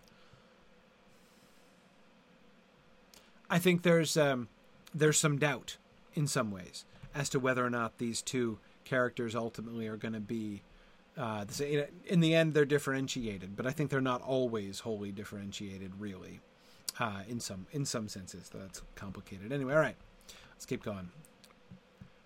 I 3.50 3.60
think 3.60 3.82
there's 3.82 4.16
um, 4.16 4.48
there's 4.94 5.18
some 5.18 5.38
doubt 5.38 5.78
in 6.14 6.28
some 6.28 6.52
ways 6.52 6.86
as 7.16 7.30
to 7.30 7.40
whether 7.40 7.66
or 7.66 7.70
not 7.70 7.98
these 7.98 8.22
two 8.22 8.60
characters 8.86 9.36
ultimately 9.36 9.88
are 9.88 9.98
going 9.98 10.14
to 10.14 10.20
be 10.20 10.62
uh, 11.18 11.44
the 11.46 11.54
same. 11.54 11.84
In 12.06 12.20
the 12.20 12.36
end, 12.36 12.54
they're 12.54 12.66
differentiated, 12.66 13.56
but 13.56 13.66
I 13.66 13.72
think 13.72 13.90
they're 13.90 14.02
not 14.02 14.22
always 14.22 14.82
wholly 14.82 15.12
differentiated, 15.12 15.94
really. 16.00 16.42
Uh, 17.00 17.22
in 17.28 17.40
some 17.40 17.66
in 17.72 17.86
some 17.86 18.08
senses, 18.08 18.50
that's 18.54 18.82
complicated. 18.96 19.52
Anyway, 19.52 19.74
all 19.74 19.80
right, 19.80 19.96
let's 20.52 20.66
keep 20.66 20.84
going. 20.84 21.10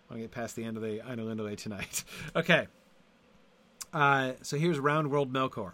I 0.10 0.14
want 0.14 0.20
to 0.20 0.20
get 0.20 0.32
past 0.32 0.56
the 0.56 0.64
end 0.64 0.78
of 0.78 0.84
the 0.84 1.00
Ainulindale 1.00 1.58
tonight. 1.58 2.04
okay. 2.36 2.68
Uh, 3.94 4.34
so 4.42 4.58
here's 4.58 4.80
Round 4.80 5.12
World 5.12 5.32
Melkor. 5.32 5.74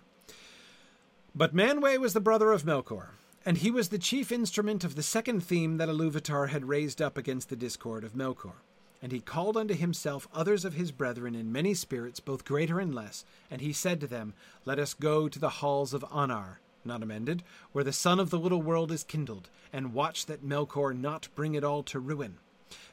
But 1.36 1.56
Manwë 1.56 2.00
was 2.00 2.14
the 2.14 2.20
brother 2.20 2.52
of 2.52 2.64
Melkor, 2.64 3.10
and 3.46 3.60
he 3.60 3.70
was 3.70 3.90
the 3.90 4.00
chief 4.00 4.32
instrument 4.32 4.84
of 4.84 4.96
the 4.96 5.04
second 5.04 5.42
theme 5.42 5.78
that 5.78 5.88
Iluvatar 5.88 6.50
had 6.50 6.66
raised 6.66 7.02
up 7.02 7.18
against 7.18 7.50
the 7.50 7.56
discord 7.56 8.04
of 8.04 8.14
Melkor. 8.14 8.54
And 9.02 9.12
he 9.12 9.20
called 9.20 9.56
unto 9.56 9.76
himself 9.76 10.28
others 10.34 10.66
of 10.66 10.74
his 10.74 10.92
brethren 10.92 11.36
in 11.36 11.52
many 11.52 11.76
spirits, 11.76 12.20
both 12.20 12.46
greater 12.46 12.80
and 12.80 12.94
less, 12.94 13.26
and 13.50 13.62
he 13.62 13.72
said 13.72 14.02
to 14.02 14.08
them, 14.08 14.34
Let 14.66 14.80
us 14.80 14.96
go 14.96 15.30
to 15.30 15.40
the 15.40 15.50
halls 15.50 15.94
of 15.94 16.02
Anar, 16.10 16.58
not 16.84 17.04
amended, 17.04 17.44
where 17.74 17.84
the 17.84 17.94
sun 17.94 18.20
of 18.20 18.32
the 18.32 18.40
little 18.40 18.62
world 18.62 18.92
is 18.92 19.04
kindled, 19.04 19.50
and 19.72 19.94
watch 19.94 20.26
that 20.26 20.44
Melkor 20.44 20.98
not 20.98 21.30
bring 21.36 21.54
it 21.54 21.64
all 21.64 21.84
to 21.84 22.00
ruin. 22.00 22.38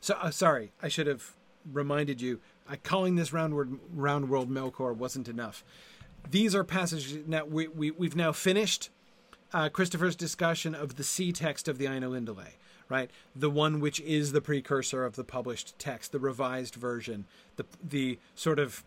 So, 0.03 0.15
uh, 0.21 0.31
sorry, 0.31 0.73
I 0.83 0.89
should 0.89 1.07
have 1.07 1.35
reminded 1.73 2.21
you. 2.21 2.41
Calling 2.83 3.17
this 3.17 3.33
round, 3.33 3.55
word, 3.55 3.79
round 3.95 4.29
world 4.29 4.51
Melkor 4.51 4.95
wasn't 4.95 5.29
enough 5.29 5.65
these 6.31 6.55
are 6.55 6.65
passages 6.65 7.27
now 7.27 7.45
we, 7.45 7.69
we 7.69 7.91
we've 7.91 8.17
now 8.17 8.33
finished 8.33 8.91
uh, 9.53 9.69
Christopher's 9.69 10.17
discussion 10.17 10.75
of 10.75 10.97
the 10.97 11.05
C 11.05 11.33
text 11.33 11.69
of 11.69 11.79
the 11.79 11.87
Ainulindale, 11.87 12.55
right? 12.89 13.11
The 13.35 13.51
one 13.51 13.81
which 13.81 14.01
is 14.01 14.33
the 14.33 14.41
precursor 14.41 15.05
of 15.05 15.17
the 15.17 15.25
published 15.25 15.79
text, 15.79 16.13
the 16.13 16.19
revised 16.19 16.75
version, 16.75 17.27
the 17.57 17.65
the 17.83 18.19
sort 18.35 18.59
of 18.59 18.85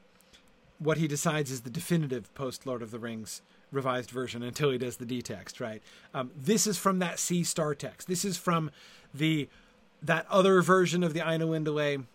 what 0.77 0.97
he 0.97 1.07
decides 1.07 1.51
is 1.51 1.61
the 1.61 1.69
definitive 1.69 2.33
post 2.35 2.65
Lord 2.65 2.81
of 2.81 2.91
the 2.91 2.99
Rings 2.99 3.41
revised 3.71 4.09
version 4.09 4.41
until 4.41 4.71
he 4.71 4.77
does 4.77 4.97
the 4.97 5.05
D 5.05 5.21
text, 5.21 5.59
right? 5.59 5.81
Um, 6.13 6.31
this 6.35 6.65
is 6.65 6.77
from 6.77 6.99
that 6.99 7.19
C 7.19 7.43
star 7.43 7.75
text. 7.75 8.07
This 8.07 8.25
is 8.25 8.37
from 8.37 8.71
the 9.13 9.47
that 10.01 10.25
other 10.29 10.61
version 10.61 11.03
of 11.03 11.13
the 11.13 11.19
Ainulindale 11.19 12.05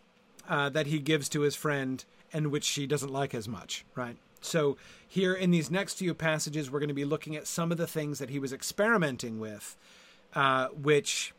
uh, 0.49 0.69
that 0.71 0.87
he 0.87 0.99
gives 0.99 1.29
to 1.31 1.41
his 1.43 1.55
friend 1.55 2.05
and 2.33 2.51
which 2.51 2.65
she 2.65 2.87
doesn't 2.87 3.13
like 3.13 3.35
as 3.35 3.47
much, 3.47 3.85
right? 3.95 4.17
So, 4.45 4.77
here 5.07 5.35
in 5.35 5.51
these 5.51 5.71
next 5.71 5.95
few 5.95 6.15
passages, 6.15 6.71
we're 6.71 6.81
going 6.81 6.89
to 6.89 6.95
be 6.95 7.05
looking 7.05 7.37
at 7.37 7.47
some 7.47 7.73
of 7.73 7.79
the 7.79 7.87
things 7.87 8.19
that 8.19 8.31
he 8.31 8.39
was 8.39 8.53
experimenting 8.53 9.39
with, 9.39 9.77
uh, 10.35 10.69
which 10.69 11.33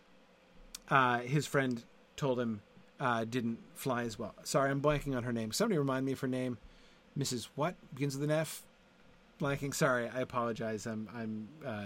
uh, 0.90 1.20
his 1.20 1.46
friend 1.46 1.84
told 2.16 2.40
him 2.40 2.62
uh, 3.00 3.26
didn't 3.26 3.60
fly 3.76 4.04
as 4.04 4.18
well. 4.18 4.34
Sorry, 4.44 4.72
I'm 4.72 4.82
blanking 4.82 5.16
on 5.16 5.24
her 5.24 5.34
name. 5.34 5.52
Somebody 5.52 5.78
remind 5.78 6.06
me 6.06 6.14
of 6.14 6.20
her 6.22 6.28
name. 6.28 6.58
Mrs. 7.18 7.50
What? 7.56 7.76
Begins 7.94 8.16
with 8.16 8.24
an 8.24 8.32
F? 8.32 8.64
blanking. 9.40 9.74
Sorry, 9.74 10.10
I 10.10 10.22
apologize. 10.22 10.86
I'm 10.86 11.10
I'm 11.16 11.48
uh, 11.66 11.86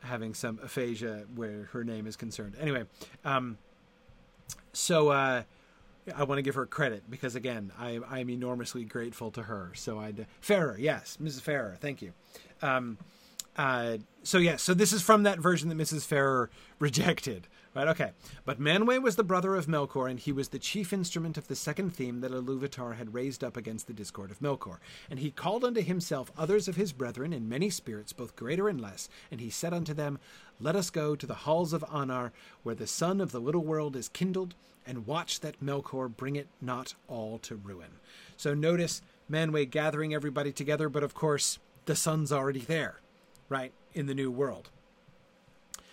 having 0.00 0.34
some 0.34 0.58
aphasia 0.62 1.24
where 1.34 1.68
her 1.72 1.84
name 1.84 2.06
is 2.06 2.16
concerned. 2.16 2.56
Anyway, 2.60 2.84
um, 3.24 3.58
so 4.72 5.10
uh, 5.10 5.42
I 6.16 6.24
want 6.24 6.38
to 6.38 6.42
give 6.42 6.54
her 6.54 6.66
credit 6.66 7.10
because 7.10 7.34
again, 7.34 7.72
I 7.78 8.00
I'm 8.08 8.30
enormously 8.30 8.84
grateful 8.84 9.30
to 9.32 9.42
her. 9.42 9.72
So 9.74 9.98
I'd 9.98 10.26
Farrer, 10.40 10.76
yes, 10.78 11.18
Mrs. 11.22 11.40
Farrer, 11.42 11.76
thank 11.80 12.02
you. 12.02 12.12
Um, 12.62 12.98
uh, 13.56 13.98
so 14.22 14.38
yes, 14.38 14.52
yeah, 14.52 14.56
so 14.56 14.74
this 14.74 14.92
is 14.92 15.02
from 15.02 15.24
that 15.24 15.38
version 15.38 15.68
that 15.68 15.78
Mrs. 15.78 16.06
Farrer 16.06 16.50
rejected. 16.78 17.46
Right, 17.72 17.86
okay. 17.86 18.10
But 18.44 18.60
Manwë 18.60 19.00
was 19.00 19.14
the 19.14 19.22
brother 19.22 19.54
of 19.54 19.66
Melkor, 19.66 20.10
and 20.10 20.18
he 20.18 20.32
was 20.32 20.48
the 20.48 20.58
chief 20.58 20.92
instrument 20.92 21.38
of 21.38 21.46
the 21.46 21.54
second 21.54 21.94
theme 21.94 22.20
that 22.20 22.32
Iluvatar 22.32 22.96
had 22.96 23.14
raised 23.14 23.44
up 23.44 23.56
against 23.56 23.86
the 23.86 23.92
discord 23.92 24.32
of 24.32 24.40
Melkor. 24.40 24.78
And 25.08 25.20
he 25.20 25.30
called 25.30 25.64
unto 25.64 25.80
himself 25.80 26.32
others 26.36 26.66
of 26.66 26.74
his 26.74 26.92
brethren 26.92 27.32
in 27.32 27.48
many 27.48 27.70
spirits, 27.70 28.12
both 28.12 28.34
greater 28.34 28.68
and 28.68 28.80
less, 28.80 29.08
and 29.30 29.40
he 29.40 29.50
said 29.50 29.72
unto 29.72 29.94
them, 29.94 30.18
Let 30.58 30.74
us 30.74 30.90
go 30.90 31.14
to 31.14 31.26
the 31.26 31.34
halls 31.34 31.72
of 31.72 31.84
Anar, 31.84 32.32
where 32.64 32.74
the 32.74 32.88
sun 32.88 33.20
of 33.20 33.30
the 33.30 33.40
little 33.40 33.64
world 33.64 33.94
is 33.94 34.08
kindled, 34.08 34.56
and 34.86 35.06
watch 35.06 35.40
that 35.40 35.64
Melkor 35.64 36.14
bring 36.14 36.36
it 36.36 36.48
not 36.60 36.94
all 37.08 37.38
to 37.38 37.56
ruin. 37.56 37.98
So 38.36 38.54
notice 38.54 39.02
Manwë 39.30 39.70
gathering 39.70 40.14
everybody 40.14 40.52
together, 40.52 40.88
but 40.88 41.02
of 41.02 41.14
course, 41.14 41.58
the 41.86 41.94
sun's 41.94 42.32
already 42.32 42.60
there, 42.60 43.00
right, 43.48 43.72
in 43.94 44.06
the 44.06 44.14
new 44.14 44.30
world. 44.30 44.70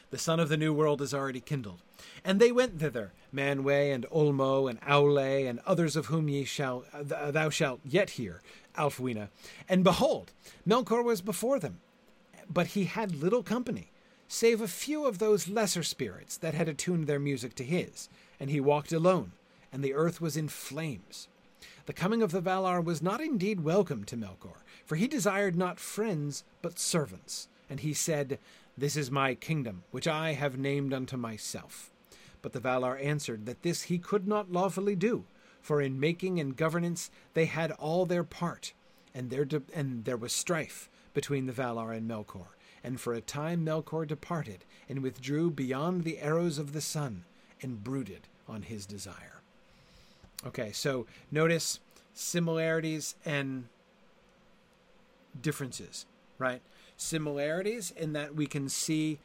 The 0.10 0.18
sun 0.18 0.40
of 0.40 0.50
the 0.50 0.58
new 0.58 0.74
world 0.74 1.02
is 1.02 1.14
already 1.14 1.42
kindled. 1.42 1.82
And 2.24 2.40
they 2.40 2.52
went 2.52 2.80
thither, 2.80 3.12
Manwë 3.34 3.94
and 3.94 4.06
Ulmo 4.06 4.70
and 4.70 4.80
Aule 4.82 5.50
and 5.50 5.60
others 5.66 5.96
of 5.96 6.06
whom 6.06 6.30
ye 6.30 6.46
shall 6.46 6.86
uh, 6.94 7.32
thou 7.32 7.50
shalt 7.50 7.82
yet 7.84 8.12
hear, 8.12 8.42
Alfwine. 8.78 9.28
And 9.68 9.84
behold, 9.84 10.32
Melkor 10.68 11.04
was 11.04 11.22
before 11.22 11.60
them, 11.60 11.80
but 12.50 12.68
he 12.68 12.86
had 12.86 13.22
little 13.22 13.44
company, 13.44 13.92
save 14.28 14.62
a 14.62 14.68
few 14.68 15.06
of 15.06 15.20
those 15.20 15.48
lesser 15.48 15.84
spirits 15.84 16.38
that 16.38 16.54
had 16.54 16.70
attuned 16.70 17.08
their 17.08 17.20
music 17.20 17.56
to 17.56 17.64
his, 17.64 18.10
and 18.40 18.50
he 18.50 18.60
walked 18.60 18.92
alone, 18.92 19.32
and 19.72 19.84
the 19.84 19.94
earth 19.94 20.22
was 20.22 20.38
in 20.38 20.48
flames. 20.48 21.28
The 21.86 21.94
coming 21.94 22.22
of 22.22 22.32
the 22.32 22.42
Valar 22.42 22.84
was 22.84 23.02
not 23.02 23.22
indeed 23.22 23.62
welcome 23.62 24.04
to 24.06 24.18
Melkor, 24.18 24.64
for 24.86 24.96
he 24.96 25.08
desired 25.08 25.56
not 25.56 25.80
friends, 25.80 26.44
but 26.62 26.80
servants. 26.80 27.48
And 27.70 27.80
he 27.80 27.94
said, 27.94 28.40
this 28.78 28.96
is 28.96 29.10
my 29.10 29.34
kingdom, 29.34 29.84
which 29.90 30.08
I 30.08 30.34
have 30.34 30.58
named 30.58 30.94
unto 30.94 31.18
myself. 31.18 31.92
But 32.42 32.54
the 32.54 32.60
Valar 32.60 33.04
answered 33.04 33.46
that 33.46 33.64
this 33.64 33.84
he 33.84 33.98
could 33.98 34.28
not 34.28 34.52
lawfully 34.52 34.96
do, 34.96 35.26
for 35.62 35.82
in 35.82 36.00
making 36.00 36.40
and 36.40 36.56
governance 36.56 37.10
they 37.34 37.46
had 37.46 37.72
all 37.72 38.06
their 38.06 38.24
part, 38.24 38.74
and 39.16 39.32
there 39.32 39.46
de- 39.46 39.64
and 39.74 40.06
there 40.06 40.16
was 40.16 40.32
strife 40.32 40.90
between 41.16 41.48
the 41.48 41.54
Valar 41.54 41.96
and 41.96 42.08
Melkor. 42.08 42.50
And 42.84 43.02
for 43.02 43.14
a 43.14 43.22
time 43.22 43.66
Melkor 43.66 44.06
departed 44.06 44.64
and 44.88 45.02
withdrew 45.02 45.50
beyond 45.50 46.04
the 46.04 46.20
arrows 46.20 46.60
of 46.60 46.74
the 46.74 46.82
sun, 46.82 47.26
and 47.62 47.84
brooded 47.84 48.28
on 48.48 48.64
his 48.64 48.86
desire. 48.86 49.42
Okay, 50.46 50.72
so 50.72 51.06
notice 51.32 51.80
similarities 52.14 53.16
and 53.26 53.66
differences, 55.42 56.06
right? 56.38 56.62
similarities 56.98 57.92
in 57.92 58.14
that 58.14 58.36
we 58.36 58.48
can 58.48 58.68
see 58.68 59.20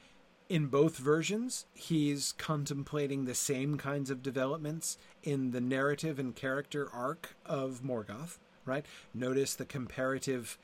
in 0.48 0.66
both 0.66 0.98
versions 0.98 1.64
he's 1.72 2.32
contemplating 2.36 3.24
the 3.24 3.34
same 3.34 3.78
kinds 3.78 4.10
of 4.10 4.22
developments 4.22 4.98
in 5.22 5.50
the 5.50 5.60
narrative 5.60 6.18
and 6.18 6.36
character 6.36 6.88
arc 6.92 7.34
of 7.46 7.80
Morgoth, 7.82 8.36
right? 8.66 8.84
Notice 9.14 9.54
the 9.54 9.64
comparative 9.64 10.58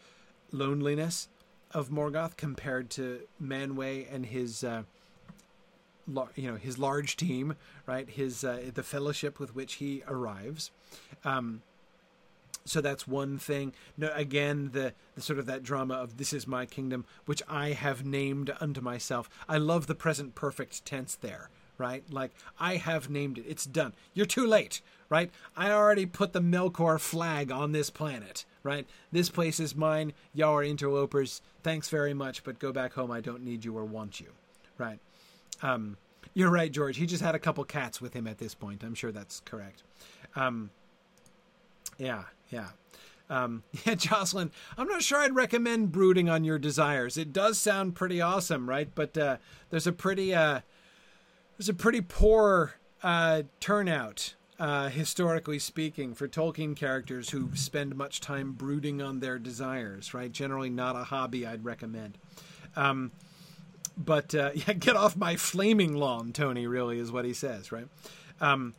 loneliness 0.53 1.29
of 1.73 1.89
Morgoth 1.89 2.37
compared 2.37 2.91
to 2.91 3.21
Manwë 3.43 4.07
and 4.13 4.27
his 4.27 4.63
uh, 4.63 4.83
you 6.35 6.51
know 6.51 6.57
his 6.57 6.79
large 6.79 7.17
team, 7.17 7.57
right? 7.87 8.09
His 8.09 8.45
uh, 8.45 8.71
the 8.73 8.83
fellowship 8.83 9.39
with 9.39 9.55
which 9.55 9.75
he 9.75 10.03
arrives. 10.09 10.71
Um, 11.25 11.63
so 12.69 12.81
that's 12.81 13.09
one 13.09 13.39
thing. 13.39 13.73
No, 13.97 14.13
again, 14.15 14.71
the, 14.73 14.93
the 15.15 15.23
sort 15.23 15.39
of 15.39 15.47
that 15.47 15.63
drama 15.63 15.95
of 15.95 16.19
this 16.19 16.33
is 16.33 16.47
my 16.47 16.67
kingdom, 16.67 17.07
which 17.25 17.43
I 17.49 17.71
have 17.71 18.05
named 18.05 18.55
unto 18.61 18.81
myself. 18.81 19.29
I 19.49 19.57
love 19.57 19.87
the 19.87 19.95
present 19.95 20.35
perfect 20.35 20.85
tense 20.85 21.15
there, 21.15 21.49
right? 21.79 22.05
Like 22.13 22.33
I 22.61 22.77
have 22.77 23.09
named 23.09 23.39
it. 23.39 23.47
It's 23.49 23.65
done. 23.65 23.95
You're 24.13 24.27
too 24.27 24.47
late, 24.47 24.83
right? 25.09 25.31
I 25.57 25.71
already 25.71 26.05
put 26.05 26.33
the 26.35 26.41
Melkor 26.41 27.01
flag 27.01 27.51
on 27.51 27.73
this 27.73 27.89
planet, 27.89 28.45
right? 28.63 28.87
This 29.11 29.31
place 29.31 29.59
is 29.59 29.75
mine. 29.75 30.13
Y'all 30.35 30.59
are 30.59 30.65
interlopers. 30.65 31.41
Thanks 31.63 31.89
very 31.89 32.15
much, 32.15 32.45
but 32.45 32.59
go 32.59 32.71
back 32.73 32.93
home. 32.93 33.11
I 33.11 33.21
don't 33.21 33.45
need 33.45 33.65
you 33.65 33.77
or 33.77 33.85
want 33.85 34.21
you, 34.21 34.29
right? 34.77 34.99
Um, 35.63 35.97
you're 36.35 36.51
right, 36.51 36.71
George. 36.71 36.97
He 36.97 37.07
just 37.07 37.23
had 37.23 37.35
a 37.35 37.39
couple 37.39 37.65
cats 37.65 38.01
with 38.01 38.15
him 38.15 38.27
at 38.27 38.39
this 38.39 38.55
point. 38.55 38.85
I'm 38.85 38.95
sure 38.95 39.13
that's 39.13 39.41
correct. 39.41 39.83
Um, 40.37 40.71
yeah, 41.99 42.25
yeah. 42.51 42.69
Um, 43.31 43.63
yeah, 43.85 43.95
Jocelyn, 43.95 44.51
I'm 44.77 44.89
not 44.89 45.03
sure 45.03 45.19
I'd 45.19 45.35
recommend 45.35 45.93
brooding 45.93 46.29
on 46.29 46.45
your 46.45 46.59
desires. 46.59 47.17
It 47.17 47.33
does 47.33 47.59
sound 47.59 47.95
pretty 47.95 48.21
awesome, 48.21 48.69
right? 48.69 48.89
But 48.95 49.17
uh, 49.19 49.37
there's 49.71 49.87
a 49.87 49.93
pretty 49.93 50.35
uh, 50.35 50.61
there's 51.57 51.69
a 51.69 51.75
pretty 51.75 52.01
poor 52.01 52.75
uh, 53.03 53.43
turnout, 53.61 54.35
uh, 54.59 54.89
historically 54.89 55.59
speaking, 55.59 56.15
for 56.15 56.29
Tolkien 56.29 56.77
characters 56.77 57.31
who 57.31 57.51
spend 57.55 57.97
much 57.97 58.21
time 58.21 58.53
brooding 58.53 59.03
on 59.03 59.21
their 59.21 59.39
desires. 59.39 60.15
Right? 60.15 60.31
Generally, 60.31 60.71
not 60.71 60.97
a 60.97 61.05
hobby 61.05 61.47
I'd 61.47 61.65
recommend. 61.65 62.17
Um, 62.77 63.13
but 63.99 64.35
uh, 64.35 64.53
yeah, 64.55 64.73
get 64.75 64.97
off 64.97 65.17
my 65.17 65.37
flaming 65.37 65.95
lawn, 65.95 66.33
Tony. 66.33 66.67
Really 66.67 66.99
is 66.99 67.11
what 67.11 67.25
he 67.25 67.35
says, 67.35 67.73
right? 67.73 67.89
Um, 68.41 68.75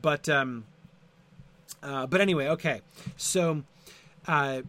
but 0.00 0.28
um, 0.28 0.64
uh, 1.82 2.06
but 2.06 2.20
anyway, 2.20 2.48
okay. 2.48 2.82
So 3.16 3.64
uh, 4.26 4.62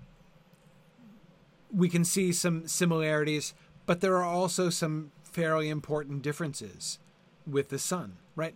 we 1.73 1.89
can 1.89 2.05
see 2.05 2.31
some 2.31 2.67
similarities, 2.67 3.53
but 3.85 4.01
there 4.01 4.15
are 4.17 4.23
also 4.23 4.69
some 4.69 5.11
fairly 5.23 5.69
important 5.69 6.21
differences 6.21 6.99
with 7.45 7.69
the 7.69 7.79
sun, 7.79 8.17
right? 8.35 8.55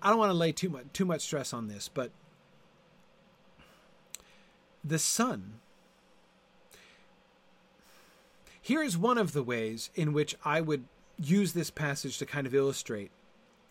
I 0.00 0.10
don't 0.10 0.18
want 0.18 0.30
to 0.30 0.34
lay 0.34 0.52
too 0.52 0.68
much 0.68 0.84
too 0.92 1.04
much 1.04 1.22
stress 1.22 1.52
on 1.52 1.68
this, 1.68 1.88
but 1.88 2.10
the 4.84 4.98
sun. 4.98 5.60
Here's 8.68 8.98
one 8.98 9.16
of 9.16 9.32
the 9.32 9.42
ways 9.42 9.88
in 9.94 10.12
which 10.12 10.36
I 10.44 10.60
would 10.60 10.84
use 11.16 11.54
this 11.54 11.70
passage 11.70 12.18
to 12.18 12.26
kind 12.26 12.46
of 12.46 12.54
illustrate 12.54 13.10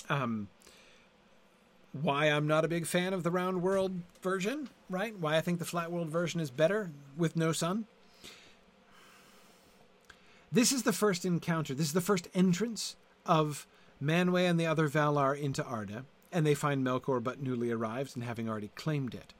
um, 0.09 0.49
why 1.91 2.25
I'm 2.25 2.47
not 2.47 2.65
a 2.65 2.67
big 2.67 2.87
fan 2.87 3.13
of 3.13 3.21
the 3.21 3.29
round 3.29 3.61
world 3.61 3.91
version, 4.23 4.69
right? 4.89 5.15
Why 5.15 5.37
I 5.37 5.41
think 5.41 5.59
the 5.59 5.65
flat 5.65 5.91
world 5.91 6.09
version 6.09 6.39
is 6.39 6.49
better 6.49 6.89
with 7.15 7.35
no 7.35 7.51
sun. 7.51 7.85
This 10.51 10.71
is 10.71 10.81
the 10.81 10.93
first 10.93 11.25
encounter, 11.25 11.75
this 11.75 11.85
is 11.85 11.93
the 11.93 12.01
first 12.01 12.27
entrance 12.33 12.95
of 13.23 13.67
Manwë 14.01 14.49
and 14.49 14.59
the 14.59 14.65
other 14.65 14.89
Valar 14.89 15.39
into 15.39 15.63
Arda, 15.63 16.05
and 16.31 16.43
they 16.43 16.55
find 16.55 16.83
Melkor 16.83 17.23
but 17.23 17.39
newly 17.39 17.69
arrived 17.69 18.15
and 18.15 18.25
having 18.25 18.49
already 18.49 18.71
claimed 18.73 19.13
it. 19.13 19.35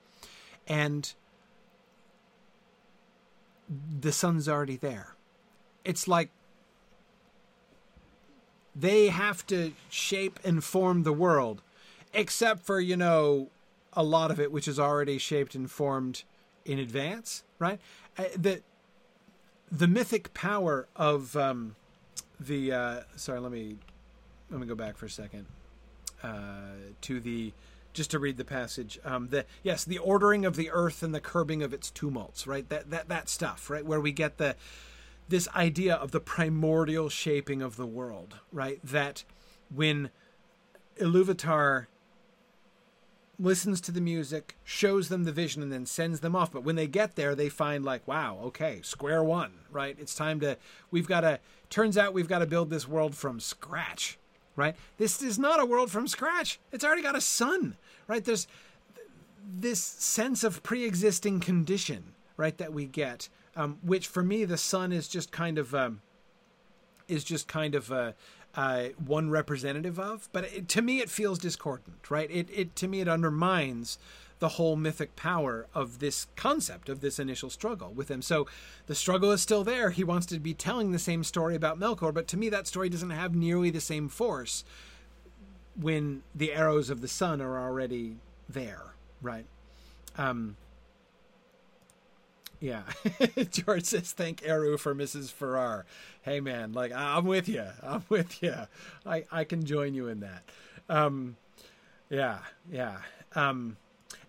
And 0.68 1.12
the 3.68 4.12
sun's 4.12 4.48
already 4.48 4.78
there. 4.78 5.17
It's 5.88 6.08
like 6.08 6.30
they 8.76 9.08
have 9.08 9.48
to 9.48 9.74
shape 9.90 10.40
and 10.44 10.64
form 10.64 11.04
the 11.04 11.14
world 11.14 11.62
except 12.14 12.66
for 12.66 12.80
you 12.80 12.98
know 12.98 13.50
a 13.94 14.04
lot 14.04 14.30
of 14.30 14.40
it 14.40 14.52
which 14.52 14.68
is 14.68 14.80
already 14.80 15.18
shaped 15.18 15.56
and 15.56 15.72
formed 15.72 16.24
in 16.66 16.78
advance, 16.78 17.44
right? 17.58 17.80
Uh, 18.18 18.26
the 18.36 18.62
the 19.72 19.88
mythic 19.88 20.34
power 20.34 20.88
of 20.96 21.36
um, 21.36 21.76
the 22.40 22.72
uh, 22.72 23.00
sorry, 23.16 23.40
let 23.40 23.52
me 23.52 23.78
let 24.52 24.60
me 24.60 24.68
go 24.68 24.76
back 24.76 24.98
for 24.98 25.06
a 25.06 25.10
second 25.10 25.46
uh, 26.22 26.92
to 27.02 27.20
the 27.20 27.54
just 27.94 28.12
to 28.12 28.20
read 28.20 28.38
the 28.38 28.46
passage. 28.46 29.00
Um, 29.04 29.30
the 29.30 29.46
yes, 29.64 29.84
the 29.84 29.98
ordering 29.98 30.46
of 30.46 30.56
the 30.56 30.70
earth 30.70 31.02
and 31.02 31.16
the 31.16 31.22
curbing 31.22 31.64
of 31.64 31.74
its 31.74 31.90
tumults, 31.90 32.46
right? 32.46 32.68
That 32.70 32.92
that 32.92 33.10
that 33.10 33.30
stuff, 33.30 33.70
right? 33.70 33.86
Where 33.86 34.02
we 34.02 34.12
get 34.12 34.38
the 34.38 34.56
this 35.30 35.48
idea 35.50 35.96
of 35.96 36.12
the 36.12 36.20
primordial 36.20 37.10
shaping 37.10 37.62
of 37.62 37.76
the 37.76 37.86
world, 37.86 38.40
right? 38.52 38.80
That 38.84 39.24
when 39.74 40.10
Iluvatar 41.00 41.88
listens 43.40 43.80
to 43.82 43.92
the 43.92 44.02
music, 44.02 44.58
shows 44.64 45.10
them 45.10 45.24
the 45.24 45.32
vision, 45.32 45.62
and 45.62 45.72
then 45.72 45.86
sends 45.86 46.22
them 46.22 46.36
off. 46.36 46.52
But 46.52 46.64
when 46.64 46.76
they 46.76 46.88
get 46.88 47.16
there, 47.16 47.36
they 47.36 47.50
find 47.50 47.86
like, 47.86 48.08
wow, 48.08 48.40
okay, 48.46 48.80
square 48.82 49.24
one, 49.24 49.54
right? 49.72 49.96
It's 50.00 50.16
time 50.16 50.40
to. 50.40 50.58
We've 50.92 51.08
got 51.08 51.22
to. 51.22 51.40
Turns 51.70 51.98
out 51.98 52.14
we've 52.14 52.28
got 52.28 52.40
to 52.40 52.48
build 52.48 52.70
this 52.70 52.88
world 52.88 53.16
from 53.16 53.40
scratch, 53.40 54.18
right? 54.56 54.76
This 54.98 55.22
is 55.22 55.38
not 55.38 55.60
a 55.60 55.66
world 55.66 55.92
from 55.92 56.08
scratch. 56.08 56.60
It's 56.72 56.84
already 56.84 57.04
got 57.04 57.16
a 57.16 57.22
sun, 57.22 57.76
right? 58.08 58.24
There's 58.24 58.48
this 59.60 59.82
sense 59.82 60.44
of 60.44 60.64
pre-existing 60.64 61.40
condition, 61.40 62.16
right? 62.38 62.58
That 62.58 62.74
we 62.74 62.86
get, 62.86 63.30
um, 63.58 63.80
which 63.82 64.08
for 64.08 64.24
me 64.24 64.46
the 64.46 64.58
sun 64.58 64.94
is 64.94 65.08
just 65.08 65.32
kind 65.32 65.58
of 65.58 65.76
um, 65.76 66.02
is 67.10 67.24
just 67.24 67.48
kind 67.48 67.76
of 67.76 67.92
uh, 67.92 68.12
uh, 68.56 68.90
one 69.04 69.30
representative 69.30 70.00
of. 70.00 70.30
But 70.32 70.46
it, 70.46 70.70
to 70.70 70.82
me, 70.82 71.00
it 71.00 71.10
feels 71.10 71.40
discordant, 71.40 72.10
right? 72.10 72.30
It 72.32 72.48
it 72.54 72.76
to 72.78 72.88
me 72.88 73.02
it 73.02 73.10
undermines 73.10 73.98
the 74.40 74.50
whole 74.50 74.76
mythic 74.76 75.16
power 75.16 75.66
of 75.74 75.98
this 75.98 76.28
concept 76.36 76.90
of 76.90 77.02
this 77.02 77.18
initial 77.18 77.50
struggle 77.50 77.92
with 77.92 78.12
him. 78.12 78.22
So 78.22 78.46
the 78.86 78.94
struggle 78.94 79.32
is 79.32 79.42
still 79.42 79.64
there. 79.64 79.90
He 79.90 80.04
wants 80.04 80.28
to 80.28 80.40
be 80.40 80.54
telling 80.54 80.92
the 80.92 81.00
same 81.00 81.24
story 81.24 81.56
about 81.56 81.80
Melkor, 81.80 82.14
but 82.14 82.28
to 82.28 82.38
me 82.38 82.48
that 82.50 82.68
story 82.68 82.88
doesn't 82.88 83.10
have 83.10 83.34
nearly 83.34 83.72
the 83.72 83.82
same 83.82 84.08
force 84.08 84.64
when 85.76 86.22
the 86.36 86.54
arrows 86.54 86.92
of 86.92 87.02
the 87.02 87.08
sun 87.08 87.42
are 87.42 87.60
already 87.60 88.18
there, 88.48 88.94
right? 89.24 89.46
Um, 90.20 90.56
yeah, 92.60 92.84
George 93.52 93.86
says 93.86 94.12
thank 94.12 94.42
Eru 94.46 94.78
for 94.78 94.96
Mrs. 94.96 95.32
Farrer. 95.32 95.86
Hey 96.22 96.40
man, 96.40 96.74
like 96.74 96.92
I'm 96.92 97.26
with 97.26 97.48
you. 97.48 97.66
I'm 97.84 98.04
with 98.10 98.42
you. 98.42 98.56
I 99.06 99.26
I 99.32 99.44
can 99.44 99.66
join 99.66 99.94
you 99.94 100.08
in 100.08 100.22
that. 100.22 100.44
Um, 100.90 101.38
yeah, 102.10 102.40
yeah. 102.72 102.98
Um, 103.36 103.78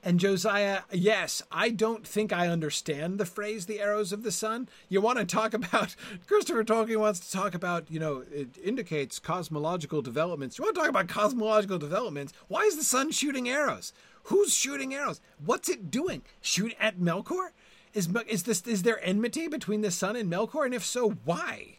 and 0.05 0.21
Josiah, 0.21 0.83
yes, 0.93 1.43
I 1.51 1.71
don't 1.71 2.07
think 2.07 2.33
I 2.33 2.49
understand 2.49 3.19
the 3.19 3.27
phrase 3.27 3.67
"the 3.67 3.81
arrows 3.81 4.13
of 4.13 4.23
the 4.23 4.31
sun." 4.31 4.69
You 4.89 5.01
want 5.01 5.19
to 5.19 5.25
talk 5.25 5.55
about 5.55 5.97
Christopher 6.27 6.65
Tolkien 6.65 6.99
wants 6.99 7.21
to 7.21 7.33
talk 7.37 7.55
about, 7.55 7.91
you 7.91 7.99
know, 7.99 8.25
it 8.33 8.57
indicates 8.63 9.19
cosmological 9.19 10.03
developments. 10.03 10.59
You 10.59 10.65
want 10.65 10.77
to 10.77 10.81
talk 10.81 10.91
about 10.91 11.09
cosmological 11.09 11.79
developments? 11.79 12.33
Why 12.47 12.63
is 12.63 12.77
the 12.77 12.85
sun 12.85 13.11
shooting 13.11 13.49
arrows? 13.49 13.93
Who's 14.25 14.55
shooting 14.55 14.95
arrows? 14.95 15.21
What's 15.45 15.69
it 15.69 15.91
doing? 15.91 16.23
Shoot 16.41 16.75
at 16.79 16.99
Melkor? 16.99 17.49
Is 17.95 18.09
is 18.29 18.43
this 18.45 18.63
is 18.67 18.83
there 18.83 19.03
enmity 19.05 19.49
between 19.49 19.81
the 19.81 19.91
sun 19.91 20.17
and 20.17 20.31
Melkor? 20.31 20.65
And 20.65 20.75
if 20.75 20.85
so, 20.85 21.11
why? 21.25 21.79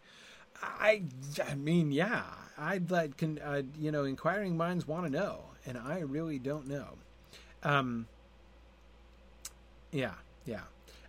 I 0.61 1.03
I 1.48 1.56
mean, 1.56 1.91
yeah, 1.91 2.23
I'd 2.57 2.91
like 2.91 3.18
can 3.18 3.40
uh, 3.40 3.64
you 3.77 3.91
know, 3.91 4.03
inquiring 4.03 4.57
minds 4.57 4.88
want 4.88 5.06
to 5.06 5.11
know, 5.11 5.45
and 5.65 5.77
I 5.77 5.99
really 5.99 6.40
don't 6.40 6.68
know. 6.68 6.98
Um, 7.64 8.07
yeah, 9.91 10.14
yeah. 10.45 10.61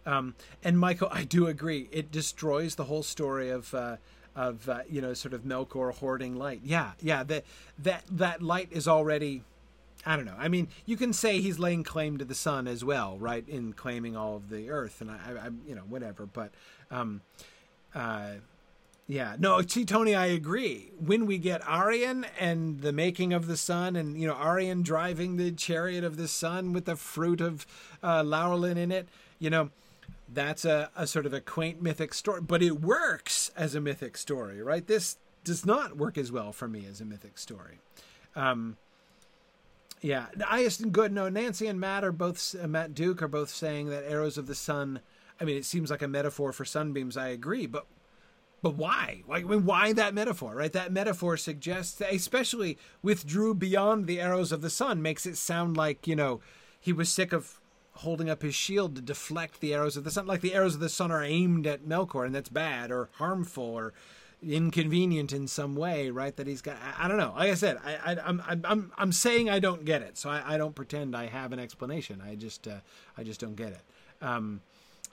Um, 0.06 0.34
and 0.64 0.78
Michael, 0.78 1.08
I 1.10 1.24
do 1.24 1.46
agree. 1.46 1.88
It 1.92 2.10
destroys 2.10 2.74
the 2.74 2.84
whole 2.84 3.02
story 3.02 3.50
of 3.50 3.72
uh, 3.74 3.96
of 4.34 4.68
uh, 4.68 4.80
you 4.88 5.00
know 5.00 5.14
sort 5.14 5.34
of 5.34 5.42
Melkor 5.42 5.94
hoarding 5.94 6.36
light. 6.36 6.60
Yeah, 6.64 6.92
yeah. 7.00 7.22
That 7.24 7.44
that 7.78 8.04
that 8.10 8.42
light 8.42 8.68
is 8.70 8.88
already. 8.88 9.42
I 10.06 10.16
don't 10.16 10.24
know. 10.24 10.36
I 10.38 10.48
mean, 10.48 10.68
you 10.86 10.96
can 10.96 11.12
say 11.12 11.40
he's 11.40 11.58
laying 11.58 11.84
claim 11.84 12.16
to 12.18 12.24
the 12.24 12.34
sun 12.34 12.66
as 12.66 12.84
well, 12.84 13.18
right? 13.18 13.46
In 13.48 13.74
claiming 13.74 14.16
all 14.16 14.36
of 14.36 14.48
the 14.48 14.70
earth, 14.70 15.00
and 15.00 15.10
I, 15.10 15.14
I 15.14 15.50
you 15.66 15.74
know, 15.74 15.82
whatever. 15.82 16.26
But, 16.26 16.52
um, 16.90 17.20
uh, 17.94 18.32
yeah, 19.06 19.36
no, 19.38 19.60
see, 19.62 19.84
Tony, 19.84 20.14
I 20.14 20.26
agree. 20.26 20.92
When 20.98 21.26
we 21.26 21.36
get 21.36 21.60
Arien 21.62 22.24
and 22.38 22.80
the 22.80 22.92
making 22.92 23.32
of 23.32 23.46
the 23.46 23.56
sun, 23.56 23.96
and 23.96 24.18
you 24.18 24.26
know, 24.26 24.34
Arien 24.34 24.82
driving 24.82 25.36
the 25.36 25.50
chariot 25.50 26.04
of 26.04 26.16
the 26.16 26.28
sun 26.28 26.72
with 26.72 26.86
the 26.86 26.96
fruit 26.96 27.40
of 27.40 27.66
uh, 28.02 28.22
Laurelin 28.22 28.76
in 28.76 28.90
it, 28.90 29.08
you 29.38 29.50
know, 29.50 29.70
that's 30.32 30.64
a, 30.64 30.90
a 30.96 31.06
sort 31.06 31.26
of 31.26 31.34
a 31.34 31.40
quaint 31.40 31.82
mythic 31.82 32.14
story, 32.14 32.40
but 32.40 32.62
it 32.62 32.80
works 32.80 33.50
as 33.56 33.74
a 33.74 33.80
mythic 33.80 34.16
story, 34.16 34.62
right? 34.62 34.86
This 34.86 35.18
does 35.44 35.66
not 35.66 35.96
work 35.96 36.16
as 36.16 36.30
well 36.30 36.52
for 36.52 36.68
me 36.68 36.86
as 36.88 37.00
a 37.00 37.04
mythic 37.04 37.36
story. 37.36 37.80
Um, 38.36 38.76
yeah, 40.00 40.26
I 40.48 40.64
just 40.64 40.92
good. 40.92 41.12
No, 41.12 41.28
Nancy 41.28 41.66
and 41.66 41.80
Matt 41.80 42.04
are 42.04 42.12
both 42.12 42.54
uh, 42.60 42.66
Matt 42.66 42.94
Duke 42.94 43.22
are 43.22 43.28
both 43.28 43.50
saying 43.50 43.88
that 43.90 44.04
arrows 44.10 44.38
of 44.38 44.46
the 44.46 44.54
sun. 44.54 45.00
I 45.40 45.44
mean, 45.44 45.56
it 45.56 45.64
seems 45.64 45.90
like 45.90 46.02
a 46.02 46.08
metaphor 46.08 46.52
for 46.52 46.64
sunbeams. 46.64 47.16
I 47.16 47.28
agree, 47.28 47.66
but 47.66 47.86
but 48.62 48.74
why? 48.74 49.22
Like, 49.26 49.44
I 49.44 49.48
mean, 49.48 49.64
why 49.64 49.92
that 49.94 50.14
metaphor, 50.14 50.54
right? 50.54 50.72
That 50.72 50.92
metaphor 50.92 51.36
suggests, 51.36 51.94
that, 51.94 52.12
especially 52.12 52.78
withdrew 53.02 53.54
beyond 53.54 54.06
the 54.06 54.20
arrows 54.20 54.52
of 54.52 54.60
the 54.60 54.70
sun, 54.70 55.00
makes 55.00 55.24
it 55.24 55.36
sound 55.36 55.76
like, 55.76 56.06
you 56.06 56.14
know, 56.14 56.40
he 56.78 56.92
was 56.92 57.10
sick 57.10 57.32
of 57.32 57.60
holding 57.92 58.28
up 58.30 58.42
his 58.42 58.54
shield 58.54 58.96
to 58.96 59.02
deflect 59.02 59.60
the 59.60 59.74
arrows 59.74 59.96
of 59.96 60.04
the 60.04 60.10
sun. 60.10 60.26
Like 60.26 60.40
the 60.40 60.54
arrows 60.54 60.74
of 60.74 60.80
the 60.80 60.88
sun 60.88 61.10
are 61.10 61.22
aimed 61.22 61.66
at 61.66 61.84
Melkor, 61.84 62.26
and 62.26 62.34
that's 62.34 62.48
bad 62.48 62.90
or 62.90 63.08
harmful 63.14 63.64
or 63.64 63.92
inconvenient 64.42 65.32
in 65.32 65.46
some 65.46 65.76
way, 65.76 66.10
right? 66.10 66.34
That 66.36 66.46
he's 66.46 66.62
got. 66.62 66.76
I, 66.76 67.04
I 67.04 67.08
don't 67.08 67.18
know. 67.18 67.34
Like 67.36 67.50
I 67.50 67.54
said, 67.54 67.78
I, 67.84 68.16
am 68.24 68.42
I'm, 68.46 68.62
I'm 68.64 68.92
I'm 68.96 69.12
saying 69.12 69.50
I 69.50 69.58
don't 69.58 69.84
get 69.84 70.02
it, 70.02 70.16
so 70.18 70.30
I, 70.30 70.54
I 70.54 70.56
don't 70.56 70.74
pretend 70.74 71.16
I 71.16 71.26
have 71.26 71.52
an 71.52 71.58
explanation. 71.58 72.22
I 72.24 72.34
just 72.34 72.66
uh, 72.66 72.80
I 73.16 73.22
just 73.22 73.40
don't 73.40 73.56
get 73.56 73.72
it. 73.72 73.82
Um, 74.22 74.60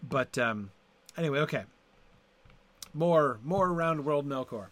but 0.07 0.37
um, 0.37 0.71
anyway, 1.17 1.39
okay. 1.39 1.63
More, 2.93 3.39
more 3.43 3.71
round 3.73 4.05
world 4.05 4.27
Melkor. 4.27 4.67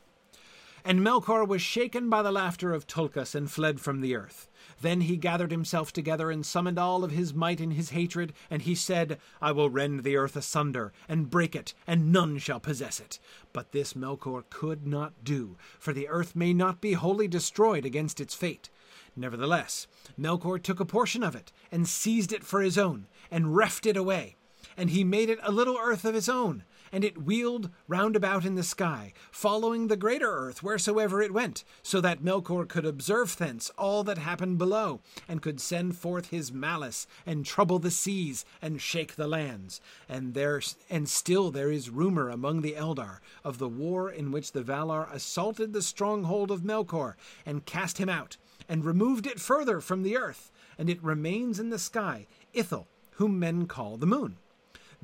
And 0.84 1.00
Melkor 1.00 1.48
was 1.48 1.62
shaken 1.62 2.10
by 2.10 2.22
the 2.22 2.32
laughter 2.32 2.74
of 2.74 2.88
Tulkas 2.88 3.36
and 3.36 3.50
fled 3.50 3.80
from 3.80 4.02
the 4.02 4.16
earth. 4.16 4.48
Then 4.82 5.02
he 5.02 5.18
gathered 5.18 5.52
himself 5.52 5.94
together 5.94 6.30
and 6.30 6.46
summoned 6.46 6.78
all 6.78 7.04
of 7.04 7.12
his 7.12 7.34
might 7.34 7.62
in 7.62 7.72
his 7.72 7.92
hatred, 7.92 8.34
and 8.50 8.62
he 8.62 8.76
said, 8.76 9.20
I 9.42 9.52
will 9.52 9.70
rend 9.70 10.04
the 10.04 10.18
earth 10.18 10.36
asunder, 10.36 10.92
and 11.08 11.30
break 11.30 11.56
it, 11.56 11.74
and 11.88 12.12
none 12.12 12.38
shall 12.38 12.60
possess 12.60 13.00
it. 13.00 13.20
But 13.54 13.72
this 13.72 13.94
Melkor 13.94 14.44
could 14.50 14.86
not 14.86 15.24
do, 15.24 15.58
for 15.80 15.94
the 15.94 16.08
earth 16.08 16.36
may 16.36 16.54
not 16.54 16.82
be 16.82 16.94
wholly 16.94 17.28
destroyed 17.28 17.86
against 17.86 18.20
its 18.20 18.36
fate. 18.36 18.70
Nevertheless, 19.16 19.88
Melkor 20.20 20.62
took 20.62 20.80
a 20.80 20.86
portion 20.86 21.24
of 21.24 21.36
it, 21.36 21.52
and 21.72 21.88
seized 21.88 22.34
it 22.34 22.44
for 22.44 22.62
his 22.62 22.78
own, 22.78 23.08
and 23.32 23.56
reft 23.56 23.86
it 23.86 23.96
away. 23.96 24.36
And 24.76 24.90
he 24.90 25.04
made 25.04 25.30
it 25.30 25.40
a 25.42 25.52
little 25.52 25.78
earth 25.80 26.04
of 26.04 26.16
his 26.16 26.28
own, 26.28 26.64
and 26.92 27.04
it 27.04 27.24
wheeled 27.24 27.70
round 27.88 28.16
about 28.16 28.46
in 28.46 28.56
the 28.56 28.64
sky, 28.64 29.14
following 29.32 29.88
the 29.88 29.98
greater 29.98 30.32
earth 30.32 30.64
wheresoever 30.64 31.22
it 31.22 31.34
went, 31.34 31.64
so 31.84 32.02
that 32.02 32.24
Melkor 32.24 32.68
could 32.68 32.86
observe 32.86 33.38
thence 33.38 33.72
all 33.78 34.04
that 34.04 34.18
happened 34.18 34.58
below, 34.58 35.02
and 35.28 35.42
could 35.42 35.60
send 35.60 35.98
forth 35.98 36.30
his 36.30 36.52
malice, 36.52 37.08
and 37.26 37.46
trouble 37.46 37.80
the 37.80 37.92
seas, 37.92 38.46
and 38.62 38.82
shake 38.82 39.16
the 39.16 39.28
lands. 39.28 39.82
And 40.08 40.34
there 40.34 40.62
and 40.90 41.10
still 41.10 41.52
there 41.52 41.72
is 41.72 41.90
rumor 41.90 42.30
among 42.30 42.62
the 42.62 42.74
Eldar 42.74 43.20
of 43.44 43.58
the 43.58 43.70
war 43.70 44.10
in 44.12 44.32
which 44.32 44.52
the 44.52 44.64
Valar 44.64 45.12
assaulted 45.12 45.74
the 45.74 45.82
stronghold 45.82 46.52
of 46.52 46.62
Melkor, 46.62 47.16
and 47.46 47.66
cast 47.66 47.98
him 47.98 48.10
out, 48.10 48.38
and 48.70 48.86
removed 48.86 49.28
it 49.28 49.40
further 49.40 49.82
from 49.82 50.04
the 50.04 50.18
earth, 50.18 50.52
and 50.78 50.90
it 50.90 51.04
remains 51.04 51.60
in 51.60 51.70
the 51.70 51.80
sky, 51.80 52.28
Ithil, 52.54 52.86
whom 53.12 53.40
men 53.40 53.66
call 53.66 53.98
the 53.98 54.06
moon. 54.06 54.38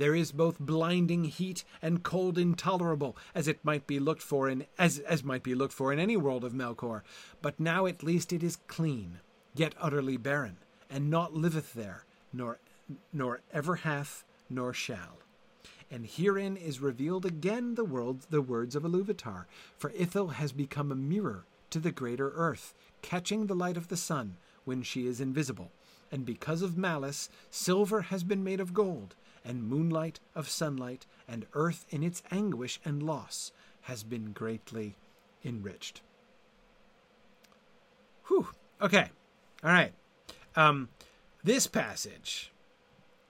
There 0.01 0.15
is 0.15 0.31
both 0.31 0.57
blinding 0.57 1.25
heat 1.25 1.63
and 1.79 2.01
cold 2.01 2.39
intolerable, 2.39 3.15
as 3.35 3.47
it 3.47 3.63
might 3.63 3.85
be 3.85 3.99
looked 3.99 4.23
for 4.23 4.49
in 4.49 4.65
as 4.79 4.97
as 4.97 5.23
might 5.23 5.43
be 5.43 5.53
looked 5.53 5.73
for 5.73 5.93
in 5.93 5.99
any 5.99 6.17
world 6.17 6.43
of 6.43 6.53
Melkor. 6.53 7.03
But 7.39 7.59
now 7.59 7.85
at 7.85 8.01
least 8.01 8.33
it 8.33 8.41
is 8.41 8.57
clean, 8.65 9.19
yet 9.53 9.75
utterly 9.79 10.17
barren, 10.17 10.57
and 10.89 11.11
naught 11.11 11.35
liveth 11.35 11.75
there, 11.75 12.05
nor 12.33 12.57
nor 13.13 13.41
ever 13.53 13.75
hath, 13.75 14.23
nor 14.49 14.73
shall. 14.73 15.19
And 15.91 16.07
herein 16.07 16.57
is 16.57 16.79
revealed 16.79 17.27
again 17.27 17.75
the 17.75 17.85
world 17.85 18.25
the 18.31 18.41
words 18.41 18.75
of 18.75 18.81
Iluvatar, 18.81 19.45
for 19.77 19.91
Ithil 19.91 20.33
has 20.33 20.51
become 20.51 20.91
a 20.91 20.95
mirror 20.95 21.45
to 21.69 21.79
the 21.79 21.91
greater 21.91 22.31
earth, 22.31 22.73
catching 23.03 23.45
the 23.45 23.53
light 23.53 23.77
of 23.77 23.89
the 23.89 23.97
sun 23.97 24.37
when 24.65 24.81
she 24.81 25.05
is 25.05 25.21
invisible. 25.21 25.69
And 26.11 26.25
because 26.25 26.63
of 26.63 26.75
malice, 26.75 27.29
silver 27.51 28.01
has 28.01 28.23
been 28.23 28.43
made 28.43 28.59
of 28.59 28.73
gold, 28.73 29.13
and 29.43 29.67
moonlight 29.67 30.19
of 30.35 30.49
sunlight, 30.49 31.05
and 31.27 31.45
earth 31.53 31.85
in 31.89 32.03
its 32.03 32.21
anguish 32.31 32.79
and 32.85 33.01
loss 33.01 33.51
has 33.81 34.03
been 34.03 34.31
greatly 34.31 34.95
enriched. 35.43 36.01
Whew. 38.27 38.47
Okay. 38.81 39.09
All 39.63 39.71
right. 39.71 39.93
Um, 40.55 40.89
this 41.43 41.67
passage 41.67 42.51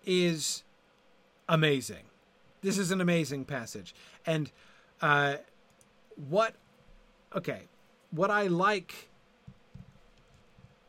is 0.05 0.63
amazing. 1.47 2.03
This 2.61 2.77
is 2.77 2.91
an 2.91 3.01
amazing 3.01 3.45
passage. 3.45 3.95
And 4.25 4.51
uh, 5.01 5.35
what, 6.29 6.55
okay, 7.35 7.63
what 8.11 8.29
I 8.29 8.47
like 8.47 9.09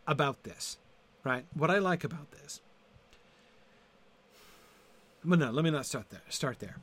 about 0.07 0.43
this, 0.43 0.79
right? 1.25 1.45
What 1.55 1.71
I 1.71 1.79
like 1.79 2.05
about 2.05 2.31
this 2.33 2.61
well, 5.25 5.39
no, 5.39 5.51
let 5.51 5.65
me 5.65 5.71
not 5.71 5.87
start 5.87 6.11
there. 6.11 6.23
Start 6.29 6.59
there. 6.59 6.77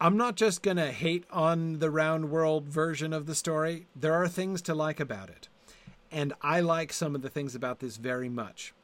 I'm 0.00 0.16
not 0.16 0.34
just 0.34 0.62
going 0.62 0.78
to 0.78 0.90
hate 0.90 1.24
on 1.30 1.78
the 1.78 1.90
round 1.90 2.30
world 2.30 2.64
version 2.64 3.12
of 3.12 3.26
the 3.26 3.36
story. 3.36 3.86
There 3.94 4.14
are 4.14 4.26
things 4.26 4.60
to 4.62 4.74
like 4.74 4.98
about 4.98 5.28
it. 5.28 5.48
And 6.10 6.32
I 6.42 6.60
like 6.60 6.92
some 6.92 7.14
of 7.14 7.22
the 7.22 7.28
things 7.28 7.54
about 7.54 7.78
this 7.78 7.98
very 7.98 8.28
much. 8.28 8.74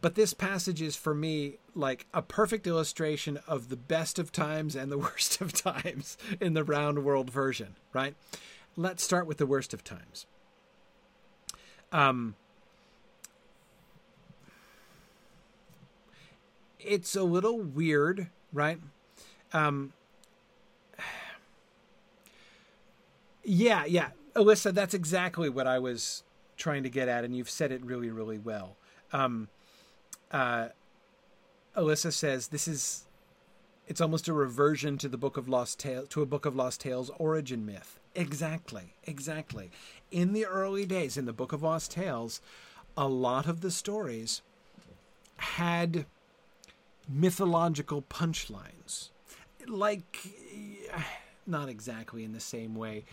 But 0.00 0.14
this 0.14 0.34
passage 0.34 0.82
is 0.82 0.96
for 0.96 1.14
me 1.14 1.58
like 1.74 2.06
a 2.12 2.22
perfect 2.22 2.66
illustration 2.66 3.38
of 3.46 3.68
the 3.68 3.76
best 3.76 4.18
of 4.18 4.32
times 4.32 4.74
and 4.74 4.90
the 4.90 4.98
worst 5.06 5.40
of 5.40 5.52
times 5.52 6.16
in 6.40 6.54
the 6.54 6.64
round 6.64 7.04
world 7.04 7.30
version, 7.30 7.76
right? 7.92 8.14
Let's 8.76 9.04
start 9.04 9.26
with 9.26 9.38
the 9.38 9.46
worst 9.46 9.74
of 9.74 9.84
times. 9.84 10.26
Um, 11.92 12.36
it's 16.84 17.16
a 17.16 17.22
little 17.22 17.58
weird, 17.58 18.28
right? 18.52 18.78
Um, 19.52 19.92
yeah, 23.44 23.84
yeah, 23.84 24.10
Alyssa, 24.34 24.72
that's 24.72 24.94
exactly 24.94 25.48
what 25.48 25.66
I 25.66 25.78
was 25.78 26.22
trying 26.56 26.82
to 26.82 26.90
get 26.90 27.08
at, 27.08 27.24
and 27.24 27.36
you've 27.36 27.50
said 27.50 27.72
it 27.72 27.84
really, 27.84 28.10
really 28.10 28.38
well. 28.38 28.76
Um, 29.12 29.48
uh, 30.30 30.68
Alyssa 31.76 32.12
says 32.12 32.48
this 32.48 32.68
is 32.68 33.04
it's 33.86 34.00
almost 34.00 34.28
a 34.28 34.32
reversion 34.32 34.96
to 34.98 35.08
the 35.08 35.18
book 35.18 35.36
of 35.36 35.48
lost 35.48 35.78
tales 35.78 36.08
to 36.08 36.22
a 36.22 36.26
book 36.26 36.46
of 36.46 36.56
lost 36.56 36.80
tales 36.80 37.10
origin 37.18 37.66
myth 37.66 37.98
exactly 38.14 38.94
exactly 39.04 39.70
in 40.10 40.32
the 40.32 40.46
early 40.46 40.86
days 40.86 41.16
in 41.16 41.26
the 41.26 41.32
book 41.32 41.52
of 41.52 41.62
lost 41.62 41.90
tales 41.90 42.40
a 42.96 43.08
lot 43.08 43.46
of 43.46 43.60
the 43.60 43.70
stories 43.70 44.40
had 45.36 46.06
mythological 47.08 48.02
punchlines 48.02 49.10
like 49.66 50.18
not 51.46 51.68
exactly 51.68 52.24
in 52.24 52.32
the 52.32 52.40
same 52.40 52.74
way 52.74 53.04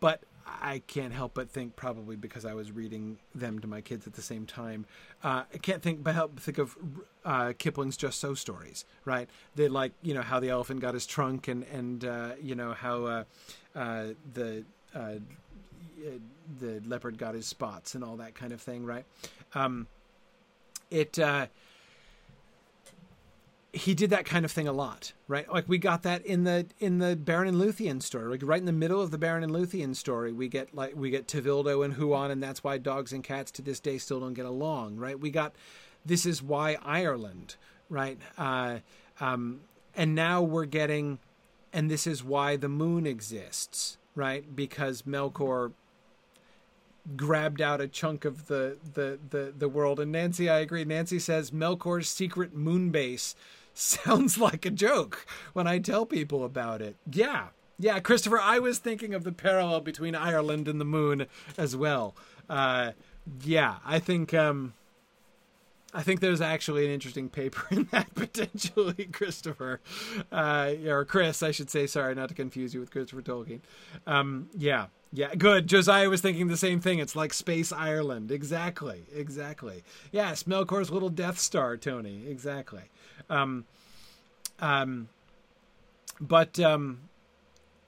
but 0.00 0.22
I 0.46 0.82
can't 0.86 1.12
help 1.12 1.34
but 1.34 1.50
think, 1.50 1.76
probably 1.76 2.16
because 2.16 2.44
I 2.44 2.54
was 2.54 2.72
reading 2.72 3.18
them 3.34 3.58
to 3.60 3.66
my 3.66 3.80
kids 3.80 4.06
at 4.06 4.14
the 4.14 4.22
same 4.22 4.46
time, 4.46 4.86
uh, 5.22 5.44
I 5.52 5.58
can't 5.58 5.82
think 5.82 6.02
but 6.02 6.14
help 6.14 6.38
think 6.38 6.58
of 6.58 6.76
uh, 7.24 7.52
Kipling's 7.58 7.96
Just 7.96 8.20
So 8.20 8.34
stories, 8.34 8.84
right? 9.04 9.28
They 9.54 9.68
like, 9.68 9.92
you 10.02 10.14
know, 10.14 10.22
how 10.22 10.40
the 10.40 10.50
elephant 10.50 10.80
got 10.80 10.94
his 10.94 11.06
trunk 11.06 11.48
and, 11.48 11.64
and 11.64 12.04
uh, 12.04 12.30
you 12.40 12.54
know, 12.54 12.72
how 12.72 13.04
uh, 13.04 13.24
uh, 13.74 14.06
the 14.34 14.64
uh, 14.94 15.14
the 16.60 16.80
leopard 16.86 17.18
got 17.18 17.34
his 17.34 17.46
spots 17.46 17.94
and 17.94 18.02
all 18.02 18.16
that 18.16 18.34
kind 18.34 18.52
of 18.52 18.60
thing, 18.60 18.84
right? 18.84 19.04
Um, 19.54 19.86
it 20.90 21.18
he 23.72 23.94
did 23.94 24.10
that 24.10 24.26
kind 24.26 24.44
of 24.44 24.52
thing 24.52 24.68
a 24.68 24.72
lot, 24.72 25.12
right? 25.28 25.50
Like 25.50 25.66
we 25.66 25.78
got 25.78 26.02
that 26.02 26.24
in 26.26 26.44
the 26.44 26.66
in 26.78 26.98
the 26.98 27.16
Beren 27.16 27.48
and 27.48 27.56
Luthien 27.56 28.02
story, 28.02 28.30
like 28.30 28.42
right 28.44 28.60
in 28.60 28.66
the 28.66 28.72
middle 28.72 29.00
of 29.00 29.10
the 29.10 29.18
Beren 29.18 29.42
and 29.42 29.52
Luthien 29.52 29.96
story, 29.96 30.30
we 30.32 30.48
get 30.48 30.74
like 30.74 30.94
we 30.94 31.10
get 31.10 31.26
Tevildo 31.26 31.82
and 31.84 31.94
Huan, 31.94 32.30
and 32.30 32.42
that's 32.42 32.62
why 32.62 32.76
dogs 32.76 33.12
and 33.12 33.24
cats 33.24 33.50
to 33.52 33.62
this 33.62 33.80
day 33.80 33.96
still 33.96 34.20
don't 34.20 34.34
get 34.34 34.44
along, 34.44 34.96
right? 34.96 35.18
We 35.18 35.30
got 35.30 35.54
this 36.04 36.26
is 36.26 36.42
why 36.42 36.76
Ireland, 36.82 37.56
right? 37.88 38.18
Uh, 38.36 38.78
um, 39.20 39.60
and 39.94 40.14
now 40.14 40.42
we're 40.42 40.66
getting, 40.66 41.18
and 41.72 41.90
this 41.90 42.06
is 42.06 42.22
why 42.22 42.56
the 42.56 42.68
moon 42.68 43.06
exists, 43.06 43.96
right? 44.14 44.54
Because 44.54 45.02
Melkor 45.02 45.72
grabbed 47.16 47.60
out 47.60 47.80
a 47.80 47.88
chunk 47.88 48.26
of 48.26 48.48
the 48.48 48.76
the 48.92 49.18
the 49.30 49.54
the 49.56 49.68
world. 49.68 49.98
And 49.98 50.12
Nancy, 50.12 50.50
I 50.50 50.58
agree. 50.58 50.84
Nancy 50.84 51.18
says 51.18 51.50
Melkor's 51.52 52.08
secret 52.08 52.54
moon 52.54 52.90
base 52.90 53.34
sounds 53.74 54.38
like 54.38 54.64
a 54.66 54.70
joke 54.70 55.26
when 55.52 55.66
I 55.66 55.78
tell 55.78 56.06
people 56.06 56.44
about 56.44 56.82
it. 56.82 56.96
Yeah. 57.10 57.48
Yeah, 57.78 57.98
Christopher, 58.00 58.38
I 58.38 58.58
was 58.58 58.78
thinking 58.78 59.12
of 59.12 59.24
the 59.24 59.32
parallel 59.32 59.80
between 59.80 60.14
Ireland 60.14 60.68
and 60.68 60.80
the 60.80 60.84
moon 60.84 61.26
as 61.58 61.74
well. 61.74 62.14
Uh, 62.48 62.92
yeah, 63.42 63.76
I 63.84 63.98
think 63.98 64.32
um, 64.34 64.74
I 65.94 66.02
think 66.02 66.20
there's 66.20 66.40
actually 66.40 66.86
an 66.86 66.90
interesting 66.90 67.28
paper 67.28 67.66
in 67.70 67.88
that 67.92 68.14
potentially, 68.14 69.04
Christopher, 69.12 69.80
uh, 70.30 70.72
or 70.86 71.04
Chris, 71.04 71.42
I 71.42 71.50
should 71.50 71.70
say. 71.70 71.86
Sorry, 71.86 72.14
not 72.14 72.28
to 72.30 72.34
confuse 72.34 72.72
you 72.72 72.80
with 72.80 72.90
Christopher 72.90 73.22
Tolkien. 73.22 73.60
Um, 74.06 74.48
yeah, 74.56 74.86
yeah, 75.12 75.34
good. 75.34 75.66
Josiah 75.66 76.08
was 76.08 76.22
thinking 76.22 76.48
the 76.48 76.56
same 76.56 76.80
thing. 76.80 76.98
It's 76.98 77.14
like 77.14 77.34
Space 77.34 77.72
Ireland. 77.72 78.30
Exactly, 78.30 79.04
exactly. 79.14 79.84
Yes, 80.10 80.44
Melkor's 80.44 80.90
little 80.90 81.10
Death 81.10 81.38
Star, 81.38 81.76
Tony. 81.76 82.26
Exactly. 82.26 82.84
Um, 83.30 83.64
um, 84.60 85.08
but 86.20 86.58
um, 86.60 87.00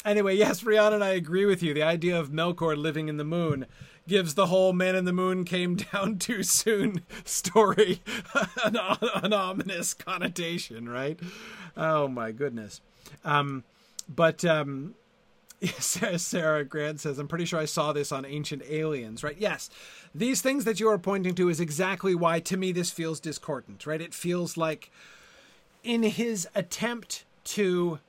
anyway, 0.05 0.37
yes, 0.37 0.63
Rihanna 0.63 0.95
and 0.95 1.05
I 1.05 1.11
agree 1.11 1.47
with 1.47 1.63
you. 1.63 1.75
The 1.75 1.83
idea 1.83 2.19
of 2.19 2.31
Melkor 2.31 2.77
living 2.77 3.09
in 3.09 3.17
the 3.17 3.25
moon 3.25 3.67
gives 4.07 4.35
the 4.35 4.47
whole 4.47 4.73
man 4.73 4.95
in 4.95 5.05
the 5.05 5.13
moon 5.13 5.45
came 5.45 5.77
down 5.93 6.19
too 6.19 6.43
soon 6.43 7.03
story 7.25 8.03
an, 8.65 8.77
an 9.23 9.33
ominous 9.33 9.95
connotation, 9.95 10.89
right? 10.89 11.19
Oh 11.77 12.09
my 12.09 12.33
goodness. 12.33 12.81
Um, 13.25 13.65
but 14.09 14.45
um, 14.45 14.95
Sarah 15.79 16.65
Grant 16.65 17.01
says, 17.01 17.19
I'm 17.19 17.29
pretty 17.29 17.45
sure 17.45 17.61
I 17.61 17.65
saw 17.65 17.93
this 17.93 18.13
on 18.13 18.25
Ancient 18.25 18.63
Aliens, 18.69 19.23
right? 19.23 19.37
Yes. 19.39 19.71
These 20.15 20.43
things 20.43 20.65
that 20.65 20.81
you 20.81 20.89
are 20.89 20.99
pointing 20.99 21.35
to 21.37 21.49
is 21.49 21.61
exactly 21.61 22.15
why, 22.15 22.41
to 22.41 22.57
me, 22.57 22.73
this 22.73 22.91
feels 22.91 23.21
discordant, 23.21 23.87
right? 23.87 24.01
It 24.01 24.15
feels 24.15 24.57
like 24.57 24.91
in 25.85 26.03
his 26.03 26.49
attempt 26.55 27.25
to 27.45 28.01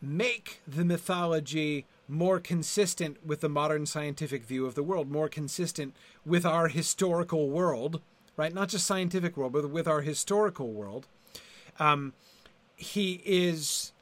make 0.00 0.60
the 0.66 0.84
mythology 0.84 1.86
more 2.08 2.40
consistent 2.40 3.24
with 3.24 3.40
the 3.40 3.48
modern 3.48 3.86
scientific 3.86 4.44
view 4.44 4.66
of 4.66 4.74
the 4.74 4.82
world, 4.82 5.10
more 5.10 5.28
consistent 5.28 5.94
with 6.26 6.44
our 6.44 6.68
historical 6.68 7.48
world, 7.48 8.00
right? 8.36 8.52
Not 8.52 8.68
just 8.68 8.86
scientific 8.86 9.36
world, 9.36 9.52
but 9.52 9.70
with 9.70 9.86
our 9.86 10.00
historical 10.00 10.72
world. 10.72 11.06
Um, 11.78 12.14
he 12.76 13.22
is 13.24 13.92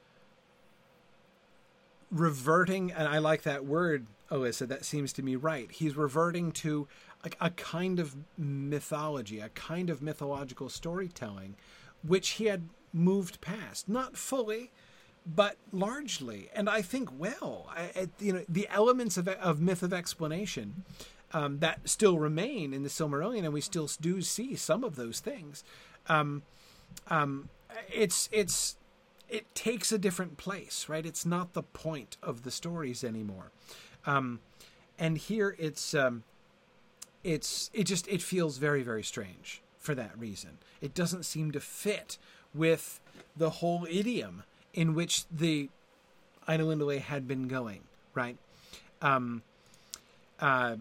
reverting, 2.10 2.90
and 2.90 3.06
I 3.06 3.18
like 3.18 3.42
that 3.42 3.64
word, 3.66 4.06
Alyssa. 4.30 4.66
That 4.66 4.84
seems 4.84 5.12
to 5.14 5.22
me 5.22 5.36
right. 5.36 5.70
He's 5.70 5.96
reverting 5.96 6.52
to 6.52 6.88
a, 7.22 7.46
a 7.46 7.50
kind 7.50 8.00
of 8.00 8.16
mythology, 8.38 9.40
a 9.40 9.50
kind 9.50 9.90
of 9.90 10.00
mythological 10.00 10.68
storytelling, 10.68 11.56
which 12.02 12.30
he 12.30 12.46
had 12.46 12.68
moved 12.92 13.40
past, 13.40 13.88
not 13.88 14.16
fully, 14.16 14.70
but 15.26 15.56
largely, 15.72 16.48
and 16.54 16.68
I 16.68 16.82
think 16.82 17.08
well. 17.18 17.68
I, 17.70 18.08
you 18.18 18.32
know, 18.32 18.44
the 18.48 18.68
elements 18.70 19.16
of, 19.16 19.28
of 19.28 19.60
myth 19.60 19.82
of 19.82 19.92
explanation 19.92 20.84
um, 21.32 21.58
that 21.58 21.88
still 21.88 22.18
remain 22.18 22.72
in 22.72 22.82
the 22.82 22.88
Silmarillion, 22.88 23.44
and 23.44 23.52
we 23.52 23.60
still 23.60 23.88
do 24.00 24.22
see 24.22 24.56
some 24.56 24.82
of 24.82 24.96
those 24.96 25.20
things. 25.20 25.62
Um, 26.08 26.42
um, 27.08 27.48
it's 27.92 28.28
it's 28.32 28.76
it 29.28 29.54
takes 29.54 29.92
a 29.92 29.98
different 29.98 30.36
place, 30.36 30.88
right? 30.88 31.06
It's 31.06 31.24
not 31.24 31.52
the 31.52 31.62
point 31.62 32.16
of 32.22 32.42
the 32.42 32.50
stories 32.50 33.04
anymore. 33.04 33.52
Um, 34.06 34.40
and 34.98 35.16
here 35.18 35.54
it's 35.58 35.94
um, 35.94 36.24
it's 37.22 37.70
it 37.72 37.84
just 37.84 38.08
it 38.08 38.22
feels 38.22 38.58
very 38.58 38.82
very 38.82 39.04
strange 39.04 39.62
for 39.78 39.94
that 39.94 40.18
reason. 40.18 40.58
It 40.80 40.94
doesn't 40.94 41.24
seem 41.24 41.52
to 41.52 41.60
fit 41.60 42.18
with 42.54 43.00
the 43.36 43.50
whole 43.50 43.86
idiom 43.88 44.44
in 44.74 44.94
which 44.94 45.24
the 45.28 45.68
Ainulindalë 46.48 47.00
had 47.00 47.26
been 47.28 47.48
going, 47.48 47.82
right? 48.14 48.36
Um, 49.02 49.42
uh, 50.40 50.76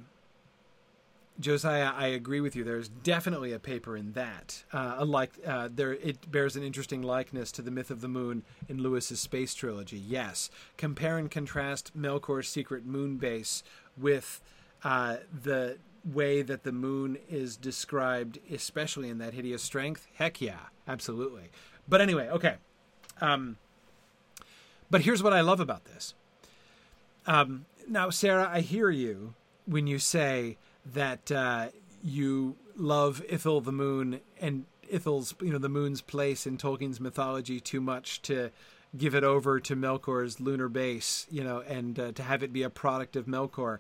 Josiah, 1.40 1.92
I 1.96 2.08
agree 2.08 2.42
with 2.42 2.56
you. 2.56 2.66
There's 2.66 2.90
definitely 2.90 3.54
a 3.54 3.60
paper 3.60 3.96
in 3.96 4.12
that. 4.12 4.64
Uh, 4.74 4.96
unlike 5.00 5.32
uh, 5.46 5.70
there, 5.74 5.94
it 5.94 6.30
bears 6.30 6.58
an 6.58 6.64
interesting 6.64 7.02
likeness 7.02 7.52
to 7.54 7.62
the 7.62 7.72
myth 7.72 7.90
of 7.90 8.02
the 8.02 8.10
moon 8.10 8.44
in 8.68 8.84
Lewis's 8.84 9.22
space 9.22 9.54
trilogy. 9.54 9.98
Yes, 9.98 10.50
compare 10.76 11.18
and 11.18 11.32
contrast 11.32 11.98
Melkor's 11.98 12.50
secret 12.50 12.86
moon 12.86 13.16
base 13.18 13.64
with 13.98 14.42
uh, 14.84 15.18
the 15.44 15.78
way 16.06 16.42
that 16.42 16.64
the 16.64 16.72
moon 16.72 17.18
is 17.30 17.58
described, 17.58 18.40
especially 18.52 19.10
in 19.10 19.18
that 19.20 19.34
hideous 19.34 19.64
strength. 19.64 20.08
Heck 20.16 20.42
yeah, 20.42 20.60
absolutely. 20.88 21.50
But 21.88 22.02
anyway, 22.02 22.30
okay. 22.30 22.56
Um, 23.22 23.58
but 24.90 25.02
here's 25.02 25.22
what 25.22 25.34
I 25.34 25.42
love 25.42 25.60
about 25.60 25.86
this. 25.86 26.14
Um, 27.26 27.66
now, 27.88 28.10
Sarah, 28.10 28.50
I 28.52 28.62
hear 28.62 28.90
you 28.90 29.34
when 29.66 29.88
you 29.88 30.00
say 30.00 30.58
that 30.94 31.32
uh, 31.32 31.68
you 32.04 32.56
love 32.76 33.22
Ithil 33.30 33.64
the 33.64 33.72
moon 33.72 34.22
and 34.40 34.66
Ithil's, 34.92 35.36
you 35.42 35.52
know, 35.52 35.58
the 35.58 35.70
moon's 35.70 36.02
place 36.02 36.48
in 36.48 36.58
Tolkien's 36.58 37.00
mythology 37.00 37.60
too 37.60 37.82
much 37.82 38.22
to 38.24 38.50
give 38.98 39.14
it 39.14 39.24
over 39.24 39.60
to 39.60 39.76
Melkor's 39.76 40.40
lunar 40.40 40.70
base, 40.70 41.28
you 41.30 41.44
know, 41.44 41.60
and 41.68 42.00
uh, 42.00 42.12
to 42.14 42.24
have 42.24 42.42
it 42.42 42.52
be 42.52 42.64
a 42.64 42.70
product 42.70 43.16
of 43.16 43.26
Melkor. 43.26 43.78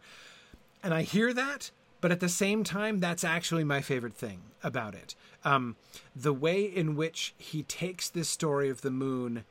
And 0.84 0.94
I 0.94 1.02
hear 1.02 1.34
that, 1.34 1.72
but 2.02 2.12
at 2.12 2.20
the 2.20 2.30
same 2.30 2.64
time, 2.64 3.00
that's 3.00 3.24
actually 3.24 3.64
my 3.64 3.82
favorite 3.82 4.16
thing 4.16 4.42
about 4.64 4.96
it. 4.96 5.16
Um, 5.44 5.76
the 6.16 6.34
way 6.34 6.64
in 6.64 6.96
which 6.96 7.34
he 7.38 7.64
takes 7.64 8.10
this 8.10 8.30
story 8.30 8.70
of 8.70 8.82
the 8.82 8.92
moon, 8.92 9.46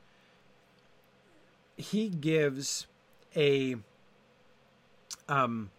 he 1.77 2.09
gives 2.09 2.87
a 3.35 3.77
um, 5.27 5.69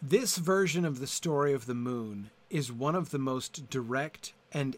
this 0.00 0.36
version 0.36 0.84
of 0.84 1.00
the 1.00 1.06
story 1.06 1.52
of 1.52 1.66
the 1.66 1.74
moon 1.74 2.30
is 2.50 2.70
one 2.70 2.94
of 2.94 3.10
the 3.10 3.18
most 3.18 3.68
direct 3.70 4.32
and 4.52 4.76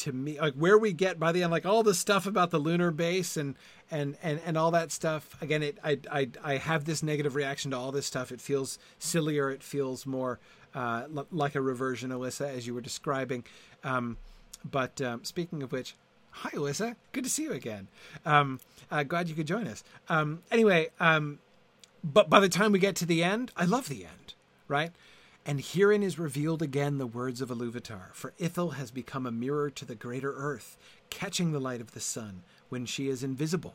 to 0.00 0.12
me 0.12 0.40
like 0.40 0.54
where 0.54 0.78
we 0.78 0.92
get 0.92 1.18
by 1.18 1.32
the 1.32 1.42
end 1.42 1.50
like 1.50 1.66
all 1.66 1.82
the 1.82 1.94
stuff 1.94 2.26
about 2.26 2.50
the 2.50 2.58
lunar 2.58 2.90
base 2.90 3.36
and 3.36 3.54
and 3.90 4.16
and, 4.22 4.40
and 4.44 4.56
all 4.56 4.70
that 4.70 4.90
stuff 4.92 5.36
again 5.40 5.62
it 5.62 5.78
I, 5.84 5.98
I 6.10 6.28
i 6.42 6.56
have 6.56 6.84
this 6.84 7.02
negative 7.02 7.34
reaction 7.34 7.70
to 7.70 7.76
all 7.76 7.92
this 7.92 8.06
stuff 8.06 8.32
it 8.32 8.40
feels 8.40 8.78
sillier 8.98 9.50
it 9.50 9.62
feels 9.62 10.06
more 10.06 10.38
uh, 10.74 11.02
l- 11.14 11.26
like 11.30 11.54
a 11.54 11.60
reversion, 11.60 12.10
Alyssa, 12.10 12.48
as 12.48 12.66
you 12.66 12.74
were 12.74 12.80
describing. 12.80 13.44
Um, 13.84 14.16
but 14.68 15.00
um, 15.00 15.24
speaking 15.24 15.62
of 15.62 15.72
which, 15.72 15.94
hi, 16.30 16.50
Alyssa. 16.50 16.96
Good 17.12 17.24
to 17.24 17.30
see 17.30 17.44
you 17.44 17.52
again. 17.52 17.88
Um, 18.24 18.60
uh, 18.90 19.02
glad 19.02 19.28
you 19.28 19.34
could 19.34 19.46
join 19.46 19.66
us. 19.66 19.82
Um, 20.08 20.42
anyway, 20.50 20.90
um, 21.00 21.38
but 22.02 22.30
by 22.30 22.40
the 22.40 22.48
time 22.48 22.72
we 22.72 22.78
get 22.78 22.96
to 22.96 23.06
the 23.06 23.22
end, 23.22 23.52
I 23.56 23.64
love 23.64 23.88
the 23.88 24.04
end, 24.04 24.34
right? 24.68 24.92
And 25.50 25.60
herein 25.60 26.04
is 26.04 26.16
revealed 26.16 26.62
again 26.62 26.98
the 26.98 27.08
words 27.08 27.40
of 27.40 27.48
Iluvatar, 27.48 28.12
for 28.12 28.34
Ithil 28.38 28.74
has 28.74 28.92
become 28.92 29.26
a 29.26 29.32
mirror 29.32 29.68
to 29.68 29.84
the 29.84 29.96
greater 29.96 30.32
earth, 30.32 30.78
catching 31.10 31.50
the 31.50 31.58
light 31.58 31.80
of 31.80 31.90
the 31.90 31.98
sun 31.98 32.44
when 32.68 32.86
she 32.86 33.08
is 33.08 33.24
invisible. 33.24 33.74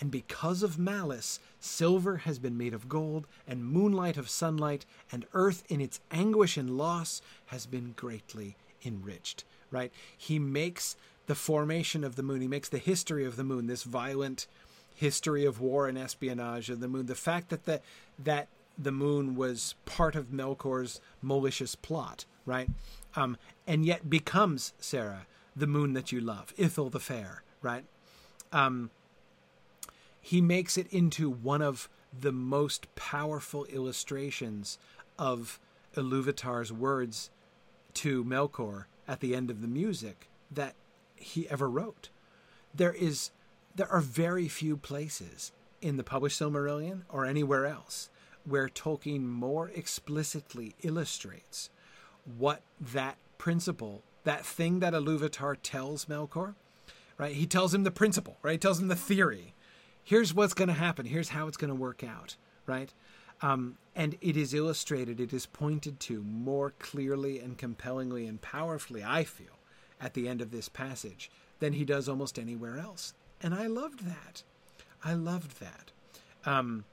And 0.00 0.10
because 0.10 0.62
of 0.62 0.78
malice, 0.78 1.38
silver 1.60 2.16
has 2.16 2.38
been 2.38 2.56
made 2.56 2.72
of 2.72 2.88
gold, 2.88 3.26
and 3.46 3.66
moonlight 3.66 4.16
of 4.16 4.30
sunlight, 4.30 4.86
and 5.12 5.26
earth 5.34 5.62
in 5.68 5.82
its 5.82 6.00
anguish 6.10 6.56
and 6.56 6.78
loss 6.78 7.20
has 7.48 7.66
been 7.66 7.92
greatly 7.98 8.56
enriched. 8.82 9.44
Right? 9.70 9.92
He 10.16 10.38
makes 10.38 10.96
the 11.26 11.34
formation 11.34 12.02
of 12.02 12.16
the 12.16 12.22
moon, 12.22 12.40
he 12.40 12.48
makes 12.48 12.70
the 12.70 12.78
history 12.78 13.26
of 13.26 13.36
the 13.36 13.44
moon, 13.44 13.66
this 13.66 13.82
violent 13.82 14.46
history 14.94 15.44
of 15.44 15.60
war 15.60 15.86
and 15.86 15.98
espionage 15.98 16.70
of 16.70 16.80
the 16.80 16.88
moon, 16.88 17.04
the 17.04 17.14
fact 17.14 17.50
that 17.50 17.66
the 17.66 17.82
that 18.18 18.48
the 18.80 18.92
moon 18.92 19.36
was 19.36 19.74
part 19.84 20.14
of 20.14 20.26
Melkor's 20.26 21.00
malicious 21.20 21.74
plot, 21.74 22.24
right? 22.46 22.68
Um, 23.14 23.36
and 23.66 23.84
yet 23.84 24.08
becomes 24.08 24.72
Sarah, 24.78 25.26
the 25.54 25.66
moon 25.66 25.92
that 25.92 26.12
you 26.12 26.20
love, 26.20 26.54
Ithil 26.56 26.90
the 26.90 27.00
fair, 27.00 27.42
right? 27.60 27.84
Um, 28.52 28.90
he 30.20 30.40
makes 30.40 30.78
it 30.78 30.86
into 30.92 31.28
one 31.30 31.62
of 31.62 31.88
the 32.18 32.32
most 32.32 32.92
powerful 32.94 33.64
illustrations 33.66 34.78
of 35.18 35.60
Iluvatar's 35.96 36.72
words 36.72 37.30
to 37.94 38.24
Melkor 38.24 38.84
at 39.06 39.20
the 39.20 39.34
end 39.34 39.50
of 39.50 39.60
the 39.60 39.68
music 39.68 40.28
that 40.50 40.74
he 41.16 41.48
ever 41.48 41.68
wrote. 41.68 42.08
There 42.74 42.92
is 42.92 43.30
there 43.74 43.90
are 43.90 44.00
very 44.00 44.48
few 44.48 44.76
places 44.76 45.52
in 45.80 45.96
the 45.96 46.04
published 46.04 46.40
Silmarillion 46.40 47.02
or 47.08 47.24
anywhere 47.24 47.66
else 47.66 48.10
where 48.44 48.68
Tolkien 48.68 49.24
more 49.24 49.70
explicitly 49.74 50.74
illustrates 50.82 51.70
what 52.38 52.62
that 52.80 53.16
principle, 53.38 54.02
that 54.24 54.44
thing 54.44 54.80
that 54.80 54.92
Iluvatar 54.92 55.56
tells 55.62 56.06
Melkor, 56.06 56.54
right? 57.18 57.34
He 57.34 57.46
tells 57.46 57.74
him 57.74 57.84
the 57.84 57.90
principle, 57.90 58.36
right? 58.42 58.52
He 58.52 58.58
tells 58.58 58.80
him 58.80 58.88
the 58.88 58.96
theory. 58.96 59.54
Here's 60.02 60.34
what's 60.34 60.54
going 60.54 60.68
to 60.68 60.74
happen. 60.74 61.06
Here's 61.06 61.30
how 61.30 61.46
it's 61.46 61.56
going 61.56 61.68
to 61.68 61.74
work 61.74 62.02
out, 62.02 62.36
right? 62.66 62.92
Um, 63.42 63.76
and 63.96 64.16
it 64.20 64.36
is 64.36 64.52
illustrated, 64.54 65.20
it 65.20 65.32
is 65.32 65.46
pointed 65.46 65.98
to 66.00 66.22
more 66.22 66.72
clearly 66.78 67.38
and 67.38 67.56
compellingly 67.56 68.26
and 68.26 68.40
powerfully, 68.40 69.02
I 69.02 69.24
feel, 69.24 69.58
at 70.00 70.14
the 70.14 70.28
end 70.28 70.40
of 70.40 70.50
this 70.50 70.68
passage 70.68 71.30
than 71.58 71.74
he 71.74 71.84
does 71.84 72.08
almost 72.08 72.38
anywhere 72.38 72.78
else. 72.78 73.14
And 73.42 73.54
I 73.54 73.66
loved 73.66 74.06
that. 74.06 74.42
I 75.02 75.14
loved 75.14 75.60
that. 75.60 75.92
Um, 76.44 76.84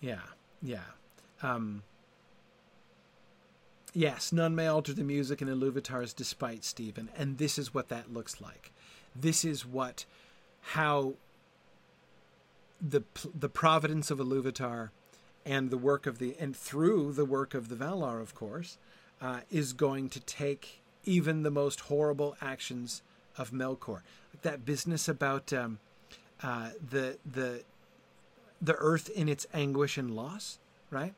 yeah, 0.00 0.20
yeah. 0.62 0.80
Um, 1.42 1.82
yes, 3.94 4.32
none 4.32 4.54
may 4.54 4.66
alter 4.66 4.92
the 4.92 5.04
music 5.04 5.42
in 5.42 5.48
Iluvatar's 5.48 6.12
despite, 6.12 6.64
Stephen, 6.64 7.08
and 7.16 7.38
this 7.38 7.58
is 7.58 7.74
what 7.74 7.88
that 7.88 8.12
looks 8.12 8.40
like. 8.40 8.72
This 9.14 9.44
is 9.44 9.64
what, 9.66 10.04
how 10.60 11.14
the 12.80 13.02
the 13.34 13.48
providence 13.48 14.10
of 14.10 14.18
Iluvatar 14.18 14.90
and 15.44 15.70
the 15.70 15.78
work 15.78 16.06
of 16.06 16.18
the 16.18 16.36
and 16.38 16.56
through 16.56 17.12
the 17.12 17.24
work 17.24 17.54
of 17.54 17.68
the 17.68 17.76
Valar, 17.76 18.20
of 18.20 18.34
course, 18.34 18.78
uh, 19.20 19.40
is 19.50 19.72
going 19.72 20.08
to 20.10 20.20
take 20.20 20.80
even 21.04 21.42
the 21.42 21.50
most 21.50 21.80
horrible 21.80 22.36
actions 22.40 23.02
of 23.36 23.50
Melkor. 23.50 24.02
That 24.42 24.64
business 24.64 25.08
about 25.08 25.52
um, 25.52 25.78
uh, 26.42 26.70
the 26.90 27.18
the 27.24 27.62
the 28.60 28.74
earth 28.74 29.08
in 29.10 29.28
its 29.28 29.46
anguish 29.54 29.96
and 29.98 30.14
loss, 30.14 30.58
right? 30.90 31.14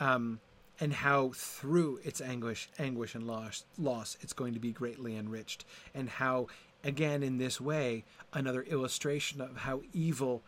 Um, 0.00 0.40
and 0.80 0.92
how 0.92 1.32
through 1.34 2.00
its 2.04 2.20
anguish, 2.20 2.68
anguish 2.78 3.14
and 3.14 3.26
loss, 3.26 3.64
loss, 3.78 4.16
it's 4.20 4.32
going 4.32 4.54
to 4.54 4.60
be 4.60 4.70
greatly 4.70 5.16
enriched, 5.16 5.64
and 5.94 6.08
how, 6.08 6.46
again, 6.84 7.22
in 7.22 7.38
this 7.38 7.60
way, 7.60 8.04
another 8.32 8.62
illustration 8.62 9.40
of 9.40 9.58
how 9.58 9.82
evil, 9.92 10.42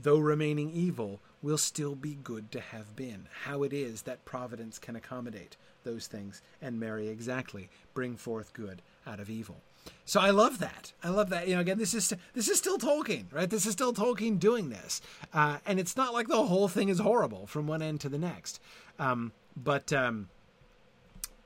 though 0.00 0.18
remaining 0.18 0.70
evil, 0.70 1.20
will 1.42 1.58
still 1.58 1.94
be 1.94 2.18
good 2.22 2.50
to 2.52 2.60
have 2.60 2.94
been. 2.94 3.26
How 3.44 3.62
it 3.62 3.72
is 3.72 4.02
that 4.02 4.24
providence 4.24 4.78
can 4.78 4.94
accommodate 4.94 5.56
those 5.84 6.06
things 6.06 6.42
and 6.60 6.78
marry 6.78 7.08
exactly, 7.08 7.68
bring 7.94 8.16
forth 8.16 8.52
good 8.52 8.82
out 9.06 9.20
of 9.20 9.28
evil. 9.28 9.56
So 10.04 10.20
I 10.20 10.30
love 10.30 10.58
that. 10.58 10.92
I 11.02 11.08
love 11.08 11.30
that. 11.30 11.48
You 11.48 11.54
know, 11.54 11.60
again, 11.60 11.78
this 11.78 11.94
is 11.94 12.12
this 12.34 12.48
is 12.48 12.58
still 12.58 12.78
Tolkien, 12.78 13.24
right? 13.32 13.48
This 13.48 13.66
is 13.66 13.72
still 13.72 13.92
Tolkien 13.92 14.38
doing 14.38 14.70
this, 14.70 15.00
uh, 15.32 15.58
and 15.64 15.80
it's 15.80 15.96
not 15.96 16.12
like 16.12 16.28
the 16.28 16.44
whole 16.44 16.68
thing 16.68 16.88
is 16.88 16.98
horrible 16.98 17.46
from 17.46 17.66
one 17.66 17.82
end 17.82 18.00
to 18.02 18.08
the 18.08 18.18
next. 18.18 18.60
Um, 18.98 19.32
but 19.56 19.92
um, 19.92 20.28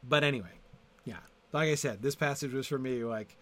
but 0.03 0.25
anyway, 0.25 0.59
yeah. 1.05 1.19
Like 1.53 1.69
I 1.69 1.75
said, 1.75 2.03
this 2.03 2.15
passage 2.15 2.53
was 2.53 2.67
for 2.67 2.79
me 2.79 3.05
like 3.05 3.37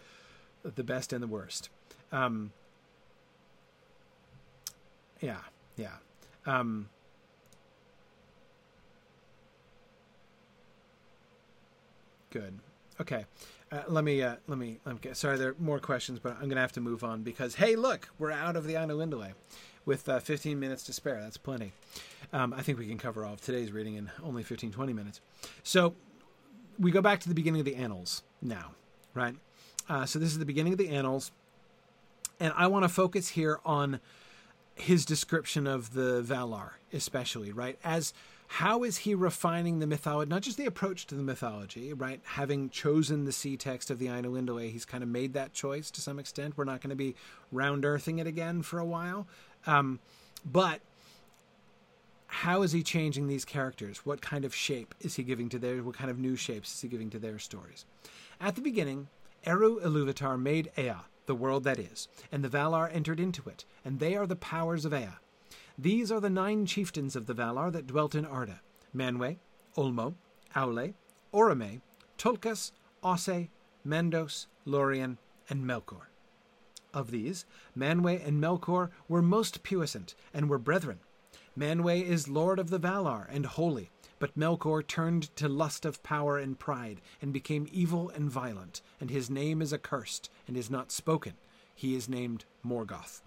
the 0.62 0.84
best 0.84 1.12
and 1.12 1.22
the 1.22 1.26
worst. 1.26 1.70
Um, 2.12 2.52
yeah, 5.20 5.38
yeah. 5.76 5.96
Um, 6.46 6.88
good. 12.30 12.58
Okay. 13.00 13.24
Uh, 13.74 13.82
let 13.88 14.04
me 14.04 14.22
uh, 14.22 14.36
let 14.46 14.56
me 14.56 14.78
let 14.84 14.94
me 14.94 14.98
get 15.02 15.16
sorry 15.16 15.36
there 15.36 15.48
are 15.48 15.56
more 15.58 15.80
questions 15.80 16.20
but 16.20 16.36
i'm 16.40 16.48
gonna 16.48 16.60
have 16.60 16.70
to 16.70 16.80
move 16.80 17.02
on 17.02 17.22
because 17.22 17.56
hey 17.56 17.74
look 17.74 18.08
we're 18.20 18.30
out 18.30 18.54
of 18.54 18.66
the 18.66 18.74
Ainulindalë 18.74 19.32
with 19.84 20.08
uh, 20.08 20.18
15 20.18 20.58
minutes 20.58 20.84
to 20.84 20.92
spare. 20.92 21.20
That's 21.20 21.36
plenty. 21.36 21.72
Um, 22.32 22.52
i 22.52 22.62
think 22.62 22.78
we 22.78 22.86
can 22.86 22.98
cover 22.98 23.24
all 23.24 23.32
of 23.32 23.40
today's 23.40 23.72
reading 23.72 23.96
in 23.96 24.12
only 24.22 24.44
15 24.44 24.70
20 24.70 24.92
minutes. 24.92 25.20
So 25.64 25.94
we 26.78 26.92
go 26.92 27.02
back 27.02 27.18
to 27.20 27.28
the 27.28 27.34
beginning 27.34 27.62
of 27.62 27.64
the 27.64 27.74
annals 27.74 28.22
now 28.40 28.72
right? 29.12 29.34
Uh, 29.88 30.06
so 30.06 30.20
this 30.20 30.28
is 30.28 30.38
the 30.38 30.46
beginning 30.46 30.72
of 30.72 30.78
the 30.78 30.90
annals 30.90 31.32
and 32.38 32.52
i 32.56 32.68
want 32.68 32.84
to 32.84 32.88
focus 32.88 33.30
here 33.30 33.58
on 33.64 33.98
his 34.76 35.04
description 35.04 35.66
of 35.66 35.94
the 35.94 36.22
valar 36.22 36.70
especially 36.92 37.50
right? 37.50 37.76
As 37.82 38.14
how 38.54 38.84
is 38.84 38.98
he 38.98 39.16
refining 39.16 39.80
the 39.80 39.86
mythology, 39.86 40.28
not 40.30 40.40
just 40.40 40.56
the 40.56 40.64
approach 40.64 41.08
to 41.08 41.16
the 41.16 41.24
mythology, 41.24 41.92
right? 41.92 42.20
Having 42.22 42.70
chosen 42.70 43.24
the 43.24 43.32
C 43.32 43.56
text 43.56 43.90
of 43.90 43.98
the 43.98 44.06
Ainulindalë, 44.06 44.70
he's 44.70 44.84
kind 44.84 45.02
of 45.02 45.08
made 45.08 45.32
that 45.32 45.52
choice 45.52 45.90
to 45.90 46.00
some 46.00 46.20
extent. 46.20 46.56
We're 46.56 46.62
not 46.62 46.80
going 46.80 46.90
to 46.90 46.96
be 46.96 47.16
round 47.50 47.84
earthing 47.84 48.20
it 48.20 48.28
again 48.28 48.62
for 48.62 48.78
a 48.78 48.84
while. 48.84 49.26
Um, 49.66 49.98
but 50.44 50.82
how 52.28 52.62
is 52.62 52.70
he 52.70 52.84
changing 52.84 53.26
these 53.26 53.44
characters? 53.44 54.06
What 54.06 54.22
kind 54.22 54.44
of 54.44 54.54
shape 54.54 54.94
is 55.00 55.16
he 55.16 55.24
giving 55.24 55.48
to 55.48 55.58
their, 55.58 55.82
what 55.82 55.96
kind 55.96 56.08
of 56.08 56.20
new 56.20 56.36
shapes 56.36 56.72
is 56.72 56.80
he 56.80 56.86
giving 56.86 57.10
to 57.10 57.18
their 57.18 57.40
stories? 57.40 57.86
At 58.40 58.54
the 58.54 58.62
beginning, 58.62 59.08
Eru 59.44 59.80
Iluvatar 59.80 60.40
made 60.40 60.70
Ea, 60.78 60.94
the 61.26 61.34
world 61.34 61.64
that 61.64 61.80
is, 61.80 62.06
and 62.30 62.44
the 62.44 62.48
Valar 62.48 62.88
entered 62.94 63.18
into 63.18 63.48
it, 63.48 63.64
and 63.84 63.98
they 63.98 64.14
are 64.14 64.28
the 64.28 64.36
powers 64.36 64.84
of 64.84 64.94
Ea. 64.94 65.18
These 65.76 66.12
are 66.12 66.20
the 66.20 66.30
nine 66.30 66.66
chieftains 66.66 67.16
of 67.16 67.26
the 67.26 67.34
Valar 67.34 67.72
that 67.72 67.88
dwelt 67.88 68.14
in 68.14 68.24
Arda 68.24 68.60
Manwe, 68.94 69.38
Ulmo, 69.76 70.14
Aule, 70.54 70.94
Orome, 71.32 71.80
Tulkas, 72.16 72.70
Osse, 73.02 73.48
Mandos, 73.84 74.46
Lorien, 74.64 75.18
and 75.50 75.64
Melkor. 75.64 76.06
Of 76.92 77.10
these, 77.10 77.44
Manwe 77.76 78.24
and 78.24 78.40
Melkor 78.40 78.90
were 79.08 79.20
most 79.20 79.64
puissant 79.64 80.14
and 80.32 80.48
were 80.48 80.58
brethren. 80.58 81.00
Manwe 81.58 82.04
is 82.04 82.28
lord 82.28 82.60
of 82.60 82.70
the 82.70 82.78
Valar 82.78 83.26
and 83.28 83.44
holy, 83.44 83.90
but 84.20 84.38
Melkor 84.38 84.86
turned 84.86 85.34
to 85.34 85.48
lust 85.48 85.84
of 85.84 86.02
power 86.04 86.38
and 86.38 86.56
pride, 86.56 87.00
and 87.20 87.32
became 87.32 87.66
evil 87.72 88.10
and 88.10 88.30
violent, 88.30 88.80
and 89.00 89.10
his 89.10 89.28
name 89.28 89.60
is 89.60 89.72
accursed, 89.72 90.30
and 90.46 90.56
is 90.56 90.70
not 90.70 90.92
spoken. 90.92 91.34
He 91.74 91.96
is 91.96 92.08
named 92.08 92.44
Morgoth. 92.64 93.22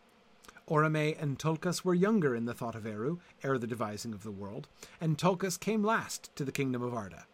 Orome 0.69 1.15
and 1.21 1.39
Tulkas 1.39 1.85
were 1.85 1.93
younger 1.93 2.35
in 2.35 2.45
the 2.45 2.53
thought 2.53 2.75
of 2.75 2.85
Eru, 2.85 3.19
ere 3.43 3.57
the 3.57 3.67
devising 3.67 4.13
of 4.13 4.23
the 4.23 4.31
world, 4.31 4.67
and 4.99 5.17
Tulkas 5.17 5.57
came 5.57 5.83
last 5.83 6.35
to 6.35 6.43
the 6.43 6.51
kingdom 6.51 6.81
of 6.81 6.93
Arda. 6.93 7.25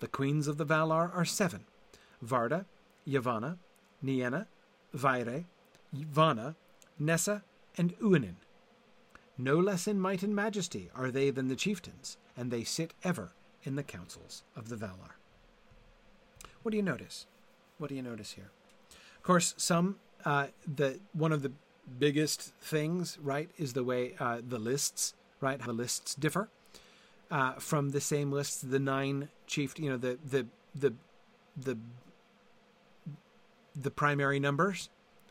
The 0.00 0.08
queens 0.08 0.48
of 0.48 0.56
the 0.56 0.64
Valar 0.64 1.14
are 1.14 1.26
seven 1.26 1.64
Varda, 2.24 2.64
Yavanna, 3.06 3.58
Nienna, 4.02 4.46
Vaire, 4.94 5.44
Vana, 5.92 6.56
Nessa, 6.98 7.42
and 7.76 7.98
Uinen. 7.98 8.36
No 9.36 9.58
less 9.58 9.86
in 9.86 10.00
might 10.00 10.22
and 10.22 10.34
majesty 10.34 10.90
are 10.94 11.10
they 11.10 11.30
than 11.30 11.48
the 11.48 11.56
chieftains, 11.56 12.16
and 12.36 12.50
they 12.50 12.64
sit 12.64 12.94
ever 13.04 13.32
in 13.62 13.76
the 13.76 13.82
councils 13.82 14.42
of 14.56 14.68
the 14.68 14.76
Valar. 14.76 15.16
What 16.62 16.70
do 16.70 16.76
you 16.76 16.82
notice? 16.82 17.26
What 17.78 17.88
do 17.88 17.94
you 17.94 18.02
notice 18.02 18.32
here? 18.32 18.50
Of 19.16 19.22
course, 19.22 19.54
some 19.56 19.96
uh, 20.24 20.48
the 20.66 21.00
one 21.12 21.32
of 21.32 21.42
the 21.42 21.52
biggest 21.98 22.52
things, 22.60 23.18
right, 23.22 23.50
is 23.58 23.72
the 23.72 23.84
way 23.84 24.14
uh, 24.20 24.40
the 24.46 24.58
lists, 24.58 25.14
right, 25.40 25.60
how 25.60 25.66
the 25.68 25.72
lists 25.72 26.14
differ. 26.14 26.48
uh, 27.30 27.52
from 27.54 27.90
the 27.90 28.00
same 28.00 28.32
lists. 28.32 28.60
the 28.60 28.78
nine 28.78 29.28
chief, 29.46 29.78
you 29.78 29.90
know, 29.90 29.96
the 29.96 30.18
the 30.28 30.46
the 30.74 30.94
the 31.56 31.78
the 33.80 33.90
primary 33.90 34.40
numbers, 34.40 34.88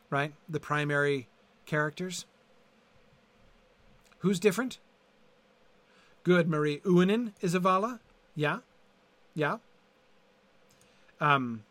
right? 0.09 0.33
The 0.47 0.59
primary 0.59 1.27
characters. 1.65 2.25
Who's 4.19 4.39
different? 4.39 4.79
Good, 6.23 6.49
Marie. 6.49 6.79
Uinen 6.85 7.33
is 7.41 7.53
a 7.53 7.59
Vala. 7.59 7.99
Yeah, 8.35 8.59
yeah. 9.33 9.57
Um. 11.19 11.63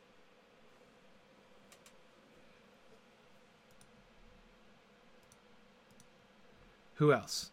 Who 6.98 7.12
else? 7.12 7.52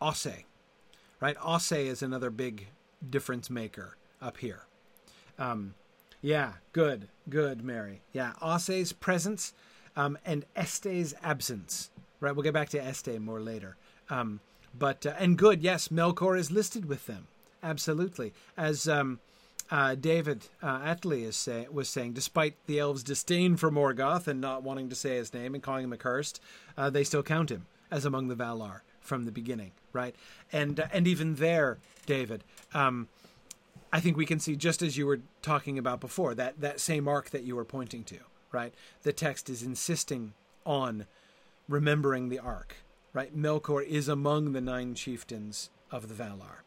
Osse, 0.00 0.44
right? 1.20 1.36
Osse 1.42 1.72
is 1.72 2.02
another 2.02 2.30
big 2.30 2.68
difference 3.10 3.50
maker 3.50 3.98
up 4.22 4.38
here. 4.38 4.62
Um, 5.38 5.74
yeah, 6.22 6.54
good, 6.72 7.08
good, 7.28 7.62
Mary. 7.62 8.00
Yeah, 8.14 8.32
Osse's 8.40 8.94
presence 8.94 9.52
um, 9.96 10.16
and 10.24 10.46
Este's 10.56 11.14
absence. 11.22 11.90
Right, 12.20 12.34
we'll 12.34 12.42
get 12.42 12.54
back 12.54 12.70
to 12.70 12.82
Este 12.82 13.18
more 13.18 13.40
later. 13.40 13.76
Um, 14.08 14.40
but 14.78 15.04
uh, 15.04 15.12
and 15.18 15.36
good, 15.36 15.62
yes, 15.62 15.88
Melkor 15.88 16.38
is 16.38 16.50
listed 16.50 16.86
with 16.86 17.04
them. 17.04 17.26
Absolutely, 17.62 18.32
as 18.56 18.88
um, 18.88 19.20
uh, 19.70 19.94
David 19.94 20.46
uh, 20.62 20.80
Atlee 20.80 21.22
is 21.22 21.36
say, 21.36 21.66
was 21.70 21.88
saying, 21.88 22.12
despite 22.12 22.54
the 22.66 22.78
elves' 22.78 23.02
disdain 23.02 23.56
for 23.56 23.70
Morgoth 23.70 24.26
and 24.26 24.40
not 24.40 24.62
wanting 24.62 24.88
to 24.88 24.96
say 24.96 25.16
his 25.16 25.32
name 25.32 25.54
and 25.54 25.62
calling 25.62 25.84
him 25.84 25.92
accursed, 25.92 26.40
uh, 26.76 26.90
they 26.90 27.04
still 27.04 27.22
count 27.22 27.50
him 27.50 27.66
as 27.90 28.04
among 28.04 28.28
the 28.28 28.34
Valar 28.34 28.80
from 29.00 29.24
the 29.24 29.32
beginning, 29.32 29.72
right? 29.92 30.14
And 30.52 30.80
uh, 30.80 30.86
and 30.92 31.06
even 31.06 31.36
there, 31.36 31.78
David, 32.06 32.42
um, 32.74 33.08
I 33.92 34.00
think 34.00 34.16
we 34.16 34.26
can 34.26 34.40
see 34.40 34.56
just 34.56 34.82
as 34.82 34.96
you 34.96 35.06
were 35.06 35.20
talking 35.42 35.78
about 35.78 36.00
before 36.00 36.34
that 36.34 36.60
that 36.60 36.80
same 36.80 37.06
arc 37.06 37.30
that 37.30 37.44
you 37.44 37.54
were 37.54 37.64
pointing 37.64 38.04
to, 38.04 38.18
right? 38.52 38.74
The 39.02 39.12
text 39.12 39.48
is 39.48 39.62
insisting 39.62 40.34
on 40.66 41.06
remembering 41.68 42.28
the 42.28 42.38
arc, 42.40 42.76
right? 43.12 43.36
Melkor 43.36 43.84
is 43.84 44.08
among 44.08 44.52
the 44.52 44.60
nine 44.60 44.94
chieftains 44.94 45.70
of 45.90 46.08
the 46.08 46.14
Valar, 46.14 46.62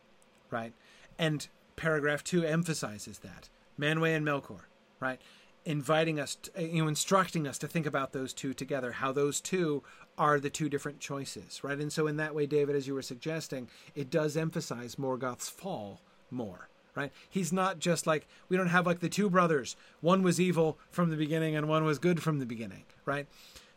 right? 0.49 0.73
And 1.19 1.47
paragraph 1.75 2.23
two 2.23 2.43
emphasizes 2.43 3.19
that 3.19 3.49
Manwë 3.79 4.15
and 4.15 4.25
Melkor, 4.25 4.61
right? 4.99 5.19
Inviting 5.65 6.19
us, 6.19 6.35
to, 6.35 6.51
eh, 6.57 6.65
you 6.65 6.81
know, 6.81 6.87
instructing 6.87 7.47
us 7.47 7.57
to 7.59 7.67
think 7.67 7.85
about 7.85 8.11
those 8.11 8.33
two 8.33 8.53
together, 8.53 8.93
how 8.93 9.11
those 9.11 9.39
two 9.39 9.83
are 10.17 10.39
the 10.39 10.49
two 10.49 10.69
different 10.69 10.99
choices, 10.99 11.63
right? 11.63 11.79
And 11.79 11.91
so, 11.91 12.07
in 12.07 12.17
that 12.17 12.35
way, 12.35 12.45
David, 12.45 12.75
as 12.75 12.87
you 12.87 12.93
were 12.93 13.01
suggesting, 13.01 13.69
it 13.95 14.09
does 14.09 14.37
emphasize 14.37 14.97
Morgoth's 14.97 15.49
fall 15.49 16.01
more, 16.29 16.69
right? 16.95 17.11
He's 17.29 17.53
not 17.53 17.79
just 17.79 18.05
like, 18.05 18.27
we 18.49 18.57
don't 18.57 18.67
have 18.67 18.85
like 18.85 18.99
the 18.99 19.09
two 19.09 19.29
brothers. 19.29 19.75
One 20.01 20.21
was 20.21 20.39
evil 20.39 20.77
from 20.91 21.09
the 21.09 21.17
beginning 21.17 21.55
and 21.55 21.67
one 21.67 21.85
was 21.85 21.99
good 21.99 22.21
from 22.21 22.39
the 22.39 22.45
beginning, 22.45 22.83
right? 23.05 23.27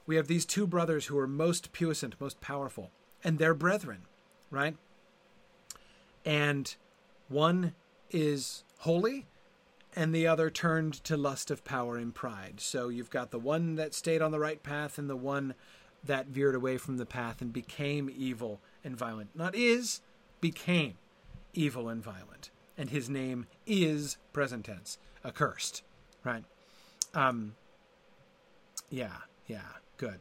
We 0.06 0.16
have 0.16 0.28
these 0.28 0.44
two 0.44 0.66
brothers 0.66 1.06
who 1.06 1.18
are 1.18 1.26
most 1.26 1.72
puissant, 1.72 2.14
most 2.20 2.40
powerful, 2.40 2.90
and 3.24 3.38
they're 3.38 3.54
brethren, 3.54 4.02
right? 4.50 4.76
And 6.24 6.74
one 7.28 7.74
is 8.10 8.64
holy 8.78 9.26
and 9.94 10.14
the 10.14 10.26
other 10.26 10.50
turned 10.50 10.92
to 11.04 11.16
lust 11.16 11.50
of 11.50 11.64
power 11.64 11.96
and 11.96 12.14
pride. 12.14 12.60
So 12.60 12.88
you've 12.88 13.10
got 13.10 13.30
the 13.30 13.38
one 13.38 13.76
that 13.76 13.94
stayed 13.94 14.20
on 14.20 14.30
the 14.30 14.38
right 14.38 14.62
path 14.62 14.98
and 14.98 15.08
the 15.08 15.16
one 15.16 15.54
that 16.04 16.26
veered 16.26 16.54
away 16.54 16.76
from 16.76 16.98
the 16.98 17.06
path 17.06 17.40
and 17.40 17.52
became 17.52 18.10
evil 18.14 18.60
and 18.84 18.96
violent. 18.96 19.30
Not 19.34 19.54
is, 19.54 20.02
became 20.40 20.94
evil 21.54 21.88
and 21.88 22.02
violent. 22.02 22.50
And 22.78 22.90
his 22.90 23.08
name 23.08 23.46
is 23.66 24.18
present 24.34 24.66
tense, 24.66 24.98
accursed, 25.24 25.82
right? 26.22 26.44
Um, 27.14 27.54
yeah, 28.90 29.16
yeah, 29.46 29.60
good. 29.96 30.20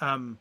Um, 0.00 0.38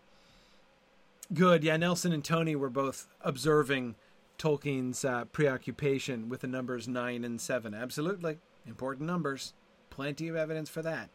good. 1.33 1.63
Yeah, 1.63 1.77
Nelson 1.77 2.11
and 2.11 2.23
Tony 2.23 2.55
were 2.55 2.69
both 2.69 3.07
observing 3.21 3.95
Tolkien's 4.37 5.05
uh, 5.05 5.25
preoccupation 5.25 6.29
with 6.29 6.41
the 6.41 6.47
numbers 6.47 6.87
nine 6.87 7.23
and 7.23 7.39
seven. 7.39 7.73
Absolutely 7.73 8.37
important 8.67 9.07
numbers. 9.07 9.53
Plenty 9.89 10.27
of 10.27 10.35
evidence 10.35 10.69
for 10.69 10.81
that. 10.81 11.09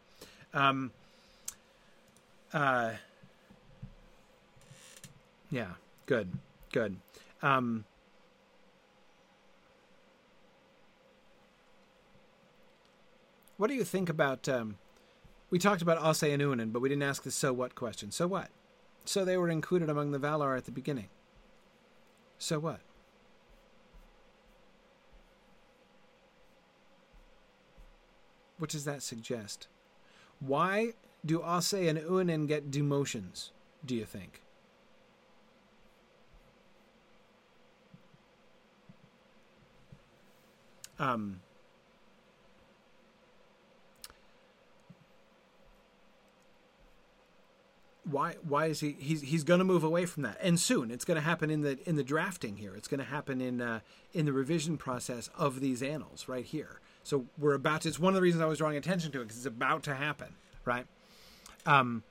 Um, 0.53 0.91
uh, 2.53 2.91
yeah, 5.49 5.71
good, 6.05 6.29
good. 6.71 6.97
Um, 7.41 7.85
what 13.57 13.67
do 13.67 13.75
you 13.75 13.83
think 13.83 14.09
about? 14.09 14.49
Um, 14.49 14.77
we 15.49 15.59
talked 15.59 15.81
about 15.81 15.97
Osse 15.99 16.23
and 16.23 16.41
Uinen, 16.41 16.73
but 16.73 16.81
we 16.81 16.89
didn't 16.89 17.03
ask 17.03 17.23
the 17.23 17.31
so 17.31 17.53
what 17.53 17.75
question. 17.75 18.11
So 18.11 18.27
what? 18.27 18.49
So 19.05 19.25
they 19.25 19.37
were 19.37 19.49
included 19.49 19.89
among 19.89 20.11
the 20.11 20.19
Valar 20.19 20.57
at 20.57 20.65
the 20.65 20.71
beginning. 20.71 21.09
So 22.37 22.59
what? 22.59 22.79
What 28.61 28.69
does 28.69 28.85
that 28.85 29.01
suggest? 29.01 29.67
Why 30.39 30.93
do 31.25 31.41
Osse 31.41 31.73
and 31.73 31.97
Uinen 31.97 32.47
get 32.47 32.69
demotions, 32.69 33.49
do 33.83 33.95
you 33.95 34.05
think? 34.05 34.43
Um, 40.99 41.39
why 48.03 48.35
why 48.47 48.67
is 48.67 48.81
he 48.81 48.91
he's 48.99 49.21
he's 49.21 49.43
going 49.43 49.57
to 49.57 49.63
move 49.63 49.83
away 49.83 50.05
from 50.05 50.21
that 50.21 50.37
and 50.39 50.59
soon 50.59 50.91
it's 50.91 51.05
going 51.05 51.15
to 51.15 51.21
happen 51.21 51.49
in 51.49 51.61
the 51.61 51.79
in 51.89 51.95
the 51.95 52.03
drafting 52.03 52.57
here 52.57 52.75
it's 52.75 52.87
going 52.87 52.99
to 52.99 53.05
happen 53.05 53.41
in 53.41 53.59
uh, 53.59 53.79
in 54.13 54.25
the 54.27 54.33
revision 54.33 54.77
process 54.77 55.31
of 55.35 55.61
these 55.61 55.81
annals 55.81 56.27
right 56.27 56.45
here 56.45 56.80
so 57.03 57.25
we're 57.37 57.53
about 57.53 57.81
to, 57.81 57.89
it's 57.89 57.99
one 57.99 58.13
of 58.13 58.15
the 58.15 58.21
reasons 58.21 58.41
I 58.41 58.47
was 58.47 58.59
drawing 58.59 58.77
attention 58.77 59.11
to 59.11 59.21
it 59.21 59.23
because 59.25 59.37
it's 59.37 59.45
about 59.45 59.83
to 59.83 59.95
happen, 59.95 60.35
right? 60.65 60.85
Um, 61.65 62.03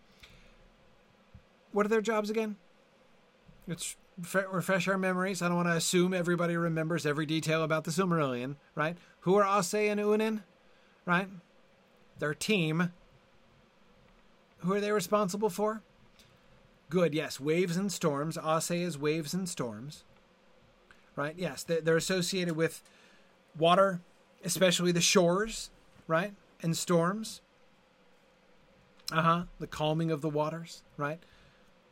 what 1.72 1.86
are 1.86 1.88
their 1.88 2.00
jobs 2.00 2.30
again? 2.30 2.56
Let's 3.66 3.96
refresh 4.34 4.88
our 4.88 4.98
memories. 4.98 5.42
I 5.42 5.48
don't 5.48 5.56
want 5.56 5.68
to 5.68 5.76
assume 5.76 6.12
everybody 6.12 6.56
remembers 6.56 7.06
every 7.06 7.26
detail 7.26 7.62
about 7.62 7.84
the 7.84 7.90
Silmarillion, 7.90 8.56
right? 8.74 8.96
Who 9.20 9.36
are 9.36 9.44
Osse 9.44 9.74
and 9.74 10.00
Uinen, 10.00 10.42
right? 11.06 11.28
Their 12.18 12.34
team. 12.34 12.92
Who 14.58 14.72
are 14.74 14.80
they 14.80 14.92
responsible 14.92 15.50
for? 15.50 15.82
Good, 16.90 17.14
yes. 17.14 17.38
Waves 17.38 17.76
and 17.76 17.90
storms. 17.92 18.36
Osse 18.36 18.72
is 18.72 18.98
waves 18.98 19.32
and 19.32 19.48
storms, 19.48 20.02
right? 21.14 21.34
Yes, 21.38 21.62
they're 21.62 21.96
associated 21.96 22.56
with 22.56 22.82
water, 23.56 24.00
especially 24.44 24.92
the 24.92 25.00
shores, 25.00 25.70
right? 26.06 26.32
And 26.62 26.76
storms. 26.76 27.40
Uh 29.12 29.22
huh. 29.22 29.42
The 29.58 29.66
calming 29.66 30.10
of 30.10 30.20
the 30.20 30.28
waters, 30.28 30.82
right? 30.96 31.18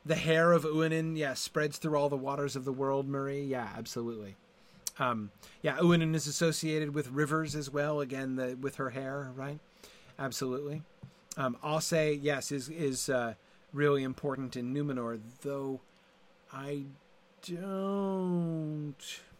The 0.07 0.15
hair 0.15 0.53
of 0.53 0.65
Uinen, 0.65 1.17
yeah, 1.17 1.35
spreads 1.35 1.79
through 1.79 1.99
all 1.99 2.09
the 2.09 2.17
waters 2.17 2.57
of 2.57 2.65
the 2.65 2.73
world, 2.73 3.09
Marie. 3.09 3.43
Yeah, 3.43 3.69
absolutely. 3.77 4.37
Um, 4.99 5.31
yeah, 5.63 5.77
Uinen 5.79 6.15
is 6.15 6.27
associated 6.27 6.95
with 6.95 7.09
rivers 7.11 7.55
as 7.55 7.71
well. 7.71 8.01
Again, 8.01 8.37
the, 8.37 8.57
with 8.61 8.77
her 8.77 8.91
hair, 8.91 9.31
right? 9.35 9.59
Absolutely. 10.19 10.83
Um, 11.37 11.57
Osse, 11.63 11.93
yes, 11.93 12.51
is 12.51 12.69
is 12.69 13.09
uh, 13.09 13.35
really 13.73 14.03
important 14.03 14.57
in 14.57 14.75
Numenor, 14.75 15.21
though 15.43 15.81
I 16.53 16.85
don't. 17.43 18.95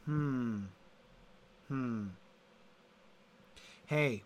Hmm. 0.05 0.59
Hmm 1.69 2.07
hey, 3.89 4.23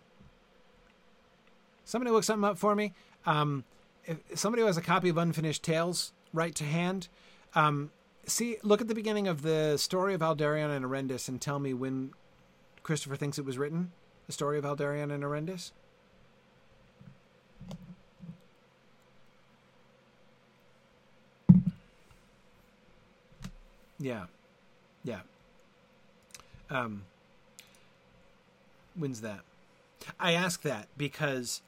somebody 1.85 2.11
look 2.11 2.25
something 2.25 2.47
up 2.47 2.57
for 2.57 2.75
me. 2.75 2.93
Um, 3.25 3.63
if 4.05 4.19
somebody 4.35 4.61
who 4.61 4.67
has 4.67 4.77
a 4.77 4.81
copy 4.81 5.07
of 5.07 5.17
Unfinished 5.17 5.63
Tales 5.63 6.11
right 6.33 6.53
to 6.55 6.65
hand, 6.65 7.07
um, 7.55 7.89
see, 8.25 8.57
look 8.61 8.81
at 8.81 8.89
the 8.89 8.95
beginning 8.95 9.27
of 9.27 9.41
the 9.41 9.77
story 9.77 10.13
of 10.13 10.21
Aldarion 10.21 10.69
and 10.69 10.83
Erendis 10.83 11.29
and 11.29 11.41
tell 11.41 11.59
me 11.59 11.73
when 11.73 12.11
Christopher 12.83 13.15
thinks 13.15 13.39
it 13.39 13.45
was 13.45 13.57
written. 13.57 13.93
The 14.27 14.33
story 14.33 14.57
of 14.57 14.65
Aldarion 14.65 15.13
and 15.13 15.23
Erendis. 15.23 15.71
Yeah, 23.97 24.25
yeah. 25.05 25.21
Um, 26.69 27.03
when's 28.95 29.21
that? 29.21 29.39
I 30.19 30.33
ask 30.33 30.61
that 30.63 30.87
because 30.97 31.61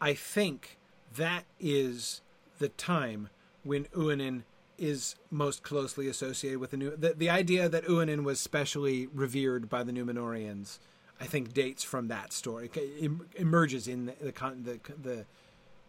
I 0.00 0.14
think 0.14 0.78
that 1.16 1.44
is 1.60 2.20
the 2.58 2.68
time 2.68 3.28
when 3.64 3.84
Uinen 3.86 4.42
is 4.78 5.14
most 5.30 5.62
closely 5.62 6.08
associated 6.08 6.58
with 6.58 6.72
the 6.72 6.76
new. 6.76 6.96
The, 6.96 7.14
the 7.14 7.30
idea 7.30 7.68
that 7.68 7.84
Uinen 7.84 8.24
was 8.24 8.40
specially 8.40 9.06
revered 9.14 9.68
by 9.68 9.82
the 9.82 9.92
Numenoreans, 9.92 10.78
I 11.20 11.26
think, 11.26 11.52
dates 11.52 11.84
from 11.84 12.08
that 12.08 12.32
story. 12.32 12.70
It 12.74 13.10
emerges 13.36 13.86
in 13.86 14.06
the 14.06 14.14
the 14.20 14.32
the, 14.32 14.80
the 15.02 15.24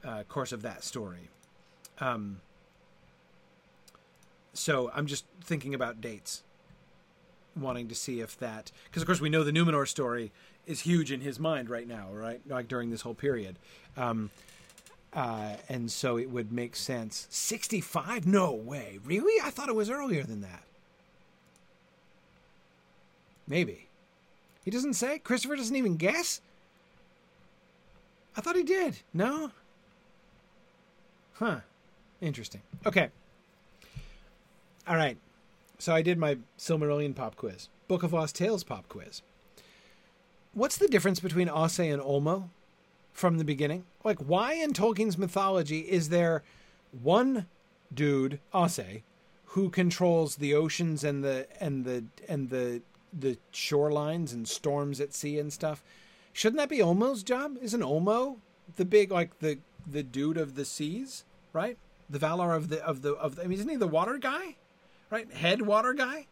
uh, 0.07 0.24
course 0.24 0.52
of 0.52 0.61
that 0.61 0.84
story. 0.84 1.30
Um, 1.99 2.41
so 4.53 4.91
I'm 4.94 5.07
just 5.07 5.26
thinking 5.41 5.74
about 5.74 6.02
dates, 6.02 6.44
wanting 7.56 7.88
to 7.88 7.95
see 7.95 8.20
if 8.20 8.38
that 8.40 8.72
because 8.86 9.02
of 9.02 9.07
course 9.07 9.22
we 9.22 9.30
know 9.30 9.44
the 9.44 9.52
Numenor 9.52 9.88
story 9.88 10.32
is 10.65 10.81
huge 10.81 11.11
in 11.11 11.22
his 11.22 11.40
mind 11.40 11.69
right 11.69 11.88
now, 11.88 12.07
right? 12.11 12.41
Like 12.48 12.68
during 12.68 12.90
this 12.90 13.02
whole 13.02 13.14
period. 13.14 13.57
Um, 13.98 14.30
uh, 15.14 15.53
and 15.69 15.91
so 15.91 16.18
it 16.18 16.30
would 16.30 16.52
make 16.52 16.76
sense. 16.76 17.27
65? 17.30 18.26
No 18.26 18.52
way. 18.52 18.99
Really? 19.06 19.40
I 19.44 19.52
thought 19.52 19.69
it 19.69 19.76
was 19.76 19.90
earlier 19.90 20.23
than 20.23 20.41
that. 20.41 20.64
Maybe. 23.48 23.88
He 24.64 24.72
doesn't 24.72 24.94
say? 24.94 25.19
Christopher 25.19 25.56
doesn't 25.56 25.76
even 25.76 25.98
guess? 25.98 26.41
I 28.35 28.41
thought 28.41 28.56
he 28.56 28.64
did. 28.64 28.99
No? 29.14 29.52
Huh. 31.34 31.57
Interesting. 32.22 32.61
Okay. 32.85 33.10
All 34.88 34.95
right. 34.95 35.18
So 35.77 35.94
I 35.94 36.02
did 36.02 36.18
my 36.18 36.38
Silmarillion 36.57 37.14
pop 37.14 37.35
quiz, 37.35 37.68
Book 37.88 38.03
of 38.03 38.14
Lost 38.14 38.35
Tales 38.35 38.64
pop 38.64 38.88
quiz. 38.88 39.22
What's 40.53 40.77
the 40.77 40.88
difference 40.88 41.19
between 41.19 41.49
Osse 41.49 41.80
and 41.80 42.01
Ulmo? 42.01 42.49
from 43.13 43.38
the 43.38 43.45
beginning? 43.45 43.85
Like, 44.03 44.17
why 44.19 44.53
in 44.53 44.73
Tolkien's 44.73 45.17
mythology 45.17 45.80
is 45.80 46.09
there 46.09 46.43
one 46.91 47.45
dude, 47.93 48.39
Osse, 48.53 49.01
who 49.45 49.69
controls 49.69 50.38
the 50.38 50.53
oceans 50.55 51.03
and 51.03 51.23
the 51.23 51.47
and 51.59 51.85
the 51.85 52.03
and 52.27 52.49
the 52.49 52.81
the 53.17 53.38
shorelines 53.53 54.34
and 54.34 54.47
storms 54.47 54.99
at 54.99 55.13
sea 55.13 55.39
and 55.39 55.53
stuff? 55.53 55.84
Shouldn't 56.34 56.57
that 56.57 56.69
be 56.69 56.80
Ulmo's 56.80 57.23
job? 57.23 57.57
Isn't 57.61 57.81
Ulmo 57.81 58.38
the 58.75 58.85
big 58.85 59.11
like 59.11 59.39
the 59.39 59.59
the 59.89 60.03
dude 60.03 60.38
of 60.38 60.55
the 60.55 60.65
seas, 60.65 61.23
right? 61.53 61.77
The 62.09 62.19
Valar 62.19 62.55
of 62.55 62.69
the 62.69 62.84
of 62.84 63.03
the 63.03 63.13
of 63.13 63.35
the, 63.35 63.43
I 63.43 63.47
mean, 63.47 63.59
isn't 63.59 63.69
he 63.69 63.75
the 63.77 63.88
water 63.88 64.17
guy, 64.17 64.55
right? 65.09 65.31
Head 65.31 65.61
water 65.61 65.93
guy. 65.93 66.25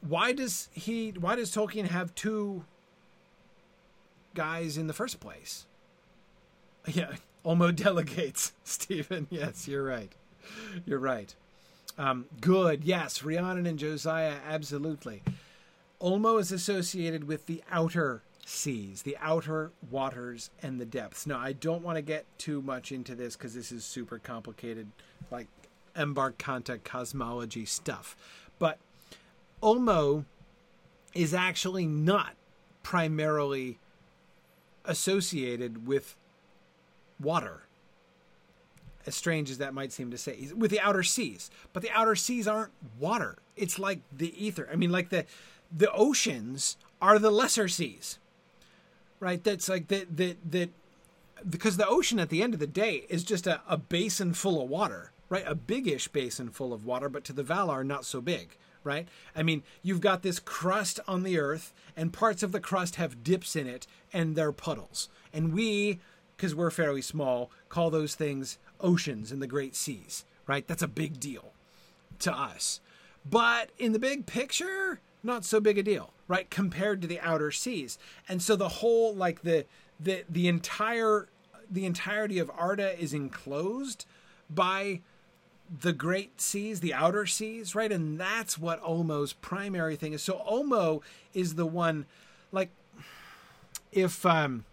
Why 0.00 0.32
does 0.32 0.68
he? 0.72 1.10
Why 1.10 1.34
does 1.34 1.54
Tolkien 1.54 1.88
have 1.88 2.14
two 2.14 2.64
guys 4.34 4.76
in 4.76 4.86
the 4.86 4.92
first 4.92 5.20
place. 5.20 5.66
Yeah, 6.86 7.16
Ulmo 7.44 7.76
delegates, 7.76 8.54
Stephen. 8.64 9.26
Yes, 9.28 9.68
you're 9.68 9.84
right. 9.84 10.10
You're 10.86 10.98
right. 10.98 11.34
Um, 11.98 12.24
good. 12.40 12.84
Yes, 12.84 13.22
Rhiannon 13.22 13.66
and 13.66 13.78
Josiah, 13.78 14.36
absolutely. 14.48 15.22
Ulmo 16.00 16.40
is 16.40 16.50
associated 16.50 17.24
with 17.24 17.44
the 17.44 17.62
outer 17.70 18.22
seas, 18.46 19.02
the 19.02 19.16
outer 19.20 19.72
waters, 19.90 20.50
and 20.62 20.80
the 20.80 20.86
depths. 20.86 21.26
Now, 21.26 21.38
I 21.38 21.52
don't 21.52 21.82
want 21.82 21.96
to 21.96 22.02
get 22.02 22.24
too 22.38 22.62
much 22.62 22.90
into 22.92 23.14
this 23.14 23.36
because 23.36 23.54
this 23.54 23.70
is 23.70 23.84
super 23.84 24.18
complicated, 24.18 24.88
like 25.30 25.48
Ambarkanta 25.94 26.82
cosmology 26.82 27.66
stuff. 27.66 28.16
But 28.58 28.78
Ulmo 29.62 30.24
is 31.14 31.34
actually 31.34 31.86
not 31.86 32.34
primarily 32.82 33.78
associated 34.84 35.86
with 35.86 36.16
water. 37.18 37.62
As 39.06 39.14
strange 39.14 39.50
as 39.50 39.58
that 39.58 39.74
might 39.74 39.92
seem 39.92 40.10
to 40.10 40.18
say, 40.18 40.50
with 40.54 40.70
the 40.70 40.80
outer 40.80 41.02
seas. 41.02 41.50
But 41.72 41.82
the 41.82 41.90
outer 41.90 42.14
seas 42.14 42.46
aren't 42.46 42.72
water. 42.98 43.38
It's 43.56 43.78
like 43.78 44.00
the 44.12 44.32
ether. 44.44 44.68
I 44.70 44.76
mean, 44.76 44.92
like 44.92 45.08
the 45.08 45.24
the 45.74 45.90
oceans 45.92 46.76
are 47.00 47.18
the 47.18 47.30
lesser 47.30 47.68
seas. 47.68 48.18
Right? 49.18 49.42
That's 49.42 49.68
like 49.68 49.88
that 49.88 50.16
that 50.16 50.36
that 50.50 50.70
because 51.48 51.78
the 51.78 51.86
ocean 51.86 52.18
at 52.18 52.28
the 52.28 52.42
end 52.42 52.52
of 52.52 52.60
the 52.60 52.66
day 52.66 53.06
is 53.08 53.24
just 53.24 53.46
a, 53.46 53.62
a 53.66 53.78
basin 53.78 54.34
full 54.34 54.62
of 54.62 54.68
water, 54.68 55.12
right? 55.30 55.44
A 55.46 55.54
biggish 55.54 56.08
basin 56.08 56.50
full 56.50 56.72
of 56.72 56.84
water, 56.84 57.08
but 57.08 57.24
to 57.24 57.32
the 57.32 57.42
Valar, 57.42 57.84
not 57.84 58.04
so 58.04 58.20
big 58.20 58.56
right? 58.84 59.06
I 59.34 59.42
mean, 59.42 59.62
you've 59.82 60.00
got 60.00 60.22
this 60.22 60.38
crust 60.38 61.00
on 61.06 61.22
the 61.22 61.38
earth, 61.38 61.72
and 61.96 62.12
parts 62.12 62.42
of 62.42 62.52
the 62.52 62.60
crust 62.60 62.96
have 62.96 63.22
dips 63.22 63.56
in 63.56 63.66
it, 63.66 63.86
and 64.12 64.36
they're 64.36 64.52
puddles. 64.52 65.08
And 65.32 65.52
we, 65.52 66.00
because 66.36 66.54
we're 66.54 66.70
fairly 66.70 67.02
small, 67.02 67.50
call 67.68 67.90
those 67.90 68.14
things 68.14 68.58
oceans 68.80 69.30
and 69.30 69.42
the 69.42 69.46
great 69.46 69.76
seas, 69.76 70.24
right? 70.46 70.66
That's 70.66 70.82
a 70.82 70.88
big 70.88 71.20
deal 71.20 71.52
to 72.20 72.32
us. 72.32 72.80
But 73.28 73.70
in 73.78 73.92
the 73.92 73.98
big 73.98 74.26
picture, 74.26 75.00
not 75.22 75.44
so 75.44 75.60
big 75.60 75.78
a 75.78 75.82
deal, 75.82 76.12
right? 76.28 76.48
Compared 76.50 77.02
to 77.02 77.08
the 77.08 77.20
outer 77.20 77.50
seas. 77.50 77.98
And 78.28 78.42
so 78.42 78.56
the 78.56 78.68
whole, 78.68 79.14
like 79.14 79.42
the, 79.42 79.66
the, 79.98 80.24
the 80.28 80.48
entire, 80.48 81.28
the 81.70 81.84
entirety 81.84 82.38
of 82.38 82.50
Arda 82.56 82.98
is 82.98 83.12
enclosed 83.12 84.06
by 84.48 85.00
the 85.78 85.92
great 85.92 86.40
seas, 86.40 86.80
the 86.80 86.92
outer 86.92 87.26
seas, 87.26 87.74
right? 87.74 87.92
And 87.92 88.18
that's 88.18 88.58
what 88.58 88.82
Ulmo's 88.82 89.32
primary 89.32 89.96
thing 89.96 90.12
is. 90.12 90.22
So 90.22 90.42
Ulmo 90.50 91.02
is 91.32 91.54
the 91.54 91.66
one, 91.66 92.06
like, 92.50 92.70
if 93.92 94.26
um, 94.26 94.64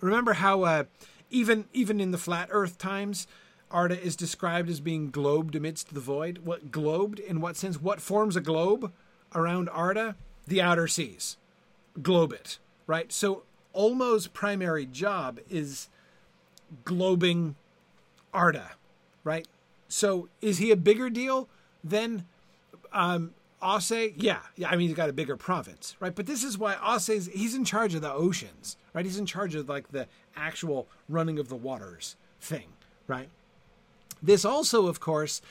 remember 0.00 0.34
how 0.34 0.62
uh, 0.62 0.84
even 1.30 1.66
even 1.72 2.00
in 2.00 2.10
the 2.10 2.18
flat 2.18 2.48
Earth 2.50 2.78
times, 2.78 3.26
Arda 3.70 4.00
is 4.00 4.16
described 4.16 4.68
as 4.68 4.80
being 4.80 5.10
globed 5.10 5.54
amidst 5.54 5.94
the 5.94 6.00
void. 6.00 6.38
What 6.44 6.70
globed 6.70 7.18
in 7.18 7.40
what 7.40 7.56
sense? 7.56 7.80
What 7.80 8.00
forms 8.00 8.36
a 8.36 8.40
globe 8.40 8.92
around 9.34 9.68
Arda? 9.68 10.16
The 10.46 10.60
outer 10.60 10.88
seas, 10.88 11.36
globe 12.02 12.32
it, 12.32 12.58
right? 12.86 13.12
So 13.12 13.44
Ulmo's 13.74 14.26
primary 14.26 14.86
job 14.86 15.38
is 15.48 15.88
globing 16.84 17.54
Arda, 18.34 18.72
right? 19.24 19.46
So 19.92 20.28
is 20.40 20.56
he 20.56 20.70
a 20.70 20.76
bigger 20.76 21.10
deal 21.10 21.48
than 21.84 22.24
um? 22.92 23.34
Yeah, 23.60 24.40
yeah. 24.56 24.70
I 24.70 24.76
mean, 24.76 24.88
he's 24.88 24.96
got 24.96 25.08
a 25.08 25.12
bigger 25.12 25.36
province, 25.36 25.94
right? 26.00 26.14
But 26.14 26.26
this 26.26 26.42
is 26.42 26.58
why 26.58 26.74
Osse's 26.74 27.28
he's 27.32 27.54
in 27.54 27.64
charge 27.64 27.94
of 27.94 28.02
the 28.02 28.12
oceans, 28.12 28.76
right? 28.92 29.04
He's 29.04 29.18
in 29.18 29.26
charge 29.26 29.54
of 29.54 29.68
like 29.68 29.92
the 29.92 30.08
actual 30.34 30.88
running 31.08 31.38
of 31.38 31.48
the 31.48 31.54
waters 31.54 32.16
thing, 32.40 32.68
right? 33.06 33.28
This 34.20 34.44
also, 34.44 34.86
of 34.86 34.98
course, 34.98 35.42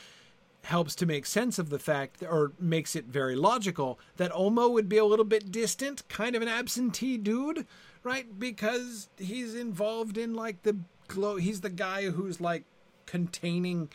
helps 0.63 0.95
to 0.95 1.05
make 1.05 1.25
sense 1.25 1.57
of 1.59 1.69
the 1.69 1.79
fact, 1.79 2.21
or 2.21 2.51
makes 2.59 2.95
it 2.95 3.05
very 3.05 3.35
logical, 3.35 3.99
that 4.17 4.31
Ulmo 4.31 4.71
would 4.71 4.89
be 4.89 4.97
a 4.97 5.05
little 5.05 5.23
bit 5.23 5.51
distant, 5.51 6.07
kind 6.09 6.35
of 6.35 6.41
an 6.41 6.47
absentee 6.47 7.17
dude, 7.17 7.65
right? 8.03 8.39
Because 8.39 9.07
he's 9.17 9.55
involved 9.55 10.17
in 10.17 10.33
like 10.33 10.63
the 10.63 10.77
glow. 11.07 11.37
He's 11.37 11.61
the 11.61 11.69
guy 11.69 12.09
who's 12.09 12.41
like 12.41 12.63
containing 13.05 13.89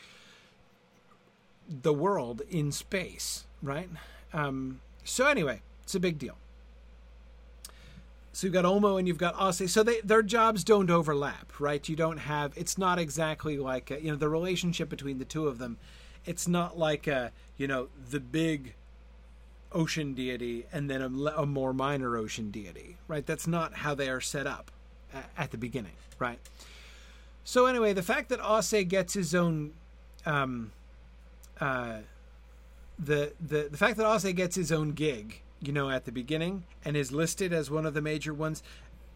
the 1.68 1.92
world 1.92 2.42
in 2.48 2.72
space, 2.72 3.46
right? 3.62 3.88
Um, 4.32 4.80
so 5.04 5.26
anyway, 5.26 5.62
it's 5.82 5.94
a 5.94 6.00
big 6.00 6.18
deal. 6.18 6.36
So 8.32 8.46
you've 8.46 8.54
got 8.54 8.66
Ulmo 8.66 8.98
and 8.98 9.08
you've 9.08 9.16
got 9.16 9.34
Osse. 9.36 9.72
So 9.72 9.82
they, 9.82 10.00
their 10.02 10.22
jobs 10.22 10.62
don't 10.62 10.90
overlap, 10.90 11.58
right? 11.58 11.88
You 11.88 11.96
don't 11.96 12.18
have. 12.18 12.52
It's 12.54 12.76
not 12.76 12.98
exactly 12.98 13.56
like 13.56 13.90
a, 13.90 13.98
you 14.00 14.10
know 14.10 14.16
the 14.16 14.28
relationship 14.28 14.90
between 14.90 15.18
the 15.18 15.24
two 15.24 15.48
of 15.48 15.56
them. 15.58 15.78
It's 16.26 16.46
not 16.46 16.78
like 16.78 17.06
a 17.06 17.32
you 17.56 17.66
know 17.66 17.88
the 18.10 18.20
big 18.20 18.74
ocean 19.72 20.14
deity 20.14 20.66
and 20.72 20.90
then 20.90 21.00
a, 21.00 21.30
a 21.30 21.46
more 21.46 21.72
minor 21.72 22.16
ocean 22.16 22.50
deity, 22.50 22.96
right? 23.08 23.24
That's 23.24 23.46
not 23.46 23.74
how 23.74 23.94
they 23.94 24.08
are 24.08 24.20
set 24.20 24.46
up 24.46 24.70
at, 25.36 25.50
the 25.50 25.58
beginning, 25.58 25.92
right? 26.18 26.38
So 27.44 27.66
anyway, 27.66 27.92
the 27.92 28.02
fact 28.02 28.28
that 28.28 28.40
Osse 28.40 28.84
gets 28.86 29.14
his 29.14 29.34
own 29.34 29.72
um, 30.24 30.72
uh, 31.60 31.98
the 32.98 33.32
the 33.40 33.68
the 33.70 33.76
fact 33.76 33.96
that 33.96 34.06
Osse 34.06 34.32
gets 34.32 34.56
his 34.56 34.72
own 34.72 34.92
gig, 34.92 35.40
you 35.60 35.72
know, 35.72 35.90
at 35.90 36.04
the 36.04 36.12
beginning 36.12 36.64
and 36.84 36.96
is 36.96 37.12
listed 37.12 37.52
as 37.52 37.70
one 37.70 37.86
of 37.86 37.94
the 37.94 38.02
major 38.02 38.32
ones, 38.32 38.62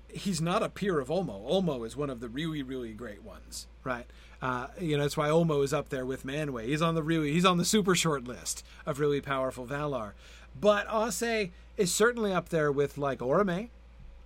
he's 0.09 0.41
not 0.41 0.63
a 0.63 0.69
peer 0.69 1.01
of 1.01 1.09
Ulmo. 1.09 1.49
Ulmo 1.51 1.87
is 1.87 1.97
one 1.97 2.11
of 2.11 2.21
the 2.21 2.29
really 2.29 2.63
really 2.63 2.93
great 2.93 3.23
ones, 3.23 3.67
right? 3.85 4.07
Uh, 4.43 4.69
you 4.81 4.97
know, 4.97 5.03
that's 5.03 5.17
why 5.17 5.29
Ulmo 5.29 5.63
is 5.63 5.75
up 5.75 5.91
there 5.91 6.07
with 6.07 6.25
Manwë. 6.25 6.65
He's 6.65 6.83
on 6.83 6.95
the 6.95 7.03
really 7.03 7.33
he's 7.33 7.45
on 7.45 7.59
the 7.59 7.65
super 7.65 7.95
short 7.95 8.25
list 8.25 8.65
of 8.87 9.01
really 9.01 9.21
powerful 9.21 9.67
Valar. 9.67 10.13
But 10.59 10.87
Osse 10.89 11.51
is 11.77 11.95
certainly 11.95 12.33
up 12.33 12.49
there 12.49 12.73
with 12.73 12.99
like 12.99 13.21
Orome, 13.21 13.69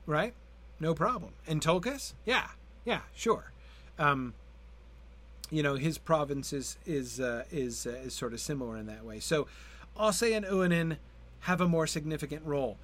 right? 0.07 0.35
No 0.81 0.95
problem. 0.95 1.33
And 1.47 1.61
Tulkas? 1.61 2.15
Yeah, 2.25 2.49
yeah, 2.85 3.01
sure. 3.15 3.53
Um, 3.99 4.35
you 5.51 5.63
know 5.63 5.75
his 5.75 5.99
province 5.99 6.53
is 6.53 6.79
is 6.87 7.21
uh, 7.21 7.45
is 7.51 7.87
uh, 7.87 7.91
is 7.91 8.15
sort 8.15 8.33
of 8.33 8.41
similar 8.41 8.77
in 8.77 8.87
that 8.87 9.05
way. 9.05 9.21
So 9.21 9.47
Osse 9.97 10.23
and 10.23 10.45
Uinen 10.45 10.97
have 11.41 11.61
a 11.61 11.69
more 11.69 11.87
significant 11.87 12.45
role. 12.45 12.79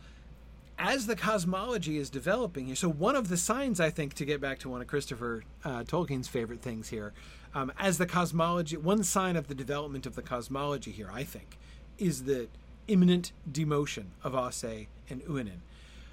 as 0.79 1.07
the 1.07 1.17
cosmology 1.17 1.99
is 1.99 2.09
developing 2.09 2.67
here, 2.67 2.75
so 2.75 2.89
one 2.89 3.15
of 3.15 3.29
the 3.29 3.37
signs, 3.37 3.81
I 3.81 3.91
think, 3.91 4.15
to 4.15 4.25
get 4.25 4.41
back 4.41 4.59
to 4.61 4.69
one 4.69 4.81
of 4.81 4.87
Christopher 4.87 5.45
uh, 5.65 5.83
Tolkien's 5.85 6.29
favorite 6.29 6.63
things 6.63 6.89
here, 6.89 7.13
um, 7.55 7.71
as 7.79 7.99
the 7.99 8.07
cosmology, 8.07 8.77
one 8.77 9.03
sign 9.03 9.37
of 9.37 9.49
the 9.49 9.55
development 9.55 10.07
of 10.07 10.15
the 10.15 10.23
cosmology 10.23 10.91
here, 10.91 11.11
I 11.13 11.25
think, 11.25 11.59
is 11.99 12.25
the 12.25 12.49
imminent 12.89 13.33
demotion 13.51 14.07
of 14.25 14.35
Osse 14.35 14.87
and 15.11 15.23
Uinen. 15.27 15.61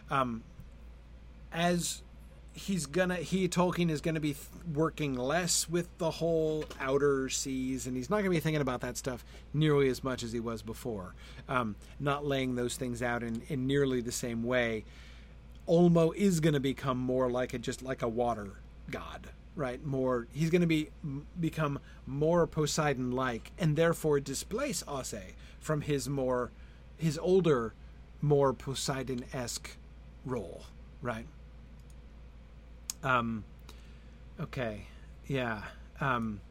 Um, 0.09 0.43
as 1.51 2.01
he's 2.57 2.85
gonna 2.87 3.15
he 3.15 3.47
Tolkien 3.47 3.89
is 3.89 4.01
gonna 4.01 4.19
be 4.19 4.35
working 4.73 5.15
less 5.15 5.69
with 5.69 5.95
the 5.99 6.09
whole 6.09 6.65
outer 6.79 7.29
seas, 7.29 7.87
and 7.87 7.95
he's 7.95 8.09
not 8.09 8.17
gonna 8.17 8.31
be 8.31 8.39
thinking 8.39 8.61
about 8.61 8.81
that 8.81 8.97
stuff 8.97 9.23
nearly 9.53 9.89
as 9.89 10.03
much 10.03 10.23
as 10.23 10.31
he 10.31 10.39
was 10.39 10.61
before. 10.61 11.13
Um, 11.47 11.75
not 11.99 12.25
laying 12.25 12.55
those 12.55 12.75
things 12.75 13.01
out 13.01 13.23
in, 13.23 13.41
in 13.47 13.67
nearly 13.67 14.01
the 14.01 14.11
same 14.11 14.43
way. 14.43 14.85
Ulmo 15.67 16.15
is 16.15 16.39
gonna 16.39 16.59
become 16.59 16.97
more 16.97 17.29
like 17.29 17.53
a 17.53 17.59
just 17.59 17.81
like 17.81 18.01
a 18.01 18.07
water 18.07 18.53
god, 18.89 19.29
right? 19.55 19.83
More 19.85 20.27
he's 20.33 20.49
gonna 20.49 20.67
be 20.67 20.89
become 21.39 21.79
more 22.05 22.47
Poseidon 22.47 23.11
like, 23.11 23.51
and 23.59 23.75
therefore 23.75 24.19
displace 24.19 24.83
Osse 24.87 25.35
from 25.59 25.81
his 25.81 26.09
more 26.09 26.51
his 26.97 27.17
older, 27.19 27.73
more 28.19 28.51
Poseidon 28.53 29.25
esque 29.31 29.77
role, 30.25 30.63
right? 31.01 31.27
Um, 33.03 33.43
okay, 34.39 34.87
yeah. 35.27 35.63
Um, 35.99 36.41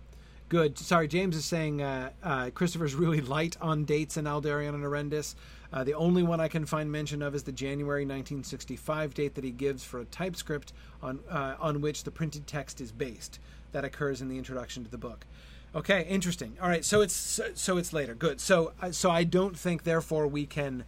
good. 0.48 0.78
Sorry, 0.78 1.08
James 1.08 1.36
is 1.36 1.44
saying 1.44 1.82
uh, 1.82 2.10
uh, 2.22 2.50
Christopher's 2.50 2.94
really 2.96 3.20
light 3.20 3.56
on 3.60 3.84
dates 3.84 4.16
in 4.16 4.24
Aldarion 4.24 4.74
and 4.74 4.84
Erendis. 4.84 5.34
Uh, 5.72 5.84
the 5.84 5.94
only 5.94 6.22
one 6.22 6.40
I 6.40 6.48
can 6.48 6.64
find 6.64 6.90
mention 6.90 7.22
of 7.22 7.34
is 7.34 7.42
the 7.42 7.52
January 7.52 8.02
1965 8.02 9.14
date 9.14 9.34
that 9.34 9.44
he 9.44 9.50
gives 9.50 9.84
for 9.84 10.00
a 10.00 10.04
typescript 10.04 10.72
on 11.02 11.20
uh, 11.30 11.56
on 11.58 11.80
which 11.80 12.04
the 12.04 12.10
printed 12.10 12.46
text 12.46 12.80
is 12.80 12.92
based. 12.92 13.38
That 13.72 13.84
occurs 13.84 14.22
in 14.22 14.28
the 14.28 14.38
introduction 14.38 14.84
to 14.84 14.90
the 14.90 14.98
book. 14.98 15.26
Okay, 15.74 16.06
interesting. 16.08 16.56
All 16.62 16.68
right, 16.68 16.84
so 16.84 17.02
it's 17.02 17.14
so, 17.14 17.50
so 17.54 17.76
it's 17.76 17.92
later. 17.92 18.14
Good. 18.14 18.40
So 18.40 18.72
uh, 18.80 18.92
so 18.92 19.10
I 19.10 19.24
don't 19.24 19.58
think 19.58 19.82
therefore 19.82 20.26
we 20.26 20.46
can 20.46 20.84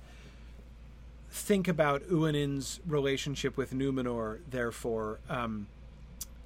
think 1.30 1.68
about 1.68 2.02
Uinen's 2.08 2.80
relationship 2.86 3.56
with 3.56 3.72
Numenor, 3.72 4.38
therefore, 4.48 5.20
um, 5.28 5.66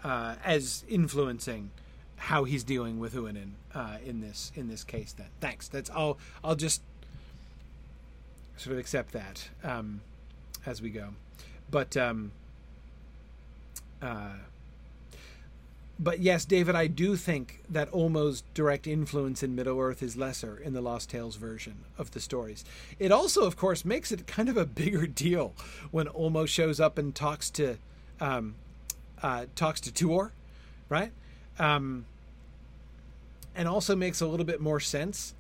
uh, 0.03 0.37
as 0.45 0.85
influencing 0.89 1.71
how 2.17 2.45
he's 2.45 2.63
dealing 2.65 2.99
with 2.99 3.15
Uinen 3.15 3.53
uh, 3.75 3.97
in 4.05 4.21
this 4.21 4.53
in 4.55 4.69
this 4.69 4.85
case. 4.85 5.13
Then, 5.13 5.29
thanks. 5.41 5.69
That's 5.69 5.91
I'll 5.91 6.19
I'll 6.45 6.57
just 6.57 6.83
sort 8.57 8.75
of 8.75 8.79
accept 8.79 9.13
that 9.13 9.49
um, 9.65 10.01
as 10.67 10.83
we 10.83 10.91
go, 10.91 11.11
but. 11.71 11.97
Um, 11.97 12.33
uh, 14.03 14.35
but 16.03 16.19
yes, 16.19 16.45
David, 16.45 16.75
I 16.75 16.89
do 16.89 17.15
think 17.15 17.63
that 17.69 17.91
Ulmo's 17.93 18.43
direct 18.55 18.89
influence 18.89 19.43
in 19.43 19.55
Middle 19.55 19.79
Earth 19.79 20.03
is 20.03 20.17
lesser 20.17 20.59
in 20.59 20.73
the 20.73 20.81
Lost 20.81 21.11
Tales 21.11 21.37
version 21.37 21.85
of 21.97 22.11
the 22.11 22.21
stories. 22.21 22.65
It 22.99 23.13
also, 23.13 23.45
of 23.45 23.57
course, 23.57 23.85
makes 23.85 24.11
it 24.11 24.27
kind 24.27 24.49
of 24.49 24.57
a 24.57 24.67
bigger 24.67 25.07
deal 25.25 25.55
when 25.93 26.09
Ulmo 26.09 26.49
shows 26.49 26.81
up 26.81 26.99
and 26.99 27.15
talks 27.15 27.51
to 27.51 27.77
um, 28.21 28.57
uh, 29.23 29.47
talks 29.55 29.81
to 29.83 29.93
Tuor, 29.93 30.33
right? 30.89 31.13
Um, 31.61 32.07
and 33.55 33.69
also 33.69 33.95
makes 33.95 34.21
a 34.21 34.27
little 34.27 34.47
bit 34.47 34.61
more 34.61 34.81
sense 34.81 35.35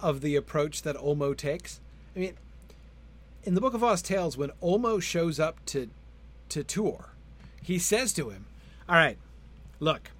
of 0.00 0.20
the 0.20 0.36
approach 0.36 0.82
that 0.82 0.96
Ulmo 0.96 1.34
takes. 1.34 1.80
I 2.14 2.18
mean, 2.18 2.34
in 3.42 3.54
the 3.54 3.60
Book 3.62 3.72
of 3.72 3.80
Lost 3.80 4.04
Tales, 4.04 4.36
when 4.36 4.50
Ulmo 4.62 5.00
shows 5.00 5.40
up 5.40 5.64
to 5.66 5.88
to 6.50 6.62
Tuor, 6.62 7.06
he 7.62 7.78
says 7.78 8.12
to 8.14 8.28
him, 8.28 8.44
"All 8.86 8.96
right." 8.96 9.16
Look, 9.84 10.10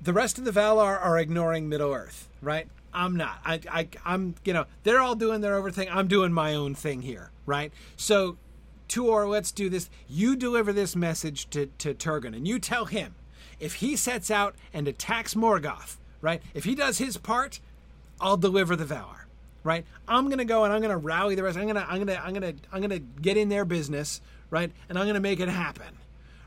the 0.00 0.12
rest 0.12 0.38
of 0.38 0.44
the 0.44 0.50
Valar 0.50 1.00
are 1.00 1.18
ignoring 1.18 1.68
Middle 1.68 1.92
Earth, 1.92 2.28
right? 2.42 2.66
I'm 2.92 3.16
not. 3.16 3.40
I, 3.44 3.60
I, 3.70 3.88
I'm, 4.04 4.34
you 4.44 4.52
know, 4.52 4.66
they're 4.82 5.00
all 5.00 5.14
doing 5.14 5.40
their 5.40 5.56
own 5.56 5.70
thing. 5.72 5.88
I'm 5.90 6.08
doing 6.08 6.32
my 6.32 6.54
own 6.54 6.74
thing 6.74 7.02
here, 7.02 7.30
right? 7.44 7.72
So, 7.96 8.36
Tuor, 8.88 9.28
let's 9.28 9.50
do 9.50 9.68
this. 9.68 9.90
You 10.08 10.36
deliver 10.36 10.72
this 10.72 10.94
message 10.94 11.50
to, 11.50 11.66
to 11.78 11.94
Turgon, 11.94 12.36
and 12.36 12.46
you 12.46 12.58
tell 12.58 12.86
him 12.86 13.14
if 13.60 13.74
he 13.74 13.96
sets 13.96 14.30
out 14.30 14.54
and 14.72 14.86
attacks 14.88 15.34
Morgoth, 15.34 15.96
right? 16.20 16.42
If 16.54 16.64
he 16.64 16.74
does 16.74 16.98
his 16.98 17.16
part, 17.16 17.60
I'll 18.20 18.36
deliver 18.36 18.76
the 18.76 18.84
Valar, 18.84 19.24
right? 19.62 19.84
I'm 20.06 20.28
gonna 20.28 20.44
go 20.44 20.64
and 20.64 20.72
I'm 20.72 20.80
gonna 20.80 20.96
rally 20.96 21.34
the 21.34 21.42
rest. 21.42 21.58
I'm 21.58 21.66
gonna, 21.66 21.86
I'm 21.88 21.98
gonna, 21.98 22.20
I'm 22.22 22.32
gonna, 22.32 22.54
I'm 22.72 22.80
gonna 22.80 22.98
get 22.98 23.36
in 23.36 23.48
their 23.48 23.64
business, 23.64 24.20
right? 24.50 24.70
And 24.88 24.98
I'm 24.98 25.06
gonna 25.06 25.20
make 25.20 25.40
it 25.40 25.48
happen, 25.48 25.98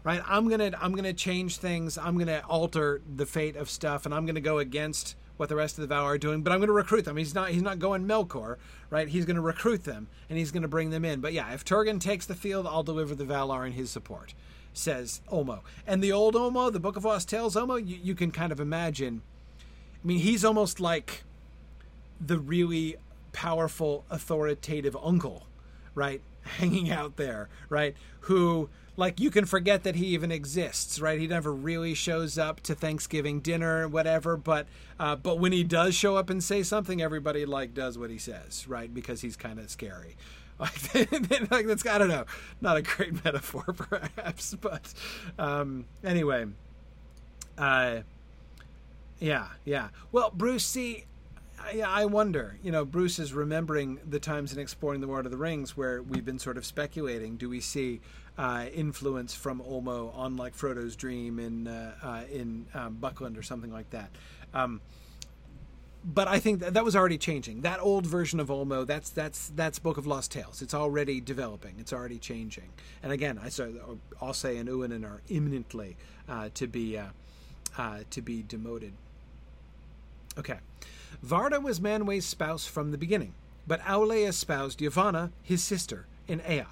right? 0.07 0.21
I'm 0.25 0.47
gonna 0.47 0.71
I'm 0.79 0.95
gonna 0.95 1.11
change 1.11 1.57
things. 1.57 1.97
I'm 1.97 2.17
gonna 2.17 2.41
alter 2.47 3.01
the 3.13 3.25
fate 3.25 3.57
of 3.57 3.69
stuff, 3.69 4.05
and 4.05 4.15
I'm 4.15 4.25
gonna 4.25 4.39
go 4.39 4.57
against 4.57 5.17
what 5.35 5.49
the 5.49 5.55
rest 5.57 5.77
of 5.77 5.88
the 5.88 5.93
Valar 5.93 6.03
are 6.05 6.17
doing. 6.17 6.43
But 6.43 6.53
I'm 6.53 6.61
gonna 6.61 6.71
recruit 6.71 7.03
them. 7.03 7.17
He's 7.17 7.35
not 7.35 7.49
he's 7.49 7.61
not 7.61 7.77
going 7.77 8.05
Melkor, 8.07 8.55
right? 8.89 9.09
He's 9.09 9.25
gonna 9.25 9.41
recruit 9.41 9.84
them 9.84 10.07
and 10.29 10.39
he's 10.39 10.51
gonna 10.51 10.69
bring 10.69 10.91
them 10.91 11.03
in. 11.03 11.19
But 11.19 11.34
yeah, 11.34 11.53
if 11.53 11.65
Turgon 11.65 11.99
takes 11.99 12.25
the 12.25 12.35
field, 12.35 12.65
I'll 12.65 12.84
deliver 12.84 13.15
the 13.15 13.25
Valar 13.25 13.67
in 13.67 13.73
his 13.73 13.89
support. 13.91 14.34
Says 14.71 15.19
Ulmo, 15.29 15.59
and 15.85 16.01
the 16.01 16.13
old 16.13 16.35
Ulmo, 16.35 16.71
the 16.71 16.79
Book 16.79 16.95
of 16.95 17.03
Lost 17.03 17.27
Tales 17.27 17.57
Ulmo, 17.57 17.85
you, 17.85 17.99
you 18.01 18.15
can 18.15 18.31
kind 18.31 18.53
of 18.53 18.61
imagine. 18.61 19.23
I 20.01 20.07
mean, 20.07 20.19
he's 20.19 20.45
almost 20.45 20.79
like 20.79 21.25
the 22.21 22.38
really 22.38 22.95
powerful, 23.34 24.05
authoritative 24.09 24.95
uncle, 25.03 25.47
right? 25.95 26.21
Hanging 26.43 26.91
out 26.91 27.17
there, 27.17 27.49
right? 27.67 27.93
Who 28.21 28.69
like 28.97 29.19
you 29.19 29.29
can 29.29 29.45
forget 29.45 29.83
that 29.83 29.95
he 29.95 30.07
even 30.07 30.31
exists, 30.31 30.99
right? 30.99 31.19
He 31.19 31.27
never 31.27 31.53
really 31.53 31.93
shows 31.93 32.37
up 32.37 32.61
to 32.61 32.75
Thanksgiving 32.75 33.39
dinner, 33.39 33.87
whatever. 33.87 34.35
But 34.35 34.65
uh, 34.99 35.15
but 35.15 35.39
when 35.39 35.51
he 35.51 35.63
does 35.63 35.95
show 35.95 36.17
up 36.17 36.29
and 36.31 36.43
say 36.43 36.63
something, 36.63 37.01
everybody 37.01 37.45
like 37.45 37.73
does 37.73 37.97
what 37.97 38.09
he 38.09 38.17
says, 38.17 38.67
right? 38.67 38.91
Because 38.91 39.21
he's 39.21 39.37
kind 39.37 39.59
of 39.59 39.69
scary. 39.69 40.17
Like, 40.59 41.51
like 41.51 41.67
that's 41.67 41.85
I 41.85 41.99
don't 41.99 42.07
know, 42.07 42.25
not 42.61 42.77
a 42.77 42.81
great 42.81 43.23
metaphor 43.23 43.63
perhaps, 43.77 44.55
but 44.55 44.91
um, 45.37 45.85
anyway, 46.03 46.47
uh, 47.59 47.97
yeah, 49.19 49.49
yeah. 49.65 49.89
Well, 50.11 50.31
Bruce, 50.33 50.65
see, 50.65 51.05
yeah, 51.75 51.87
I 51.87 52.05
wonder. 52.05 52.57
You 52.63 52.71
know, 52.71 52.85
Bruce 52.85 53.19
is 53.19 53.33
remembering 53.33 53.99
the 54.07 54.19
times 54.19 54.51
in 54.51 54.57
exploring 54.57 55.01
the 55.01 55.05
Lord 55.05 55.25
of 55.25 55.31
the 55.31 55.37
Rings 55.37 55.77
where 55.77 56.01
we've 56.01 56.25
been 56.25 56.39
sort 56.39 56.57
of 56.57 56.65
speculating. 56.65 57.37
Do 57.37 57.49
we 57.49 57.59
see 57.59 58.01
uh, 58.38 58.65
influence 58.73 59.34
from 59.34 59.61
Ulmo 59.61 60.15
on 60.15 60.38
like 60.38 60.55
Frodo's 60.55 60.95
dream 60.95 61.39
in 61.39 61.68
uh, 61.68 61.93
uh, 62.03 62.22
in 62.31 62.68
um, 62.73 62.95
Buckland 62.95 63.38
or 63.38 63.43
something 63.43 63.72
like 63.72 63.89
that? 63.91 64.09
Um, 64.53 64.81
but 66.03 66.27
I 66.30 66.39
think 66.39 66.61
that, 66.61 66.73
that 66.76 66.85
was 66.85 66.95
already 66.95 67.18
changing. 67.18 67.61
That 67.61 67.81
old 67.81 68.05
version 68.05 68.39
of 68.39 68.47
Ulmo, 68.47 68.88
that's 68.88 69.09
that's 69.09 69.49
that's 69.55 69.80
Book 69.80 69.97
of 69.97 70.07
Lost 70.07 70.31
Tales. 70.31 70.61
It's 70.61 70.73
already 70.73 71.19
developing. 71.19 71.76
It's 71.80 71.91
already 71.91 72.18
changing. 72.18 72.69
And 73.03 73.11
again, 73.11 73.39
I 73.43 73.49
say 73.49 73.73
Osse 74.22 74.45
and 74.45 74.69
Uinen 74.69 75.03
are 75.03 75.22
imminently 75.27 75.97
uh, 76.30 76.49
to 76.53 76.68
be 76.68 76.97
uh, 76.97 77.07
uh, 77.77 77.99
to 78.09 78.22
be 78.22 78.43
demoted. 78.43 78.93
Okay. 80.38 80.59
Varda 81.26 81.61
was 81.61 81.80
Manwë's 81.80 82.26
spouse 82.26 82.68
from 82.68 82.91
the 82.91 82.97
beginning, 82.97 83.34
but 83.65 83.81
Aule 83.81 84.27
espoused 84.27 84.80
Yavanna, 84.80 85.31
his 85.41 85.64
sister, 85.64 86.05
in 86.27 86.41
Ea. 86.47 86.65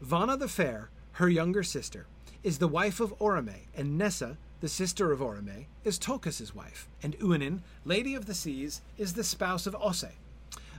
Vana 0.00 0.36
the 0.36 0.48
Fair, 0.48 0.90
her 1.12 1.28
younger 1.28 1.64
sister, 1.64 2.06
is 2.44 2.58
the 2.58 2.68
wife 2.68 3.00
of 3.00 3.18
Orome, 3.18 3.66
and 3.74 3.98
Nessa, 3.98 4.36
the 4.60 4.68
sister 4.68 5.10
of 5.10 5.18
Orome, 5.18 5.66
is 5.84 5.98
Tulkas' 5.98 6.54
wife, 6.54 6.86
and 7.02 7.18
Uinen, 7.18 7.60
Lady 7.84 8.14
of 8.14 8.26
the 8.26 8.34
Seas, 8.34 8.80
is 8.96 9.14
the 9.14 9.24
spouse 9.24 9.66
of 9.66 9.74
Osse. 9.74 10.14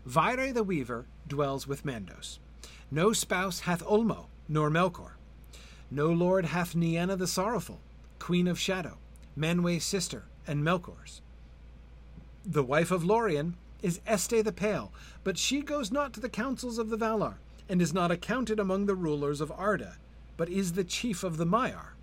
Vaire 0.06 0.54
the 0.54 0.64
Weaver 0.64 1.06
dwells 1.28 1.68
with 1.68 1.86
Mandos. 1.86 2.40
No 2.90 3.12
spouse 3.12 3.62
hath 3.62 3.84
Ulmo, 3.84 4.28
nor 4.48 4.70
Melkor. 4.70 5.12
No 5.92 6.08
lord 6.08 6.46
hath 6.46 6.74
Nienna 6.74 7.18
the 7.18 7.28
Sorrowful, 7.28 7.80
Queen 8.20 8.48
of 8.48 8.58
Shadow, 8.58 8.98
Manwë's 9.38 9.84
sister, 9.84 10.24
and 10.48 10.64
Melkor's. 10.64 11.22
The 12.46 12.64
wife 12.64 12.90
of 12.90 13.04
Lorien 13.04 13.56
is 13.82 14.00
Este 14.08 14.44
the 14.44 14.54
Pale, 14.54 14.94
but 15.26 15.38
she 15.38 15.62
goes 15.62 15.92
not 15.92 16.14
to 16.14 16.22
the 16.22 16.30
councils 16.30 16.78
of 16.78 16.90
the 16.90 16.98
Valar, 16.98 17.36
and 17.70 17.82
is 17.82 17.94
not 17.94 18.12
accounted 18.12 18.60
among 18.60 18.88
the 18.88 18.96
rulers 18.96 19.40
of 19.40 19.52
Arda, 19.52 19.98
but 20.36 20.50
is 20.50 20.74
the 20.74 20.84
chief 20.84 21.24
of 21.24 21.38
the 21.38 21.46
Maiar. 21.46 21.94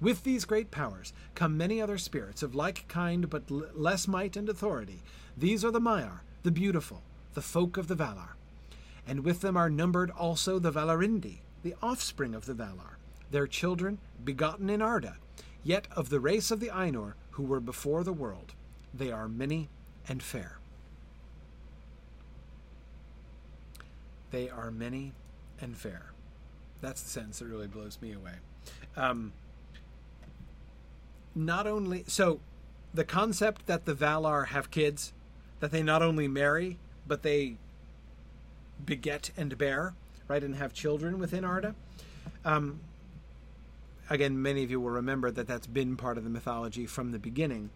With 0.00 0.22
these 0.22 0.44
great 0.44 0.70
powers 0.70 1.12
come 1.34 1.56
many 1.56 1.82
other 1.82 1.98
spirits 1.98 2.42
of 2.42 2.54
like 2.54 2.86
kind 2.86 3.28
but 3.28 3.42
l- 3.50 3.64
less 3.74 4.06
might 4.06 4.36
and 4.36 4.48
authority. 4.48 5.02
These 5.36 5.64
are 5.64 5.72
the 5.72 5.80
Maiar, 5.80 6.20
the 6.44 6.52
beautiful, 6.52 7.02
the 7.34 7.42
folk 7.42 7.76
of 7.76 7.88
the 7.88 7.96
Valar. 7.96 8.34
And 9.06 9.24
with 9.24 9.40
them 9.40 9.56
are 9.56 9.68
numbered 9.68 10.10
also 10.12 10.58
the 10.58 10.70
Valarindi, 10.70 11.38
the 11.62 11.74
offspring 11.82 12.34
of 12.34 12.46
the 12.46 12.54
Valar, 12.54 12.96
their 13.32 13.48
children 13.48 13.98
begotten 14.22 14.70
in 14.70 14.80
Arda, 14.80 15.16
yet 15.64 15.88
of 15.96 16.10
the 16.10 16.20
race 16.20 16.52
of 16.52 16.60
the 16.60 16.68
Ainur 16.68 17.14
who 17.32 17.42
were 17.42 17.60
before 17.60 18.04
the 18.04 18.12
world. 18.12 18.54
They 18.94 19.10
are 19.10 19.28
many 19.28 19.68
and 20.08 20.22
fair. 20.22 20.57
They 24.30 24.48
are 24.48 24.70
many 24.70 25.12
and 25.60 25.76
fair. 25.76 26.12
That's 26.80 27.02
the 27.02 27.08
sentence 27.08 27.38
that 27.38 27.46
really 27.46 27.66
blows 27.66 27.98
me 28.00 28.12
away. 28.12 28.34
Um, 28.96 29.32
not 31.34 31.66
only 31.66 32.04
so, 32.06 32.40
the 32.92 33.04
concept 33.04 33.66
that 33.66 33.84
the 33.84 33.94
Valar 33.94 34.48
have 34.48 34.70
kids, 34.70 35.12
that 35.60 35.70
they 35.70 35.82
not 35.82 36.02
only 36.02 36.28
marry 36.28 36.78
but 37.06 37.22
they 37.22 37.56
beget 38.84 39.30
and 39.36 39.56
bear, 39.56 39.94
right, 40.28 40.44
and 40.44 40.54
have 40.56 40.72
children 40.72 41.18
within 41.18 41.44
Arda. 41.44 41.74
Um, 42.44 42.80
again, 44.10 44.40
many 44.40 44.62
of 44.62 44.70
you 44.70 44.80
will 44.80 44.90
remember 44.90 45.30
that 45.30 45.46
that's 45.46 45.66
been 45.66 45.96
part 45.96 46.18
of 46.18 46.24
the 46.24 46.30
mythology 46.30 46.86
from 46.86 47.10
the 47.10 47.18
beginning. 47.18 47.70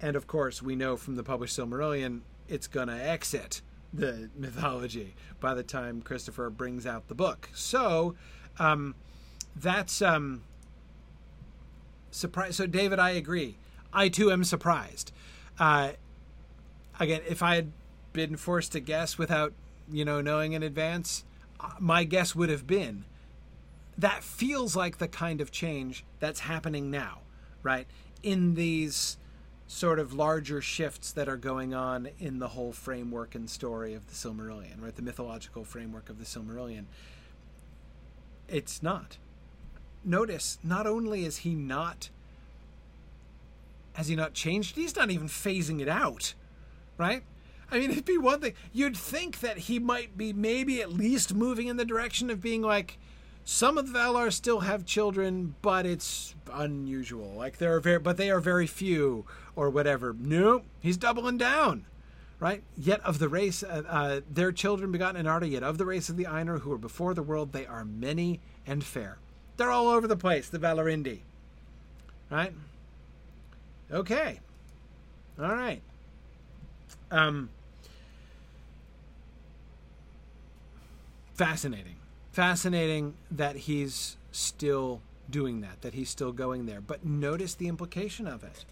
And 0.00 0.16
of 0.16 0.26
course, 0.26 0.62
we 0.62 0.74
know 0.74 0.96
from 0.96 1.16
the 1.16 1.22
published 1.22 1.58
Silmarillion, 1.58 2.20
it's 2.48 2.66
going 2.66 2.88
to 2.88 2.94
exit 2.94 3.60
the 3.92 4.30
mythology 4.36 5.14
by 5.40 5.54
the 5.54 5.62
time 5.62 6.00
Christopher 6.02 6.50
brings 6.50 6.86
out 6.86 7.08
the 7.08 7.14
book. 7.14 7.48
So, 7.54 8.14
um, 8.58 8.94
that's 9.56 10.00
um, 10.00 10.42
surprise. 12.10 12.56
So, 12.56 12.66
David, 12.66 12.98
I 12.98 13.10
agree. 13.10 13.56
I 13.92 14.08
too 14.08 14.30
am 14.30 14.44
surprised. 14.44 15.12
Uh, 15.58 15.92
again, 16.98 17.22
if 17.28 17.42
I 17.42 17.56
had 17.56 17.72
been 18.12 18.36
forced 18.36 18.72
to 18.72 18.80
guess 18.80 19.18
without, 19.18 19.52
you 19.90 20.04
know, 20.04 20.20
knowing 20.20 20.52
in 20.52 20.62
advance, 20.62 21.24
uh, 21.58 21.70
my 21.78 22.04
guess 22.04 22.34
would 22.34 22.48
have 22.48 22.66
been 22.66 23.04
that 24.00 24.24
feels 24.24 24.74
like 24.74 24.98
the 24.98 25.08
kind 25.08 25.40
of 25.40 25.50
change 25.50 26.04
that's 26.20 26.40
happening 26.40 26.90
now, 26.90 27.18
right? 27.62 27.86
In 28.22 28.54
these 28.54 29.18
sort 29.70 30.00
of 30.00 30.12
larger 30.12 30.60
shifts 30.60 31.12
that 31.12 31.28
are 31.28 31.36
going 31.36 31.72
on 31.72 32.08
in 32.18 32.40
the 32.40 32.48
whole 32.48 32.72
framework 32.72 33.36
and 33.36 33.48
story 33.48 33.94
of 33.94 34.04
the 34.08 34.14
Silmarillion, 34.14 34.82
right? 34.82 34.96
The 34.96 35.00
mythological 35.00 35.62
framework 35.62 36.10
of 36.10 36.18
the 36.18 36.24
Silmarillion. 36.24 36.86
It's 38.48 38.82
not. 38.82 39.16
Notice, 40.04 40.58
not 40.64 40.88
only 40.88 41.24
is 41.24 41.38
he 41.38 41.54
not 41.54 42.10
has 43.92 44.08
he 44.08 44.16
not 44.16 44.34
changed? 44.34 44.74
He's 44.74 44.96
not 44.96 45.10
even 45.10 45.28
phasing 45.28 45.80
it 45.80 45.88
out, 45.88 46.34
right? 46.96 47.22
I 47.70 47.78
mean, 47.78 47.90
it'd 47.92 48.04
be 48.04 48.18
one 48.18 48.40
thing. 48.40 48.54
You'd 48.72 48.96
think 48.96 49.38
that 49.38 49.58
he 49.58 49.78
might 49.78 50.16
be 50.16 50.32
maybe 50.32 50.82
at 50.82 50.92
least 50.92 51.32
moving 51.32 51.68
in 51.68 51.76
the 51.76 51.84
direction 51.84 52.28
of 52.28 52.40
being 52.40 52.62
like, 52.62 52.98
some 53.44 53.78
of 53.78 53.92
the 53.92 53.98
Valar 53.98 54.32
still 54.32 54.60
have 54.60 54.84
children, 54.84 55.54
but 55.62 55.86
it's 55.86 56.34
unusual. 56.52 57.32
Like 57.34 57.58
there 57.58 57.74
are 57.74 57.80
very, 57.80 57.98
but 57.98 58.16
they 58.16 58.30
are 58.30 58.40
very 58.40 58.66
few 58.66 59.24
or 59.56 59.70
whatever. 59.70 60.14
No, 60.18 60.62
he's 60.80 60.96
doubling 60.96 61.38
down, 61.38 61.86
right? 62.38 62.62
Yet 62.76 63.00
of 63.00 63.18
the 63.18 63.28
race, 63.28 63.62
uh, 63.62 63.82
uh, 63.88 64.20
their 64.30 64.52
children 64.52 64.92
begotten 64.92 65.20
in 65.20 65.26
Arda, 65.26 65.48
yet 65.48 65.62
of 65.62 65.78
the 65.78 65.86
race 65.86 66.08
of 66.08 66.16
the 66.16 66.24
Ainur 66.24 66.60
who 66.60 66.72
are 66.72 66.78
before 66.78 67.14
the 67.14 67.22
world, 67.22 67.52
they 67.52 67.66
are 67.66 67.84
many 67.84 68.40
and 68.66 68.84
fair. 68.84 69.18
They're 69.56 69.70
all 69.70 69.88
over 69.88 70.06
the 70.06 70.16
place, 70.16 70.48
the 70.48 70.58
Valarindi, 70.58 71.20
right? 72.30 72.52
Okay, 73.90 74.40
all 75.38 75.54
right. 75.54 75.82
Um, 77.10 77.50
fascinating. 81.34 81.96
Fascinating 82.32 83.14
that 83.30 83.56
he's 83.56 84.16
still 84.30 85.00
doing 85.28 85.60
that, 85.60 85.80
that 85.82 85.94
he's 85.94 86.10
still 86.10 86.32
going 86.32 86.66
there. 86.66 86.80
But 86.80 87.04
notice 87.04 87.54
the 87.54 87.68
implication 87.68 88.26
of 88.26 88.44
it, 88.44 88.64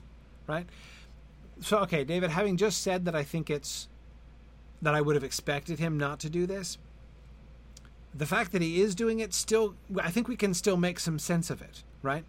right? 0.46 0.66
So, 1.60 1.78
okay, 1.78 2.04
David, 2.04 2.30
having 2.30 2.56
just 2.56 2.82
said 2.82 3.04
that 3.04 3.14
I 3.14 3.24
think 3.24 3.50
it's 3.50 3.88
that 4.80 4.94
I 4.94 5.00
would 5.00 5.16
have 5.16 5.24
expected 5.24 5.78
him 5.78 5.98
not 5.98 6.20
to 6.20 6.30
do 6.30 6.46
this, 6.46 6.78
the 8.14 8.26
fact 8.26 8.52
that 8.52 8.62
he 8.62 8.80
is 8.80 8.94
doing 8.94 9.20
it 9.20 9.34
still, 9.34 9.74
I 10.00 10.10
think 10.10 10.28
we 10.28 10.36
can 10.36 10.54
still 10.54 10.76
make 10.76 11.00
some 11.00 11.18
sense 11.18 11.50
of 11.50 11.60
it, 11.60 11.82
right? 12.02 12.24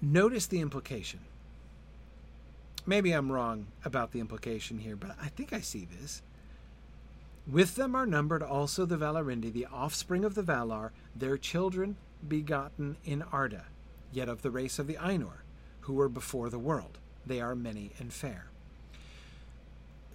Notice 0.00 0.46
the 0.46 0.60
implication. 0.60 1.20
Maybe 2.86 3.12
I'm 3.12 3.30
wrong 3.30 3.66
about 3.84 4.12
the 4.12 4.20
implication 4.20 4.78
here, 4.78 4.96
but 4.96 5.10
I 5.20 5.28
think 5.28 5.52
I 5.52 5.60
see 5.60 5.86
this. 6.00 6.22
With 7.50 7.76
them 7.76 7.94
are 7.94 8.04
numbered 8.04 8.42
also 8.42 8.84
the 8.84 8.98
Valarindi, 8.98 9.50
the 9.50 9.66
offspring 9.72 10.24
of 10.24 10.34
the 10.34 10.42
Valar, 10.42 10.90
their 11.16 11.38
children 11.38 11.96
begotten 12.26 12.98
in 13.06 13.22
Arda, 13.22 13.64
yet 14.12 14.28
of 14.28 14.42
the 14.42 14.50
race 14.50 14.78
of 14.78 14.86
the 14.86 14.96
Ainur, 14.96 15.40
who 15.80 15.94
were 15.94 16.10
before 16.10 16.50
the 16.50 16.58
world. 16.58 16.98
They 17.24 17.40
are 17.40 17.54
many 17.54 17.92
and 17.98 18.12
fair. 18.12 18.48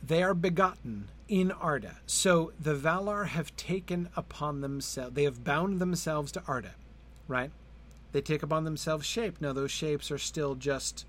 They 0.06 0.22
are 0.22 0.36
begotten 0.36 1.08
in 1.28 1.52
Arda. 1.52 1.98
So 2.06 2.52
the 2.60 2.76
Valar 2.76 3.28
have 3.28 3.56
taken 3.56 4.10
upon 4.16 4.62
themselves, 4.62 5.16
they 5.16 5.24
have 5.24 5.44
bound 5.44 5.80
themselves 5.80 6.32
to 6.34 6.44
Arda, 6.48 6.76
right? 7.28 7.50
They 8.12 8.22
take 8.22 8.44
upon 8.44 8.64
themselves 8.64 9.08
shape. 9.08 9.42
Now, 9.42 9.54
those 9.54 9.72
shapes 9.72 10.12
are 10.12 10.20
still 10.20 10.54
just 10.54 11.08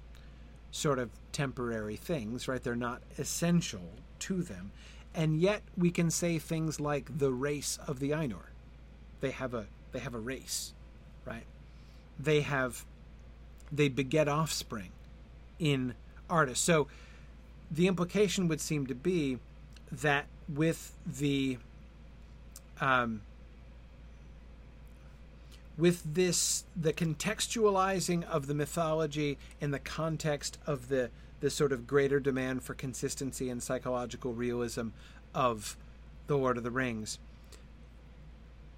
sort 0.70 0.98
of 0.98 1.10
temporary 1.32 1.96
things, 1.96 2.48
right? 2.48 2.62
They're 2.62 2.74
not 2.74 3.02
essential 3.18 3.90
to 4.20 4.42
them 4.42 4.72
and 5.14 5.40
yet 5.40 5.62
we 5.76 5.90
can 5.90 6.10
say 6.10 6.38
things 6.38 6.80
like 6.80 7.18
the 7.18 7.32
race 7.32 7.78
of 7.86 8.00
the 8.00 8.10
Ainur. 8.10 8.48
They 9.20 9.30
have 9.30 9.54
a 9.54 9.66
they 9.92 10.00
have 10.00 10.14
a 10.14 10.18
race, 10.18 10.72
right? 11.24 11.46
They 12.18 12.40
have 12.40 12.84
they 13.70 13.88
beget 13.88 14.28
offspring 14.28 14.90
in 15.58 15.94
Arda. 16.28 16.54
So 16.54 16.88
the 17.70 17.86
implication 17.86 18.48
would 18.48 18.60
seem 18.60 18.86
to 18.86 18.94
be 18.94 19.38
that 19.90 20.26
with 20.48 20.92
the 21.06 21.58
um, 22.80 23.22
with 25.76 26.14
this 26.14 26.64
the 26.76 26.92
contextualizing 26.92 28.24
of 28.24 28.46
the 28.46 28.54
mythology 28.54 29.38
in 29.60 29.70
the 29.70 29.78
context 29.78 30.58
of 30.66 30.88
the 30.88 31.10
this 31.44 31.54
sort 31.54 31.72
of 31.72 31.86
greater 31.86 32.18
demand 32.18 32.62
for 32.62 32.72
consistency 32.72 33.50
and 33.50 33.62
psychological 33.62 34.32
realism 34.32 34.88
of 35.34 35.76
The 36.26 36.38
Lord 36.38 36.56
of 36.56 36.64
the 36.64 36.70
Rings. 36.70 37.18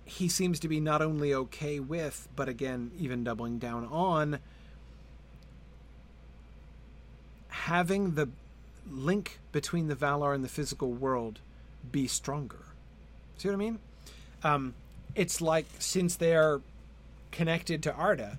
He 0.05 0.29
seems 0.29 0.59
to 0.59 0.69
be 0.69 0.81
not 0.81 1.01
only 1.01 1.33
okay 1.33 1.79
with, 1.79 2.29
but 2.35 2.49
again, 2.49 2.91
even 2.99 3.23
doubling 3.23 3.61
down 3.61 3.87
on 3.87 4.41
having 7.51 8.17
the 8.17 8.29
link 8.91 9.39
between 9.53 9.87
the 9.87 9.95
Valar 9.95 10.35
and 10.35 10.43
the 10.43 10.49
physical 10.49 10.91
world 10.91 11.39
be 11.93 12.09
stronger. 12.09 12.65
See 13.39 13.47
what 13.47 13.55
I 13.55 13.59
mean? 13.59 13.79
Um, 14.43 14.75
it's 15.15 15.41
like 15.41 15.67
since 15.79 16.17
they 16.17 16.35
are 16.35 16.61
connected 17.31 17.85
to 17.85 17.95
Arda, 17.95 18.39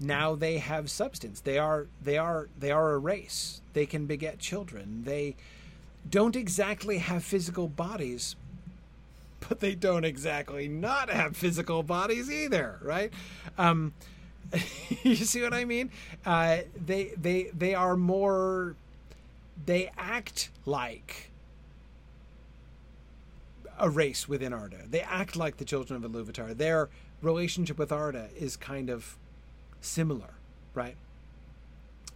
now 0.00 0.34
they 0.34 0.58
have 0.58 0.90
substance. 0.90 1.40
They 1.40 1.58
are 1.58 1.86
they 2.02 2.18
are 2.18 2.48
they 2.58 2.70
are 2.70 2.92
a 2.92 2.98
race. 2.98 3.60
They 3.72 3.86
can 3.86 4.06
beget 4.06 4.38
children. 4.38 5.02
They 5.04 5.36
don't 6.08 6.36
exactly 6.36 6.98
have 6.98 7.24
physical 7.24 7.68
bodies, 7.68 8.36
but 9.48 9.60
they 9.60 9.74
don't 9.74 10.04
exactly 10.04 10.68
not 10.68 11.10
have 11.10 11.36
physical 11.36 11.82
bodies 11.82 12.30
either, 12.30 12.78
right? 12.82 13.12
Um, 13.56 13.94
you 15.02 15.16
see 15.16 15.42
what 15.42 15.54
I 15.54 15.64
mean? 15.64 15.90
Uh, 16.24 16.58
they 16.84 17.12
they 17.16 17.50
they 17.56 17.74
are 17.74 17.96
more. 17.96 18.76
They 19.66 19.90
act 19.96 20.50
like 20.66 21.30
a 23.78 23.88
race 23.88 24.28
within 24.28 24.52
Arda. 24.52 24.82
They 24.88 25.00
act 25.00 25.36
like 25.36 25.56
the 25.56 25.64
children 25.64 26.04
of 26.04 26.10
Iluvatar. 26.10 26.56
Their 26.56 26.88
relationship 27.22 27.78
with 27.78 27.92
Arda 27.92 28.28
is 28.36 28.56
kind 28.56 28.90
of 28.90 29.16
similar, 29.84 30.34
right? 30.74 30.96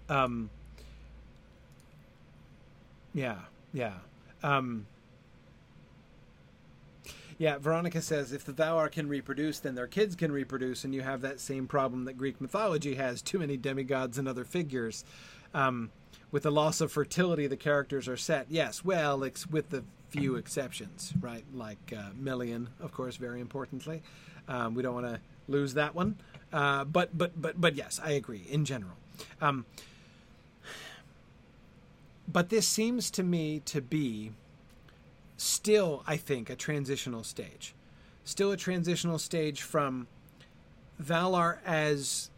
Um, 0.08 0.50
yeah, 3.14 3.38
yeah. 3.72 3.94
Um, 4.42 4.86
yeah, 7.38 7.58
Veronica 7.58 8.02
says 8.02 8.32
if 8.32 8.44
the 8.44 8.52
Valar 8.52 8.90
can 8.90 9.08
reproduce, 9.08 9.60
then 9.60 9.76
their 9.76 9.86
kids 9.86 10.16
can 10.16 10.32
reproduce, 10.32 10.84
and 10.84 10.92
you 10.92 11.02
have 11.02 11.20
that 11.20 11.38
same 11.38 11.68
problem 11.68 12.04
that 12.06 12.18
Greek 12.18 12.40
mythology 12.40 12.96
has 12.96 13.22
too 13.22 13.38
many 13.38 13.56
demigods 13.56 14.18
and 14.18 14.26
other 14.26 14.44
figures. 14.44 15.04
Um, 15.54 15.90
with 16.30 16.42
the 16.42 16.50
loss 16.50 16.80
of 16.80 16.90
fertility, 16.92 17.46
the 17.46 17.56
characters 17.56 18.08
are 18.08 18.16
set. 18.16 18.46
Yes, 18.50 18.84
well, 18.84 19.22
it's 19.22 19.46
with 19.46 19.70
the 19.70 19.84
few 20.08 20.36
exceptions, 20.36 21.12
right? 21.20 21.44
Like 21.54 21.92
uh, 21.96 22.10
Melian, 22.16 22.68
of 22.80 22.92
course, 22.92 23.16
very 23.16 23.40
importantly. 23.40 24.02
Um, 24.48 24.74
we 24.74 24.82
don't 24.82 24.94
want 24.94 25.06
to 25.06 25.20
lose 25.46 25.74
that 25.74 25.94
one. 25.94 26.16
Uh, 26.52 26.84
but 26.84 27.16
but 27.16 27.40
but 27.40 27.60
but 27.60 27.76
yes, 27.76 28.00
I 28.02 28.12
agree 28.12 28.46
in 28.48 28.64
general. 28.64 28.96
Um, 29.40 29.66
but 32.30 32.50
this 32.50 32.66
seems 32.66 33.10
to 33.12 33.22
me 33.22 33.60
to 33.66 33.80
be 33.80 34.32
still, 35.36 36.02
I 36.06 36.16
think, 36.16 36.50
a 36.50 36.56
transitional 36.56 37.24
stage. 37.24 37.74
Still 38.24 38.52
a 38.52 38.56
transitional 38.56 39.18
stage 39.18 39.62
from 39.62 40.06
Valar 41.02 41.58
as 41.64 42.30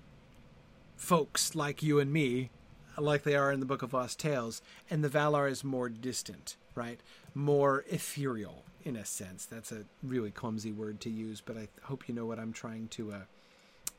folks 0.97 1.55
like 1.57 1.83
you 1.83 1.99
and 1.99 2.13
me, 2.13 2.51
like 2.97 3.25
they 3.25 3.35
are 3.35 3.51
in 3.51 3.59
the 3.59 3.67
Book 3.67 3.83
of 3.83 3.93
Lost 3.93 4.19
Tales, 4.21 4.63
and 4.89 5.03
the 5.03 5.09
Valar 5.09 5.51
is 5.51 5.65
more 5.65 5.89
distant, 5.89 6.57
right? 6.75 7.01
More 7.35 7.85
ethereal, 7.89 8.65
in 8.85 8.95
a 8.95 9.05
sense. 9.05 9.47
That's 9.47 9.73
a 9.73 9.85
really 10.03 10.31
clumsy 10.31 10.71
word 10.71 11.01
to 11.01 11.11
use, 11.11 11.41
but 11.41 11.57
I 11.57 11.69
hope 11.83 12.09
you 12.09 12.15
know 12.15 12.27
what 12.27 12.39
I'm 12.39 12.53
trying 12.53 12.89
to 12.89 13.13
uh, 13.13 13.19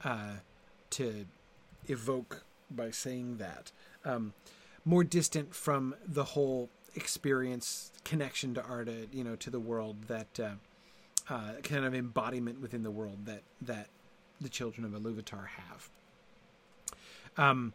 uh, 0.04 0.36
to 0.92 1.26
evoke 1.88 2.44
by 2.70 2.92
saying 2.92 3.38
that. 3.38 3.72
Um, 4.06 4.34
more 4.86 5.04
distant 5.04 5.54
from 5.54 5.96
the 6.06 6.24
whole 6.24 6.70
experience, 6.96 7.92
connection 8.04 8.54
to 8.56 8.64
art, 8.64 8.90
uh, 8.90 9.08
you 9.12 9.24
know, 9.24 9.36
to 9.38 9.50
the 9.50 9.60
world 9.60 10.04
that 10.08 10.40
uh, 10.40 10.52
uh, 11.30 11.54
kind 11.64 11.86
of 11.86 11.94
embodiment 11.94 12.62
within 12.62 12.84
the 12.84 12.92
world 12.92 13.26
that 13.26 13.44
that 13.62 13.88
the 14.40 14.50
children 14.50 14.86
of 14.86 15.00
Iluvatar 15.00 15.48
have. 15.48 15.90
Um, 17.38 17.74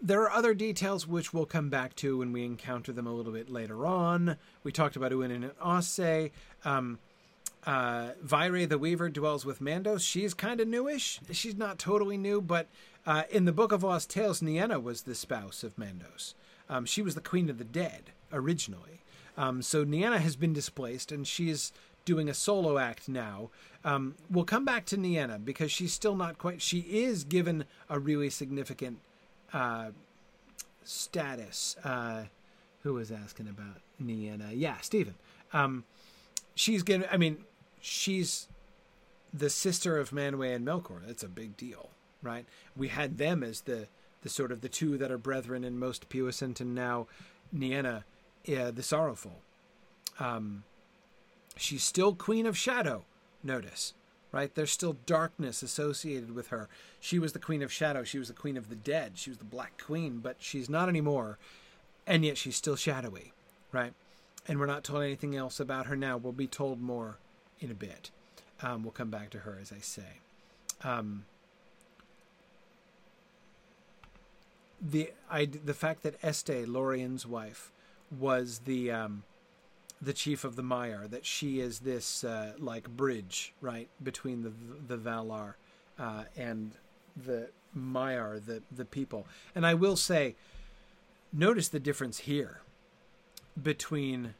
there 0.00 0.22
are 0.22 0.30
other 0.30 0.52
details 0.54 1.06
which 1.06 1.32
we'll 1.32 1.46
come 1.46 1.70
back 1.70 1.96
to 1.96 2.18
when 2.18 2.30
we 2.30 2.44
encounter 2.44 2.92
them 2.92 3.06
a 3.06 3.12
little 3.12 3.32
bit 3.32 3.48
later 3.48 3.86
on. 3.86 4.36
We 4.62 4.70
talked 4.70 4.96
about 4.96 5.12
Uinen 5.12 5.36
and 5.36 5.52
Osse. 5.60 6.30
Um, 6.64 6.98
uh, 7.66 8.10
Vaire 8.22 8.66
the 8.66 8.78
Weaver 8.78 9.08
dwells 9.08 9.44
with 9.44 9.60
Mandos. 9.60 10.00
She's 10.00 10.34
kind 10.34 10.60
of 10.60 10.68
newish. 10.68 11.20
She's 11.32 11.56
not 11.56 11.78
totally 11.78 12.16
new, 12.16 12.40
but 12.40 12.68
uh, 13.04 13.24
in 13.30 13.44
the 13.44 13.52
Book 13.52 13.72
of 13.72 13.82
Lost 13.82 14.08
Tales, 14.08 14.40
Nienna 14.40 14.80
was 14.80 15.02
the 15.02 15.14
spouse 15.14 15.64
of 15.64 15.76
Mandos. 15.76 16.34
Um, 16.68 16.84
she 16.84 17.02
was 17.02 17.14
the 17.14 17.20
Queen 17.20 17.50
of 17.50 17.58
the 17.58 17.64
Dead 17.64 18.12
originally. 18.32 19.02
Um, 19.36 19.62
so 19.62 19.84
Nienna 19.84 20.18
has 20.18 20.36
been 20.36 20.52
displaced, 20.52 21.10
and 21.12 21.26
she's 21.26 21.72
doing 22.04 22.28
a 22.28 22.34
solo 22.34 22.78
act 22.78 23.08
now. 23.08 23.50
Um, 23.84 24.14
we'll 24.30 24.44
come 24.44 24.64
back 24.64 24.86
to 24.86 24.96
Nienna 24.96 25.44
because 25.44 25.70
she's 25.70 25.92
still 25.92 26.16
not 26.16 26.38
quite. 26.38 26.62
She 26.62 26.78
is 26.78 27.24
given 27.24 27.64
a 27.90 27.98
really 27.98 28.30
significant 28.30 28.98
uh, 29.52 29.90
status. 30.84 31.76
Uh, 31.84 32.24
who 32.82 32.94
was 32.94 33.10
asking 33.10 33.48
about 33.48 33.80
Nienna? 34.00 34.52
Yeah, 34.54 34.76
Stephen. 34.80 35.16
Um, 35.52 35.84
she's 36.54 36.84
given. 36.84 37.08
I 37.10 37.16
mean, 37.16 37.38
she's 37.86 38.48
the 39.32 39.50
sister 39.50 39.98
of 39.98 40.10
Manwë 40.10 40.54
and 40.54 40.66
Melkor. 40.66 41.06
That's 41.06 41.22
a 41.22 41.28
big 41.28 41.56
deal, 41.56 41.90
right? 42.22 42.46
We 42.76 42.88
had 42.88 43.18
them 43.18 43.42
as 43.42 43.62
the 43.62 43.88
the 44.22 44.28
sort 44.28 44.50
of 44.50 44.60
the 44.60 44.68
two 44.68 44.98
that 44.98 45.12
are 45.12 45.18
brethren 45.18 45.62
and 45.62 45.78
most 45.78 46.08
puissant, 46.08 46.60
and 46.60 46.74
now 46.74 47.06
Nienna, 47.54 48.02
uh, 48.48 48.70
the 48.72 48.82
sorrowful. 48.82 49.40
Um, 50.18 50.64
she's 51.56 51.84
still 51.84 52.12
Queen 52.14 52.44
of 52.44 52.58
Shadow. 52.58 53.04
Notice, 53.44 53.94
right? 54.32 54.52
There's 54.52 54.72
still 54.72 54.96
darkness 55.06 55.62
associated 55.62 56.34
with 56.34 56.48
her. 56.48 56.68
She 56.98 57.20
was 57.20 57.34
the 57.34 57.38
Queen 57.38 57.62
of 57.62 57.70
Shadow. 57.70 58.02
She 58.02 58.18
was 58.18 58.26
the 58.26 58.34
Queen 58.34 58.56
of 58.56 58.68
the 58.68 58.74
Dead. 58.74 59.12
She 59.14 59.30
was 59.30 59.38
the 59.38 59.44
Black 59.44 59.80
Queen, 59.80 60.18
but 60.18 60.36
she's 60.40 60.68
not 60.68 60.88
anymore, 60.88 61.38
and 62.04 62.24
yet 62.24 62.36
she's 62.36 62.56
still 62.56 62.74
shadowy, 62.74 63.32
right? 63.70 63.92
And 64.48 64.58
we're 64.58 64.66
not 64.66 64.82
told 64.82 65.04
anything 65.04 65.36
else 65.36 65.60
about 65.60 65.86
her 65.86 65.94
now. 65.94 66.16
We'll 66.16 66.32
be 66.32 66.48
told 66.48 66.80
more 66.80 67.18
in 67.60 67.70
a 67.70 67.74
bit. 67.74 68.10
Um, 68.62 68.82
we'll 68.82 68.92
come 68.92 69.10
back 69.10 69.30
to 69.30 69.40
her, 69.40 69.58
as 69.60 69.72
I 69.72 69.80
say. 69.80 70.20
Um, 70.82 71.24
the 74.80 75.12
I, 75.30 75.46
the 75.46 75.74
fact 75.74 76.02
that 76.02 76.16
Este, 76.22 76.66
Lorien's 76.66 77.26
wife, 77.26 77.70
was 78.16 78.60
the 78.60 78.90
um, 78.90 79.24
the 80.00 80.12
chief 80.12 80.44
of 80.44 80.56
the 80.56 80.62
Maiar, 80.62 81.08
that 81.10 81.24
she 81.24 81.60
is 81.60 81.80
this 81.80 82.24
uh, 82.24 82.52
like 82.58 82.88
bridge, 82.88 83.54
right, 83.60 83.88
between 84.02 84.42
the 84.42 84.52
the 84.86 84.96
Valar 84.96 85.54
uh, 85.98 86.24
and 86.36 86.72
the 87.16 87.48
Maiar, 87.76 88.44
the 88.44 88.62
the 88.74 88.84
people. 88.84 89.26
And 89.54 89.66
I 89.66 89.74
will 89.74 89.96
say, 89.96 90.34
notice 91.32 91.68
the 91.68 91.80
difference 91.80 92.18
here 92.20 92.60
between 93.60 94.34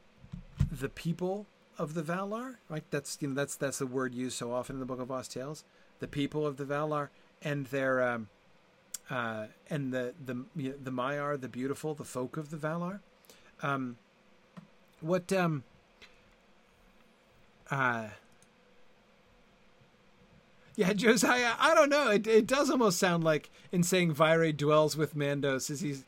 the 0.71 0.89
people 0.89 1.45
of 1.77 1.93
the 1.93 2.03
Valar, 2.03 2.55
right? 2.69 2.83
That's 2.89 3.17
you 3.21 3.29
know 3.29 3.35
that's 3.35 3.55
that's 3.55 3.79
the 3.79 3.85
word 3.85 4.13
used 4.13 4.37
so 4.37 4.51
often 4.51 4.75
in 4.75 4.79
the 4.79 4.85
Book 4.85 4.99
of 4.99 5.09
Lost 5.09 5.31
Tales. 5.31 5.63
The 5.99 6.07
people 6.07 6.45
of 6.45 6.57
the 6.57 6.65
Valar 6.65 7.09
and 7.41 7.67
their 7.67 8.01
um, 8.01 8.29
uh, 9.09 9.47
and 9.69 9.93
the 9.93 10.13
the 10.23 10.45
the 10.55 10.91
Maiar, 10.91 11.39
the 11.39 11.47
beautiful, 11.47 11.93
the 11.93 12.03
folk 12.03 12.37
of 12.37 12.49
the 12.49 12.57
Valar. 12.57 12.99
Um, 13.61 13.97
what 15.01 15.31
um, 15.31 15.63
uh, 17.69 18.07
yeah, 20.75 20.93
Josiah. 20.93 21.53
I 21.59 21.73
don't 21.73 21.89
know. 21.89 22.09
It 22.09 22.27
it 22.27 22.47
does 22.47 22.69
almost 22.69 22.99
sound 22.99 23.23
like 23.23 23.49
in 23.71 23.83
saying 23.83 24.13
Vaire 24.13 24.51
dwells 24.51 24.97
with 24.97 25.15
Mandos, 25.15 25.69
is 25.69 25.81
he's 25.81 26.03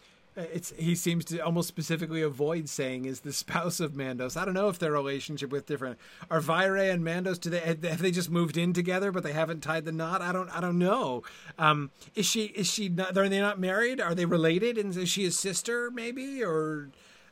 it's 0.53 0.73
he 0.77 0.95
seems 0.95 1.25
to 1.25 1.39
almost 1.39 1.67
specifically 1.67 2.21
avoid 2.21 2.69
saying 2.69 3.05
is 3.05 3.21
the 3.21 3.33
spouse 3.33 3.79
of 3.79 3.93
Mandos. 3.93 4.37
I 4.37 4.45
don't 4.45 4.53
know 4.53 4.69
if 4.69 4.79
their 4.79 4.91
relationship 4.91 5.51
with 5.51 5.65
different 5.65 5.99
are 6.29 6.39
Vaire 6.39 6.77
and 6.77 7.03
Mandos. 7.03 7.39
Do 7.39 7.49
they 7.49 7.59
have 7.59 8.01
they 8.01 8.11
just 8.11 8.29
moved 8.29 8.57
in 8.57 8.73
together, 8.73 9.11
but 9.11 9.23
they 9.23 9.33
haven't 9.33 9.61
tied 9.61 9.85
the 9.85 9.91
knot? 9.91 10.21
I 10.21 10.31
don't 10.31 10.49
I 10.49 10.61
don't 10.61 10.79
know. 10.79 11.23
Um, 11.57 11.91
is 12.15 12.25
she 12.25 12.45
is 12.45 12.67
she 12.67 12.89
not? 12.89 13.17
Are 13.17 13.29
they 13.29 13.39
not 13.39 13.59
married? 13.59 13.99
Are 13.99 14.15
they 14.15 14.25
related? 14.25 14.77
And 14.77 14.95
is 14.95 15.09
she 15.09 15.23
his 15.23 15.37
sister 15.37 15.91
maybe 15.91 16.43
or, 16.43 16.89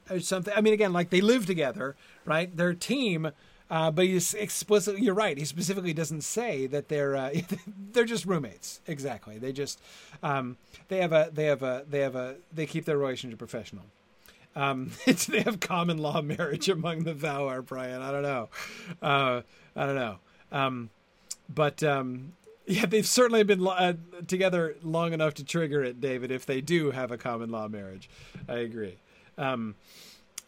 or 0.09 0.19
something? 0.19 0.53
I 0.55 0.61
mean, 0.61 0.73
again, 0.73 0.93
like 0.93 1.09
they 1.09 1.21
live 1.21 1.45
together, 1.45 1.95
right? 2.25 2.55
Their 2.55 2.73
team 2.73 3.31
uh, 3.69 3.91
but 3.91 4.05
he's 4.05 4.33
explicitly, 4.33 5.01
you're 5.01 5.13
right. 5.13 5.37
He 5.37 5.45
specifically 5.45 5.93
doesn't 5.93 6.21
say 6.21 6.67
that 6.67 6.87
they're 6.87 7.15
uh, 7.15 7.33
they're 7.91 8.05
just 8.05 8.25
roommates. 8.25 8.79
Exactly. 8.87 9.37
They 9.37 9.51
just 9.51 9.81
um, 10.23 10.57
they 10.87 10.99
have 11.01 11.13
a 11.13 11.29
they 11.33 11.45
have 11.45 11.63
a 11.63 11.85
they 11.89 11.99
have 11.99 12.15
a 12.15 12.35
they 12.53 12.65
keep 12.65 12.85
their 12.85 12.97
relationship 12.97 13.39
professional. 13.39 13.83
Um, 14.55 14.91
they 15.27 15.41
have 15.41 15.59
common 15.59 15.97
law 15.99 16.21
marriage 16.21 16.69
among 16.69 17.03
the 17.03 17.13
Valar, 17.13 17.65
Brian. 17.65 18.01
I 18.01 18.11
don't 18.11 18.23
know. 18.23 18.49
Uh, 19.01 19.41
I 19.75 19.85
don't 19.85 19.95
know. 19.95 20.17
Um, 20.51 20.89
but 21.53 21.83
um, 21.83 22.33
yeah, 22.65 22.85
they've 22.85 23.05
certainly 23.07 23.43
been 23.43 23.65
uh, 23.67 23.93
together 24.27 24.75
long 24.81 25.13
enough 25.13 25.35
to 25.35 25.43
trigger 25.43 25.83
it, 25.83 26.01
David. 26.01 26.31
If 26.31 26.45
they 26.45 26.61
do 26.61 26.91
have 26.91 27.11
a 27.11 27.17
common 27.17 27.49
law 27.49 27.67
marriage, 27.67 28.09
I 28.47 28.55
agree. 28.55 28.95
Um, 29.37 29.75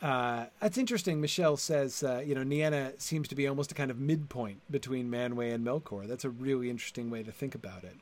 uh, 0.01 0.45
that's 0.61 0.77
interesting. 0.77 1.19
Michelle 1.19 1.57
says, 1.57 2.03
uh, 2.03 2.23
you 2.26 2.34
know, 2.34 2.43
Nienna 2.43 2.99
seems 3.01 3.27
to 3.27 3.35
be 3.35 3.47
almost 3.47 3.71
a 3.71 3.76
kind 3.76 3.91
of 3.91 3.99
midpoint 3.99 4.61
between 4.71 5.09
Manwë 5.09 5.53
and 5.53 5.65
Melkor. 5.65 6.07
That's 6.07 6.23
a 6.23 6.30
really 6.30 6.69
interesting 6.69 7.09
way 7.09 7.23
to 7.23 7.31
think 7.31 7.53
about 7.53 7.84
it. 7.84 7.97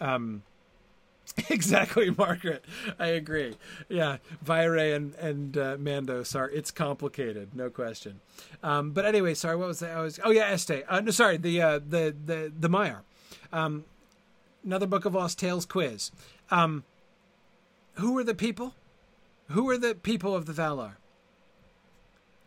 Um, 0.00 0.42
exactly, 1.48 2.10
Margaret. 2.10 2.64
I 2.98 3.08
agree. 3.08 3.56
Yeah, 3.88 4.18
Vaire 4.42 4.94
and 4.94 5.14
and 5.14 5.56
uh, 5.56 5.76
Mandos 5.76 6.34
are. 6.34 6.50
It's 6.50 6.70
complicated, 6.70 7.54
no 7.54 7.70
question. 7.70 8.20
Um, 8.62 8.90
but 8.90 9.04
anyway, 9.04 9.34
sorry. 9.34 9.56
What 9.56 9.68
was 9.68 9.80
that? 9.80 9.96
I 9.96 10.02
was. 10.02 10.18
Oh 10.24 10.30
yeah, 10.30 10.46
Este. 10.46 10.82
Uh, 10.88 11.00
no, 11.00 11.10
sorry. 11.10 11.36
The 11.36 11.62
uh, 11.62 11.78
the 11.78 12.14
the 12.24 12.52
the 12.58 12.68
Maiar. 12.68 13.00
Um, 13.52 13.84
another 14.64 14.86
Book 14.86 15.04
of 15.04 15.14
Lost 15.14 15.38
Tales 15.38 15.66
quiz. 15.66 16.10
Um, 16.50 16.84
who 17.94 18.12
were 18.12 18.24
the 18.24 18.34
people? 18.34 18.74
Who 19.48 19.64
were 19.64 19.78
the 19.78 19.94
people 19.94 20.34
of 20.34 20.46
the 20.46 20.52
Valar? 20.52 20.94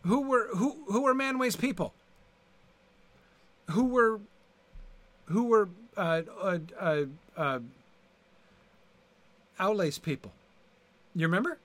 Who 0.03 0.21
were 0.21 0.49
who 0.55 0.83
who 0.87 1.03
were 1.03 1.15
Manwë's 1.15 1.55
people? 1.55 1.93
Who 3.71 3.85
were 3.85 4.19
who 5.25 5.45
were 5.45 5.69
uh, 5.95 6.21
uh, 6.41 6.59
uh, 6.79 7.03
uh, 7.37 7.59
Aule's 9.59 9.99
people? 9.99 10.33
You 11.15 11.27
remember? 11.27 11.57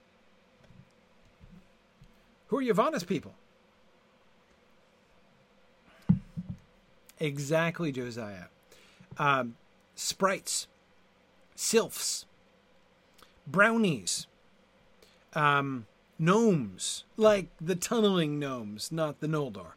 Who 2.48 2.58
are 2.58 2.62
Yavanna's 2.62 3.04
people? 3.04 3.34
Exactly, 7.20 7.90
Josiah. 7.92 8.44
Um, 9.18 9.56
sprites, 9.96 10.68
sylphs, 11.56 12.24
brownies, 13.46 14.26
um, 15.34 15.86
gnomes, 16.18 17.04
like 17.16 17.48
the 17.60 17.74
tunneling 17.74 18.38
gnomes, 18.38 18.90
not 18.90 19.20
the 19.20 19.26
Noldor. 19.26 19.72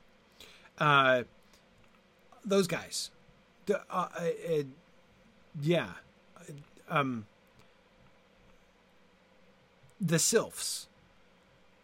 Uh, 0.77 1.23
those 2.43 2.67
guys. 2.67 3.11
Uh, 3.69 3.75
uh, 3.89 4.07
uh, 4.17 4.63
yeah. 5.61 5.89
Um, 6.89 7.25
the 9.99 10.19
sylphs 10.19 10.87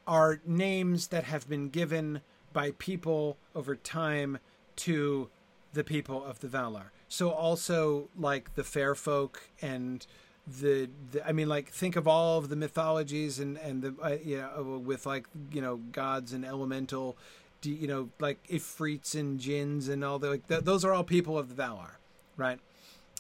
are 0.08 0.40
names 0.46 1.08
that 1.08 1.26
have 1.26 1.48
been 1.48 1.70
given 1.70 2.22
by 2.54 2.72
people 2.72 3.38
over 3.56 3.76
time 3.76 4.40
to 4.78 5.30
the 5.74 5.84
people 5.84 6.24
of 6.24 6.40
the 6.40 6.48
Valar. 6.48 6.90
So 7.08 7.30
also 7.30 8.10
like 8.18 8.56
the 8.56 8.64
fair 8.64 8.96
folk 8.96 9.50
and 9.62 10.06
the, 10.48 10.90
the, 11.12 11.28
I 11.28 11.32
mean, 11.32 11.50
like 11.50 11.70
think 11.70 11.96
of 11.96 12.08
all 12.08 12.38
of 12.38 12.50
the 12.50 12.56
mythologies 12.56 13.40
and 13.40 13.58
and 13.58 13.82
the 13.82 13.96
uh, 14.02 14.18
you 14.24 14.38
know 14.38 14.82
with 14.84 15.06
like 15.06 15.28
you 15.52 15.62
know 15.62 15.78
gods 15.92 16.34
and 16.34 16.46
elemental, 16.46 17.18
you 17.64 17.88
know 17.88 18.10
like 18.20 18.46
ifrits 18.48 19.14
and 19.14 19.40
jinns 19.40 19.90
and 19.90 20.04
all 20.04 20.20
the 20.20 20.30
like 20.30 20.48
th- 20.48 20.64
those 20.64 20.86
are 20.86 20.94
all 20.94 21.04
people 21.04 21.38
of 21.38 21.56
the 21.56 21.62
Valar, 21.62 21.92
right? 22.38 22.60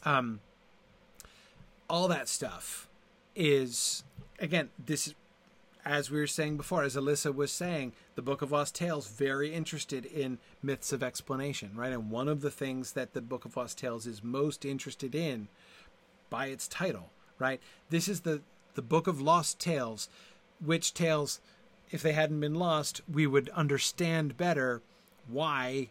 Um, 0.06 0.40
all 1.90 2.08
that 2.08 2.28
stuff 2.30 2.88
is 3.36 4.04
again 4.40 4.70
this 4.84 5.08
is 5.08 5.16
as 5.88 6.12
we 6.12 6.20
were 6.20 6.28
saying 6.28 6.58
before, 6.58 6.84
as 6.84 6.98
Alyssa 6.98 7.34
was 7.34 7.50
saying, 7.50 7.94
the 8.16 8.22
Book 8.22 8.42
of 8.42 8.52
Lost 8.52 8.76
Tales 8.76 9.08
very 9.08 9.54
interested 9.54 10.06
in 10.06 10.38
myths 10.62 10.92
of 10.92 11.02
explanation, 11.02 11.72
right? 11.76 11.94
And 11.94 12.12
one 12.12 12.28
of 12.28 12.42
the 12.42 12.52
things 12.52 12.92
that 12.92 13.14
the 13.14 13.22
Book 13.22 13.46
of 13.46 13.56
Lost 13.56 13.78
Tales 13.78 14.06
is 14.06 14.22
most 14.22 14.66
interested 14.66 15.16
in 15.16 15.48
by 16.30 16.48
its 16.48 16.68
title, 16.68 17.12
right? 17.40 17.60
This 17.90 18.08
is 18.08 18.22
the 18.22 18.42
the 18.76 18.82
Book 18.82 19.08
of 19.08 19.20
Lost 19.20 19.60
Tales, 19.60 20.08
which 20.64 20.94
tales, 20.94 21.40
if 21.90 22.04
they 22.04 22.14
hadn't 22.14 22.40
been 22.40 22.56
lost, 22.56 23.02
we 23.12 23.26
would 23.26 23.50
understand 23.50 24.38
better 24.38 24.84
why 25.28 25.90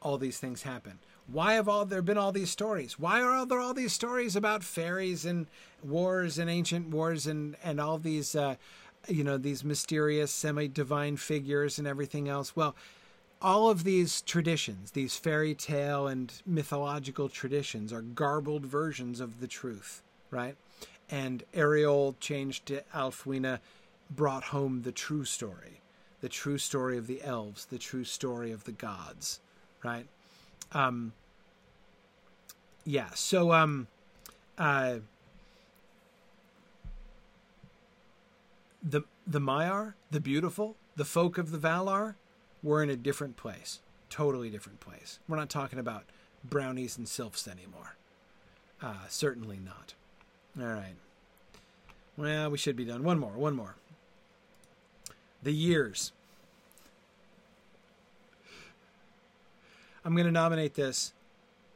all 0.00 0.18
these 0.18 0.38
things 0.38 0.62
happen. 0.62 1.00
Why 1.26 1.54
have 1.54 1.68
all 1.68 1.84
there 1.84 2.00
been 2.00 2.16
all 2.16 2.30
these 2.30 2.50
stories? 2.50 2.98
Why 2.98 3.20
are 3.20 3.44
there 3.44 3.58
all 3.58 3.74
these 3.74 3.92
stories 3.92 4.36
about 4.36 4.62
fairies 4.62 5.24
and 5.24 5.46
wars 5.82 6.38
and 6.38 6.48
ancient 6.48 6.88
wars 6.88 7.26
and 7.26 7.56
and 7.62 7.80
all 7.80 7.98
these 7.98 8.34
uh, 8.34 8.54
you 9.06 9.24
know 9.24 9.36
these 9.36 9.64
mysterious 9.64 10.30
semi-divine 10.30 11.16
figures 11.16 11.78
and 11.78 11.86
everything 11.86 12.28
else 12.28 12.56
well 12.56 12.74
all 13.40 13.70
of 13.70 13.84
these 13.84 14.22
traditions 14.22 14.90
these 14.92 15.16
fairy 15.16 15.54
tale 15.54 16.06
and 16.08 16.42
mythological 16.44 17.28
traditions 17.28 17.92
are 17.92 18.02
garbled 18.02 18.66
versions 18.66 19.20
of 19.20 19.40
the 19.40 19.46
truth 19.46 20.02
right 20.30 20.56
and 21.10 21.42
Eriol 21.54 22.16
changed 22.20 22.66
to 22.66 22.82
Ælfwine 22.94 23.58
brought 24.10 24.44
home 24.44 24.82
the 24.82 24.92
true 24.92 25.24
story 25.24 25.80
the 26.20 26.28
true 26.28 26.58
story 26.58 26.96
of 26.96 27.06
the 27.06 27.22
elves 27.22 27.66
the 27.66 27.78
true 27.78 28.04
story 28.04 28.50
of 28.50 28.64
the 28.64 28.72
gods 28.72 29.40
right 29.84 30.06
um 30.72 31.12
yeah 32.84 33.10
so 33.14 33.52
um 33.52 33.86
uh 34.56 34.96
the 38.82 39.02
the 39.26 39.40
Maiar, 39.40 39.94
the 40.10 40.20
beautiful, 40.20 40.76
the 40.96 41.04
folk 41.04 41.36
of 41.36 41.50
the 41.50 41.58
Valar, 41.58 42.14
were 42.62 42.82
in 42.82 42.90
a 42.90 42.96
different 42.96 43.36
place, 43.36 43.80
totally 44.08 44.48
different 44.48 44.80
place. 44.80 45.18
We're 45.28 45.36
not 45.36 45.50
talking 45.50 45.78
about 45.78 46.04
brownies 46.42 46.96
and 46.96 47.06
sylphs 47.06 47.46
anymore. 47.46 47.96
Uh, 48.80 49.06
certainly 49.08 49.58
not. 49.62 49.94
All 50.60 50.66
right. 50.66 50.96
Well, 52.16 52.50
we 52.50 52.58
should 52.58 52.76
be 52.76 52.84
done. 52.84 53.04
One 53.04 53.18
more. 53.18 53.30
One 53.30 53.54
more. 53.54 53.76
The 55.42 55.52
years. 55.52 56.12
I'm 60.04 60.14
going 60.14 60.26
to 60.26 60.32
nominate 60.32 60.74
this 60.74 61.12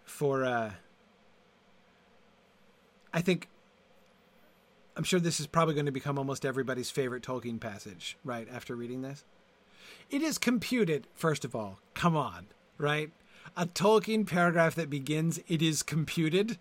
for. 0.05 0.45
Uh, 0.45 0.73
I 3.15 3.21
think 3.21 3.49
I'm 4.97 5.05
sure 5.05 5.21
this 5.21 5.41
is 5.41 5.47
probably 5.47 5.75
going 5.75 5.87
to 5.87 5.93
become 5.93 6.19
almost 6.19 6.45
everybody's 6.45 6.91
favorite 6.91 7.23
Tolkien 7.23 7.59
passage, 7.59 8.17
right, 8.25 8.47
after 8.53 8.75
reading 8.77 9.03
this. 9.03 9.25
It 10.11 10.23
is 10.23 10.39
computed, 10.39 11.07
first 11.15 11.45
of 11.45 11.57
all, 11.57 11.79
come 11.95 12.17
on, 12.17 12.47
right? 12.79 13.11
A 13.57 13.67
Tolkien 13.67 14.27
paragraph 14.27 14.75
that 14.75 14.91
begins, 14.91 15.41
it 15.49 15.63
is 15.63 15.83
computed 15.83 16.59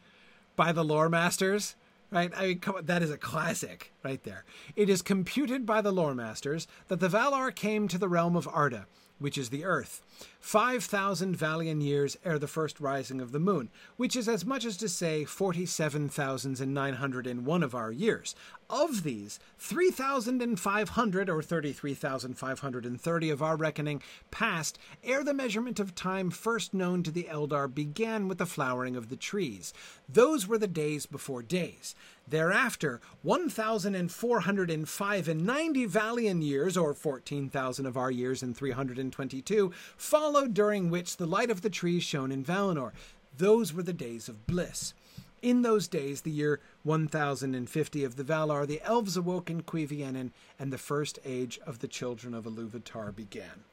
by 0.56 0.72
the 0.72 0.84
lore 0.84 1.10
masters, 1.10 1.76
right? 2.11 2.31
I 2.35 2.47
mean, 2.47 2.61
on, 2.67 2.85
that 2.85 3.01
is 3.01 3.09
a 3.09 3.17
classic 3.17 3.93
right 4.03 4.21
there. 4.23 4.43
It 4.75 4.89
is 4.89 5.01
computed 5.01 5.65
by 5.65 5.81
the 5.81 5.91
lore 5.91 6.13
masters 6.13 6.67
that 6.89 6.99
the 6.99 7.07
Valar 7.07 7.55
came 7.55 7.88
to 7.88 7.97
the 7.97 8.09
realm 8.09 8.35
of 8.35 8.47
Arda, 8.47 8.85
which 9.17 9.38
is 9.38 9.49
the 9.49 9.63
earth, 9.63 10.01
5,000 10.39 11.38
Valian 11.38 11.81
years 11.81 12.17
ere 12.25 12.39
the 12.39 12.47
first 12.47 12.79
rising 12.79 13.21
of 13.21 13.31
the 13.31 13.39
moon, 13.39 13.69
which 13.95 14.15
is 14.15 14.27
as 14.27 14.45
much 14.45 14.65
as 14.65 14.77
to 14.77 14.89
say 14.89 15.23
47,901 15.23 17.63
of 17.63 17.75
our 17.75 17.91
years. 17.91 18.35
Of 18.72 19.03
these, 19.03 19.38
3,500 19.60 21.30
or 21.30 21.41
33,530 21.41 23.30
of 23.30 23.43
our 23.43 23.57
reckoning 23.57 24.02
passed 24.31 24.80
ere 25.03 25.26
the 25.26 25.34
measurement 25.34 25.77
of 25.77 25.93
time 25.93 26.31
first 26.31 26.73
known 26.73 27.03
to 27.03 27.11
the 27.11 27.27
Eldar 27.30 27.68
began 27.68 28.30
with 28.30 28.38
the 28.38 28.45
flowering 28.45 28.95
of 28.95 29.10
the 29.10 29.18
trees. 29.18 29.73
Those 30.07 30.48
were 30.48 30.57
the 30.57 30.68
days 30.68 31.06
before 31.06 31.41
days. 31.41 31.95
Thereafter, 32.26 33.02
1,405 33.23 35.27
and 35.27 35.45
90 35.45 35.88
Valian 35.88 36.41
years, 36.41 36.77
or 36.77 36.93
14,000 36.93 37.85
of 37.85 37.98
our 37.98 38.10
years 38.10 38.41
and 38.41 38.56
322, 38.56 39.73
followed 39.98 40.53
during 40.53 40.89
which 40.89 41.18
the 41.18 41.27
light 41.27 41.52
of 41.52 41.61
the 41.61 41.69
trees 41.69 42.03
shone 42.03 42.31
in 42.31 42.45
Valinor. 42.45 42.93
Those 43.38 43.73
were 43.73 43.84
the 43.84 43.91
days 43.91 44.30
of 44.30 44.48
bliss. 44.48 44.93
In 45.41 45.63
those 45.63 45.88
days, 45.88 46.22
the 46.22 46.31
year 46.31 46.59
1050 46.84 48.03
of 48.03 48.15
the 48.15 48.23
Valar, 48.23 48.68
the 48.68 48.81
elves 48.84 49.18
awoke 49.18 49.49
in 49.49 49.63
Cuiviénen, 49.63 50.31
and 50.59 50.72
the 50.72 50.77
first 50.77 51.18
age 51.26 51.59
of 51.65 51.80
the 51.80 51.88
children 51.88 52.34
of 52.34 52.45
Iluvatar 52.45 53.15
began. 53.15 53.63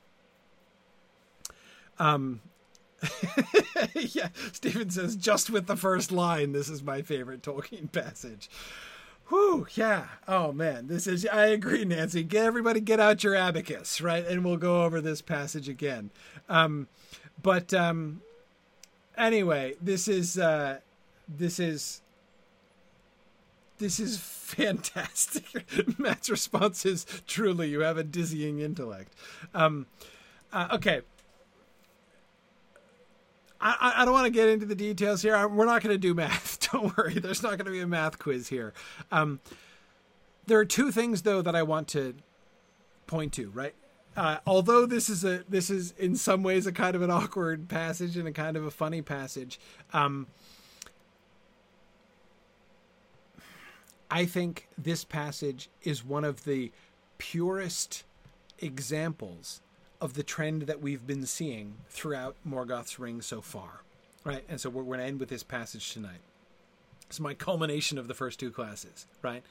Um, 1.98 2.40
yeah, 3.94 4.28
Stephen 4.52 4.90
says, 4.90 5.16
just 5.16 5.50
with 5.50 5.66
the 5.66 5.76
first 5.76 6.10
line, 6.10 6.52
this 6.52 6.68
is 6.68 6.82
my 6.82 7.02
favorite 7.02 7.42
Tolkien 7.42 7.90
passage. 7.92 8.48
Whew, 9.28 9.66
yeah. 9.74 10.06
Oh 10.26 10.52
man, 10.52 10.86
this 10.86 11.06
is 11.06 11.26
I 11.26 11.46
agree, 11.46 11.84
Nancy. 11.84 12.22
Get 12.22 12.46
everybody 12.46 12.80
get 12.80 12.98
out 12.98 13.22
your 13.22 13.34
abacus, 13.34 14.00
right? 14.00 14.26
And 14.26 14.42
we'll 14.42 14.56
go 14.56 14.84
over 14.84 15.02
this 15.02 15.20
passage 15.20 15.68
again. 15.68 16.10
Um 16.48 16.88
but 17.42 17.74
um 17.74 18.22
anyway, 19.18 19.74
this 19.82 20.08
is 20.08 20.38
uh 20.38 20.78
this 21.28 21.58
is 21.58 22.02
this 23.78 24.00
is 24.00 24.18
fantastic. 24.18 25.64
Matt's 25.98 26.28
response 26.28 26.84
is 26.84 27.06
truly 27.26 27.68
you 27.68 27.80
have 27.80 27.96
a 27.96 28.04
dizzying 28.04 28.60
intellect. 28.60 29.12
Um 29.54 29.86
uh, 30.52 30.68
okay. 30.72 31.02
I, 33.60 33.94
I 33.96 34.04
don't 34.04 34.14
want 34.14 34.26
to 34.26 34.30
get 34.30 34.48
into 34.48 34.66
the 34.66 34.74
details 34.74 35.22
here. 35.22 35.48
We're 35.48 35.66
not 35.66 35.82
going 35.82 35.94
to 35.94 35.98
do 35.98 36.14
math. 36.14 36.70
Don't 36.72 36.96
worry. 36.96 37.14
There's 37.14 37.42
not 37.42 37.50
going 37.50 37.66
to 37.66 37.72
be 37.72 37.80
a 37.80 37.86
math 37.86 38.18
quiz 38.18 38.48
here. 38.48 38.72
Um, 39.10 39.40
there 40.46 40.58
are 40.58 40.64
two 40.64 40.92
things 40.92 41.22
though 41.22 41.42
that 41.42 41.56
I 41.56 41.62
want 41.62 41.88
to 41.88 42.14
point 43.06 43.32
to. 43.34 43.50
Right. 43.50 43.74
Uh, 44.16 44.38
although 44.46 44.86
this 44.86 45.08
is 45.08 45.24
a 45.24 45.44
this 45.48 45.70
is 45.70 45.92
in 45.98 46.16
some 46.16 46.42
ways 46.42 46.66
a 46.66 46.72
kind 46.72 46.96
of 46.96 47.02
an 47.02 47.10
awkward 47.10 47.68
passage 47.68 48.16
and 48.16 48.26
a 48.26 48.32
kind 48.32 48.56
of 48.56 48.64
a 48.64 48.70
funny 48.70 49.02
passage. 49.02 49.58
Um, 49.92 50.26
I 54.10 54.24
think 54.24 54.68
this 54.76 55.04
passage 55.04 55.68
is 55.82 56.04
one 56.04 56.24
of 56.24 56.44
the 56.44 56.72
purest 57.18 58.04
examples 58.58 59.60
of 60.00 60.14
the 60.14 60.22
trend 60.22 60.62
that 60.62 60.80
we've 60.80 61.06
been 61.06 61.26
seeing 61.26 61.74
throughout 61.88 62.36
Morgoth's 62.44 62.98
Ring 62.98 63.20
so 63.20 63.40
far. 63.40 63.82
Right? 64.24 64.44
And 64.48 64.60
so 64.60 64.70
we're, 64.70 64.84
going 64.84 64.98
to 64.98 65.04
end 65.04 65.20
with 65.20 65.28
this 65.28 65.42
passage 65.42 65.92
tonight. 65.92 66.20
It's 67.08 67.20
my 67.20 67.34
culmination 67.34 67.98
of 67.98 68.08
the 68.08 68.14
first 68.14 68.38
two 68.38 68.50
classes, 68.50 69.06
right? 69.22 69.42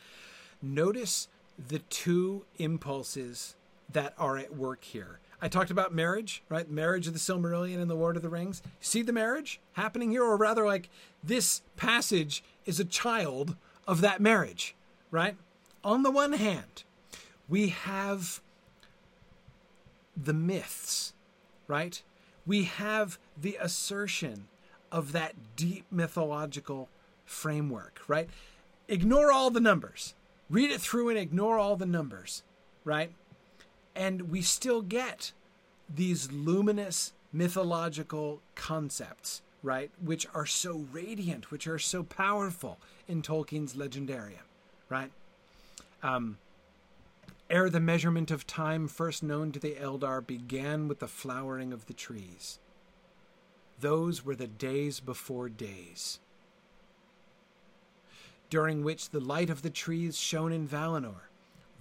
Notice 0.61 1.27
the 1.67 1.79
two 1.79 2.45
impulses 2.59 3.55
that 3.91 4.13
are 4.17 4.37
at 4.37 4.55
work 4.55 4.83
here. 4.83 5.19
I 5.41 5.47
talked 5.47 5.71
about 5.71 5.93
marriage, 5.93 6.43
right? 6.49 6.69
Marriage 6.69 7.07
of 7.07 7.13
the 7.13 7.19
Silmarillion 7.19 7.79
and 7.79 7.89
the 7.89 7.95
Lord 7.95 8.15
of 8.15 8.21
the 8.21 8.29
Rings. 8.29 8.61
See 8.79 9.01
the 9.01 9.13
marriage 9.13 9.59
happening 9.73 10.11
here, 10.11 10.23
or 10.23 10.35
rather, 10.35 10.65
like 10.65 10.89
this 11.23 11.61
passage 11.75 12.43
is 12.65 12.79
a 12.79 12.85
child 12.85 13.55
of 13.87 14.01
that 14.01 14.21
marriage, 14.21 14.75
right? 15.11 15.35
On 15.83 16.03
the 16.03 16.11
one 16.11 16.33
hand, 16.33 16.83
we 17.47 17.69
have 17.69 18.41
the 20.15 20.33
myths, 20.33 21.13
right? 21.67 22.01
We 22.45 22.63
have 22.63 23.17
the 23.39 23.57
assertion 23.59 24.47
of 24.91 25.11
that 25.11 25.33
deep 25.55 25.85
mythological 25.91 26.89
framework, 27.25 28.01
right? 28.07 28.29
Ignore 28.87 29.31
all 29.31 29.49
the 29.49 29.59
numbers. 29.59 30.13
Read 30.49 30.71
it 30.71 30.81
through 30.81 31.09
and 31.09 31.17
ignore 31.17 31.59
all 31.59 31.75
the 31.75 31.85
numbers, 31.85 32.43
right? 32.85 33.11
And 33.95 34.29
we 34.29 34.41
still 34.41 34.81
get 34.81 35.33
these 35.93 36.31
luminous 36.31 37.13
mythological 37.33 38.41
concepts, 38.55 39.41
right? 39.63 39.91
Which 40.03 40.27
are 40.33 40.45
so 40.45 40.85
radiant, 40.91 41.51
which 41.51 41.67
are 41.67 41.79
so 41.79 42.03
powerful 42.03 42.77
in 43.07 43.21
Tolkien's 43.21 43.73
Legendarium, 43.73 44.45
right? 44.89 45.11
Um, 46.03 46.37
ere 47.49 47.69
the 47.69 47.79
measurement 47.79 48.31
of 48.31 48.45
time 48.45 48.87
first 48.87 49.23
known 49.23 49.51
to 49.51 49.59
the 49.59 49.75
Eldar 49.75 50.25
began 50.25 50.87
with 50.87 50.99
the 50.99 51.07
flowering 51.07 51.73
of 51.73 51.85
the 51.87 51.93
trees. 51.93 52.59
Those 53.79 54.25
were 54.25 54.35
the 54.35 54.47
days 54.47 54.99
before 54.99 55.49
days, 55.49 56.19
during 58.49 58.83
which 58.83 59.09
the 59.09 59.19
light 59.19 59.49
of 59.49 59.61
the 59.61 59.69
trees 59.69 60.17
shone 60.17 60.51
in 60.51 60.67
Valinor. 60.67 61.29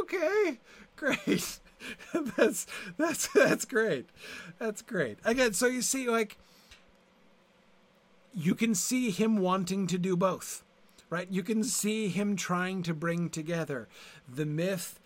Okay, 0.00 0.60
great. 0.96 1.58
That's 2.36 2.64
that's 2.96 3.26
that's 3.34 3.64
great. 3.64 4.08
That's 4.60 4.82
great. 4.82 5.18
Again, 5.24 5.52
so 5.52 5.66
you 5.66 5.82
see 5.82 6.08
like 6.08 6.38
you 8.34 8.54
can 8.54 8.74
see 8.74 9.10
him 9.10 9.36
wanting 9.36 9.86
to 9.88 9.98
do 9.98 10.16
both. 10.16 10.62
Right? 11.10 11.28
You 11.30 11.42
can 11.42 11.62
see 11.62 12.08
him 12.08 12.36
trying 12.36 12.82
to 12.84 12.94
bring 12.94 13.28
together 13.28 13.86
the 14.26 14.46
myth, 14.46 14.98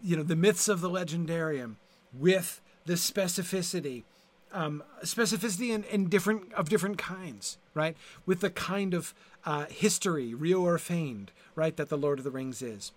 you 0.00 0.16
know, 0.16 0.22
the 0.22 0.36
myths 0.36 0.68
of 0.68 0.80
the 0.80 0.88
legendarium 0.88 1.74
with 2.16 2.60
the 2.86 2.92
specificity, 2.92 4.04
um, 4.52 4.84
specificity 5.02 5.70
in, 5.74 5.82
in, 5.84 6.08
different 6.08 6.52
of 6.52 6.68
different 6.68 6.98
kinds, 6.98 7.58
right? 7.74 7.96
With 8.26 8.40
the 8.40 8.50
kind 8.50 8.94
of 8.94 9.12
uh, 9.44 9.66
history, 9.66 10.34
real 10.34 10.62
or 10.62 10.78
feigned, 10.78 11.32
right, 11.56 11.76
that 11.76 11.88
the 11.88 11.98
Lord 11.98 12.18
of 12.20 12.24
the 12.24 12.30
Rings 12.30 12.62
is. 12.62 12.92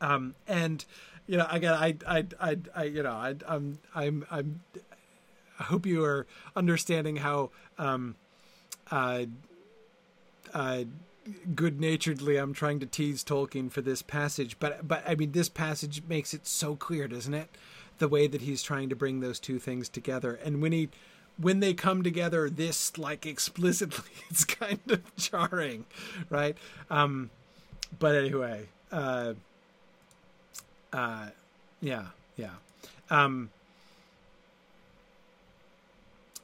Um, 0.00 0.36
and 0.46 0.84
you 1.26 1.36
know, 1.36 1.46
again, 1.50 1.74
I, 1.74 1.96
I, 2.06 2.26
I, 2.40 2.56
I 2.74 2.84
you 2.84 3.02
know, 3.02 3.12
I, 3.12 3.34
I'm, 3.46 3.78
I'm, 3.94 4.26
I'm, 4.30 4.60
I 5.58 5.64
hope 5.64 5.86
you 5.86 6.04
are 6.04 6.26
understanding 6.56 7.16
how, 7.16 7.50
um, 7.78 8.16
uh, 8.90 9.24
uh, 10.52 10.84
good 11.54 11.80
naturedly 11.80 12.36
I'm 12.36 12.52
trying 12.52 12.80
to 12.80 12.86
tease 12.86 13.22
Tolkien 13.22 13.70
for 13.70 13.80
this 13.80 14.02
passage, 14.02 14.56
but 14.58 14.86
but 14.86 15.02
I 15.06 15.14
mean 15.14 15.32
this 15.32 15.48
passage 15.48 16.02
makes 16.08 16.34
it 16.34 16.46
so 16.46 16.76
clear, 16.76 17.08
doesn't 17.08 17.34
it? 17.34 17.48
the 18.00 18.08
way 18.08 18.26
that 18.26 18.40
he's 18.40 18.62
trying 18.62 18.88
to 18.88 18.96
bring 18.96 19.20
those 19.20 19.38
two 19.38 19.60
things 19.60 19.88
together. 19.88 20.38
And 20.42 20.60
when 20.60 20.72
he 20.72 20.88
when 21.36 21.60
they 21.60 21.72
come 21.72 22.02
together 22.02 22.50
this 22.50 22.98
like 22.98 23.24
explicitly 23.24 24.10
it's 24.30 24.44
kind 24.44 24.80
of 24.88 25.16
jarring, 25.16 25.84
right? 26.28 26.56
Um 26.90 27.30
but 27.98 28.16
anyway, 28.16 28.68
uh 28.90 29.34
uh 30.92 31.28
yeah, 31.80 32.06
yeah. 32.36 32.54
Um 33.10 33.50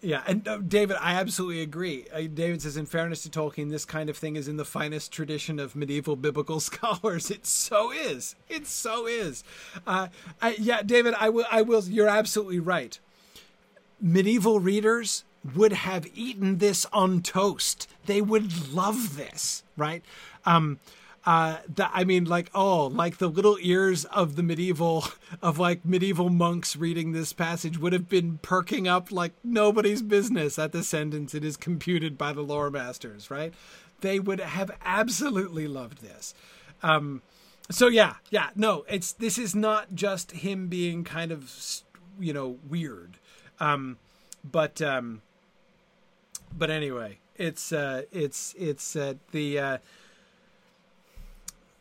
yeah, 0.07 0.23
and 0.25 0.47
uh, 0.47 0.59
David, 0.59 0.99
I 1.01 1.15
absolutely 1.15 1.63
agree. 1.63 2.07
Uh, 2.15 2.21
David 2.33 2.63
says, 2.63 2.77
in 2.77 2.87
fairness 2.87 3.25
to 3.25 3.29
Tolkien, 3.29 3.71
this 3.71 3.85
kind 3.85 4.09
of 4.09 4.17
thing 4.17 4.37
is 4.37 4.47
in 4.47 4.57
the 4.57 4.65
finest 4.65 5.11
tradition 5.11 5.59
of 5.59 5.75
medieval 5.75 6.15
biblical 6.15 6.61
scholars. 6.71 7.29
It 7.29 7.45
so 7.45 7.91
is. 7.91 8.37
It 8.49 8.69
so 8.69 9.09
is. 9.09 9.43
Uh, 9.85 10.07
I, 10.41 10.55
yeah, 10.61 10.83
David, 10.83 11.15
I 11.19 11.29
will. 11.31 11.47
I 11.51 11.63
will. 11.63 11.83
You're 11.83 12.09
absolutely 12.09 12.61
right. 12.61 13.01
Medieval 14.01 14.61
readers 14.61 15.25
would 15.57 15.73
have 15.73 16.07
eaten 16.15 16.59
this 16.59 16.87
on 16.93 17.21
toast. 17.21 17.89
They 18.05 18.23
would 18.23 18.73
love 18.73 19.17
this, 19.17 19.65
right? 19.77 20.05
Um, 20.45 20.79
uh, 21.27 21.59
that 21.75 21.91
I 21.93 22.05
mean, 22.05 22.25
like 22.25 22.51
oh, 22.55 22.87
like 22.87 23.19
the 23.19 23.27
little 23.27 23.59
ears 23.61 24.05
of 24.07 24.37
the 24.37 24.45
medieval 24.45 25.05
of 25.43 25.59
like 25.59 25.85
medieval 25.85 26.31
monks 26.31 26.77
reading 26.77 27.11
this 27.13 27.33
passage 27.33 27.79
would 27.79 27.93
have 27.93 28.09
been 28.09 28.39
perking 28.43 28.87
up 28.87 29.11
like 29.11 29.33
nobody's 29.43 30.03
business 30.03 30.57
at 30.57 30.71
the 30.71 30.85
sentence 30.85 31.35
it 31.35 31.45
is 31.45 31.57
computed 31.57 32.17
by 32.17 32.33
the 32.33 32.43
lore 32.43 32.71
masters, 32.71 33.29
right? 33.29 33.53
They 34.03 34.21
would 34.21 34.39
have 34.39 34.71
absolutely 34.85 35.67
loved 35.67 36.01
this. 36.01 36.33
Um, 36.83 37.23
so 37.71 37.89
yeah, 37.89 38.15
yeah, 38.31 38.51
no, 38.55 38.85
it's 38.89 39.11
this 39.11 39.37
is 39.37 39.53
not 39.53 39.97
just 39.97 40.31
him 40.31 40.69
being 40.69 41.03
kind 41.03 41.33
of 41.33 41.53
you 42.21 42.33
know 42.33 42.59
weird, 42.69 43.19
um, 43.59 43.99
but 44.45 44.81
um, 44.81 45.23
but 46.57 46.71
anyway, 46.71 47.19
it's 47.35 47.73
uh, 47.73 48.03
it's 48.13 48.55
it's 48.57 48.95
uh, 48.95 49.15
the 49.33 49.59
uh, 49.59 49.79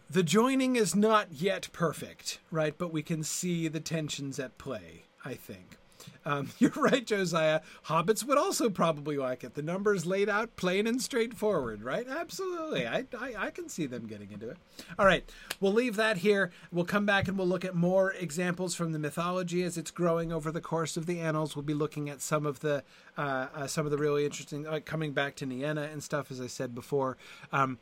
the 0.10 0.24
joining 0.24 0.76
is 0.76 0.96
not 0.96 1.32
yet 1.32 1.70
perfect, 1.74 2.40
right? 2.52 2.78
But 2.78 2.94
we 2.94 3.02
can 3.02 3.24
see 3.24 3.68
the 3.68 3.80
tensions 3.80 4.40
at 4.40 4.58
play, 4.58 5.04
I 5.24 5.34
think. 5.34 5.78
Um, 6.26 6.50
you're 6.60 6.72
right, 6.72 7.06
Josiah. 7.06 7.62
Hobbits 7.88 8.24
would 8.24 8.38
also 8.38 8.70
probably 8.70 9.18
like 9.18 9.44
it. 9.44 9.54
The 9.54 9.62
numbers 9.62 10.06
laid 10.06 10.30
out 10.30 10.56
plain 10.56 10.88
and 10.88 11.02
straightforward, 11.02 11.84
right? 11.84 12.08
Absolutely. 12.08 12.88
I, 12.88 13.06
I, 13.18 13.34
I, 13.38 13.50
can 13.52 13.70
see 13.70 13.86
them 13.86 14.08
getting 14.08 14.32
into 14.32 14.50
it. 14.50 14.58
All 14.98 15.06
right. 15.06 15.30
We'll 15.60 15.74
leave 15.74 15.96
that 15.96 16.18
here. 16.18 16.52
We'll 16.72 16.86
come 16.86 17.06
back 17.06 17.28
and 17.28 17.38
we'll 17.38 17.48
look 17.48 17.66
at 17.66 17.76
more 17.76 18.14
examples 18.14 18.76
from 18.76 18.92
the 18.92 19.00
mythology 19.00 19.64
as 19.64 19.78
it's 19.78 19.92
growing 19.92 20.32
over 20.32 20.52
the 20.52 20.62
course 20.62 20.98
of 20.98 21.06
the 21.06 21.20
annals. 21.20 21.56
We'll 21.56 21.64
be 21.64 21.74
looking 21.74 22.10
at 22.10 22.22
some 22.22 22.46
of 22.46 22.60
the 22.62 22.84
uh, 23.18 23.48
uh, 23.56 23.68
some 23.68 23.86
of 23.86 23.92
the 23.92 23.98
really 23.98 24.26
interesting, 24.26 24.64
like 24.64 24.86
coming 24.86 25.14
back 25.14 25.36
to 25.38 25.46
Nienna 25.46 25.92
and 25.92 26.04
stuff, 26.04 26.32
as 26.32 26.42
I 26.42 26.48
said 26.48 26.76
before. 26.76 27.18
Um, 27.54 27.80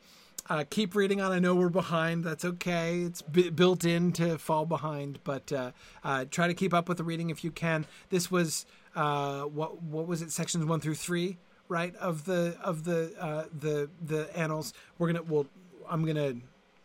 uh, 0.48 0.64
keep 0.68 0.94
reading 0.94 1.20
on. 1.20 1.32
I 1.32 1.38
know 1.38 1.54
we're 1.54 1.68
behind. 1.68 2.24
That's 2.24 2.44
okay. 2.44 3.00
It's 3.00 3.22
b- 3.22 3.50
built 3.50 3.84
in 3.84 4.12
to 4.12 4.38
fall 4.38 4.66
behind, 4.66 5.18
but 5.24 5.52
uh, 5.52 5.70
uh, 6.02 6.26
try 6.30 6.46
to 6.46 6.54
keep 6.54 6.74
up 6.74 6.88
with 6.88 6.98
the 6.98 7.04
reading 7.04 7.30
if 7.30 7.42
you 7.44 7.50
can. 7.50 7.86
This 8.10 8.30
was 8.30 8.66
uh, 8.94 9.42
what 9.42 9.82
what 9.82 10.06
was 10.06 10.22
it? 10.22 10.30
Sections 10.30 10.64
one 10.66 10.80
through 10.80 10.96
three, 10.96 11.38
right? 11.68 11.94
Of 11.96 12.26
the 12.26 12.56
of 12.62 12.84
the 12.84 13.14
uh, 13.18 13.44
the 13.58 13.88
the 14.04 14.36
annals. 14.36 14.74
We're 14.98 15.08
gonna. 15.08 15.22
Well, 15.22 15.46
I'm 15.88 16.04
gonna. 16.04 16.34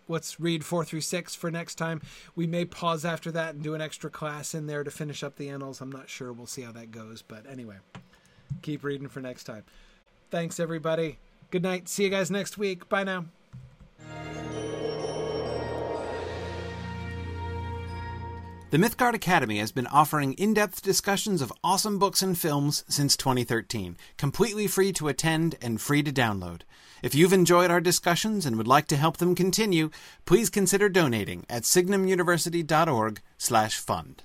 Let's 0.07 0.39
read 0.39 0.65
four 0.65 0.83
through 0.85 1.01
six 1.01 1.35
for 1.35 1.51
next 1.51 1.75
time. 1.75 2.01
We 2.35 2.47
may 2.47 2.65
pause 2.65 3.05
after 3.05 3.31
that 3.33 3.53
and 3.53 3.63
do 3.63 3.75
an 3.75 3.81
extra 3.81 4.09
class 4.09 4.55
in 4.55 4.65
there 4.65 4.83
to 4.83 4.89
finish 4.89 5.21
up 5.21 5.35
the 5.35 5.49
annals. 5.49 5.81
I'm 5.81 5.91
not 5.91 6.09
sure. 6.09 6.33
We'll 6.33 6.47
see 6.47 6.63
how 6.63 6.71
that 6.71 6.89
goes. 6.89 7.21
But 7.21 7.45
anyway, 7.47 7.75
keep 8.63 8.83
reading 8.83 9.07
for 9.07 9.19
next 9.19 9.43
time. 9.43 9.65
Thanks, 10.31 10.59
everybody. 10.59 11.19
Good 11.51 11.61
night. 11.61 11.87
See 11.89 12.03
you 12.03 12.09
guys 12.09 12.31
next 12.31 12.57
week. 12.57 12.89
Bye 12.89 13.03
now. 13.03 13.25
The 18.71 18.77
Mythgard 18.77 19.15
Academy 19.15 19.57
has 19.57 19.71
been 19.71 19.87
offering 19.87 20.33
in 20.33 20.53
depth 20.53 20.83
discussions 20.83 21.41
of 21.41 21.51
awesome 21.63 21.97
books 21.97 22.21
and 22.21 22.37
films 22.37 22.83
since 22.87 23.17
2013, 23.17 23.97
completely 24.15 24.67
free 24.67 24.93
to 24.93 25.07
attend 25.07 25.55
and 25.59 25.81
free 25.81 26.03
to 26.03 26.11
download. 26.11 26.61
If 27.01 27.15
you've 27.15 27.33
enjoyed 27.33 27.71
our 27.71 27.81
discussions 27.81 28.45
and 28.45 28.57
would 28.57 28.67
like 28.67 28.85
to 28.89 28.95
help 28.95 29.17
them 29.17 29.33
continue, 29.33 29.89
please 30.25 30.51
consider 30.51 30.87
donating 30.87 31.47
at 31.49 31.63
signumuniversity.org/fund. 31.63 34.23